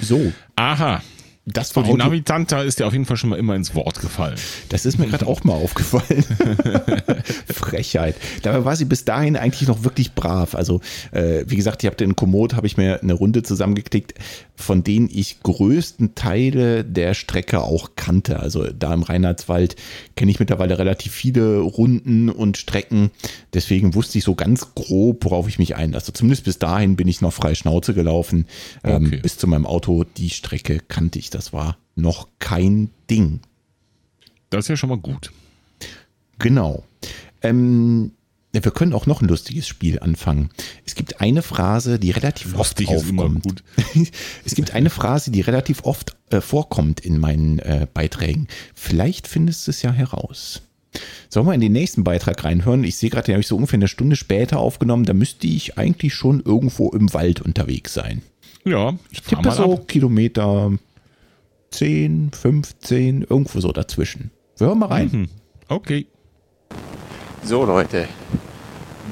So. 0.00 0.32
Aha. 0.56 1.00
Das 1.44 1.74
war 1.74 1.82
die 1.82 1.92
Navitanta 1.94 2.62
ist 2.62 2.78
ja 2.78 2.86
auf 2.86 2.92
jeden 2.92 3.04
Fall 3.04 3.16
schon 3.16 3.30
mal 3.30 3.38
immer 3.38 3.56
ins 3.56 3.74
Wort 3.74 4.00
gefallen. 4.00 4.36
Das 4.68 4.86
ist 4.86 4.98
mir 4.98 5.08
gerade 5.08 5.26
auch 5.26 5.42
mal 5.42 5.54
aufgefallen. 5.54 6.24
Frechheit. 7.52 8.14
Dabei 8.42 8.64
war 8.64 8.76
sie 8.76 8.84
bis 8.84 9.04
dahin 9.04 9.36
eigentlich 9.36 9.68
noch 9.68 9.82
wirklich 9.82 10.12
brav. 10.12 10.54
Also, 10.54 10.80
äh, 11.10 11.44
wie 11.48 11.56
gesagt, 11.56 11.82
ich 11.82 11.88
habe 11.88 11.96
den 11.96 12.14
Komoot, 12.14 12.54
habe 12.54 12.68
ich 12.68 12.76
mir 12.76 13.02
eine 13.02 13.14
Runde 13.14 13.42
zusammengeklickt, 13.42 14.14
von 14.54 14.84
denen 14.84 15.08
ich 15.12 15.40
größten 15.42 16.14
Teile 16.14 16.84
der 16.84 17.14
Strecke 17.14 17.62
auch 17.62 17.90
kannte. 17.96 18.38
Also 18.40 18.66
da 18.66 18.94
im 18.94 19.02
Reinhardswald 19.02 19.76
kenne 20.16 20.30
ich 20.30 20.40
mittlerweile 20.40 20.78
relativ 20.78 21.12
viele 21.12 21.58
Runden 21.58 22.28
und 22.28 22.56
Strecken. 22.56 23.10
Deswegen 23.54 23.94
wusste 23.94 24.18
ich 24.18 24.24
so 24.24 24.34
ganz 24.34 24.74
grob, 24.74 25.24
worauf 25.24 25.48
ich 25.48 25.58
mich 25.58 25.76
einlasse. 25.76 26.12
Zumindest 26.12 26.44
bis 26.44 26.58
dahin 26.58 26.96
bin 26.96 27.08
ich 27.08 27.20
noch 27.20 27.32
frei 27.32 27.54
Schnauze 27.54 27.94
gelaufen. 27.94 28.46
Ähm, 28.84 29.06
okay. 29.06 29.20
bis 29.22 29.38
zu 29.38 29.46
meinem 29.46 29.66
Auto. 29.66 30.04
Die 30.04 30.30
Strecke 30.30 30.78
kannte 30.86 31.18
ich 31.18 31.30
das 31.30 31.52
war 31.52 31.76
noch 31.94 32.28
kein 32.38 32.90
Ding. 33.10 33.40
Das 34.50 34.64
ist 34.64 34.68
ja 34.68 34.76
schon 34.76 34.90
mal 34.90 34.98
gut. 34.98 35.32
Genau. 36.38 36.84
Ähm, 37.42 38.12
wir 38.52 38.70
können 38.70 38.92
auch 38.92 39.06
noch 39.06 39.22
ein 39.22 39.28
lustiges 39.28 39.66
Spiel 39.66 39.98
anfangen. 40.00 40.50
Es 40.84 40.94
gibt 40.94 41.20
eine 41.20 41.42
Phrase, 41.42 41.98
die 41.98 42.10
relativ 42.10 42.52
Lustig 42.52 42.88
oft 42.88 42.98
aufkommt. 42.98 43.64
es 44.44 44.54
gibt 44.54 44.74
eine 44.74 44.90
Phrase, 44.90 45.30
die 45.30 45.40
relativ 45.40 45.84
oft 45.84 46.16
äh, 46.30 46.40
vorkommt 46.40 47.00
in 47.00 47.18
meinen 47.18 47.58
äh, 47.60 47.86
Beiträgen. 47.92 48.48
Vielleicht 48.74 49.26
findest 49.26 49.66
du 49.66 49.70
es 49.70 49.80
ja 49.82 49.90
heraus. 49.90 50.62
Sollen 51.30 51.46
wir 51.46 51.54
in 51.54 51.62
den 51.62 51.72
nächsten 51.72 52.04
Beitrag 52.04 52.44
reinhören? 52.44 52.84
Ich 52.84 52.96
sehe 52.96 53.08
gerade, 53.08 53.24
den 53.26 53.34
habe 53.34 53.40
ich 53.40 53.46
so 53.46 53.56
ungefähr 53.56 53.78
eine 53.78 53.88
Stunde 53.88 54.16
später 54.16 54.58
aufgenommen. 54.58 55.06
Da 55.06 55.14
müsste 55.14 55.46
ich 55.46 55.78
eigentlich 55.78 56.12
schon 56.12 56.40
irgendwo 56.40 56.90
im 56.90 57.14
Wald 57.14 57.40
unterwegs 57.40 57.94
sein. 57.94 58.20
Ja, 58.64 58.98
ich 59.10 59.22
tippe 59.22 59.50
so 59.50 59.74
ab. 59.74 59.88
Kilometer 59.88 60.72
10, 61.70 62.32
15, 62.32 63.22
irgendwo 63.22 63.60
so 63.60 63.72
dazwischen. 63.72 64.30
Wir 64.58 64.66
hören 64.66 64.78
mal 64.78 64.86
rein. 64.86 65.08
Mhm. 65.10 65.28
Okay. 65.68 66.06
So 67.44 67.64
Leute, 67.64 68.08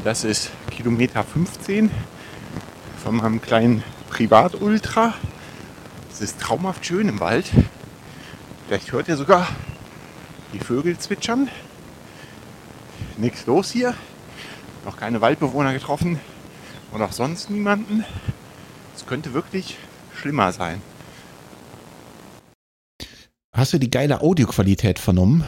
das 0.04 0.22
ist 0.22 0.52
Kilometer 0.70 1.24
15 1.24 1.90
von 3.02 3.16
meinem 3.16 3.42
kleinen 3.42 3.82
Privat-Ultra. 4.08 5.14
Es 6.12 6.20
ist 6.20 6.40
traumhaft 6.40 6.86
schön 6.86 7.08
im 7.08 7.18
Wald. 7.18 7.50
Vielleicht 8.66 8.92
hört 8.92 9.08
ihr 9.08 9.16
sogar 9.16 9.48
die 10.54 10.60
Vögel 10.60 10.96
zwitschern. 10.96 11.48
Nichts 13.18 13.46
los 13.46 13.72
hier. 13.72 13.94
Noch 14.84 14.96
keine 14.96 15.20
Waldbewohner 15.20 15.72
getroffen 15.72 16.20
und 16.92 17.02
auch 17.02 17.12
sonst 17.12 17.50
niemanden. 17.50 18.04
Es 18.94 19.06
könnte 19.06 19.34
wirklich 19.34 19.76
schlimmer 20.14 20.52
sein. 20.52 20.80
Hast 23.52 23.72
du 23.72 23.78
die 23.78 23.90
geile 23.90 24.20
Audioqualität 24.20 25.00
vernommen? 25.00 25.44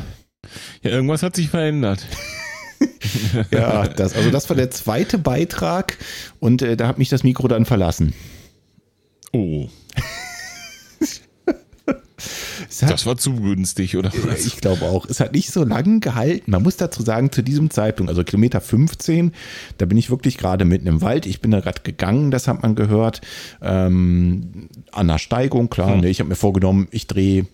Ja, 0.82 0.90
irgendwas 0.90 1.22
hat 1.22 1.36
sich 1.36 1.48
verändert. 1.48 2.04
ja, 3.50 3.86
das, 3.88 4.14
also 4.14 4.30
das 4.30 4.48
war 4.48 4.56
der 4.56 4.70
zweite 4.70 5.18
Beitrag 5.18 5.98
und 6.40 6.62
äh, 6.62 6.76
da 6.76 6.88
hat 6.88 6.98
mich 6.98 7.08
das 7.08 7.24
Mikro 7.24 7.48
dann 7.48 7.64
verlassen. 7.64 8.14
Oh. 9.32 9.68
Hat, 12.80 12.90
das 12.90 13.06
war 13.06 13.16
zu 13.16 13.36
günstig, 13.36 13.96
oder? 13.96 14.12
Was? 14.24 14.46
Ich 14.46 14.56
glaube 14.56 14.86
auch. 14.86 15.06
Es 15.06 15.20
hat 15.20 15.32
nicht 15.32 15.50
so 15.50 15.64
lange 15.64 16.00
gehalten. 16.00 16.50
Man 16.50 16.62
muss 16.62 16.76
dazu 16.76 17.02
sagen, 17.02 17.30
zu 17.30 17.42
diesem 17.42 17.70
Zeitpunkt, 17.70 18.10
also 18.10 18.24
Kilometer 18.24 18.60
15, 18.60 19.32
da 19.78 19.86
bin 19.86 19.98
ich 19.98 20.10
wirklich 20.10 20.38
gerade 20.38 20.64
mitten 20.64 20.86
im 20.86 21.00
Wald. 21.00 21.26
Ich 21.26 21.40
bin 21.40 21.50
da 21.50 21.60
gerade 21.60 21.82
gegangen, 21.82 22.30
das 22.30 22.48
hat 22.48 22.62
man 22.62 22.74
gehört. 22.74 23.20
Ähm, 23.60 24.68
an 24.90 25.08
der 25.08 25.18
Steigung, 25.18 25.70
klar. 25.70 25.94
Hm. 25.94 26.00
Ne, 26.00 26.08
ich 26.08 26.20
habe 26.20 26.28
mir 26.28 26.36
vorgenommen, 26.36 26.88
ich 26.90 27.06
drehe 27.06 27.46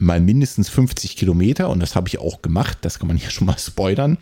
mal 0.00 0.20
mindestens 0.20 0.68
50 0.68 1.16
Kilometer 1.16 1.68
und 1.68 1.80
das 1.80 1.94
habe 1.94 2.08
ich 2.08 2.18
auch 2.18 2.42
gemacht, 2.42 2.78
das 2.82 2.98
kann 2.98 3.08
man 3.08 3.16
hier 3.18 3.30
schon 3.30 3.46
mal 3.46 3.58
spoilern. 3.58 4.18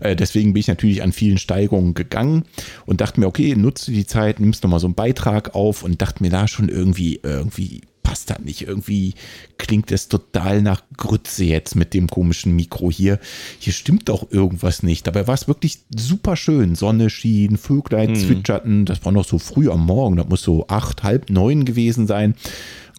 Äh, 0.00 0.16
deswegen 0.16 0.52
bin 0.52 0.60
ich 0.60 0.68
natürlich 0.68 1.02
an 1.02 1.12
vielen 1.12 1.38
Steigungen 1.38 1.94
gegangen 1.94 2.44
und 2.86 3.00
dachte 3.00 3.20
mir, 3.20 3.26
okay, 3.26 3.54
nutze 3.56 3.90
die 3.90 4.06
Zeit, 4.06 4.40
nimmst 4.40 4.62
nochmal 4.62 4.80
so 4.80 4.86
einen 4.86 4.94
Beitrag 4.94 5.54
auf 5.54 5.82
und 5.82 6.00
dachte 6.00 6.22
mir 6.22 6.30
da 6.30 6.48
schon 6.48 6.68
irgendwie, 6.68 7.20
irgendwie 7.22 7.82
passt 8.04 8.30
das 8.30 8.38
nicht. 8.40 8.62
Irgendwie 8.62 9.14
klingt 9.58 9.90
das 9.90 10.06
total 10.06 10.62
nach 10.62 10.84
Grütze 10.96 11.44
jetzt 11.44 11.74
mit 11.74 11.94
dem 11.94 12.06
komischen 12.06 12.54
Mikro 12.54 12.90
hier. 12.90 13.18
Hier 13.58 13.72
stimmt 13.72 14.08
doch 14.08 14.30
irgendwas 14.30 14.84
nicht. 14.84 15.06
Dabei 15.08 15.26
war 15.26 15.34
es 15.34 15.48
wirklich 15.48 15.80
super 15.92 16.36
schön. 16.36 16.76
Sonne 16.76 17.10
schien, 17.10 17.56
Vöglein 17.56 18.10
hm. 18.10 18.14
zwitscherten. 18.14 18.84
Das 18.84 19.04
war 19.04 19.10
noch 19.10 19.24
so 19.24 19.38
früh 19.38 19.68
am 19.68 19.84
Morgen. 19.84 20.16
Das 20.16 20.28
muss 20.28 20.42
so 20.42 20.68
acht, 20.68 21.02
halb 21.02 21.30
neun 21.30 21.64
gewesen 21.64 22.06
sein. 22.06 22.34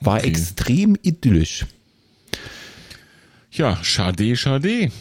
War 0.01 0.17
okay. 0.17 0.27
extrem 0.27 0.97
idyllisch. 1.01 1.65
Ja, 3.55 3.81
schade, 3.83 4.35
schade. 4.35 4.91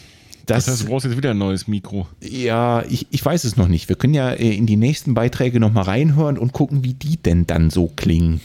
Das, 0.45 0.65
das 0.65 0.67
heißt, 0.67 0.83
du 0.83 0.85
brauchst 0.87 1.05
jetzt 1.05 1.17
wieder 1.17 1.31
ein 1.31 1.37
neues 1.37 1.67
Mikro. 1.67 2.07
Ja, 2.21 2.83
ich, 2.83 3.07
ich 3.09 3.25
weiß 3.25 3.43
es 3.43 3.57
noch 3.57 3.67
nicht. 3.67 3.89
Wir 3.89 3.97
können 3.97 4.13
ja 4.13 4.31
äh, 4.31 4.55
in 4.55 4.65
die 4.65 4.77
nächsten 4.77 5.13
Beiträge 5.13 5.59
nochmal 5.59 5.83
reinhören 5.83 6.37
und 6.37 6.53
gucken, 6.53 6.83
wie 6.83 6.93
die 6.93 7.17
denn 7.17 7.45
dann 7.47 7.69
so 7.69 7.87
klingen. 7.87 8.39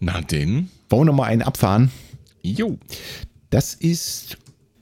Na 0.00 0.20
denn? 0.20 0.68
Wollen 0.90 1.02
wir 1.02 1.04
nochmal 1.06 1.30
einen 1.30 1.42
abfahren? 1.42 1.90
Jo. 2.42 2.78
Das 3.48 3.72
ist 3.72 4.36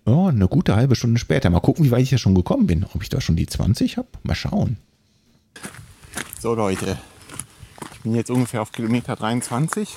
oh, 0.04 0.26
eine 0.26 0.48
gute 0.48 0.74
halbe 0.74 0.96
Stunde 0.96 1.20
später. 1.20 1.48
Mal 1.50 1.61
gucken, 1.61 1.84
wie 1.84 1.92
weit 1.92 2.02
ich 2.02 2.11
ja 2.11 2.18
schon 2.18 2.34
gekommen 2.34 2.66
bin. 2.66 2.86
Ob 2.92 3.02
ich 3.02 3.09
da 3.09 3.20
schon 3.20 3.36
die 3.36 3.46
20 3.46 3.98
habe? 3.98 4.09
Mal 4.24 4.34
schauen. 4.34 4.78
So 6.40 6.54
Leute, 6.54 6.98
ich 7.94 8.00
bin 8.00 8.16
jetzt 8.16 8.30
ungefähr 8.30 8.62
auf 8.62 8.72
Kilometer 8.72 9.14
23. 9.14 9.90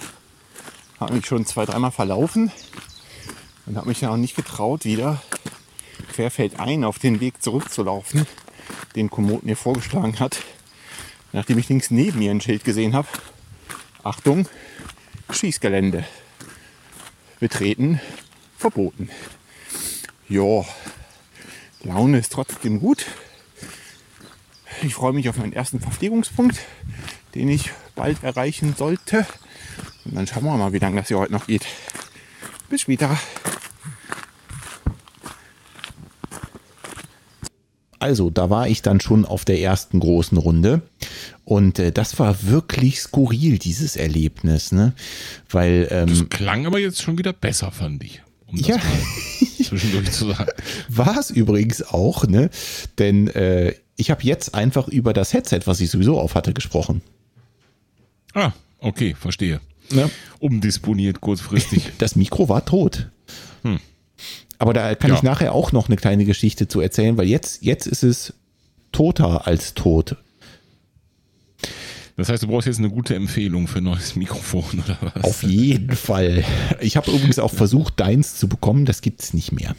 Habe 1.00 1.16
mich 1.16 1.26
schon 1.26 1.46
zwei, 1.48 1.66
dreimal 1.66 1.92
verlaufen 1.92 2.52
und 3.70 3.78
habe 3.78 3.88
mich 3.88 4.02
ja 4.02 4.10
auch 4.10 4.18
nicht 4.18 4.36
getraut, 4.36 4.84
wieder 4.84 5.22
querfeldein 6.14 6.84
auf 6.84 6.98
den 6.98 7.20
Weg 7.20 7.42
zurückzulaufen, 7.42 8.26
den 8.96 9.12
Komoot 9.12 9.44
mir 9.44 9.56
vorgeschlagen 9.56 10.20
hat, 10.20 10.42
nachdem 11.34 11.60
ich 11.60 11.70
links 11.70 11.92
neben 11.92 12.18
mir 12.18 12.32
ein 12.32 12.42
Schild 12.42 12.64
gesehen 12.64 12.96
habe. 12.96 13.08
Achtung, 14.04 14.50
Schießgelände. 15.30 16.04
Betreten 17.40 18.02
verboten. 18.58 19.10
Ja, 20.28 20.66
Laune 21.84 22.18
ist 22.18 22.34
trotzdem 22.34 22.80
gut. 22.80 23.06
Ich 24.82 24.96
freue 24.96 25.14
mich 25.14 25.30
auf 25.30 25.38
meinen 25.38 25.54
ersten 25.54 25.80
Verpflegungspunkt, 25.80 26.60
den 27.36 27.50
ich 27.50 27.70
bald 27.96 28.24
erreichen 28.24 28.76
sollte. 28.76 29.28
Und 30.06 30.16
dann 30.16 30.26
schauen 30.26 30.46
wir 30.46 30.58
mal, 30.58 30.74
wie 30.74 30.80
lange 30.80 31.00
das 31.00 31.10
hier 31.10 31.20
heute 31.20 31.34
noch 31.34 31.48
geht. 31.48 31.66
Bis 32.70 32.82
später. 32.82 33.18
Also, 38.00 38.30
da 38.30 38.50
war 38.50 38.68
ich 38.68 38.82
dann 38.82 39.02
schon 39.02 39.26
auf 39.26 39.44
der 39.44 39.60
ersten 39.60 40.00
großen 40.00 40.38
Runde. 40.38 40.82
Und 41.44 41.80
äh, 41.80 41.92
das 41.92 42.18
war 42.20 42.44
wirklich 42.44 43.02
skurril, 43.02 43.58
dieses 43.58 43.98
Erlebnis, 43.98 44.72
ne? 44.72 44.94
Weil. 45.50 45.88
Ähm, 45.92 46.08
das 46.08 46.30
klang 46.30 46.66
aber 46.66 46.80
jetzt 46.80 47.02
schon 47.02 47.18
wieder 47.18 47.34
besser, 47.34 47.72
fand 47.72 48.04
ich. 48.04 48.22
Um 48.48 48.58
ja. 48.58 48.78
zwischendurch 49.64 50.12
zu 50.12 50.28
sagen. 50.32 50.52
War 50.88 51.18
es 51.18 51.30
übrigens 51.30 51.82
auch, 51.84 52.26
ne? 52.26 52.50
Denn 52.98 53.28
äh, 53.30 53.74
ich 53.98 54.12
habe 54.12 54.24
jetzt 54.24 54.56
einfach 54.56 54.88
über 54.88 55.14
das 55.14 55.34
Headset, 55.34 55.62
was 55.66 55.82
ich 55.82 55.90
sowieso 55.90 56.20
auf 56.20 56.36
hatte, 56.36 56.54
gesprochen. 56.54 57.02
Ah, 58.34 58.54
okay, 58.80 59.16
verstehe. 59.20 59.60
Ja. 59.92 60.10
Umdisponiert 60.40 61.22
kurzfristig. 61.22 61.92
Das 61.98 62.16
Mikro 62.16 62.50
war 62.50 62.66
tot. 62.66 63.10
Hm. 63.64 63.80
Aber 64.58 64.74
da 64.74 64.94
kann 64.96 65.12
ja. 65.12 65.16
ich 65.16 65.24
nachher 65.24 65.54
auch 65.54 65.72
noch 65.72 65.88
eine 65.88 65.96
kleine 65.96 66.26
Geschichte 66.26 66.68
zu 66.68 66.82
erzählen, 66.82 67.18
weil 67.18 67.28
jetzt, 67.28 67.64
jetzt 67.64 67.88
ist 67.88 68.04
es 68.04 68.34
toter 68.92 69.48
als 69.48 69.74
tot. 69.74 70.18
Das 72.18 72.28
heißt, 72.28 72.44
du 72.44 72.48
brauchst 72.48 72.68
jetzt 72.68 72.80
eine 72.80 72.90
gute 72.90 73.16
Empfehlung 73.16 73.68
für 73.68 73.78
ein 73.78 73.86
neues 73.86 74.18
Mikrofon 74.18 74.84
oder 74.84 74.98
was? 75.02 75.24
Auf 75.24 75.44
jeden 75.44 75.96
Fall. 75.96 76.44
Ich 76.82 76.98
habe 76.98 77.10
übrigens 77.12 77.40
auch 77.40 77.54
versucht, 77.54 77.98
deins 77.98 78.36
zu 78.36 78.50
bekommen. 78.50 78.86
Das 78.86 79.02
gibt 79.02 79.22
es 79.22 79.34
nicht 79.34 79.54
mehr. 79.54 79.74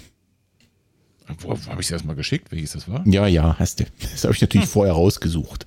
Wo 1.41 1.51
habe 1.51 1.81
ich 1.81 1.87
es 1.89 1.91
erstmal 1.91 2.17
geschickt? 2.17 2.51
Welches 2.51 2.73
das 2.73 2.89
war? 2.89 3.07
Ja, 3.07 3.27
ja, 3.27 3.57
hast 3.59 3.81
du. 3.81 3.85
Das 4.13 4.25
habe 4.25 4.35
ich 4.35 4.41
natürlich 4.41 4.67
hm. 4.67 4.73
vorher 4.73 4.95
rausgesucht. 4.95 5.67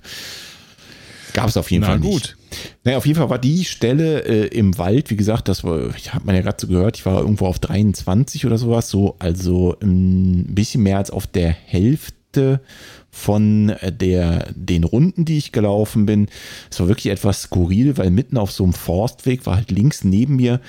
Gab 1.34 1.48
es 1.48 1.56
auf 1.58 1.70
jeden 1.70 1.82
Na, 1.82 1.88
Fall 1.88 2.00
nicht. 2.00 2.10
gut. 2.10 2.36
Naja, 2.84 2.96
auf 2.96 3.04
jeden 3.06 3.18
Fall 3.18 3.28
war 3.28 3.38
die 3.38 3.64
Stelle 3.64 4.20
äh, 4.20 4.46
im 4.56 4.78
Wald, 4.78 5.10
wie 5.10 5.16
gesagt, 5.16 5.48
das 5.48 5.64
war, 5.64 5.94
ich 5.96 6.14
habe 6.14 6.24
man 6.24 6.34
ja 6.36 6.40
gerade 6.40 6.56
so 6.58 6.68
gehört, 6.68 6.96
ich 6.96 7.04
war 7.04 7.20
irgendwo 7.20 7.46
auf 7.46 7.58
23 7.58 8.46
oder 8.46 8.56
sowas, 8.56 8.88
so, 8.88 9.16
also 9.18 9.76
ein 9.82 10.54
bisschen 10.54 10.82
mehr 10.84 10.98
als 10.98 11.10
auf 11.10 11.26
der 11.26 11.50
Hälfte 11.50 12.60
von 13.10 13.70
äh, 13.70 13.92
der, 13.92 14.46
den 14.54 14.84
Runden, 14.84 15.24
die 15.24 15.36
ich 15.38 15.50
gelaufen 15.52 16.06
bin. 16.06 16.28
Es 16.70 16.78
war 16.78 16.88
wirklich 16.88 17.12
etwas 17.12 17.42
skurril, 17.42 17.98
weil 17.98 18.10
mitten 18.10 18.38
auf 18.38 18.52
so 18.52 18.62
einem 18.64 18.72
Forstweg 18.72 19.44
war 19.44 19.56
halt 19.56 19.72
links 19.72 20.04
neben 20.04 20.36
mir 20.36 20.60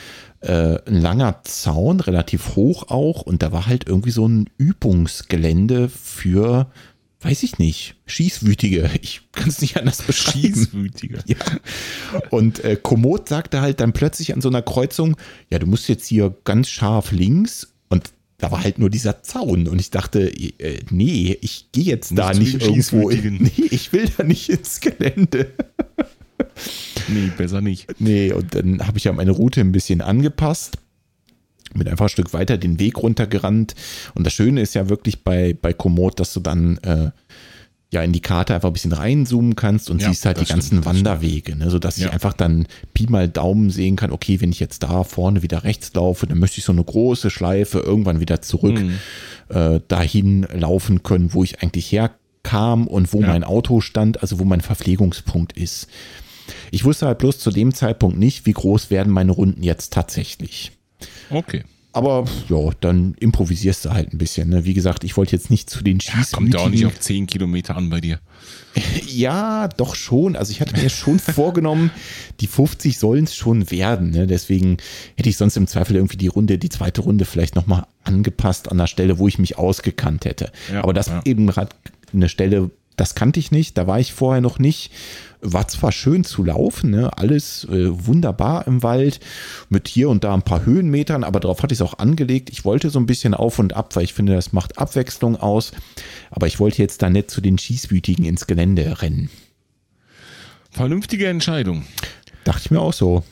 äh, 0.41 0.79
ein 0.87 1.01
langer 1.01 1.41
Zaun, 1.43 1.99
relativ 1.99 2.55
hoch 2.55 2.89
auch, 2.89 3.21
und 3.21 3.43
da 3.43 3.51
war 3.51 3.67
halt 3.67 3.87
irgendwie 3.87 4.11
so 4.11 4.27
ein 4.27 4.49
Übungsgelände 4.57 5.89
für 5.89 6.67
weiß 7.25 7.41
ich 7.41 7.57
nicht, 7.57 7.95
Schießwütige. 8.05 8.91
Ich 9.01 9.21
kann 9.31 9.49
es 9.49 9.59
nicht 9.59 9.77
anders 9.77 10.03
beschreiben. 10.03 10.39
Schießwütige. 10.39 11.23
Ja. 11.25 11.37
Und 12.29 12.63
äh, 12.63 12.75
Komoot 12.75 13.29
sagte 13.29 13.61
halt 13.61 13.79
dann 13.79 13.93
plötzlich 13.93 14.33
an 14.33 14.41
so 14.41 14.49
einer 14.49 14.61
Kreuzung, 14.61 15.17
ja, 15.49 15.57
du 15.57 15.65
musst 15.65 15.89
jetzt 15.89 16.05
hier 16.05 16.35
ganz 16.43 16.69
scharf 16.69 17.11
links 17.11 17.73
und 17.89 18.11
da 18.37 18.51
war 18.51 18.63
halt 18.63 18.77
nur 18.77 18.91
dieser 18.91 19.23
Zaun 19.23 19.67
und 19.67 19.79
ich 19.79 19.89
dachte, 19.89 20.29
äh, 20.29 20.81
nee, 20.91 21.35
ich 21.41 21.71
gehe 21.71 21.85
jetzt 21.85 22.11
nicht 22.11 22.19
da 22.19 22.33
nicht 22.33 22.61
irgendwo. 22.61 23.09
In, 23.09 23.37
nee, 23.41 23.67
ich 23.71 23.91
will 23.91 24.07
da 24.15 24.23
nicht 24.23 24.49
ins 24.49 24.79
Gelände. 24.79 25.51
nee, 27.07 27.31
besser 27.35 27.61
nicht. 27.61 27.87
Nee, 27.99 28.33
und 28.33 28.53
dann 28.53 28.85
habe 28.85 28.99
ich 28.99 29.05
ja 29.05 29.13
meine 29.13 29.31
Route 29.31 29.61
ein 29.61 29.71
bisschen 29.71 30.01
angepasst 30.01 30.77
bin 31.79 31.87
einfach 31.87 32.05
ein 32.05 32.09
Stück 32.09 32.33
weiter 32.33 32.57
den 32.57 32.79
Weg 32.79 32.97
runtergerannt. 32.97 33.75
Und 34.13 34.25
das 34.25 34.33
Schöne 34.33 34.61
ist 34.61 34.75
ja 34.75 34.89
wirklich 34.89 35.23
bei, 35.23 35.55
bei 35.59 35.73
Komoot, 35.73 36.19
dass 36.19 36.33
du 36.33 36.39
dann 36.39 36.77
äh, 36.79 37.11
ja 37.95 38.03
in 38.03 38.13
die 38.13 38.19
Karte 38.19 38.53
einfach 38.53 38.69
ein 38.69 38.73
bisschen 38.73 38.91
reinzoomen 38.91 39.55
kannst 39.55 39.89
und 39.89 40.01
ja, 40.01 40.09
siehst 40.09 40.25
halt 40.25 40.39
die 40.39 40.45
ganzen 40.45 40.67
stimmt, 40.67 40.85
Wanderwege, 40.85 41.55
ne, 41.55 41.69
sodass 41.69 41.97
ja. 41.97 42.07
ich 42.07 42.13
einfach 42.13 42.33
dann 42.33 42.67
Pi 42.93 43.07
mal 43.09 43.27
Daumen 43.27 43.69
sehen 43.69 43.95
kann, 43.95 44.11
okay, 44.11 44.41
wenn 44.41 44.51
ich 44.51 44.59
jetzt 44.59 44.83
da 44.83 45.03
vorne 45.03 45.41
wieder 45.41 45.63
rechts 45.63 45.93
laufe, 45.93 46.27
dann 46.27 46.39
möchte 46.39 46.59
ich 46.59 46.65
so 46.65 46.71
eine 46.71 46.83
große 46.83 47.29
Schleife 47.29 47.79
irgendwann 47.79 48.19
wieder 48.19 48.41
zurück 48.41 48.79
mhm. 48.79 48.99
äh, 49.49 49.79
dahin 49.87 50.45
laufen 50.53 51.03
können, 51.03 51.33
wo 51.33 51.43
ich 51.43 51.61
eigentlich 51.61 51.91
herkam 51.91 52.87
und 52.87 53.13
wo 53.13 53.21
ja. 53.21 53.27
mein 53.27 53.43
Auto 53.43 53.81
stand, 53.81 54.21
also 54.21 54.39
wo 54.39 54.45
mein 54.45 54.61
Verpflegungspunkt 54.61 55.53
ist. 55.53 55.87
Ich 56.71 56.83
wusste 56.83 57.07
halt 57.07 57.19
bloß 57.19 57.39
zu 57.39 57.49
dem 57.49 57.73
Zeitpunkt 57.73 58.19
nicht, 58.19 58.45
wie 58.45 58.53
groß 58.53 58.89
werden 58.91 59.11
meine 59.11 59.31
Runden 59.31 59.63
jetzt 59.63 59.93
tatsächlich. 59.93 60.71
Okay. 61.29 61.63
Aber 61.95 62.25
ja, 62.49 62.71
dann 62.81 63.15
improvisierst 63.21 63.85
du 63.85 63.91
halt 63.91 64.11
ein 64.11 64.17
bisschen. 64.17 64.49
Ne? 64.49 64.65
Wie 64.65 64.73
gesagt, 64.73 65.05
ich 65.05 65.15
wollte 65.15 65.33
jetzt 65.33 65.49
nicht 65.49 65.69
zu 65.69 65.81
den 65.81 66.01
Schießen. 66.01 66.25
Ja, 66.29 66.37
kommt 66.37 66.53
ja 66.53 66.59
auch 66.59 66.69
nicht 66.69 66.85
auf 66.85 66.99
10 66.99 67.25
Kilometer 67.25 67.77
an 67.77 67.89
bei 67.89 68.01
dir. 68.01 68.19
Ja, 69.07 69.69
doch 69.69 69.95
schon. 69.95 70.35
Also 70.35 70.51
ich 70.51 70.59
hatte 70.59 70.75
mir 70.75 70.89
schon 70.89 71.19
vorgenommen, 71.19 71.91
die 72.41 72.47
50 72.47 72.99
sollen 72.99 73.23
es 73.23 73.33
schon 73.33 73.71
werden. 73.71 74.09
Ne? 74.09 74.27
Deswegen 74.27 74.75
hätte 75.15 75.29
ich 75.29 75.37
sonst 75.37 75.55
im 75.55 75.67
Zweifel 75.67 75.95
irgendwie 75.95 76.17
die 76.17 76.27
Runde, 76.27 76.57
die 76.57 76.67
zweite 76.67 76.99
Runde 76.99 77.23
vielleicht 77.23 77.55
nochmal 77.55 77.85
angepasst 78.03 78.69
an 78.69 78.77
der 78.77 78.87
Stelle, 78.87 79.17
wo 79.17 79.29
ich 79.29 79.39
mich 79.39 79.57
ausgekannt 79.57 80.25
hätte. 80.25 80.51
Ja, 80.69 80.83
Aber 80.83 80.93
das 80.93 81.07
ja. 81.07 81.21
eben 81.23 81.47
gerade 81.47 81.69
eine 82.13 82.27
Stelle, 82.27 82.71
das 82.97 83.15
kannte 83.15 83.39
ich 83.39 83.51
nicht, 83.51 83.77
da 83.77 83.87
war 83.87 84.01
ich 84.01 84.11
vorher 84.11 84.41
noch 84.41 84.59
nicht. 84.59 84.91
War 85.47 85.67
zwar 85.67 85.91
schön 85.91 86.23
zu 86.23 86.43
laufen, 86.43 86.89
ne? 86.89 87.15
alles 87.17 87.65
äh, 87.65 88.07
wunderbar 88.07 88.65
im 88.65 88.81
Wald, 88.81 89.19
mit 89.69 89.87
hier 89.87 90.09
und 90.09 90.23
da 90.23 90.33
ein 90.33 90.41
paar 90.41 90.65
Höhenmetern, 90.65 91.23
aber 91.23 91.39
darauf 91.39 91.61
hatte 91.61 91.73
ich 91.73 91.79
es 91.79 91.85
auch 91.85 91.99
angelegt. 91.99 92.49
Ich 92.49 92.65
wollte 92.65 92.89
so 92.89 92.97
ein 92.99 93.05
bisschen 93.05 93.35
auf 93.35 93.59
und 93.59 93.75
ab, 93.75 93.95
weil 93.95 94.03
ich 94.03 94.13
finde, 94.15 94.33
das 94.33 94.53
macht 94.53 94.79
Abwechslung 94.79 95.35
aus. 95.35 95.71
Aber 96.31 96.47
ich 96.47 96.59
wollte 96.59 96.81
jetzt 96.81 97.01
da 97.01 97.09
nicht 97.09 97.29
zu 97.29 97.41
den 97.41 97.59
Schießwütigen 97.59 98.25
ins 98.25 98.47
Gelände 98.47 99.01
rennen. 99.01 99.29
Vernünftige 100.71 101.27
Entscheidung. 101.27 101.85
Dachte 102.43 102.63
ich 102.65 102.71
mir 102.71 102.81
auch 102.81 102.93
so. 102.93 103.23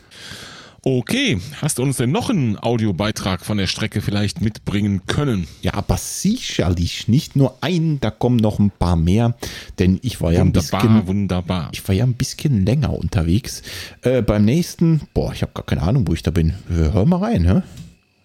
Okay, 0.86 1.40
hast 1.62 1.78
du 1.78 1.82
uns 1.82 1.96
denn 1.96 2.12
noch 2.12 2.30
einen 2.30 2.62
Audiobeitrag 2.62 3.46
von 3.46 3.58
der 3.58 3.68
Strecke 3.68 4.02
vielleicht 4.02 4.42
mitbringen 4.42 5.04
können? 5.08 5.48
Ja, 5.62 5.76
aber 5.76 5.96
sicherlich 5.96 7.08
nicht 7.08 7.38
nur 7.38 7.58
ein, 7.62 8.02
da 8.02 8.12
kommen 8.12 8.36
noch 8.36 8.60
ein 8.60 8.70
paar 8.70 8.98
mehr, 8.98 9.34
denn 9.80 9.98
ich 10.04 10.20
war 10.20 10.34
ja 10.34 10.42
wunderbar, 10.42 10.82
ein 10.82 10.88
bisschen, 10.90 11.08
wunderbar. 11.08 11.70
Ich 11.72 11.88
war 11.88 11.96
ja 11.96 12.04
ein 12.04 12.16
bisschen 12.16 12.66
länger 12.66 12.92
unterwegs. 12.92 13.62
Äh, 14.02 14.22
beim 14.24 14.44
nächsten, 14.44 15.08
boah, 15.14 15.32
ich 15.32 15.42
habe 15.42 15.54
gar 15.54 15.64
keine 15.64 15.84
Ahnung, 15.84 16.06
wo 16.06 16.14
ich 16.14 16.22
da 16.22 16.32
bin. 16.32 16.54
Hör 16.68 17.06
mal 17.06 17.24
rein, 17.24 17.46
hä? 17.46 17.62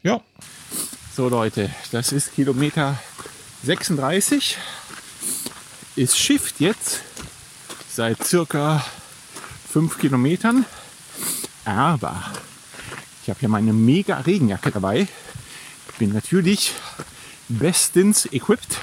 Ja. 0.02 0.20
So 1.14 1.28
Leute, 1.28 1.70
das 1.92 2.10
ist 2.10 2.34
Kilometer 2.34 2.98
36. 3.62 4.56
Ist 5.94 6.18
Shift 6.18 6.58
jetzt 6.58 7.02
seit 7.88 8.24
circa 8.24 8.84
5 9.70 9.96
Kilometern. 9.98 10.64
Aber 11.64 12.20
ich 13.28 13.30
habe 13.30 13.40
hier 13.40 13.50
meine 13.50 13.74
mega 13.74 14.20
Regenjacke 14.20 14.70
dabei. 14.70 15.06
Bin 15.98 16.14
natürlich 16.14 16.72
bestens 17.50 18.24
equipped. 18.24 18.78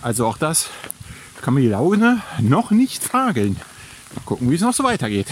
Also 0.00 0.24
auch 0.24 0.38
das 0.38 0.70
kann 1.42 1.54
mir 1.54 1.62
die 1.62 1.68
Laune 1.68 2.22
noch 2.38 2.70
nicht 2.70 3.02
fragen. 3.02 3.56
Mal 4.14 4.22
gucken, 4.24 4.48
wie 4.52 4.54
es 4.54 4.60
noch 4.60 4.72
so 4.72 4.84
weitergeht. 4.84 5.26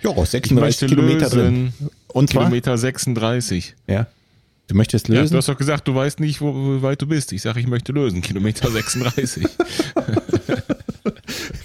Ja, 0.00 0.14
36 0.14 0.88
Kilometer 0.88 1.26
lösen. 1.26 1.74
drin. 1.78 1.90
Und 2.08 2.30
zwar? 2.30 2.44
Kilometer 2.44 2.78
36. 2.78 3.74
Ja. 3.86 4.06
Du 4.68 4.74
möchtest 4.74 5.08
lösen? 5.08 5.24
Ja, 5.24 5.30
du 5.30 5.36
hast 5.36 5.50
doch 5.50 5.58
gesagt, 5.58 5.86
du 5.86 5.94
weißt 5.94 6.20
nicht, 6.20 6.40
wo, 6.40 6.54
wo 6.54 6.80
weit 6.80 7.02
du 7.02 7.06
bist. 7.06 7.32
Ich 7.32 7.42
sage, 7.42 7.60
ich 7.60 7.66
möchte 7.66 7.92
lösen. 7.92 8.22
Kilometer 8.22 8.70
36. 8.70 9.46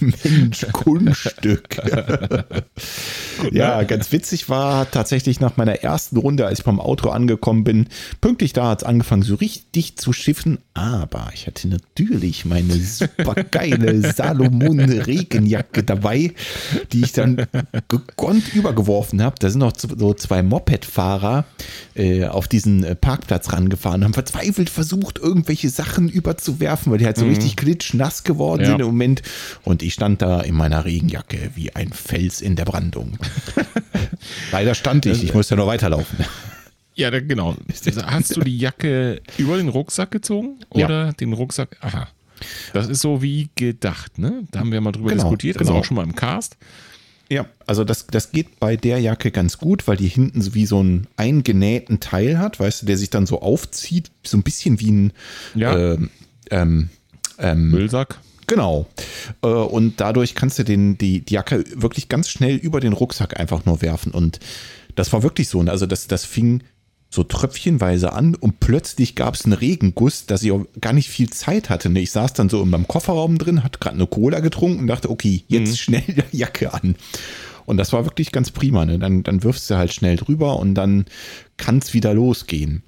Mensch, 0.00 0.66
Kunststück. 0.70 1.78
ja, 3.52 3.82
ganz 3.82 4.12
witzig 4.12 4.48
war 4.48 4.90
tatsächlich 4.90 5.40
nach 5.40 5.56
meiner 5.56 5.82
ersten 5.82 6.16
Runde, 6.16 6.46
als 6.46 6.60
ich 6.60 6.64
beim 6.64 6.80
Auto 6.80 7.10
angekommen 7.10 7.64
bin, 7.64 7.86
pünktlich 8.20 8.52
da 8.52 8.70
hat 8.70 8.82
es 8.82 8.84
angefangen, 8.84 9.22
so 9.22 9.34
richtig 9.34 9.96
zu 9.96 10.12
schiffen. 10.12 10.58
Aber 10.74 11.30
ich 11.34 11.46
hatte 11.46 11.68
natürlich 11.68 12.44
meine 12.44 12.74
super 12.74 13.34
geile 13.50 14.12
Salomon-Regenjacke 14.12 15.82
dabei, 15.82 16.32
die 16.92 17.02
ich 17.02 17.12
dann 17.12 17.46
gekonnt 17.88 18.54
übergeworfen 18.54 19.22
habe. 19.22 19.36
Da 19.38 19.50
sind 19.50 19.60
noch 19.60 19.72
so 19.76 20.14
zwei 20.14 20.42
Moped-Fahrer 20.42 21.44
äh, 21.94 22.26
auf 22.26 22.48
diesen 22.48 22.84
äh, 22.84 22.94
Parkplatz 22.94 23.52
rangefahren, 23.52 24.04
haben 24.04 24.14
verzweifelt 24.14 24.70
versucht, 24.70 25.18
irgendwelche 25.18 25.68
Sachen 25.68 26.08
überzuwerfen, 26.08 26.92
weil 26.92 26.98
die 26.98 27.06
halt 27.06 27.16
so 27.16 27.24
mhm. 27.24 27.32
richtig 27.32 27.56
klitschnass 27.56 28.24
geworden 28.24 28.62
ja. 28.62 28.68
sind 28.68 28.80
im 28.80 28.86
Moment. 28.86 29.22
Und 29.62 29.82
ich 29.82 29.94
stand 29.94 30.22
da 30.22 30.40
in 30.40 30.54
meiner 30.54 30.84
Regenjacke 30.84 31.50
wie 31.54 31.74
ein 31.74 31.92
Fels 31.92 32.40
in 32.40 32.56
der 32.56 32.64
Brandung. 32.64 33.18
Leider 34.52 34.74
stand 34.74 35.06
ich, 35.06 35.24
ich 35.24 35.34
musste 35.34 35.54
ja 35.54 35.60
noch 35.60 35.66
weiterlaufen. 35.66 36.24
Ja, 36.94 37.10
genau. 37.10 37.56
Hast 38.04 38.36
du 38.36 38.40
die 38.40 38.58
Jacke 38.58 39.22
über 39.38 39.56
den 39.56 39.68
Rucksack 39.68 40.10
gezogen 40.10 40.58
oder 40.70 41.06
ja. 41.06 41.12
den 41.12 41.32
Rucksack? 41.32 41.76
Aha. 41.80 42.08
Das 42.72 42.88
ist 42.88 43.00
so 43.00 43.22
wie 43.22 43.48
gedacht, 43.54 44.18
ne? 44.18 44.44
Da 44.50 44.60
haben 44.60 44.72
wir 44.72 44.80
mal 44.80 44.92
drüber 44.92 45.10
genau, 45.10 45.24
diskutiert, 45.24 45.58
also 45.58 45.72
genau. 45.72 45.80
auch 45.80 45.84
schon 45.84 45.96
mal 45.96 46.04
im 46.04 46.14
Cast. 46.14 46.56
Ja, 47.30 47.46
also 47.66 47.84
das, 47.84 48.06
das 48.08 48.32
geht 48.32 48.58
bei 48.58 48.76
der 48.76 48.98
Jacke 48.98 49.30
ganz 49.30 49.58
gut, 49.58 49.86
weil 49.86 49.96
die 49.96 50.08
hinten 50.08 50.42
so 50.42 50.54
wie 50.54 50.66
so 50.66 50.80
einen 50.80 51.06
eingenähten 51.16 52.00
Teil 52.00 52.38
hat, 52.38 52.58
weißt 52.58 52.82
du, 52.82 52.86
der 52.86 52.96
sich 52.96 53.10
dann 53.10 53.26
so 53.26 53.40
aufzieht, 53.40 54.10
so 54.24 54.36
ein 54.36 54.42
bisschen 54.42 54.80
wie 54.80 54.90
ein 54.90 55.12
ja. 55.54 55.76
ähm, 55.76 56.10
ähm, 56.50 56.90
ähm 57.38 57.70
Müllsack. 57.70 58.18
Genau. 58.50 58.86
Äh, 59.42 59.46
und 59.46 60.00
dadurch 60.00 60.34
kannst 60.34 60.58
du 60.58 60.64
den, 60.64 60.98
die, 60.98 61.20
die 61.20 61.34
Jacke 61.34 61.64
wirklich 61.76 62.08
ganz 62.08 62.28
schnell 62.28 62.56
über 62.56 62.80
den 62.80 62.92
Rucksack 62.92 63.38
einfach 63.38 63.64
nur 63.64 63.80
werfen. 63.80 64.10
Und 64.10 64.40
das 64.96 65.12
war 65.12 65.22
wirklich 65.22 65.48
so. 65.48 65.60
Also 65.60 65.86
das, 65.86 66.08
das 66.08 66.24
fing 66.24 66.64
so 67.10 67.22
tröpfchenweise 67.22 68.12
an 68.12 68.34
und 68.34 68.58
plötzlich 68.58 69.14
gab 69.14 69.34
es 69.34 69.44
einen 69.44 69.52
Regenguss, 69.52 70.26
dass 70.26 70.42
ich 70.42 70.50
auch 70.50 70.64
gar 70.80 70.92
nicht 70.92 71.08
viel 71.08 71.30
Zeit 71.30 71.70
hatte. 71.70 71.88
Ich 71.96 72.10
saß 72.10 72.32
dann 72.32 72.48
so 72.48 72.60
in 72.62 72.70
meinem 72.70 72.88
Kofferraum 72.88 73.38
drin, 73.38 73.62
hatte 73.62 73.78
gerade 73.78 73.96
eine 73.96 74.08
Cola 74.08 74.40
getrunken 74.40 74.80
und 74.80 74.86
dachte, 74.88 75.10
okay, 75.10 75.44
jetzt 75.46 75.70
mhm. 75.70 75.76
schnell 75.76 76.02
die 76.32 76.36
Jacke 76.36 76.74
an. 76.74 76.96
Und 77.66 77.76
das 77.76 77.92
war 77.92 78.04
wirklich 78.04 78.32
ganz 78.32 78.50
prima. 78.50 78.84
Ne? 78.84 78.98
Dann, 78.98 79.22
dann 79.22 79.44
wirfst 79.44 79.70
du 79.70 79.76
halt 79.76 79.92
schnell 79.92 80.16
drüber 80.16 80.58
und 80.58 80.74
dann 80.74 81.04
kann 81.56 81.78
es 81.78 81.94
wieder 81.94 82.14
losgehen. 82.14 82.82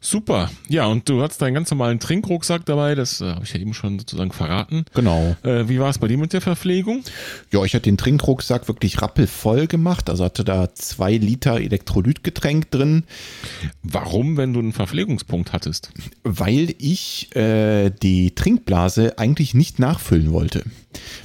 Super. 0.00 0.50
Ja, 0.68 0.86
und 0.86 1.08
du 1.08 1.22
hattest 1.22 1.42
deinen 1.42 1.54
ganz 1.54 1.70
normalen 1.70 1.98
Trinkrucksack 1.98 2.64
dabei, 2.66 2.94
das 2.94 3.20
äh, 3.20 3.26
habe 3.34 3.44
ich 3.44 3.52
ja 3.52 3.60
eben 3.60 3.74
schon 3.74 3.98
sozusagen 3.98 4.32
verraten. 4.32 4.84
Genau. 4.94 5.36
Äh, 5.42 5.68
wie 5.68 5.80
war 5.80 5.90
es 5.90 5.98
bei 5.98 6.06
dir 6.06 6.18
mit 6.18 6.32
der 6.32 6.40
Verpflegung? 6.40 7.02
Ja, 7.52 7.64
ich 7.64 7.74
hatte 7.74 7.84
den 7.84 7.96
Trinkrucksack 7.96 8.68
wirklich 8.68 9.02
rappelvoll 9.02 9.66
gemacht, 9.66 10.08
also 10.08 10.24
hatte 10.24 10.44
da 10.44 10.72
zwei 10.74 11.16
Liter 11.16 11.56
Elektrolytgetränk 11.56 12.70
drin. 12.70 13.04
Warum, 13.82 14.36
wenn 14.36 14.52
du 14.52 14.60
einen 14.60 14.72
Verpflegungspunkt 14.72 15.52
hattest? 15.52 15.90
Weil 16.22 16.74
ich 16.78 17.34
äh, 17.34 17.90
die 17.90 18.34
Trinkblase 18.34 19.18
eigentlich 19.18 19.54
nicht 19.54 19.78
nachfüllen 19.78 20.32
wollte 20.32 20.64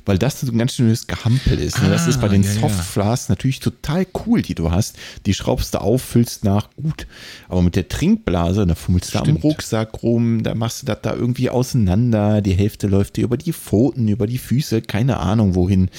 weil 0.05 0.17
das 0.17 0.41
so 0.41 0.51
ein 0.51 0.57
ganz 0.57 0.73
schönes 0.73 1.07
Gehampel 1.07 1.59
ist. 1.59 1.79
Ah, 1.79 1.89
das 1.89 2.07
ist 2.07 2.21
bei 2.21 2.27
den 2.27 2.43
ja, 2.43 2.51
Softflasks 2.51 3.27
ja. 3.27 3.33
natürlich 3.33 3.59
total 3.59 4.05
cool, 4.25 4.41
die 4.41 4.55
du 4.55 4.71
hast. 4.71 4.97
Die 5.25 5.33
schraubst 5.33 5.73
du 5.73 5.81
auf, 5.81 6.01
füllst 6.01 6.43
nach, 6.43 6.69
gut. 6.75 7.07
Aber 7.49 7.61
mit 7.61 7.75
der 7.75 7.87
Trinkblase, 7.87 8.65
da 8.65 8.75
fummelst 8.75 9.13
du 9.13 9.19
am 9.19 9.35
Rucksack 9.37 10.03
rum, 10.03 10.43
da 10.43 10.55
machst 10.55 10.81
du 10.81 10.85
das 10.85 10.99
da 11.01 11.13
irgendwie 11.13 11.49
auseinander. 11.49 12.41
Die 12.41 12.53
Hälfte 12.53 12.87
läuft 12.87 13.17
dir 13.17 13.23
über 13.23 13.37
die 13.37 13.53
Pfoten, 13.53 14.07
über 14.07 14.27
die 14.27 14.37
Füße, 14.37 14.81
keine 14.81 15.17
Ahnung 15.17 15.55
wohin. 15.55 15.89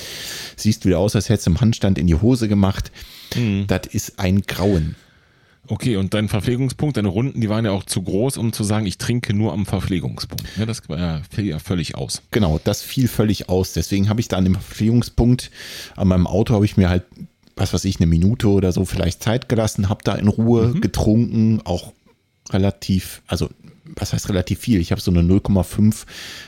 Siehst 0.57 0.85
wieder 0.85 0.99
aus, 0.99 1.17
als 1.17 1.29
hättest 1.29 1.47
du 1.47 1.51
im 1.53 1.61
Handstand 1.61 1.99
in 1.99 2.07
die 2.07 2.15
Hose 2.15 2.49
gemacht. 2.49 2.91
Mhm. 3.35 3.67
Das 3.67 3.87
ist 3.91 4.19
ein 4.19 4.43
Grauen. 4.43 4.97
Okay, 5.66 5.97
und 5.97 6.12
dein 6.12 6.28
Verpflegungspunkt, 6.28 6.97
deine 6.97 7.09
Runden, 7.09 7.41
die 7.41 7.49
waren 7.49 7.65
ja 7.65 7.70
auch 7.70 7.85
zu 7.85 8.03
groß, 8.03 8.36
um 8.36 8.53
zu 8.53 8.65
sagen, 8.65 8.86
ich 8.86 8.99
trinke 8.99 9.32
nur 9.32 9.53
am 9.53 9.65
Verpflegungspunkt. 9.65 10.45
Ja, 10.59 10.66
das 10.66 10.82
fiel 11.31 11.47
ja 11.47 11.59
völlig 11.59 11.95
aus. 11.95 12.23
Genau, 12.31 12.61
das 12.62 12.82
fiel 12.82 13.09
völlig 13.09 13.49
aus. 13.49 13.73
Deswegen 13.73 14.09
habe 14.09 14.20
ich 14.20 14.28
da 14.28 14.36
an 14.36 14.45
dem 14.45 14.55
Verpflegungspunkt 14.55 15.51
an 15.97 16.09
meinem 16.09 16.27
Auto 16.27 16.55
habe 16.55 16.65
ich 16.65 16.77
mir 16.77 16.89
halt, 16.91 17.05
was 17.57 17.73
weiß 17.73 17.85
ich, 17.86 17.99
eine 17.99 18.07
Minute 18.07 18.49
oder 18.49 18.73
so 18.73 18.85
vielleicht 18.85 19.23
Zeit 19.23 19.49
gelassen, 19.49 19.89
habe 19.89 20.05
da 20.05 20.15
in 20.15 20.28
Ruhe 20.28 20.69
mhm. 20.69 20.81
getrunken, 20.81 21.62
auch 21.65 21.93
relativ, 22.51 23.23
also 23.27 23.49
was 23.97 24.12
heißt 24.12 24.28
relativ 24.28 24.61
viel? 24.61 24.81
Ich 24.81 24.90
habe 24.90 25.01
so 25.01 25.11
eine 25.11 25.20
0,5 25.20 26.05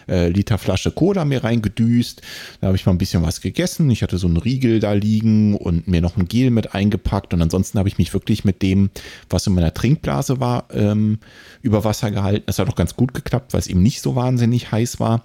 äh, 0.08 0.28
Liter 0.28 0.58
Flasche 0.58 0.90
Cola 0.90 1.24
mir 1.24 1.44
reingedüst. 1.44 2.22
Da 2.60 2.68
habe 2.68 2.76
ich 2.76 2.86
mal 2.86 2.92
ein 2.92 2.98
bisschen 2.98 3.22
was 3.22 3.40
gegessen. 3.40 3.90
Ich 3.90 4.02
hatte 4.02 4.18
so 4.18 4.26
einen 4.26 4.38
Riegel 4.38 4.80
da 4.80 4.92
liegen 4.92 5.54
und 5.54 5.86
mir 5.86 6.00
noch 6.00 6.16
ein 6.16 6.28
Gel 6.28 6.50
mit 6.50 6.74
eingepackt. 6.74 7.34
Und 7.34 7.42
ansonsten 7.42 7.78
habe 7.78 7.88
ich 7.88 7.98
mich 7.98 8.14
wirklich 8.14 8.44
mit 8.44 8.62
dem, 8.62 8.90
was 9.28 9.46
in 9.46 9.54
meiner 9.54 9.74
Trinkblase 9.74 10.40
war, 10.40 10.68
ähm, 10.72 11.18
über 11.62 11.84
Wasser 11.84 12.10
gehalten. 12.10 12.44
Das 12.46 12.58
hat 12.58 12.68
auch 12.68 12.76
ganz 12.76 12.96
gut 12.96 13.12
geklappt, 13.12 13.52
weil 13.52 13.60
es 13.60 13.66
eben 13.66 13.82
nicht 13.82 14.00
so 14.00 14.16
wahnsinnig 14.16 14.72
heiß 14.72 14.98
war. 14.98 15.22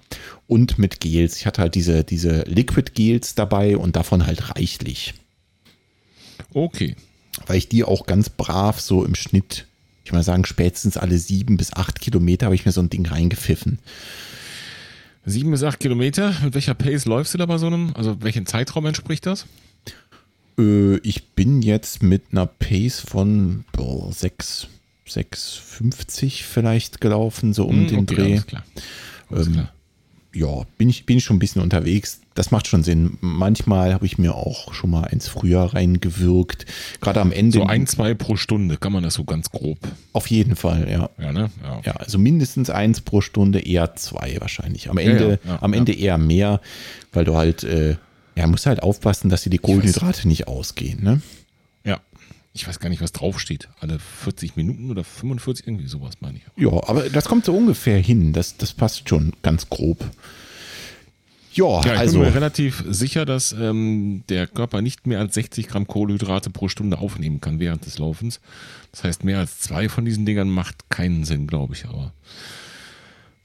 Und 0.47 0.77
mit 0.77 0.99
Gels. 0.99 1.37
Ich 1.37 1.45
hatte 1.45 1.61
halt 1.61 1.75
diese, 1.75 2.03
diese 2.03 2.41
Liquid 2.41 2.91
Gels 2.93 3.35
dabei 3.35 3.77
und 3.77 3.95
davon 3.95 4.25
halt 4.25 4.55
reichlich. 4.55 5.13
Okay. 6.53 6.95
Weil 7.47 7.55
ich 7.55 7.69
die 7.69 7.85
auch 7.85 8.05
ganz 8.05 8.29
brav 8.29 8.81
so 8.81 9.05
im 9.05 9.15
Schnitt 9.15 9.65
ich 10.03 10.11
mal 10.11 10.23
sagen, 10.23 10.45
spätestens 10.45 10.97
alle 10.97 11.17
sieben 11.17 11.57
bis 11.57 11.73
acht 11.73 12.01
Kilometer 12.01 12.47
habe 12.47 12.55
ich 12.55 12.65
mir 12.65 12.71
so 12.71 12.81
ein 12.81 12.89
Ding 12.89 13.05
reingepfiffen. 13.05 13.79
Sieben 15.25 15.51
bis 15.51 15.63
acht 15.63 15.79
Kilometer? 15.79 16.33
Mit 16.43 16.55
welcher 16.55 16.73
Pace 16.73 17.05
läufst 17.05 17.33
du 17.33 17.37
da 17.37 17.45
bei 17.45 17.57
so 17.57 17.67
einem? 17.67 17.93
Also 17.95 18.21
welchen 18.21 18.45
Zeitraum 18.45 18.85
entspricht 18.87 19.25
das? 19.25 19.45
Äh, 20.57 20.97
ich 20.97 21.29
bin 21.29 21.61
jetzt 21.61 22.01
mit 22.01 22.23
einer 22.31 22.47
Pace 22.47 22.99
von 22.99 23.65
boah, 23.71 24.11
6, 24.11 24.67
6,50 25.07 26.43
vielleicht 26.43 27.01
gelaufen, 27.01 27.53
so 27.53 27.65
um 27.65 27.87
den 27.87 27.99
okay, 27.99 28.15
Dreh. 28.15 28.31
Alles 28.31 28.47
klar. 28.47 28.63
Alles 29.29 29.47
ähm, 29.47 29.53
klar 29.53 29.73
ja, 30.33 30.63
bin 30.77 30.89
ich, 30.89 31.05
bin 31.05 31.17
ich 31.17 31.23
schon 31.23 31.35
ein 31.35 31.39
bisschen 31.39 31.61
unterwegs. 31.61 32.21
Das 32.33 32.51
macht 32.51 32.67
schon 32.67 32.83
Sinn. 32.83 33.17
Manchmal 33.19 33.93
habe 33.93 34.05
ich 34.05 34.17
mir 34.17 34.35
auch 34.35 34.73
schon 34.73 34.89
mal 34.89 35.03
eins 35.03 35.27
früher 35.27 35.73
reingewirkt. 35.73 36.65
Gerade 37.01 37.19
am 37.19 37.33
Ende. 37.33 37.57
So 37.57 37.65
ein, 37.65 37.85
zwei 37.87 38.13
pro 38.13 38.37
Stunde, 38.37 38.77
kann 38.77 38.93
man 38.93 39.03
das 39.03 39.15
so 39.15 39.25
ganz 39.25 39.51
grob. 39.51 39.79
Auf 40.13 40.27
jeden 40.27 40.55
Fall, 40.55 40.89
ja. 40.89 41.09
Ja, 41.19 41.33
ne? 41.33 41.51
ja. 41.61 41.81
ja 41.83 41.91
also 41.97 42.17
mindestens 42.17 42.69
eins 42.69 43.01
pro 43.01 43.19
Stunde, 43.19 43.59
eher 43.59 43.95
zwei 43.95 44.37
wahrscheinlich. 44.39 44.89
Am 44.89 44.97
Ende, 44.97 45.39
ja, 45.45 45.61
am 45.61 45.73
Ende 45.73 45.93
eher 45.93 46.17
mehr, 46.17 46.61
weil 47.11 47.25
du 47.25 47.35
halt, 47.35 47.65
äh, 47.65 47.97
ja, 48.35 48.47
musst 48.47 48.65
halt 48.65 48.81
aufpassen, 48.81 49.29
dass 49.29 49.43
dir 49.43 49.49
die 49.49 49.57
Kohlenhydrate 49.57 50.27
nicht 50.27 50.47
ausgehen, 50.47 51.03
ne? 51.03 51.21
Ich 52.53 52.67
weiß 52.67 52.79
gar 52.79 52.89
nicht, 52.89 53.01
was 53.01 53.13
draufsteht. 53.13 53.69
Alle 53.79 53.99
40 53.99 54.57
Minuten 54.57 54.91
oder 54.91 55.03
45, 55.03 55.67
irgendwie 55.67 55.87
sowas 55.87 56.15
meine 56.19 56.37
ich. 56.37 56.43
Ja, 56.57 56.71
aber 56.87 57.09
das 57.09 57.25
kommt 57.25 57.45
so 57.45 57.55
ungefähr 57.55 57.97
hin. 57.97 58.33
Das, 58.33 58.57
das 58.57 58.73
passt 58.73 59.07
schon 59.07 59.33
ganz 59.41 59.69
grob. 59.69 60.03
Ja, 61.53 61.81
ja 61.81 61.93
ich 61.93 61.99
also. 61.99 62.19
bin 62.19 62.27
mir 62.27 62.35
relativ 62.35 62.83
sicher, 62.87 63.25
dass 63.25 63.53
ähm, 63.53 64.23
der 64.29 64.47
Körper 64.47 64.81
nicht 64.81 65.07
mehr 65.07 65.19
als 65.19 65.33
60 65.35 65.67
Gramm 65.67 65.87
Kohlenhydrate 65.87 66.49
pro 66.49 66.67
Stunde 66.67 66.99
aufnehmen 66.99 67.39
kann 67.39 67.59
während 67.59 67.85
des 67.85 67.97
Laufens. 67.99 68.41
Das 68.91 69.03
heißt, 69.03 69.23
mehr 69.23 69.39
als 69.39 69.59
zwei 69.59 69.87
von 69.87 70.03
diesen 70.03 70.25
Dingern 70.25 70.49
macht 70.49 70.89
keinen 70.89 71.23
Sinn, 71.23 71.47
glaube 71.47 71.73
ich. 71.73 71.85
Aber 71.85 72.13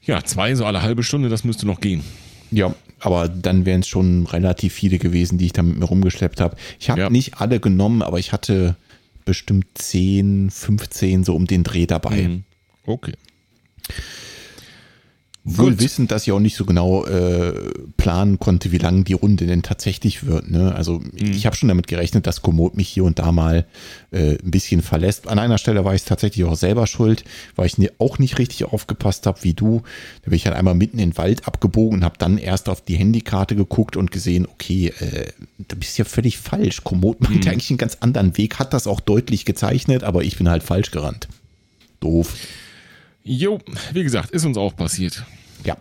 ja, 0.03 0.23
zwei 0.25 0.55
so 0.55 0.65
alle 0.65 0.83
halbe 0.83 1.05
Stunde, 1.05 1.29
das 1.29 1.45
müsste 1.45 1.67
noch 1.67 1.81
gehen. 1.81 2.03
Ja, 2.51 2.75
aber 3.01 3.29
dann 3.29 3.67
wären 3.67 3.81
es 3.81 3.89
schon 3.89 4.27
relativ 4.27 4.73
viele 4.73 4.99
gewesen, 4.99 5.39
die 5.39 5.47
ich 5.47 5.53
da 5.53 5.63
mit 5.63 5.79
mir 5.79 5.85
rumgeschleppt 5.85 6.41
habe. 6.41 6.57
Ich 6.79 6.91
habe 6.91 7.01
ja. 7.01 7.11
nicht 7.11 7.41
alle 7.41 7.61
genommen, 7.61 8.03
aber 8.03 8.19
ich 8.19 8.33
hatte 8.33 8.77
bestimmt 9.27 9.67
10, 9.75 10.51
15 10.51 11.25
so 11.25 11.35
um 11.37 11.47
den 11.47 11.63
Dreh 11.63 11.85
dabei. 11.85 12.23
Mhm. 12.23 12.45
Okay. 12.87 13.13
Wohl 15.49 15.71
Gut. 15.71 15.81
wissend, 15.81 16.11
dass 16.11 16.27
ich 16.27 16.33
auch 16.33 16.41
nicht 16.41 16.57
so 16.57 16.65
genau 16.65 17.07
äh, 17.07 17.53
planen 17.97 18.41
konnte, 18.41 18.73
wie 18.73 18.79
lang 18.79 19.05
die 19.05 19.13
Runde 19.13 19.47
denn 19.47 19.63
tatsächlich 19.63 20.27
wird. 20.27 20.51
Ne? 20.51 20.75
Also 20.75 20.99
mhm. 20.99 21.31
ich 21.31 21.47
habe 21.47 21.55
schon 21.55 21.69
damit 21.69 21.87
gerechnet, 21.87 22.27
dass 22.27 22.43
Komoot 22.43 22.77
mich 22.77 22.89
hier 22.89 23.05
und 23.05 23.21
da 23.21 23.31
mal 23.31 23.65
äh, 24.11 24.39
ein 24.43 24.51
bisschen 24.51 24.83
verlässt. 24.83 25.29
An 25.29 25.39
einer 25.39 25.59
Stelle 25.59 25.85
war 25.85 25.95
ich 25.95 26.03
tatsächlich 26.03 26.45
auch 26.47 26.57
selber 26.57 26.89
schuld, 26.89 27.23
weil 27.55 27.67
ich 27.67 27.77
auch 28.01 28.19
nicht 28.19 28.41
richtig 28.41 28.65
aufgepasst 28.65 29.25
habe 29.29 29.39
wie 29.43 29.55
du. 29.55 29.83
Da 30.23 30.31
bin 30.31 30.35
ich 30.35 30.47
halt 30.47 30.57
einmal 30.57 30.75
mitten 30.75 30.99
in 30.99 31.11
den 31.11 31.17
Wald 31.17 31.47
abgebogen 31.47 32.01
und 32.01 32.05
habe 32.05 32.19
dann 32.19 32.39
erst 32.39 32.69
auf 32.69 32.81
die 32.81 32.97
Handykarte 32.97 33.55
geguckt 33.55 33.97
und 33.97 34.11
gesehen, 34.11 34.47
okay, 34.47 34.93
äh, 34.99 35.31
da 35.59 35.77
bist 35.77 35.97
ja 35.97 36.05
völlig 36.05 36.39
falsch. 36.39 36.83
Komoot 36.83 37.21
meint 37.21 37.45
mhm. 37.45 37.53
eigentlich 37.53 37.71
einen 37.71 37.79
ganz 37.79 37.99
anderen 38.01 38.37
Weg, 38.37 38.59
hat 38.59 38.75
das 38.75 38.89
auch 38.89 38.99
deutlich 38.99 39.45
gezeichnet, 39.45 40.03
aber 40.03 40.25
ich 40.25 40.39
bin 40.39 40.49
halt 40.49 40.65
falsch 40.65 40.91
gerannt. 40.91 41.29
Doof. 42.01 42.35
Jo, 43.29 43.59
wie 43.93 44.05
gesagt, 44.05 44.31
ist 44.31 44.45
uns 44.45 44.57
auch 44.57 44.77
passiert. 44.77 45.25
Ja. 45.65 45.77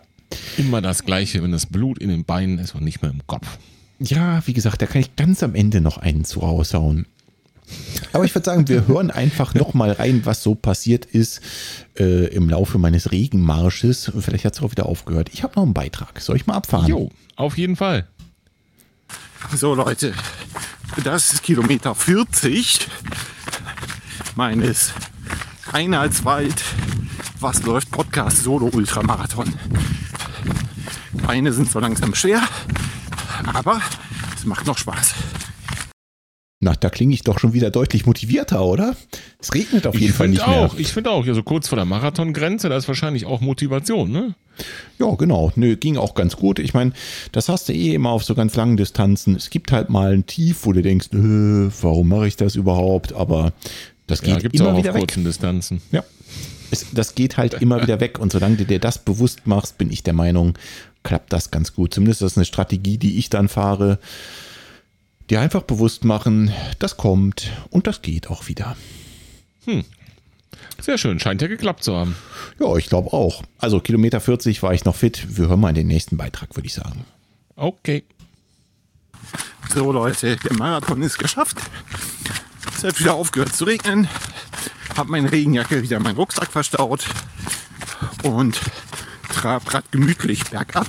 Immer 0.58 0.82
das 0.82 1.04
Gleiche, 1.04 1.44
wenn 1.44 1.52
das 1.52 1.66
Blut 1.66 1.98
in 1.98 2.08
den 2.08 2.24
Beinen 2.24 2.58
ist 2.58 2.74
und 2.74 2.82
nicht 2.82 3.02
mehr 3.02 3.12
im 3.12 3.24
Kopf. 3.28 3.46
Ja, 4.00 4.44
wie 4.46 4.52
gesagt, 4.52 4.82
da 4.82 4.86
kann 4.86 5.00
ich 5.00 5.14
ganz 5.14 5.44
am 5.44 5.54
Ende 5.54 5.80
noch 5.80 5.96
einen 5.96 6.24
zu 6.24 6.40
raushauen. 6.40 7.06
Aber 8.12 8.24
ich 8.24 8.34
würde 8.34 8.46
sagen, 8.46 8.66
wir 8.66 8.88
hören 8.88 9.12
einfach 9.12 9.54
noch 9.54 9.74
mal 9.74 9.92
rein, 9.92 10.22
was 10.24 10.42
so 10.42 10.56
passiert 10.56 11.04
ist 11.04 11.40
äh, 11.96 12.26
im 12.34 12.50
Laufe 12.50 12.78
meines 12.78 13.12
Regenmarsches. 13.12 14.10
Vielleicht 14.18 14.44
hat 14.44 14.54
es 14.54 14.62
auch 14.62 14.72
wieder 14.72 14.86
aufgehört. 14.86 15.30
Ich 15.32 15.44
habe 15.44 15.54
noch 15.54 15.62
einen 15.62 15.74
Beitrag. 15.74 16.20
Soll 16.20 16.34
ich 16.34 16.48
mal 16.48 16.54
abfahren? 16.54 16.88
Jo, 16.88 17.10
auf 17.36 17.56
jeden 17.56 17.76
Fall. 17.76 18.08
So 19.54 19.72
Leute, 19.76 20.12
das 21.04 21.32
ist 21.32 21.44
Kilometer 21.44 21.94
40 21.94 22.88
meines 24.34 24.92
Einheitswald 25.70 26.64
Was 27.38 27.62
läuft 27.64 27.90
Podcast 27.90 28.42
Solo 28.44 28.70
Ultramarathon. 28.72 29.52
Beine 31.26 31.52
sind 31.52 31.70
so 31.70 31.78
langsam 31.80 32.14
schwer, 32.14 32.40
aber 33.52 33.82
es 34.34 34.46
macht 34.46 34.66
noch 34.66 34.78
Spaß. 34.78 35.14
Na, 36.60 36.74
da 36.74 36.88
klinge 36.88 37.12
ich 37.12 37.22
doch 37.22 37.38
schon 37.38 37.52
wieder 37.52 37.70
deutlich 37.70 38.06
motivierter, 38.06 38.64
oder? 38.64 38.96
Es 39.38 39.52
regnet 39.52 39.86
auf 39.86 39.94
jeden 39.94 40.06
ich 40.06 40.16
Fall 40.16 40.28
nicht 40.28 40.42
auch, 40.42 40.72
mehr. 40.72 40.80
Ich 40.80 40.94
finde 40.94 41.10
auch, 41.10 41.26
also 41.26 41.42
kurz 41.42 41.68
vor 41.68 41.76
der 41.76 41.84
Marathongrenze, 41.84 42.70
da 42.70 42.76
ist 42.78 42.88
wahrscheinlich 42.88 43.26
auch 43.26 43.42
Motivation, 43.42 44.10
ne? 44.10 44.34
Ja, 44.98 45.14
genau. 45.16 45.52
Nö, 45.56 45.76
ging 45.76 45.98
auch 45.98 46.14
ganz 46.14 46.36
gut. 46.36 46.58
Ich 46.58 46.72
meine, 46.72 46.92
das 47.32 47.50
hast 47.50 47.68
du 47.68 47.74
eh 47.74 47.92
immer 47.92 48.10
auf 48.10 48.24
so 48.24 48.34
ganz 48.34 48.56
langen 48.56 48.78
Distanzen. 48.78 49.36
Es 49.36 49.50
gibt 49.50 49.72
halt 49.72 49.90
mal 49.90 50.14
ein 50.14 50.24
Tief, 50.24 50.64
wo 50.64 50.72
du 50.72 50.80
denkst, 50.80 51.08
äh, 51.12 51.70
warum 51.82 52.08
mache 52.08 52.28
ich 52.28 52.36
das 52.36 52.56
überhaupt? 52.56 53.12
Aber 53.12 53.52
das 54.06 54.22
geht 54.22 54.42
ja, 54.42 54.50
immer 54.50 54.72
auch 54.72 54.78
wieder 54.78 54.90
auf 54.90 54.96
weg. 54.96 55.02
kurzen 55.02 55.24
Distanzen. 55.24 55.82
Ja. 55.92 56.02
Es, 56.70 56.86
das 56.92 57.14
geht 57.14 57.36
halt 57.36 57.54
immer 57.54 57.82
wieder 57.82 58.00
weg. 58.00 58.18
Und 58.18 58.32
solange 58.32 58.56
du 58.56 58.64
dir 58.64 58.78
das 58.78 58.98
bewusst 58.98 59.46
machst, 59.46 59.78
bin 59.78 59.90
ich 59.90 60.02
der 60.02 60.14
Meinung, 60.14 60.58
klappt 61.02 61.32
das 61.32 61.50
ganz 61.50 61.74
gut. 61.74 61.94
Zumindest 61.94 62.22
ist 62.22 62.32
das 62.32 62.38
eine 62.38 62.44
Strategie, 62.44 62.98
die 62.98 63.18
ich 63.18 63.30
dann 63.30 63.48
fahre 63.48 63.98
dir 65.30 65.40
einfach 65.40 65.62
bewusst 65.62 66.04
machen, 66.04 66.52
das 66.78 66.96
kommt 66.96 67.50
und 67.70 67.86
das 67.86 68.02
geht 68.02 68.30
auch 68.30 68.48
wieder. 68.48 68.76
Hm. 69.64 69.84
Sehr 70.80 70.98
schön, 70.98 71.18
scheint 71.18 71.42
ja 71.42 71.48
geklappt 71.48 71.82
zu 71.84 71.96
haben. 71.96 72.16
Ja, 72.60 72.76
ich 72.76 72.86
glaube 72.86 73.12
auch. 73.12 73.42
Also 73.58 73.80
Kilometer 73.80 74.20
40 74.20 74.62
war 74.62 74.74
ich 74.74 74.84
noch 74.84 74.94
fit. 74.94 75.26
Wir 75.28 75.48
hören 75.48 75.60
mal 75.60 75.70
in 75.70 75.74
den 75.74 75.86
nächsten 75.86 76.16
Beitrag, 76.16 76.54
würde 76.54 76.66
ich 76.66 76.74
sagen. 76.74 77.04
Okay. 77.56 78.04
So 79.74 79.90
Leute, 79.90 80.36
der 80.36 80.52
Marathon 80.54 81.02
ist 81.02 81.18
geschafft. 81.18 81.56
Es 82.76 82.84
hat 82.84 83.00
wieder 83.00 83.14
aufgehört 83.14 83.56
zu 83.56 83.64
regnen. 83.64 84.06
Hab 84.96 85.08
meine 85.08 85.32
Regenjacke 85.32 85.82
wieder 85.82 85.96
in 85.96 86.02
meinen 86.02 86.16
Rucksack 86.16 86.52
verstaut 86.52 87.06
und 88.22 88.60
trab 89.32 89.64
gerade 89.64 89.86
gemütlich 89.90 90.44
bergab. 90.44 90.86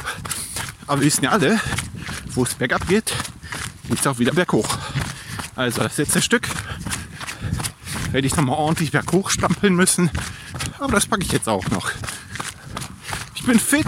Aber 0.85 0.99
wir 0.99 1.05
wissen 1.05 1.23
ja 1.23 1.31
alle, 1.31 1.61
wo 2.35 2.43
es 2.43 2.55
bergab 2.55 2.85
geht, 2.89 3.13
geht 3.87 3.99
es 3.99 4.05
auch 4.05 4.19
wieder 4.19 4.33
berghoch. 4.33 4.77
Also 5.55 5.81
das 5.81 5.97
letzte 5.97 6.21
Stück 6.21 6.49
werde 8.11 8.27
ich 8.27 8.35
noch 8.35 8.43
mal 8.43 8.53
ordentlich 8.53 8.91
berghoch 8.91 9.29
stampeln 9.29 9.73
müssen. 9.73 10.11
Aber 10.79 10.93
das 10.93 11.05
packe 11.05 11.23
ich 11.23 11.31
jetzt 11.31 11.47
auch 11.47 11.67
noch. 11.69 11.91
Ich 13.35 13.45
bin 13.45 13.59
fit. 13.59 13.87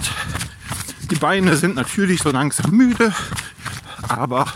Die 1.11 1.15
Beine 1.15 1.57
sind 1.57 1.75
natürlich 1.75 2.21
so 2.21 2.31
langsam 2.31 2.71
müde. 2.71 3.13
Aber 4.07 4.47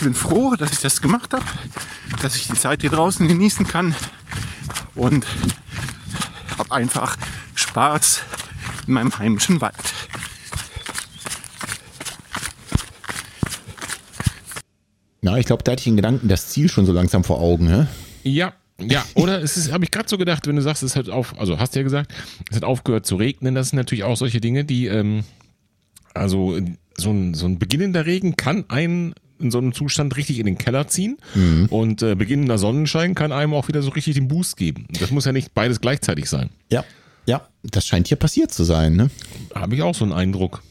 bin 0.00 0.14
froh, 0.14 0.54
dass 0.56 0.72
ich 0.72 0.80
das 0.80 1.00
gemacht 1.00 1.32
habe. 1.32 1.44
Dass 2.22 2.36
ich 2.36 2.46
die 2.48 2.54
Zeit 2.54 2.80
hier 2.80 2.90
draußen 2.90 3.26
genießen 3.26 3.66
kann. 3.66 3.94
Und 4.94 5.26
habe 6.58 6.72
einfach 6.72 7.16
Spaß 7.54 8.22
in 8.86 8.94
meinem 8.94 9.16
heimischen 9.18 9.60
Wald. 9.60 9.74
Na, 15.22 15.38
ich 15.38 15.46
glaube, 15.46 15.62
da 15.62 15.72
hatte 15.72 15.80
ich 15.80 15.84
den 15.84 15.96
Gedanken, 15.96 16.28
das 16.28 16.48
Ziel 16.48 16.70
schon 16.70 16.86
so 16.86 16.92
langsam 16.92 17.24
vor 17.24 17.40
Augen, 17.40 17.66
ne? 17.66 17.88
Ja, 18.22 18.54
ja, 18.80 19.04
oder 19.14 19.42
es 19.42 19.56
ist, 19.56 19.72
habe 19.72 19.84
ich 19.84 19.90
gerade 19.90 20.08
so 20.08 20.16
gedacht, 20.16 20.46
wenn 20.46 20.56
du 20.56 20.62
sagst, 20.62 20.82
es 20.82 20.96
hat 20.96 21.10
auf, 21.10 21.38
also 21.38 21.58
hast 21.58 21.74
du 21.74 21.80
ja 21.80 21.82
gesagt, 21.82 22.12
es 22.48 22.56
hat 22.56 22.64
aufgehört 22.64 23.04
zu 23.04 23.16
regnen, 23.16 23.54
das 23.54 23.70
sind 23.70 23.76
natürlich 23.76 24.04
auch 24.04 24.16
solche 24.16 24.40
Dinge, 24.40 24.64
die, 24.64 24.86
ähm, 24.86 25.24
also 26.14 26.58
so 26.96 27.10
ein, 27.10 27.34
so 27.34 27.46
ein 27.46 27.58
beginnender 27.58 28.06
Regen 28.06 28.36
kann 28.36 28.64
einen 28.68 29.14
in 29.40 29.50
so 29.50 29.58
einem 29.58 29.72
Zustand 29.72 30.16
richtig 30.16 30.38
in 30.38 30.46
den 30.46 30.58
Keller 30.58 30.88
ziehen 30.88 31.18
mhm. 31.34 31.66
und 31.70 32.02
äh, 32.02 32.14
beginnender 32.14 32.58
Sonnenschein 32.58 33.14
kann 33.14 33.32
einem 33.32 33.54
auch 33.54 33.68
wieder 33.68 33.82
so 33.82 33.90
richtig 33.90 34.14
den 34.14 34.28
Boost 34.28 34.56
geben. 34.56 34.86
Das 34.98 35.10
muss 35.10 35.24
ja 35.24 35.32
nicht 35.32 35.54
beides 35.54 35.80
gleichzeitig 35.80 36.28
sein. 36.28 36.50
Ja, 36.70 36.84
ja, 37.26 37.46
das 37.62 37.86
scheint 37.86 38.08
hier 38.08 38.16
passiert 38.16 38.52
zu 38.52 38.64
sein, 38.64 38.96
ne? 38.96 39.10
Habe 39.54 39.74
ich 39.74 39.82
auch 39.82 39.94
so 39.94 40.04
einen 40.04 40.12
Eindruck. 40.12 40.62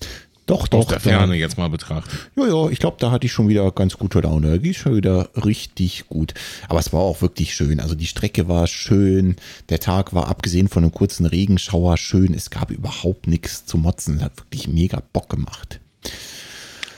Doch, 0.49 0.67
doch. 0.67 0.79
Aus 0.79 0.87
der 0.87 0.99
Ferne 0.99 1.35
jetzt 1.35 1.59
mal 1.59 1.69
betrachtet. 1.69 2.11
Ja, 2.35 2.47
ja, 2.47 2.69
ich 2.69 2.79
glaube, 2.79 2.97
da 2.99 3.11
hatte 3.11 3.27
ich 3.27 3.31
schon 3.31 3.49
wieder 3.49 3.71
ganz 3.71 3.97
gute 3.97 4.21
Laune. 4.21 4.49
Da 4.49 4.57
ging 4.57 4.73
schon 4.73 4.95
wieder 4.95 5.29
richtig 5.35 6.07
gut. 6.07 6.33
Aber 6.67 6.79
es 6.79 6.91
war 6.91 7.01
auch 7.01 7.21
wirklich 7.21 7.53
schön. 7.53 7.79
Also 7.79 7.93
die 7.93 8.07
Strecke 8.07 8.47
war 8.47 8.65
schön. 8.65 9.35
Der 9.69 9.79
Tag 9.79 10.15
war 10.15 10.27
abgesehen 10.27 10.67
von 10.67 10.83
einem 10.83 10.91
kurzen 10.91 11.27
Regenschauer 11.27 11.97
schön. 11.97 12.33
Es 12.33 12.49
gab 12.49 12.71
überhaupt 12.71 13.27
nichts 13.27 13.67
zu 13.67 13.77
motzen. 13.77 14.23
Hat 14.23 14.37
wirklich 14.37 14.67
mega 14.67 15.03
Bock 15.13 15.29
gemacht. 15.29 15.79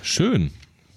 Schön. 0.01 0.51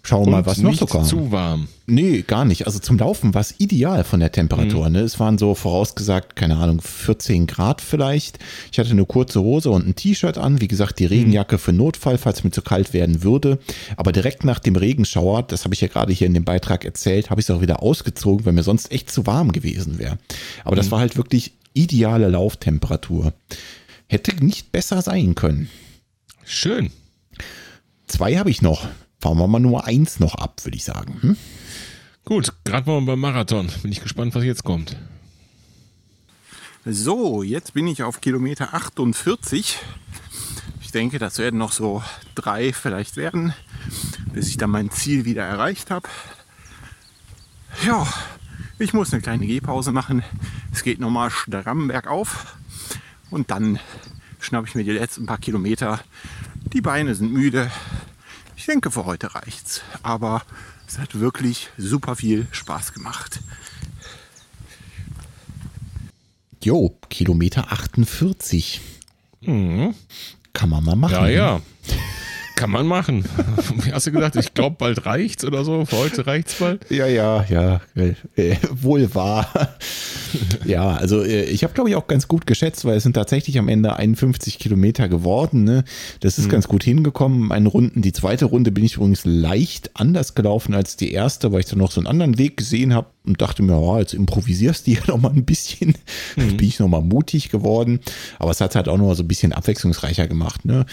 Schauen 0.06 0.26
wir 0.26 0.32
mal, 0.32 0.46
was 0.46 0.58
noch 0.58 0.74
so 0.74 0.84
kam. 0.84 1.04
zu 1.04 1.32
warm. 1.32 1.66
Nee, 1.86 2.22
gar 2.26 2.44
nicht. 2.44 2.66
Also 2.66 2.78
zum 2.78 2.98
Laufen 2.98 3.32
war 3.32 3.40
es 3.40 3.54
ideal 3.56 4.04
von 4.04 4.20
der 4.20 4.30
Temperatur. 4.30 4.86
Mhm. 4.86 4.92
Ne? 4.92 5.00
Es 5.00 5.18
waren 5.18 5.38
so 5.38 5.54
vorausgesagt, 5.54 6.36
keine 6.36 6.58
Ahnung, 6.58 6.82
14 6.82 7.46
Grad 7.46 7.80
vielleicht. 7.80 8.38
Ich 8.70 8.78
hatte 8.78 8.90
eine 8.90 9.06
kurze 9.06 9.40
Hose 9.40 9.70
und 9.70 9.88
ein 9.88 9.94
T-Shirt 9.94 10.36
an. 10.36 10.60
Wie 10.60 10.68
gesagt, 10.68 10.98
die 10.98 11.06
Regenjacke 11.06 11.56
für 11.56 11.72
Notfall, 11.72 12.18
falls 12.18 12.44
mir 12.44 12.50
zu 12.50 12.60
kalt 12.60 12.92
werden 12.92 13.22
würde. 13.22 13.58
Aber 13.96 14.12
direkt 14.12 14.44
nach 14.44 14.58
dem 14.58 14.76
Regenschauer, 14.76 15.42
das 15.42 15.64
habe 15.64 15.72
ich 15.72 15.80
ja 15.80 15.88
gerade 15.88 16.12
hier 16.12 16.26
in 16.26 16.34
dem 16.34 16.44
Beitrag 16.44 16.84
erzählt, 16.84 17.30
habe 17.30 17.40
ich 17.40 17.48
es 17.48 17.50
auch 17.50 17.62
wieder 17.62 17.82
ausgezogen, 17.82 18.44
weil 18.44 18.52
mir 18.52 18.62
sonst 18.62 18.92
echt 18.92 19.10
zu 19.10 19.26
warm 19.26 19.52
gewesen 19.52 19.98
wäre. 19.98 20.18
Aber 20.64 20.76
mhm. 20.76 20.80
das 20.80 20.90
war 20.90 21.00
halt 21.00 21.16
wirklich 21.16 21.52
ideale 21.72 22.28
Lauftemperatur. 22.28 23.32
Hätte 24.06 24.44
nicht 24.44 24.70
besser 24.70 25.00
sein 25.00 25.34
können. 25.34 25.70
Schön. 26.44 26.90
Zwei 28.06 28.36
habe 28.36 28.50
ich 28.50 28.60
noch 28.60 28.86
fahren 29.24 29.38
wir 29.38 29.48
mal 29.48 29.58
nur 29.58 29.86
eins 29.86 30.20
noch 30.20 30.34
ab, 30.34 30.62
würde 30.64 30.76
ich 30.76 30.84
sagen. 30.84 31.16
Hm? 31.22 31.36
Gut, 32.26 32.52
gerade 32.64 32.90
mal 32.90 33.00
beim 33.00 33.20
Marathon. 33.20 33.70
Bin 33.80 33.90
ich 33.90 34.02
gespannt, 34.02 34.34
was 34.34 34.44
jetzt 34.44 34.64
kommt. 34.64 34.98
So, 36.84 37.42
jetzt 37.42 37.72
bin 37.72 37.86
ich 37.86 38.02
auf 38.02 38.20
Kilometer 38.20 38.74
48. 38.74 39.78
Ich 40.82 40.92
denke, 40.92 41.18
das 41.18 41.38
werden 41.38 41.58
noch 41.58 41.72
so 41.72 42.02
drei 42.34 42.74
vielleicht 42.74 43.16
werden, 43.16 43.54
bis 44.34 44.48
ich 44.48 44.58
dann 44.58 44.68
mein 44.68 44.90
Ziel 44.90 45.24
wieder 45.24 45.44
erreicht 45.44 45.90
habe. 45.90 46.06
Ja, 47.86 48.06
ich 48.78 48.92
muss 48.92 49.14
eine 49.14 49.22
kleine 49.22 49.46
Gehpause 49.46 49.92
machen. 49.92 50.22
Es 50.70 50.82
geht 50.82 51.00
nochmal 51.00 51.30
stramm 51.30 51.88
bergauf 51.88 52.58
und 53.30 53.50
dann 53.50 53.78
schnappe 54.38 54.68
ich 54.68 54.74
mir 54.74 54.84
die 54.84 54.90
letzten 54.90 55.24
paar 55.24 55.38
Kilometer. 55.38 56.00
Die 56.74 56.82
Beine 56.82 57.14
sind 57.14 57.32
müde, 57.32 57.70
ich 58.64 58.66
denke, 58.66 58.90
für 58.90 59.04
heute 59.04 59.34
reicht's. 59.34 59.82
Aber 60.02 60.42
es 60.88 60.98
hat 60.98 61.20
wirklich 61.20 61.68
super 61.76 62.16
viel 62.16 62.46
Spaß 62.50 62.94
gemacht. 62.94 63.40
Jo, 66.62 66.96
Kilometer 67.10 67.70
48. 67.70 68.80
Mhm. 69.42 69.94
Kann 70.54 70.70
man 70.70 70.82
mal 70.82 70.96
machen. 70.96 71.12
Ja, 71.12 71.28
ja. 71.28 71.60
Kann 72.64 72.70
man 72.70 72.86
machen. 72.86 73.26
Hast 73.92 74.06
du 74.06 74.12
gesagt? 74.12 74.36
Ich 74.36 74.54
glaube, 74.54 74.76
bald 74.78 75.04
reicht's 75.04 75.44
oder 75.44 75.66
so. 75.66 75.84
Für 75.84 75.98
heute 75.98 76.26
reicht's 76.26 76.54
bald. 76.54 76.90
Ja, 76.90 77.06
ja, 77.06 77.44
ja. 77.50 77.82
Äh, 77.94 78.56
wohl 78.72 79.14
wahr. 79.14 79.76
ja, 80.64 80.92
also 80.92 81.22
äh, 81.22 81.44
ich 81.44 81.62
habe, 81.62 81.74
glaube 81.74 81.90
ich, 81.90 81.96
auch 81.96 82.06
ganz 82.06 82.26
gut 82.26 82.46
geschätzt, 82.46 82.86
weil 82.86 82.96
es 82.96 83.02
sind 83.02 83.12
tatsächlich 83.12 83.58
am 83.58 83.68
Ende 83.68 83.96
51 83.96 84.58
Kilometer 84.58 85.10
geworden. 85.10 85.64
Ne? 85.64 85.84
Das 86.20 86.38
ist 86.38 86.46
mhm. 86.46 86.52
ganz 86.52 86.66
gut 86.66 86.84
hingekommen. 86.84 87.48
Meine 87.48 87.68
Runden, 87.68 88.00
die 88.00 88.14
zweite 88.14 88.46
Runde 88.46 88.72
bin 88.72 88.82
ich 88.82 88.96
übrigens 88.96 89.26
leicht 89.26 89.90
anders 89.92 90.34
gelaufen 90.34 90.72
als 90.72 90.96
die 90.96 91.12
erste, 91.12 91.52
weil 91.52 91.60
ich 91.60 91.66
dann 91.66 91.80
noch 91.80 91.90
so 91.90 92.00
einen 92.00 92.06
anderen 92.06 92.38
Weg 92.38 92.56
gesehen 92.56 92.94
habe 92.94 93.08
und 93.26 93.42
dachte 93.42 93.62
mir, 93.62 93.76
oh, 93.76 93.98
jetzt 93.98 94.14
improvisierst 94.14 94.86
du 94.86 94.92
hier 94.92 95.02
noch 95.06 95.18
mal 95.18 95.32
ein 95.32 95.44
bisschen. 95.44 95.98
Mhm. 96.36 96.56
bin 96.56 96.66
ich 96.66 96.78
noch 96.78 96.88
mal 96.88 97.02
mutig 97.02 97.50
geworden. 97.50 98.00
Aber 98.38 98.52
es 98.52 98.62
hat 98.62 98.74
halt 98.74 98.88
auch 98.88 98.96
noch 98.96 99.12
so 99.12 99.22
ein 99.22 99.28
bisschen 99.28 99.52
abwechslungsreicher 99.52 100.28
gemacht. 100.28 100.64
Ne? 100.64 100.86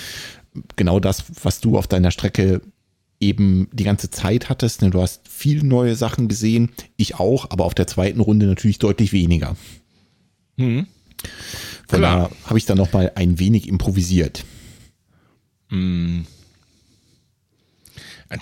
Genau 0.75 0.99
das, 0.99 1.23
was 1.43 1.61
du 1.61 1.77
auf 1.77 1.87
deiner 1.87 2.11
Strecke 2.11 2.61
eben 3.19 3.69
die 3.71 3.83
ganze 3.83 4.09
Zeit 4.09 4.49
hattest. 4.49 4.81
Ne? 4.81 4.89
Du 4.89 5.01
hast 5.01 5.27
viel 5.27 5.63
neue 5.63 5.95
Sachen 5.95 6.27
gesehen, 6.27 6.71
ich 6.97 7.15
auch, 7.15 7.51
aber 7.51 7.65
auf 7.65 7.75
der 7.75 7.87
zweiten 7.87 8.19
Runde 8.19 8.47
natürlich 8.47 8.79
deutlich 8.79 9.13
weniger. 9.13 9.55
Mhm. 10.57 10.87
Von 11.87 12.01
daher 12.01 12.31
habe 12.45 12.57
ich 12.57 12.65
dann 12.65 12.77
noch 12.77 12.93
mal 12.93 13.11
ein 13.15 13.37
wenig 13.37 13.67
improvisiert. 13.67 14.43
Mhm. 15.69 16.25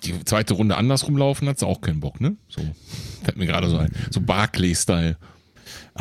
Die 0.03 0.23
zweite 0.23 0.53
Runde 0.53 0.77
andersrum 0.77 1.17
laufen 1.17 1.47
hat 1.47 1.61
auch 1.63 1.81
keinen 1.81 1.99
Bock, 1.99 2.21
ne? 2.21 2.37
So 2.47 2.61
fällt 3.23 3.37
mir 3.37 3.47
gerade 3.47 3.69
so 3.69 3.77
ein. 3.77 3.91
So 4.11 4.21
Barclay-Style. 4.21 5.17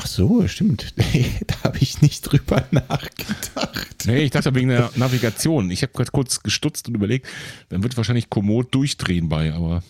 Ach 0.01 0.07
so, 0.07 0.47
stimmt. 0.47 0.95
da 1.47 1.55
habe 1.65 1.79
ich 1.81 2.03
nicht 2.03 2.23
drüber 2.23 2.63
nachgedacht. 2.71 3.89
Nee, 4.07 4.19
ich 4.23 4.31
dachte 4.31 4.55
wegen 4.55 4.69
der 4.69 4.91
Navigation. 4.95 5.73
Ich 5.73 5.83
habe 5.83 5.93
gerade 5.93 6.13
kurz 6.13 6.45
gestutzt 6.45 6.87
und 6.87 6.95
überlegt, 6.95 7.27
dann 7.69 7.83
wird 7.83 7.97
wahrscheinlich 7.97 8.31
Komoot 8.31 8.73
durchdrehen 8.73 9.29
bei, 9.29 9.53
aber. 9.53 9.83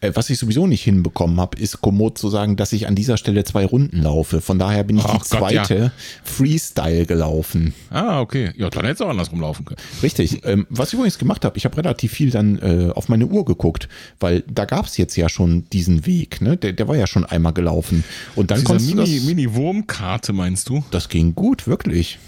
Äh, 0.00 0.12
was 0.14 0.30
ich 0.30 0.38
sowieso 0.38 0.66
nicht 0.66 0.82
hinbekommen 0.82 1.38
habe, 1.38 1.58
ist 1.58 1.82
Komoot 1.82 2.16
zu 2.16 2.30
sagen, 2.30 2.56
dass 2.56 2.72
ich 2.72 2.88
an 2.88 2.94
dieser 2.94 3.18
Stelle 3.18 3.44
zwei 3.44 3.66
Runden 3.66 4.00
laufe. 4.00 4.40
Von 4.40 4.58
daher 4.58 4.82
bin 4.82 4.96
ich 4.96 5.04
Ach 5.04 5.18
die 5.18 5.28
zweite 5.28 5.56
Gott, 5.56 5.70
ja. 5.70 5.92
Freestyle 6.24 7.04
gelaufen. 7.04 7.74
Ah, 7.90 8.20
okay. 8.20 8.52
Ja, 8.56 8.70
dann 8.70 8.86
hätte 8.86 8.94
es 8.94 9.00
auch 9.02 9.10
andersrum 9.10 9.42
laufen 9.42 9.66
können. 9.66 9.80
Richtig. 10.02 10.40
Ähm, 10.44 10.66
was 10.70 10.88
ich 10.88 10.94
übrigens 10.94 11.18
gemacht 11.18 11.44
habe, 11.44 11.58
ich 11.58 11.66
habe 11.66 11.76
relativ 11.76 12.12
viel 12.12 12.30
dann 12.30 12.58
äh, 12.58 12.92
auf 12.92 13.10
meine 13.10 13.26
Uhr 13.26 13.44
geguckt, 13.44 13.88
weil 14.20 14.42
da 14.50 14.64
gab 14.64 14.86
es 14.86 14.96
jetzt 14.96 15.16
ja 15.16 15.28
schon 15.28 15.68
diesen 15.70 16.06
Weg. 16.06 16.40
Ne? 16.40 16.56
Der, 16.56 16.72
der 16.72 16.88
war 16.88 16.96
ja 16.96 17.06
schon 17.06 17.26
einmal 17.26 17.52
gelaufen. 17.52 18.04
Und 18.36 18.50
dann 18.50 18.64
konntest 18.64 18.94
Mini, 18.94 19.04
du 19.04 19.18
das, 19.18 19.26
Mini-Wurmkarte, 19.50 20.32
meinst 20.32 20.68
du? 20.68 20.84
Das 20.90 21.08
ging 21.08 21.34
gut, 21.34 21.66
wirklich. 21.66 22.18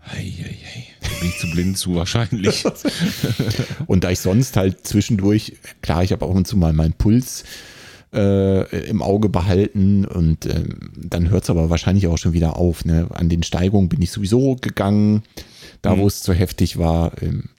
Hey, 0.00 0.32
hey, 0.36 0.56
hey. 0.60 0.84
Da 1.00 1.08
bin 1.20 1.28
ich 1.28 1.38
zu 1.38 1.50
blind 1.50 1.78
zu 1.78 1.94
wahrscheinlich. 1.94 2.64
und 3.86 4.04
da 4.04 4.10
ich 4.10 4.20
sonst 4.20 4.56
halt 4.56 4.86
zwischendurch, 4.86 5.56
klar, 5.82 6.02
ich 6.02 6.12
habe 6.12 6.24
auch 6.24 6.34
und 6.34 6.46
zu 6.46 6.56
mal 6.56 6.72
meinen 6.72 6.92
Puls 6.92 7.44
äh, 8.12 8.88
im 8.88 9.02
Auge 9.02 9.28
behalten 9.28 10.04
und 10.04 10.46
äh, 10.46 10.64
dann 10.96 11.28
hört 11.28 11.44
es 11.44 11.50
aber 11.50 11.70
wahrscheinlich 11.70 12.06
auch 12.06 12.18
schon 12.18 12.32
wieder 12.32 12.56
auf. 12.56 12.84
Ne? 12.84 13.08
An 13.12 13.28
den 13.28 13.42
Steigungen 13.42 13.88
bin 13.88 14.00
ich 14.00 14.10
sowieso 14.10 14.56
gegangen, 14.56 15.22
da 15.82 15.94
mhm. 15.94 16.00
wo 16.00 16.06
es 16.06 16.22
zu 16.22 16.32
heftig 16.32 16.78
war. 16.78 17.20
Ähm, 17.22 17.50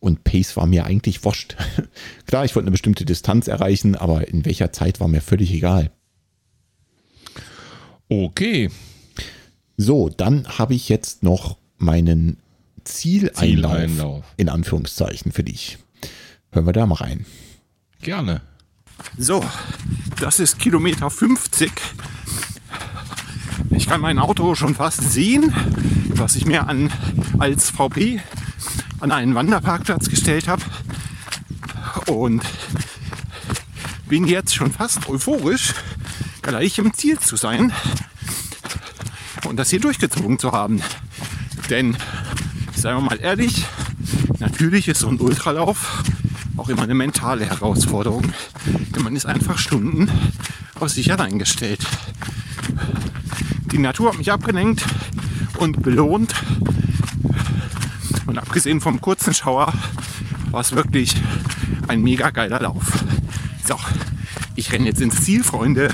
und 0.00 0.24
Pace 0.24 0.56
war 0.56 0.66
mir 0.66 0.84
eigentlich 0.84 1.24
wurscht. 1.24 1.56
klar, 2.26 2.44
ich 2.44 2.56
wollte 2.56 2.64
eine 2.64 2.72
bestimmte 2.72 3.04
Distanz 3.04 3.46
erreichen, 3.46 3.94
aber 3.94 4.26
in 4.28 4.44
welcher 4.44 4.72
Zeit 4.72 4.98
war 4.98 5.08
mir 5.08 5.20
völlig 5.20 5.52
egal. 5.52 5.92
Okay. 8.12 8.70
So, 9.78 10.10
dann 10.10 10.46
habe 10.58 10.74
ich 10.74 10.90
jetzt 10.90 11.22
noch 11.22 11.56
meinen 11.78 12.36
Zieleinlauf, 12.84 13.72
Zieleinlauf 13.72 14.24
in 14.36 14.50
Anführungszeichen 14.50 15.32
für 15.32 15.42
dich. 15.42 15.78
Hören 16.50 16.66
wir 16.66 16.74
da 16.74 16.84
mal 16.84 16.96
rein. 16.96 17.24
Gerne. 18.02 18.42
So, 19.16 19.42
das 20.20 20.40
ist 20.40 20.58
Kilometer 20.58 21.08
50. 21.08 21.72
Ich 23.70 23.86
kann 23.86 24.02
mein 24.02 24.18
Auto 24.18 24.54
schon 24.54 24.74
fast 24.74 25.00
sehen, 25.10 25.54
was 26.08 26.36
ich 26.36 26.44
mir 26.44 26.68
an, 26.68 26.92
als 27.38 27.70
VP 27.70 28.20
an 29.00 29.10
einen 29.10 29.34
Wanderparkplatz 29.34 30.10
gestellt 30.10 30.48
habe. 30.48 30.62
Und 32.08 32.42
bin 34.06 34.26
jetzt 34.26 34.54
schon 34.54 34.70
fast 34.70 35.08
euphorisch, 35.08 35.72
gleich 36.42 36.78
im 36.78 36.92
Ziel 36.92 37.18
zu 37.18 37.36
sein 37.36 37.72
und 39.48 39.56
das 39.56 39.70
hier 39.70 39.80
durchgezogen 39.80 40.38
zu 40.38 40.52
haben. 40.52 40.82
Denn, 41.70 41.96
seien 42.74 42.96
wir 42.96 43.00
mal 43.00 43.20
ehrlich, 43.20 43.64
natürlich 44.38 44.88
ist 44.88 45.00
so 45.00 45.08
ein 45.08 45.20
Ultralauf 45.20 46.02
auch 46.56 46.68
immer 46.68 46.82
eine 46.82 46.94
mentale 46.94 47.44
Herausforderung. 47.46 48.32
Denn 48.94 49.02
man 49.02 49.16
ist 49.16 49.26
einfach 49.26 49.58
Stunden 49.58 50.10
auf 50.78 50.90
sich 50.90 51.10
allein 51.12 51.38
gestellt. 51.38 51.80
Die 53.72 53.78
Natur 53.78 54.10
hat 54.10 54.18
mich 54.18 54.30
abgelenkt 54.30 54.84
und 55.58 55.82
belohnt. 55.82 56.34
Und 58.26 58.38
abgesehen 58.38 58.80
vom 58.80 59.00
kurzen 59.00 59.34
Schauer 59.34 59.72
war 60.50 60.60
es 60.60 60.72
wirklich 60.72 61.16
ein 61.88 62.02
mega 62.02 62.30
geiler 62.30 62.60
Lauf. 62.60 63.04
So, 63.66 63.76
ich 64.54 64.72
renne 64.72 64.86
jetzt 64.86 65.00
ins 65.00 65.22
Ziel, 65.22 65.42
Freunde. 65.42 65.88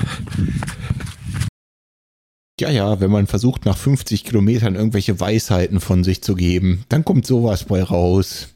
Ja, 2.59 2.69
ja, 2.69 2.99
wenn 2.99 3.09
man 3.09 3.25
versucht, 3.25 3.65
nach 3.65 3.77
50 3.77 4.25
Kilometern 4.25 4.75
irgendwelche 4.75 5.19
Weisheiten 5.19 5.79
von 5.79 6.03
sich 6.03 6.21
zu 6.21 6.35
geben, 6.35 6.83
dann 6.89 7.05
kommt 7.05 7.25
sowas 7.25 7.63
bei 7.63 7.81
raus. 7.81 8.49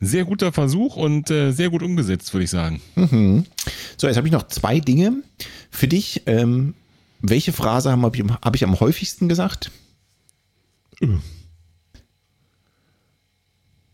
Sehr 0.01 0.24
guter 0.24 0.52
Versuch 0.52 0.96
und 0.96 1.30
äh, 1.30 1.52
sehr 1.52 1.70
gut 1.70 1.82
umgesetzt, 1.82 2.34
würde 2.34 2.44
ich 2.44 2.51
sagen. 2.51 2.82
Mhm. 2.96 3.46
So, 3.96 4.06
jetzt 4.06 4.16
habe 4.16 4.26
ich 4.26 4.32
noch 4.32 4.48
zwei 4.48 4.80
Dinge 4.80 5.22
für 5.70 5.88
dich. 5.88 6.22
Ähm, 6.26 6.74
welche 7.20 7.52
Phrase 7.52 7.90
habe 7.90 8.16
ich, 8.16 8.22
hab 8.22 8.55
ich 8.55 8.64
am 8.64 8.78
häufigsten 8.80 9.28
gesagt? 9.28 9.70
Mhm. 11.01 11.22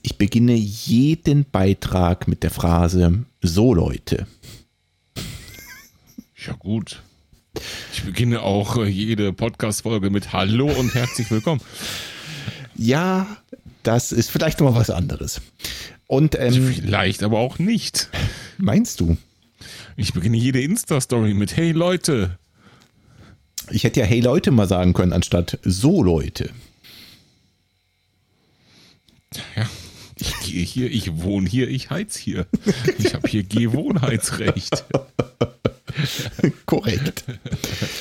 Ich 0.03 0.17
beginne 0.17 0.55
jeden 0.55 1.45
Beitrag 1.45 2.27
mit 2.27 2.43
der 2.43 2.51
Phrase 2.51 3.25
So 3.43 3.75
Leute. 3.75 4.27
Ja 6.37 6.55
gut. 6.55 7.03
Ich 7.93 8.03
beginne 8.05 8.43
auch 8.43 8.79
äh, 8.79 8.89
jede 8.89 9.33
Podcast-Folge 9.33 10.09
mit 10.09 10.33
Hallo 10.33 10.67
und 10.67 10.95
herzlich 10.95 11.31
willkommen. 11.31 11.61
Ja, 12.77 13.27
das 13.83 14.13
ist 14.13 14.31
vielleicht 14.31 14.61
noch 14.61 14.73
mal 14.73 14.81
was 14.81 14.91
anderes. 14.91 15.41
Und, 16.07 16.37
ähm, 16.39 16.73
vielleicht 16.75 17.23
aber 17.23 17.39
auch 17.39 17.59
nicht. 17.59 18.09
Meinst 18.59 19.01
du? 19.01 19.17
Ich 19.97 20.13
beginne 20.13 20.37
jede 20.37 20.61
Insta-Story 20.61 21.35
mit 21.35 21.57
Hey 21.57 21.73
Leute. 21.73 22.39
Ich 23.71 23.85
hätte 23.85 24.01
ja 24.01 24.07
Hey 24.07 24.21
Leute 24.21 24.51
mal 24.51 24.67
sagen 24.67 24.93
können, 24.93 25.13
anstatt 25.13 25.59
So 25.63 26.03
Leute. 26.03 26.51
Ja, 29.57 29.69
ich 30.17 30.41
gehe 30.41 30.65
hier, 30.65 30.91
ich 30.91 31.23
wohne 31.23 31.49
hier, 31.49 31.69
ich 31.69 31.91
heiz 31.91 32.17
hier. 32.17 32.47
Ich 32.99 33.15
habe 33.15 33.29
hier 33.29 33.45
Gewohnheitsrecht. 33.45 34.85
Korrekt. 36.67 37.25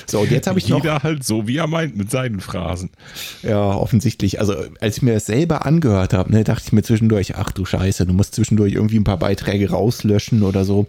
So, 0.05 0.19
und 0.21 0.31
jetzt 0.31 0.47
habe 0.47 0.59
ich 0.59 0.65
Jeder 0.65 0.77
noch. 0.77 0.83
Jeder 0.83 1.03
halt 1.03 1.23
so, 1.23 1.47
wie 1.47 1.57
er 1.57 1.67
meint, 1.67 1.97
mit 1.97 2.11
seinen 2.11 2.39
Phrasen. 2.39 2.89
Ja, 3.43 3.75
offensichtlich. 3.75 4.39
Also, 4.39 4.55
als 4.79 4.97
ich 4.97 5.03
mir 5.03 5.13
das 5.13 5.25
selber 5.25 5.65
angehört 5.65 6.13
habe, 6.13 6.31
ne, 6.31 6.43
dachte 6.43 6.63
ich 6.67 6.73
mir 6.73 6.83
zwischendurch, 6.83 7.35
ach 7.35 7.51
du 7.51 7.65
Scheiße, 7.65 8.05
du 8.05 8.13
musst 8.13 8.35
zwischendurch 8.35 8.73
irgendwie 8.73 8.97
ein 8.97 9.03
paar 9.03 9.19
Beiträge 9.19 9.69
rauslöschen 9.69 10.43
oder 10.43 10.65
so. 10.65 10.87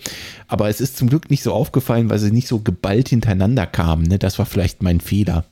Aber 0.49 0.69
es 0.69 0.81
ist 0.81 0.97
zum 0.97 1.09
Glück 1.09 1.31
nicht 1.31 1.43
so 1.43 1.53
aufgefallen, 1.53 2.11
weil 2.11 2.19
sie 2.19 2.31
nicht 2.31 2.49
so 2.49 2.61
geballt 2.61 3.09
hintereinander 3.09 3.67
kamen. 3.67 4.05
Ne? 4.05 4.19
Das 4.19 4.39
war 4.39 4.47
vielleicht 4.47 4.83
mein 4.83 5.01
Fehler. 5.01 5.45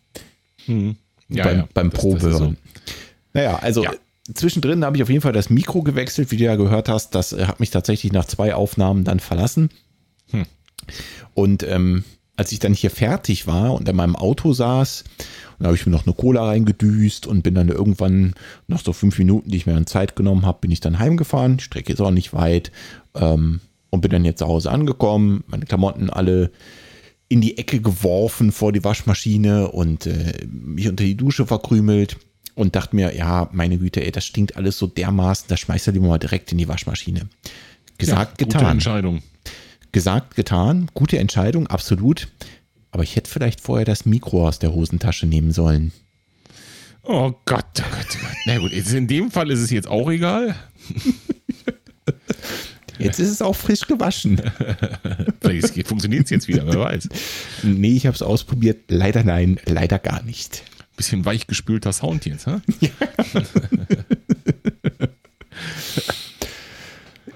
Hm. 0.66 0.96
Ja, 1.28 1.44
beim, 1.44 1.56
ja, 1.58 1.68
beim 1.74 1.90
Probehören. 1.90 2.38
So. 2.38 2.54
Naja, 3.34 3.58
also. 3.58 3.84
Ja 3.84 3.92
zwischendrin 4.34 4.84
habe 4.84 4.96
ich 4.96 5.02
auf 5.02 5.08
jeden 5.08 5.20
Fall 5.20 5.32
das 5.32 5.50
Mikro 5.50 5.82
gewechselt, 5.82 6.30
wie 6.30 6.36
du 6.36 6.44
ja 6.44 6.56
gehört 6.56 6.88
hast. 6.88 7.14
Das 7.14 7.32
äh, 7.32 7.46
hat 7.46 7.60
mich 7.60 7.70
tatsächlich 7.70 8.12
nach 8.12 8.26
zwei 8.26 8.54
Aufnahmen 8.54 9.04
dann 9.04 9.20
verlassen. 9.20 9.70
Und 11.34 11.62
ähm, 11.62 12.04
als 12.36 12.52
ich 12.52 12.58
dann 12.58 12.74
hier 12.74 12.90
fertig 12.90 13.46
war 13.46 13.74
und 13.74 13.88
in 13.88 13.96
meinem 13.96 14.16
Auto 14.16 14.52
saß, 14.52 15.04
und 15.58 15.66
habe 15.66 15.76
ich 15.76 15.84
mir 15.86 15.92
noch 15.92 16.06
eine 16.06 16.14
Cola 16.14 16.44
reingedüst 16.46 17.26
und 17.26 17.42
bin 17.42 17.54
dann 17.54 17.68
irgendwann 17.68 18.34
nach 18.68 18.82
so 18.82 18.92
fünf 18.92 19.18
Minuten, 19.18 19.50
die 19.50 19.56
ich 19.56 19.66
mir 19.66 19.74
an 19.74 19.86
Zeit 19.86 20.14
genommen 20.14 20.46
habe, 20.46 20.58
bin 20.60 20.70
ich 20.70 20.80
dann 20.80 21.00
heimgefahren. 21.00 21.56
Die 21.56 21.64
Strecke 21.64 21.92
ist 21.92 22.00
auch 22.00 22.12
nicht 22.12 22.32
weit. 22.32 22.70
Ähm, 23.16 23.60
und 23.90 24.02
bin 24.02 24.10
dann 24.10 24.24
jetzt 24.24 24.38
zu 24.38 24.46
Hause 24.46 24.70
angekommen, 24.70 25.44
meine 25.46 25.64
Klamotten 25.64 26.10
alle 26.10 26.50
in 27.28 27.40
die 27.40 27.58
Ecke 27.58 27.80
geworfen 27.80 28.52
vor 28.52 28.72
die 28.72 28.84
Waschmaschine 28.84 29.68
und 29.68 30.06
äh, 30.06 30.46
mich 30.46 30.88
unter 30.88 31.04
die 31.04 31.16
Dusche 31.16 31.46
verkrümelt 31.46 32.16
und 32.54 32.74
dachte 32.74 32.96
mir, 32.96 33.14
ja, 33.14 33.48
meine 33.52 33.78
Güte, 33.78 34.04
ey, 34.04 34.10
das 34.10 34.24
stinkt 34.24 34.56
alles 34.56 34.78
so 34.78 34.86
dermaßen, 34.86 35.46
das 35.48 35.60
schmeißt 35.60 35.86
er 35.86 35.92
lieber 35.92 36.08
mal 36.08 36.18
direkt 36.18 36.52
in 36.52 36.58
die 36.58 36.68
Waschmaschine. 36.68 37.28
Gesagt, 37.98 38.40
ja, 38.40 38.46
getan. 38.46 38.60
Gute 38.60 38.72
Entscheidung. 38.72 39.22
Gesagt, 39.92 40.36
getan. 40.36 40.90
Gute 40.94 41.18
Entscheidung, 41.18 41.66
absolut. 41.66 42.28
Aber 42.90 43.02
ich 43.02 43.16
hätte 43.16 43.30
vielleicht 43.30 43.60
vorher 43.60 43.84
das 43.84 44.06
Mikro 44.06 44.46
aus 44.46 44.58
der 44.58 44.72
Hosentasche 44.72 45.26
nehmen 45.26 45.52
sollen. 45.52 45.92
Oh 47.02 47.32
Gott, 47.44 47.64
oh 47.78 47.90
Gott, 47.90 48.06
oh 48.14 48.18
Gott. 48.20 48.36
Na 48.46 48.58
gut, 48.58 48.72
in 48.72 49.06
dem 49.06 49.30
Fall 49.30 49.50
ist 49.50 49.60
es 49.60 49.70
jetzt 49.70 49.88
auch 49.88 50.10
egal. 50.10 50.54
Jetzt 52.98 53.20
ist 53.20 53.28
es 53.28 53.42
auch 53.42 53.54
frisch 53.54 53.86
gewaschen. 53.86 54.42
Vielleicht 55.40 55.86
funktioniert 55.86 56.24
es 56.24 56.30
jetzt 56.30 56.48
wieder, 56.48 56.66
wer 56.66 56.80
weiß. 56.80 57.08
Nee, 57.62 57.96
ich 57.96 58.06
habe 58.06 58.14
es 58.14 58.22
ausprobiert. 58.22 58.90
Leider 58.90 59.22
nein, 59.22 59.58
leider 59.66 59.98
gar 59.98 60.22
nicht. 60.24 60.64
Bisschen 60.96 61.24
weichgespülter 61.24 61.92
Sound 61.92 62.26
jetzt, 62.26 62.46
hä? 62.46 62.56
Ja. 62.80 62.90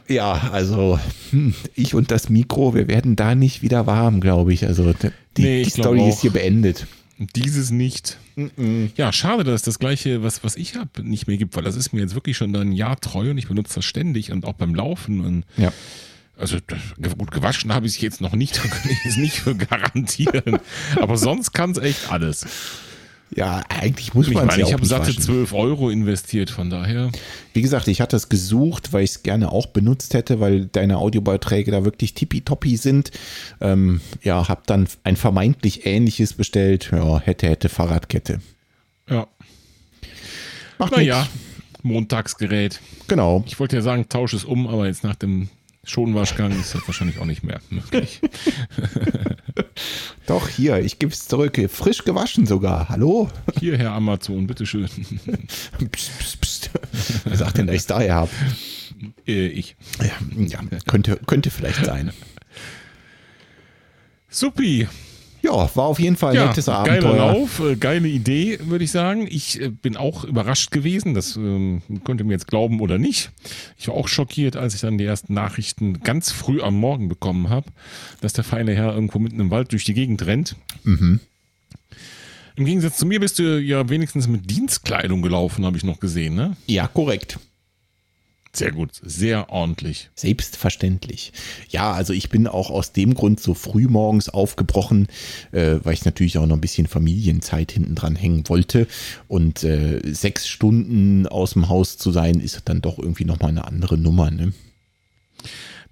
ja, 0.08 0.50
also 0.52 0.98
hm, 1.30 1.54
ich 1.74 1.94
und 1.94 2.10
das 2.10 2.28
Mikro, 2.28 2.74
wir 2.74 2.88
werden 2.88 3.16
da 3.16 3.34
nicht 3.34 3.62
wieder 3.62 3.86
warm, 3.86 4.20
glaube 4.20 4.52
ich. 4.52 4.66
Also 4.66 4.92
die, 4.92 5.42
nee, 5.42 5.62
ich 5.62 5.72
die 5.72 5.80
Story 5.80 6.08
ist 6.08 6.20
hier 6.20 6.32
beendet. 6.32 6.86
Dieses 7.36 7.70
nicht. 7.70 8.18
Mm 8.34 8.46
-mm. 8.58 8.90
Ja, 8.96 9.12
schade, 9.12 9.44
dass 9.44 9.62
das 9.62 9.78
gleiche, 9.78 10.22
was, 10.22 10.42
was 10.42 10.56
ich 10.56 10.76
habe, 10.76 11.02
nicht 11.02 11.26
mehr 11.26 11.36
gibt, 11.36 11.54
weil 11.56 11.62
das 11.62 11.76
ist 11.76 11.92
mir 11.92 12.00
jetzt 12.00 12.14
wirklich 12.14 12.36
schon 12.36 12.54
ein 12.56 12.72
Jahr 12.72 12.98
treu 12.98 13.30
und 13.30 13.38
ich 13.38 13.48
benutze 13.48 13.76
das 13.76 13.84
ständig 13.84 14.32
und 14.32 14.44
auch 14.44 14.54
beim 14.54 14.74
Laufen. 14.74 15.20
Und 15.20 15.44
ja. 15.56 15.72
Also 16.36 16.56
gut, 17.18 17.30
gewaschen 17.30 17.72
habe 17.72 17.86
ich 17.86 17.96
es 17.96 18.00
jetzt 18.00 18.20
noch 18.20 18.32
nicht, 18.32 18.56
da 18.64 18.68
kann 18.68 18.90
ich 18.90 19.04
es 19.04 19.16
nicht 19.16 19.36
für 19.36 19.54
garantieren. 19.54 20.58
Aber 20.96 21.16
sonst 21.16 21.52
kann 21.52 21.72
es 21.72 21.78
echt 21.78 22.10
alles. 22.10 22.46
Ja, 23.34 23.62
eigentlich 23.68 24.12
muss 24.12 24.30
man 24.30 24.48
es 24.48 24.56
ja 24.56 24.66
Ich 24.66 24.72
habe 24.72 24.84
satte 24.84 25.16
12 25.16 25.52
Euro 25.54 25.88
investiert, 25.88 26.50
von 26.50 26.68
daher. 26.68 27.10
Wie 27.54 27.62
gesagt, 27.62 27.88
ich 27.88 28.00
hatte 28.00 28.16
es 28.16 28.28
gesucht, 28.28 28.92
weil 28.92 29.04
ich 29.04 29.10
es 29.10 29.22
gerne 29.22 29.50
auch 29.50 29.66
benutzt 29.66 30.12
hätte, 30.14 30.38
weil 30.38 30.66
deine 30.66 30.98
Audiobeiträge 30.98 31.70
da 31.70 31.84
wirklich 31.84 32.12
tippitoppi 32.14 32.76
sind. 32.76 33.10
Ähm, 33.60 34.00
ja, 34.22 34.48
habe 34.48 34.62
dann 34.66 34.86
ein 35.04 35.16
vermeintlich 35.16 35.86
ähnliches 35.86 36.34
bestellt. 36.34 36.90
Ja, 36.92 37.20
hätte, 37.20 37.48
hätte 37.48 37.70
Fahrradkette. 37.70 38.40
Ja. 39.08 39.26
Macht 40.78 40.92
naja, 40.92 41.26
Montagsgerät. 41.82 42.80
Genau. 43.08 43.44
Ich 43.46 43.58
wollte 43.58 43.76
ja 43.76 43.82
sagen, 43.82 44.08
tausche 44.08 44.36
es 44.36 44.44
um, 44.44 44.66
aber 44.66 44.86
jetzt 44.86 45.04
nach 45.04 45.16
dem 45.16 45.48
Schonwaschgang 45.84 46.52
ist 46.52 46.74
das 46.74 46.86
wahrscheinlich 46.86 47.18
auch 47.18 47.24
nicht 47.24 47.42
mehr 47.42 47.60
möglich. 47.70 48.20
Doch, 50.26 50.48
hier, 50.48 50.78
ich 50.78 51.00
gebe 51.00 51.12
es 51.12 51.26
zurück. 51.26 51.58
Frisch 51.68 52.04
gewaschen 52.04 52.46
sogar. 52.46 52.88
Hallo? 52.88 53.28
Hier, 53.58 53.76
Herr 53.76 53.92
Amazon, 53.92 54.46
bitteschön. 54.46 54.88
psst, 55.90 56.18
psst, 56.18 56.40
psst. 56.40 56.70
Wer 57.24 57.36
sagt 57.36 57.58
denn, 57.58 57.66
dass 57.66 57.74
ich 57.74 57.80
es 57.80 57.86
daher 57.86 58.14
habe? 58.14 58.30
Äh, 59.26 59.48
ich. 59.48 59.74
Ja, 60.00 60.12
ja, 60.46 60.60
könnte, 60.86 61.18
könnte 61.26 61.50
vielleicht 61.50 61.84
sein. 61.84 62.12
Supi. 64.28 64.86
Ja, 65.42 65.68
war 65.74 65.86
auf 65.86 65.98
jeden 65.98 66.16
Fall 66.16 66.30
ein 66.30 66.36
ja, 66.36 66.46
nettes 66.46 66.68
Abenteuer. 66.68 67.00
Geiler 67.00 67.16
Lauf, 67.16 67.60
äh, 67.60 67.74
geile 67.74 68.08
Idee, 68.08 68.58
würde 68.62 68.84
ich 68.84 68.92
sagen. 68.92 69.26
Ich 69.28 69.60
äh, 69.60 69.68
bin 69.68 69.96
auch 69.96 70.22
überrascht 70.24 70.70
gewesen. 70.70 71.14
Das 71.14 71.34
ähm, 71.36 71.82
könnt 72.04 72.20
ihr 72.20 72.24
mir 72.24 72.32
jetzt 72.32 72.46
glauben 72.46 72.80
oder 72.80 72.96
nicht. 72.96 73.32
Ich 73.76 73.88
war 73.88 73.94
auch 73.94 74.06
schockiert, 74.06 74.56
als 74.56 74.74
ich 74.74 74.80
dann 74.80 74.98
die 74.98 75.04
ersten 75.04 75.34
Nachrichten 75.34 76.00
ganz 76.00 76.30
früh 76.30 76.62
am 76.62 76.76
Morgen 76.76 77.08
bekommen 77.08 77.50
habe, 77.50 77.66
dass 78.20 78.32
der 78.32 78.44
feine 78.44 78.74
Herr 78.74 78.94
irgendwo 78.94 79.18
mitten 79.18 79.40
im 79.40 79.50
Wald 79.50 79.72
durch 79.72 79.84
die 79.84 79.94
Gegend 79.94 80.24
rennt. 80.24 80.54
Mhm. 80.84 81.18
Im 82.54 82.64
Gegensatz 82.64 82.98
zu 82.98 83.06
mir 83.06 83.18
bist 83.18 83.38
du 83.38 83.58
ja 83.58 83.88
wenigstens 83.88 84.28
mit 84.28 84.48
Dienstkleidung 84.48 85.22
gelaufen, 85.22 85.64
habe 85.64 85.76
ich 85.76 85.84
noch 85.84 85.98
gesehen, 85.98 86.34
ne? 86.34 86.56
Ja, 86.66 86.86
korrekt. 86.86 87.38
Sehr 88.54 88.70
gut, 88.70 88.90
sehr 89.02 89.48
ordentlich. 89.48 90.10
Selbstverständlich. 90.14 91.32
Ja, 91.70 91.92
also 91.92 92.12
ich 92.12 92.28
bin 92.28 92.46
auch 92.46 92.70
aus 92.70 92.92
dem 92.92 93.14
Grund 93.14 93.40
so 93.40 93.54
früh 93.54 93.88
morgens 93.88 94.28
aufgebrochen, 94.28 95.06
äh, 95.52 95.76
weil 95.82 95.94
ich 95.94 96.04
natürlich 96.04 96.36
auch 96.36 96.46
noch 96.46 96.56
ein 96.56 96.60
bisschen 96.60 96.86
Familienzeit 96.86 97.72
hinten 97.72 97.94
dran 97.94 98.14
hängen 98.14 98.46
wollte. 98.48 98.86
Und 99.26 99.64
äh, 99.64 100.00
sechs 100.04 100.46
Stunden 100.48 101.26
aus 101.26 101.54
dem 101.54 101.70
Haus 101.70 101.96
zu 101.96 102.12
sein, 102.12 102.40
ist 102.40 102.60
dann 102.66 102.82
doch 102.82 102.98
irgendwie 102.98 103.24
nochmal 103.24 103.50
eine 103.50 103.64
andere 103.66 103.96
Nummer. 103.96 104.30
Ne? 104.30 104.52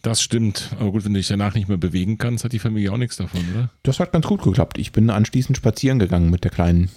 Das 0.02 0.20
stimmt. 0.20 0.70
Aber 0.78 0.92
gut, 0.92 1.06
wenn 1.06 1.14
du 1.14 1.18
dich 1.18 1.28
danach 1.28 1.54
nicht 1.54 1.68
mehr 1.68 1.78
bewegen 1.78 2.18
kannst, 2.18 2.44
hat 2.44 2.52
die 2.52 2.58
Familie 2.58 2.92
auch 2.92 2.98
nichts 2.98 3.16
davon, 3.16 3.40
oder? 3.54 3.70
Das 3.82 4.00
hat 4.00 4.12
ganz 4.12 4.26
gut 4.26 4.42
geklappt. 4.42 4.76
Ich 4.76 4.92
bin 4.92 5.08
anschließend 5.08 5.56
spazieren 5.56 5.98
gegangen 5.98 6.28
mit 6.28 6.44
der 6.44 6.50
Kleinen. 6.50 6.90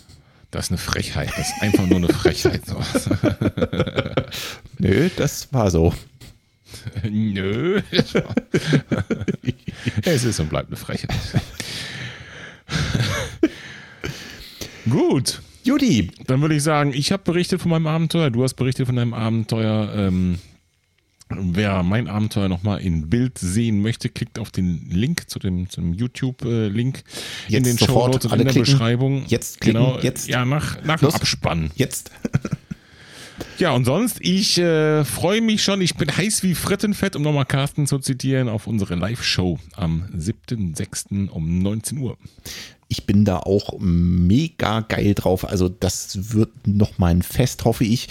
Das 0.54 0.66
ist 0.66 0.72
eine 0.72 0.78
Frechheit. 0.78 1.32
Das 1.36 1.50
ist 1.50 1.62
einfach 1.62 1.88
nur 1.88 1.98
eine 1.98 2.10
Frechheit. 2.10 2.62
Nö, 4.78 5.10
das 5.16 5.52
war 5.52 5.72
so. 5.72 5.96
Nö. 7.04 7.82
es 10.04 10.24
ist 10.24 10.40
und 10.40 10.50
bleibt 10.50 10.68
eine 10.68 10.76
Frechheit. 10.76 11.10
Gut. 14.88 15.42
Judy. 15.64 16.12
Dann 16.28 16.42
würde 16.42 16.54
ich 16.54 16.62
sagen, 16.62 16.94
ich 16.94 17.12
habe 17.12 17.24
berichtet 17.24 17.60
von 17.60 17.72
meinem 17.72 17.88
Abenteuer, 17.88 18.30
du 18.30 18.44
hast 18.44 18.54
berichtet 18.54 18.86
von 18.86 18.96
deinem 18.96 19.16
Abenteuer. 19.16 19.92
Ähm, 19.96 20.38
Wer 21.40 21.84
mein 21.84 22.08
Abenteuer 22.08 22.50
nochmal 22.50 22.82
in 22.82 23.10
Bild 23.10 23.38
sehen 23.38 23.82
möchte, 23.82 24.10
klickt 24.10 24.40
auf 24.40 24.52
den 24.52 24.90
Link 24.90 25.30
zu 25.30 25.40
dem, 25.40 25.70
zum 25.70 25.94
YouTube-Link 25.94 27.04
in 27.50 27.64
den 27.64 27.78
Show 27.78 28.08
Notes 28.08 28.32
in 28.32 28.38
der 28.38 28.48
klicken. 28.48 28.62
Beschreibung. 28.62 29.26
Jetzt 29.28 29.62
klicken, 29.62 29.82
genau, 29.82 30.00
jetzt. 30.00 30.28
Ja, 30.28 30.46
nach, 30.46 30.84
nach 30.84 31.00
dem 31.00 31.10
Abspann. 31.10 31.72
Jetzt. 31.76 32.12
ja, 33.58 33.72
und 33.72 33.86
sonst, 33.86 34.18
ich 34.22 34.58
äh, 34.58 35.06
freue 35.06 35.42
mich 35.42 35.64
schon, 35.64 35.82
ich 35.82 35.96
bin 35.96 36.16
heiß 36.16 36.44
wie 36.44 36.56
Frittenfett, 36.56 37.16
um 37.16 37.22
nochmal 37.22 37.46
Carsten 37.46 37.88
zu 37.88 38.00
zitieren, 38.00 38.50
auf 38.50 38.68
unsere 38.68 38.96
Live-Show 38.96 39.60
am 39.76 40.06
7.6. 40.16 41.30
um 41.30 41.60
19 41.60 41.98
Uhr 41.98 42.18
ich 42.94 43.08
bin 43.08 43.26
da 43.26 43.40
auch 43.40 43.74
mega 43.80 44.82
geil 44.82 45.16
drauf. 45.16 45.50
Also 45.50 45.68
das 45.68 46.36
wird 46.36 46.52
nochmal 46.68 47.10
ein 47.10 47.24
Fest, 47.24 47.66
hoffe 47.66 47.86
ich. 47.86 48.08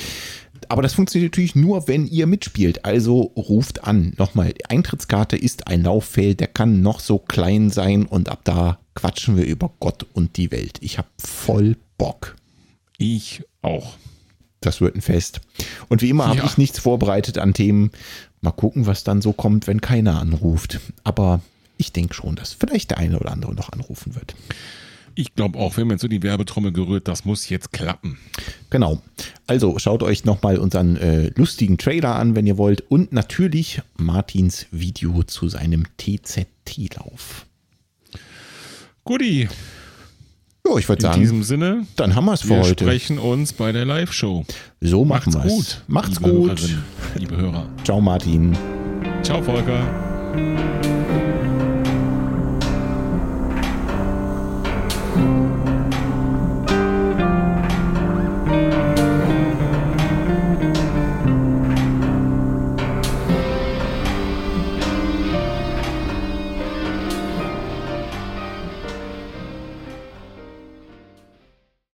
Aber 0.70 0.82
das 0.82 0.94
funktioniert 0.94 1.32
natürlich 1.32 1.54
nur, 1.54 1.88
wenn 1.88 2.06
ihr 2.06 2.26
mitspielt. 2.26 2.84
Also 2.84 3.32
ruft 3.36 3.84
an. 3.84 4.14
Nochmal, 4.18 4.52
die 4.52 4.66
Eintrittskarte 4.66 5.36
ist 5.36 5.66
ein 5.66 5.82
Lauffeld, 5.82 6.40
der 6.40 6.48
kann 6.48 6.82
noch 6.82 7.00
so 7.00 7.18
klein 7.18 7.70
sein 7.70 8.06
und 8.06 8.28
ab 8.28 8.40
da 8.44 8.78
quatschen 8.94 9.36
wir 9.36 9.46
über 9.46 9.70
Gott 9.80 10.06
und 10.12 10.36
die 10.36 10.50
Welt. 10.50 10.78
Ich 10.80 10.98
habe 10.98 11.08
voll 11.18 11.76
Bock. 11.98 12.36
Ich 12.98 13.42
auch. 13.62 13.96
Das 14.60 14.80
wird 14.80 14.94
ein 14.94 15.02
Fest. 15.02 15.40
Und 15.88 16.02
wie 16.02 16.10
immer 16.10 16.26
habe 16.28 16.38
ja. 16.38 16.44
ich 16.44 16.58
nichts 16.58 16.78
vorbereitet 16.78 17.38
an 17.38 17.54
Themen. 17.54 17.90
Mal 18.40 18.52
gucken, 18.52 18.86
was 18.86 19.04
dann 19.04 19.22
so 19.22 19.32
kommt, 19.32 19.66
wenn 19.66 19.80
keiner 19.80 20.20
anruft. 20.20 20.80
Aber 21.04 21.40
ich 21.78 21.92
denke 21.92 22.14
schon, 22.14 22.36
dass 22.36 22.52
vielleicht 22.52 22.90
der 22.90 22.98
eine 22.98 23.18
oder 23.18 23.32
andere 23.32 23.54
noch 23.54 23.72
anrufen 23.72 24.14
wird. 24.14 24.34
Ich 25.14 25.34
glaube 25.34 25.58
auch, 25.58 25.76
wenn 25.76 25.86
man 25.86 25.98
so 25.98 26.08
die 26.08 26.22
Werbetrommel 26.22 26.72
gerührt, 26.72 27.08
das 27.08 27.24
muss 27.24 27.48
jetzt 27.48 27.72
klappen. 27.72 28.18
Genau. 28.70 29.02
Also 29.46 29.78
schaut 29.78 30.02
euch 30.02 30.24
nochmal 30.24 30.58
unseren 30.58 30.96
äh, 30.96 31.30
lustigen 31.36 31.78
Trailer 31.78 32.16
an, 32.16 32.34
wenn 32.34 32.46
ihr 32.46 32.58
wollt. 32.58 32.80
Und 32.90 33.12
natürlich 33.12 33.82
Martins 33.96 34.66
Video 34.70 35.22
zu 35.24 35.48
seinem 35.48 35.84
TZT-Lauf. 35.98 37.46
Guti. 39.04 39.48
Ja, 40.66 40.76
ich 40.78 40.88
würde 40.88 41.02
sagen. 41.02 41.16
In 41.16 41.20
diesem 41.22 41.42
Sinne, 41.42 41.86
dann 41.96 42.14
haben 42.14 42.24
wir 42.26 42.34
es 42.34 42.42
für 42.42 42.50
wir 42.50 42.62
heute. 42.62 42.84
Wir 42.84 42.92
sprechen 42.92 43.18
uns 43.18 43.52
bei 43.52 43.72
der 43.72 43.84
Live-Show. 43.84 44.44
So 44.80 45.04
machen 45.04 45.34
wir 45.34 45.44
es. 45.44 45.52
gut. 45.52 45.82
Macht's 45.88 46.20
liebe 46.20 46.30
gut. 46.30 46.60
Hörerinnen, 46.60 46.84
liebe 47.16 47.36
Hörer. 47.36 47.68
Ciao, 47.84 48.00
Martin. 48.00 48.56
Ciao, 49.22 49.42
Volker. 49.42 50.91
Thank 55.14 55.46
you. 55.46 55.51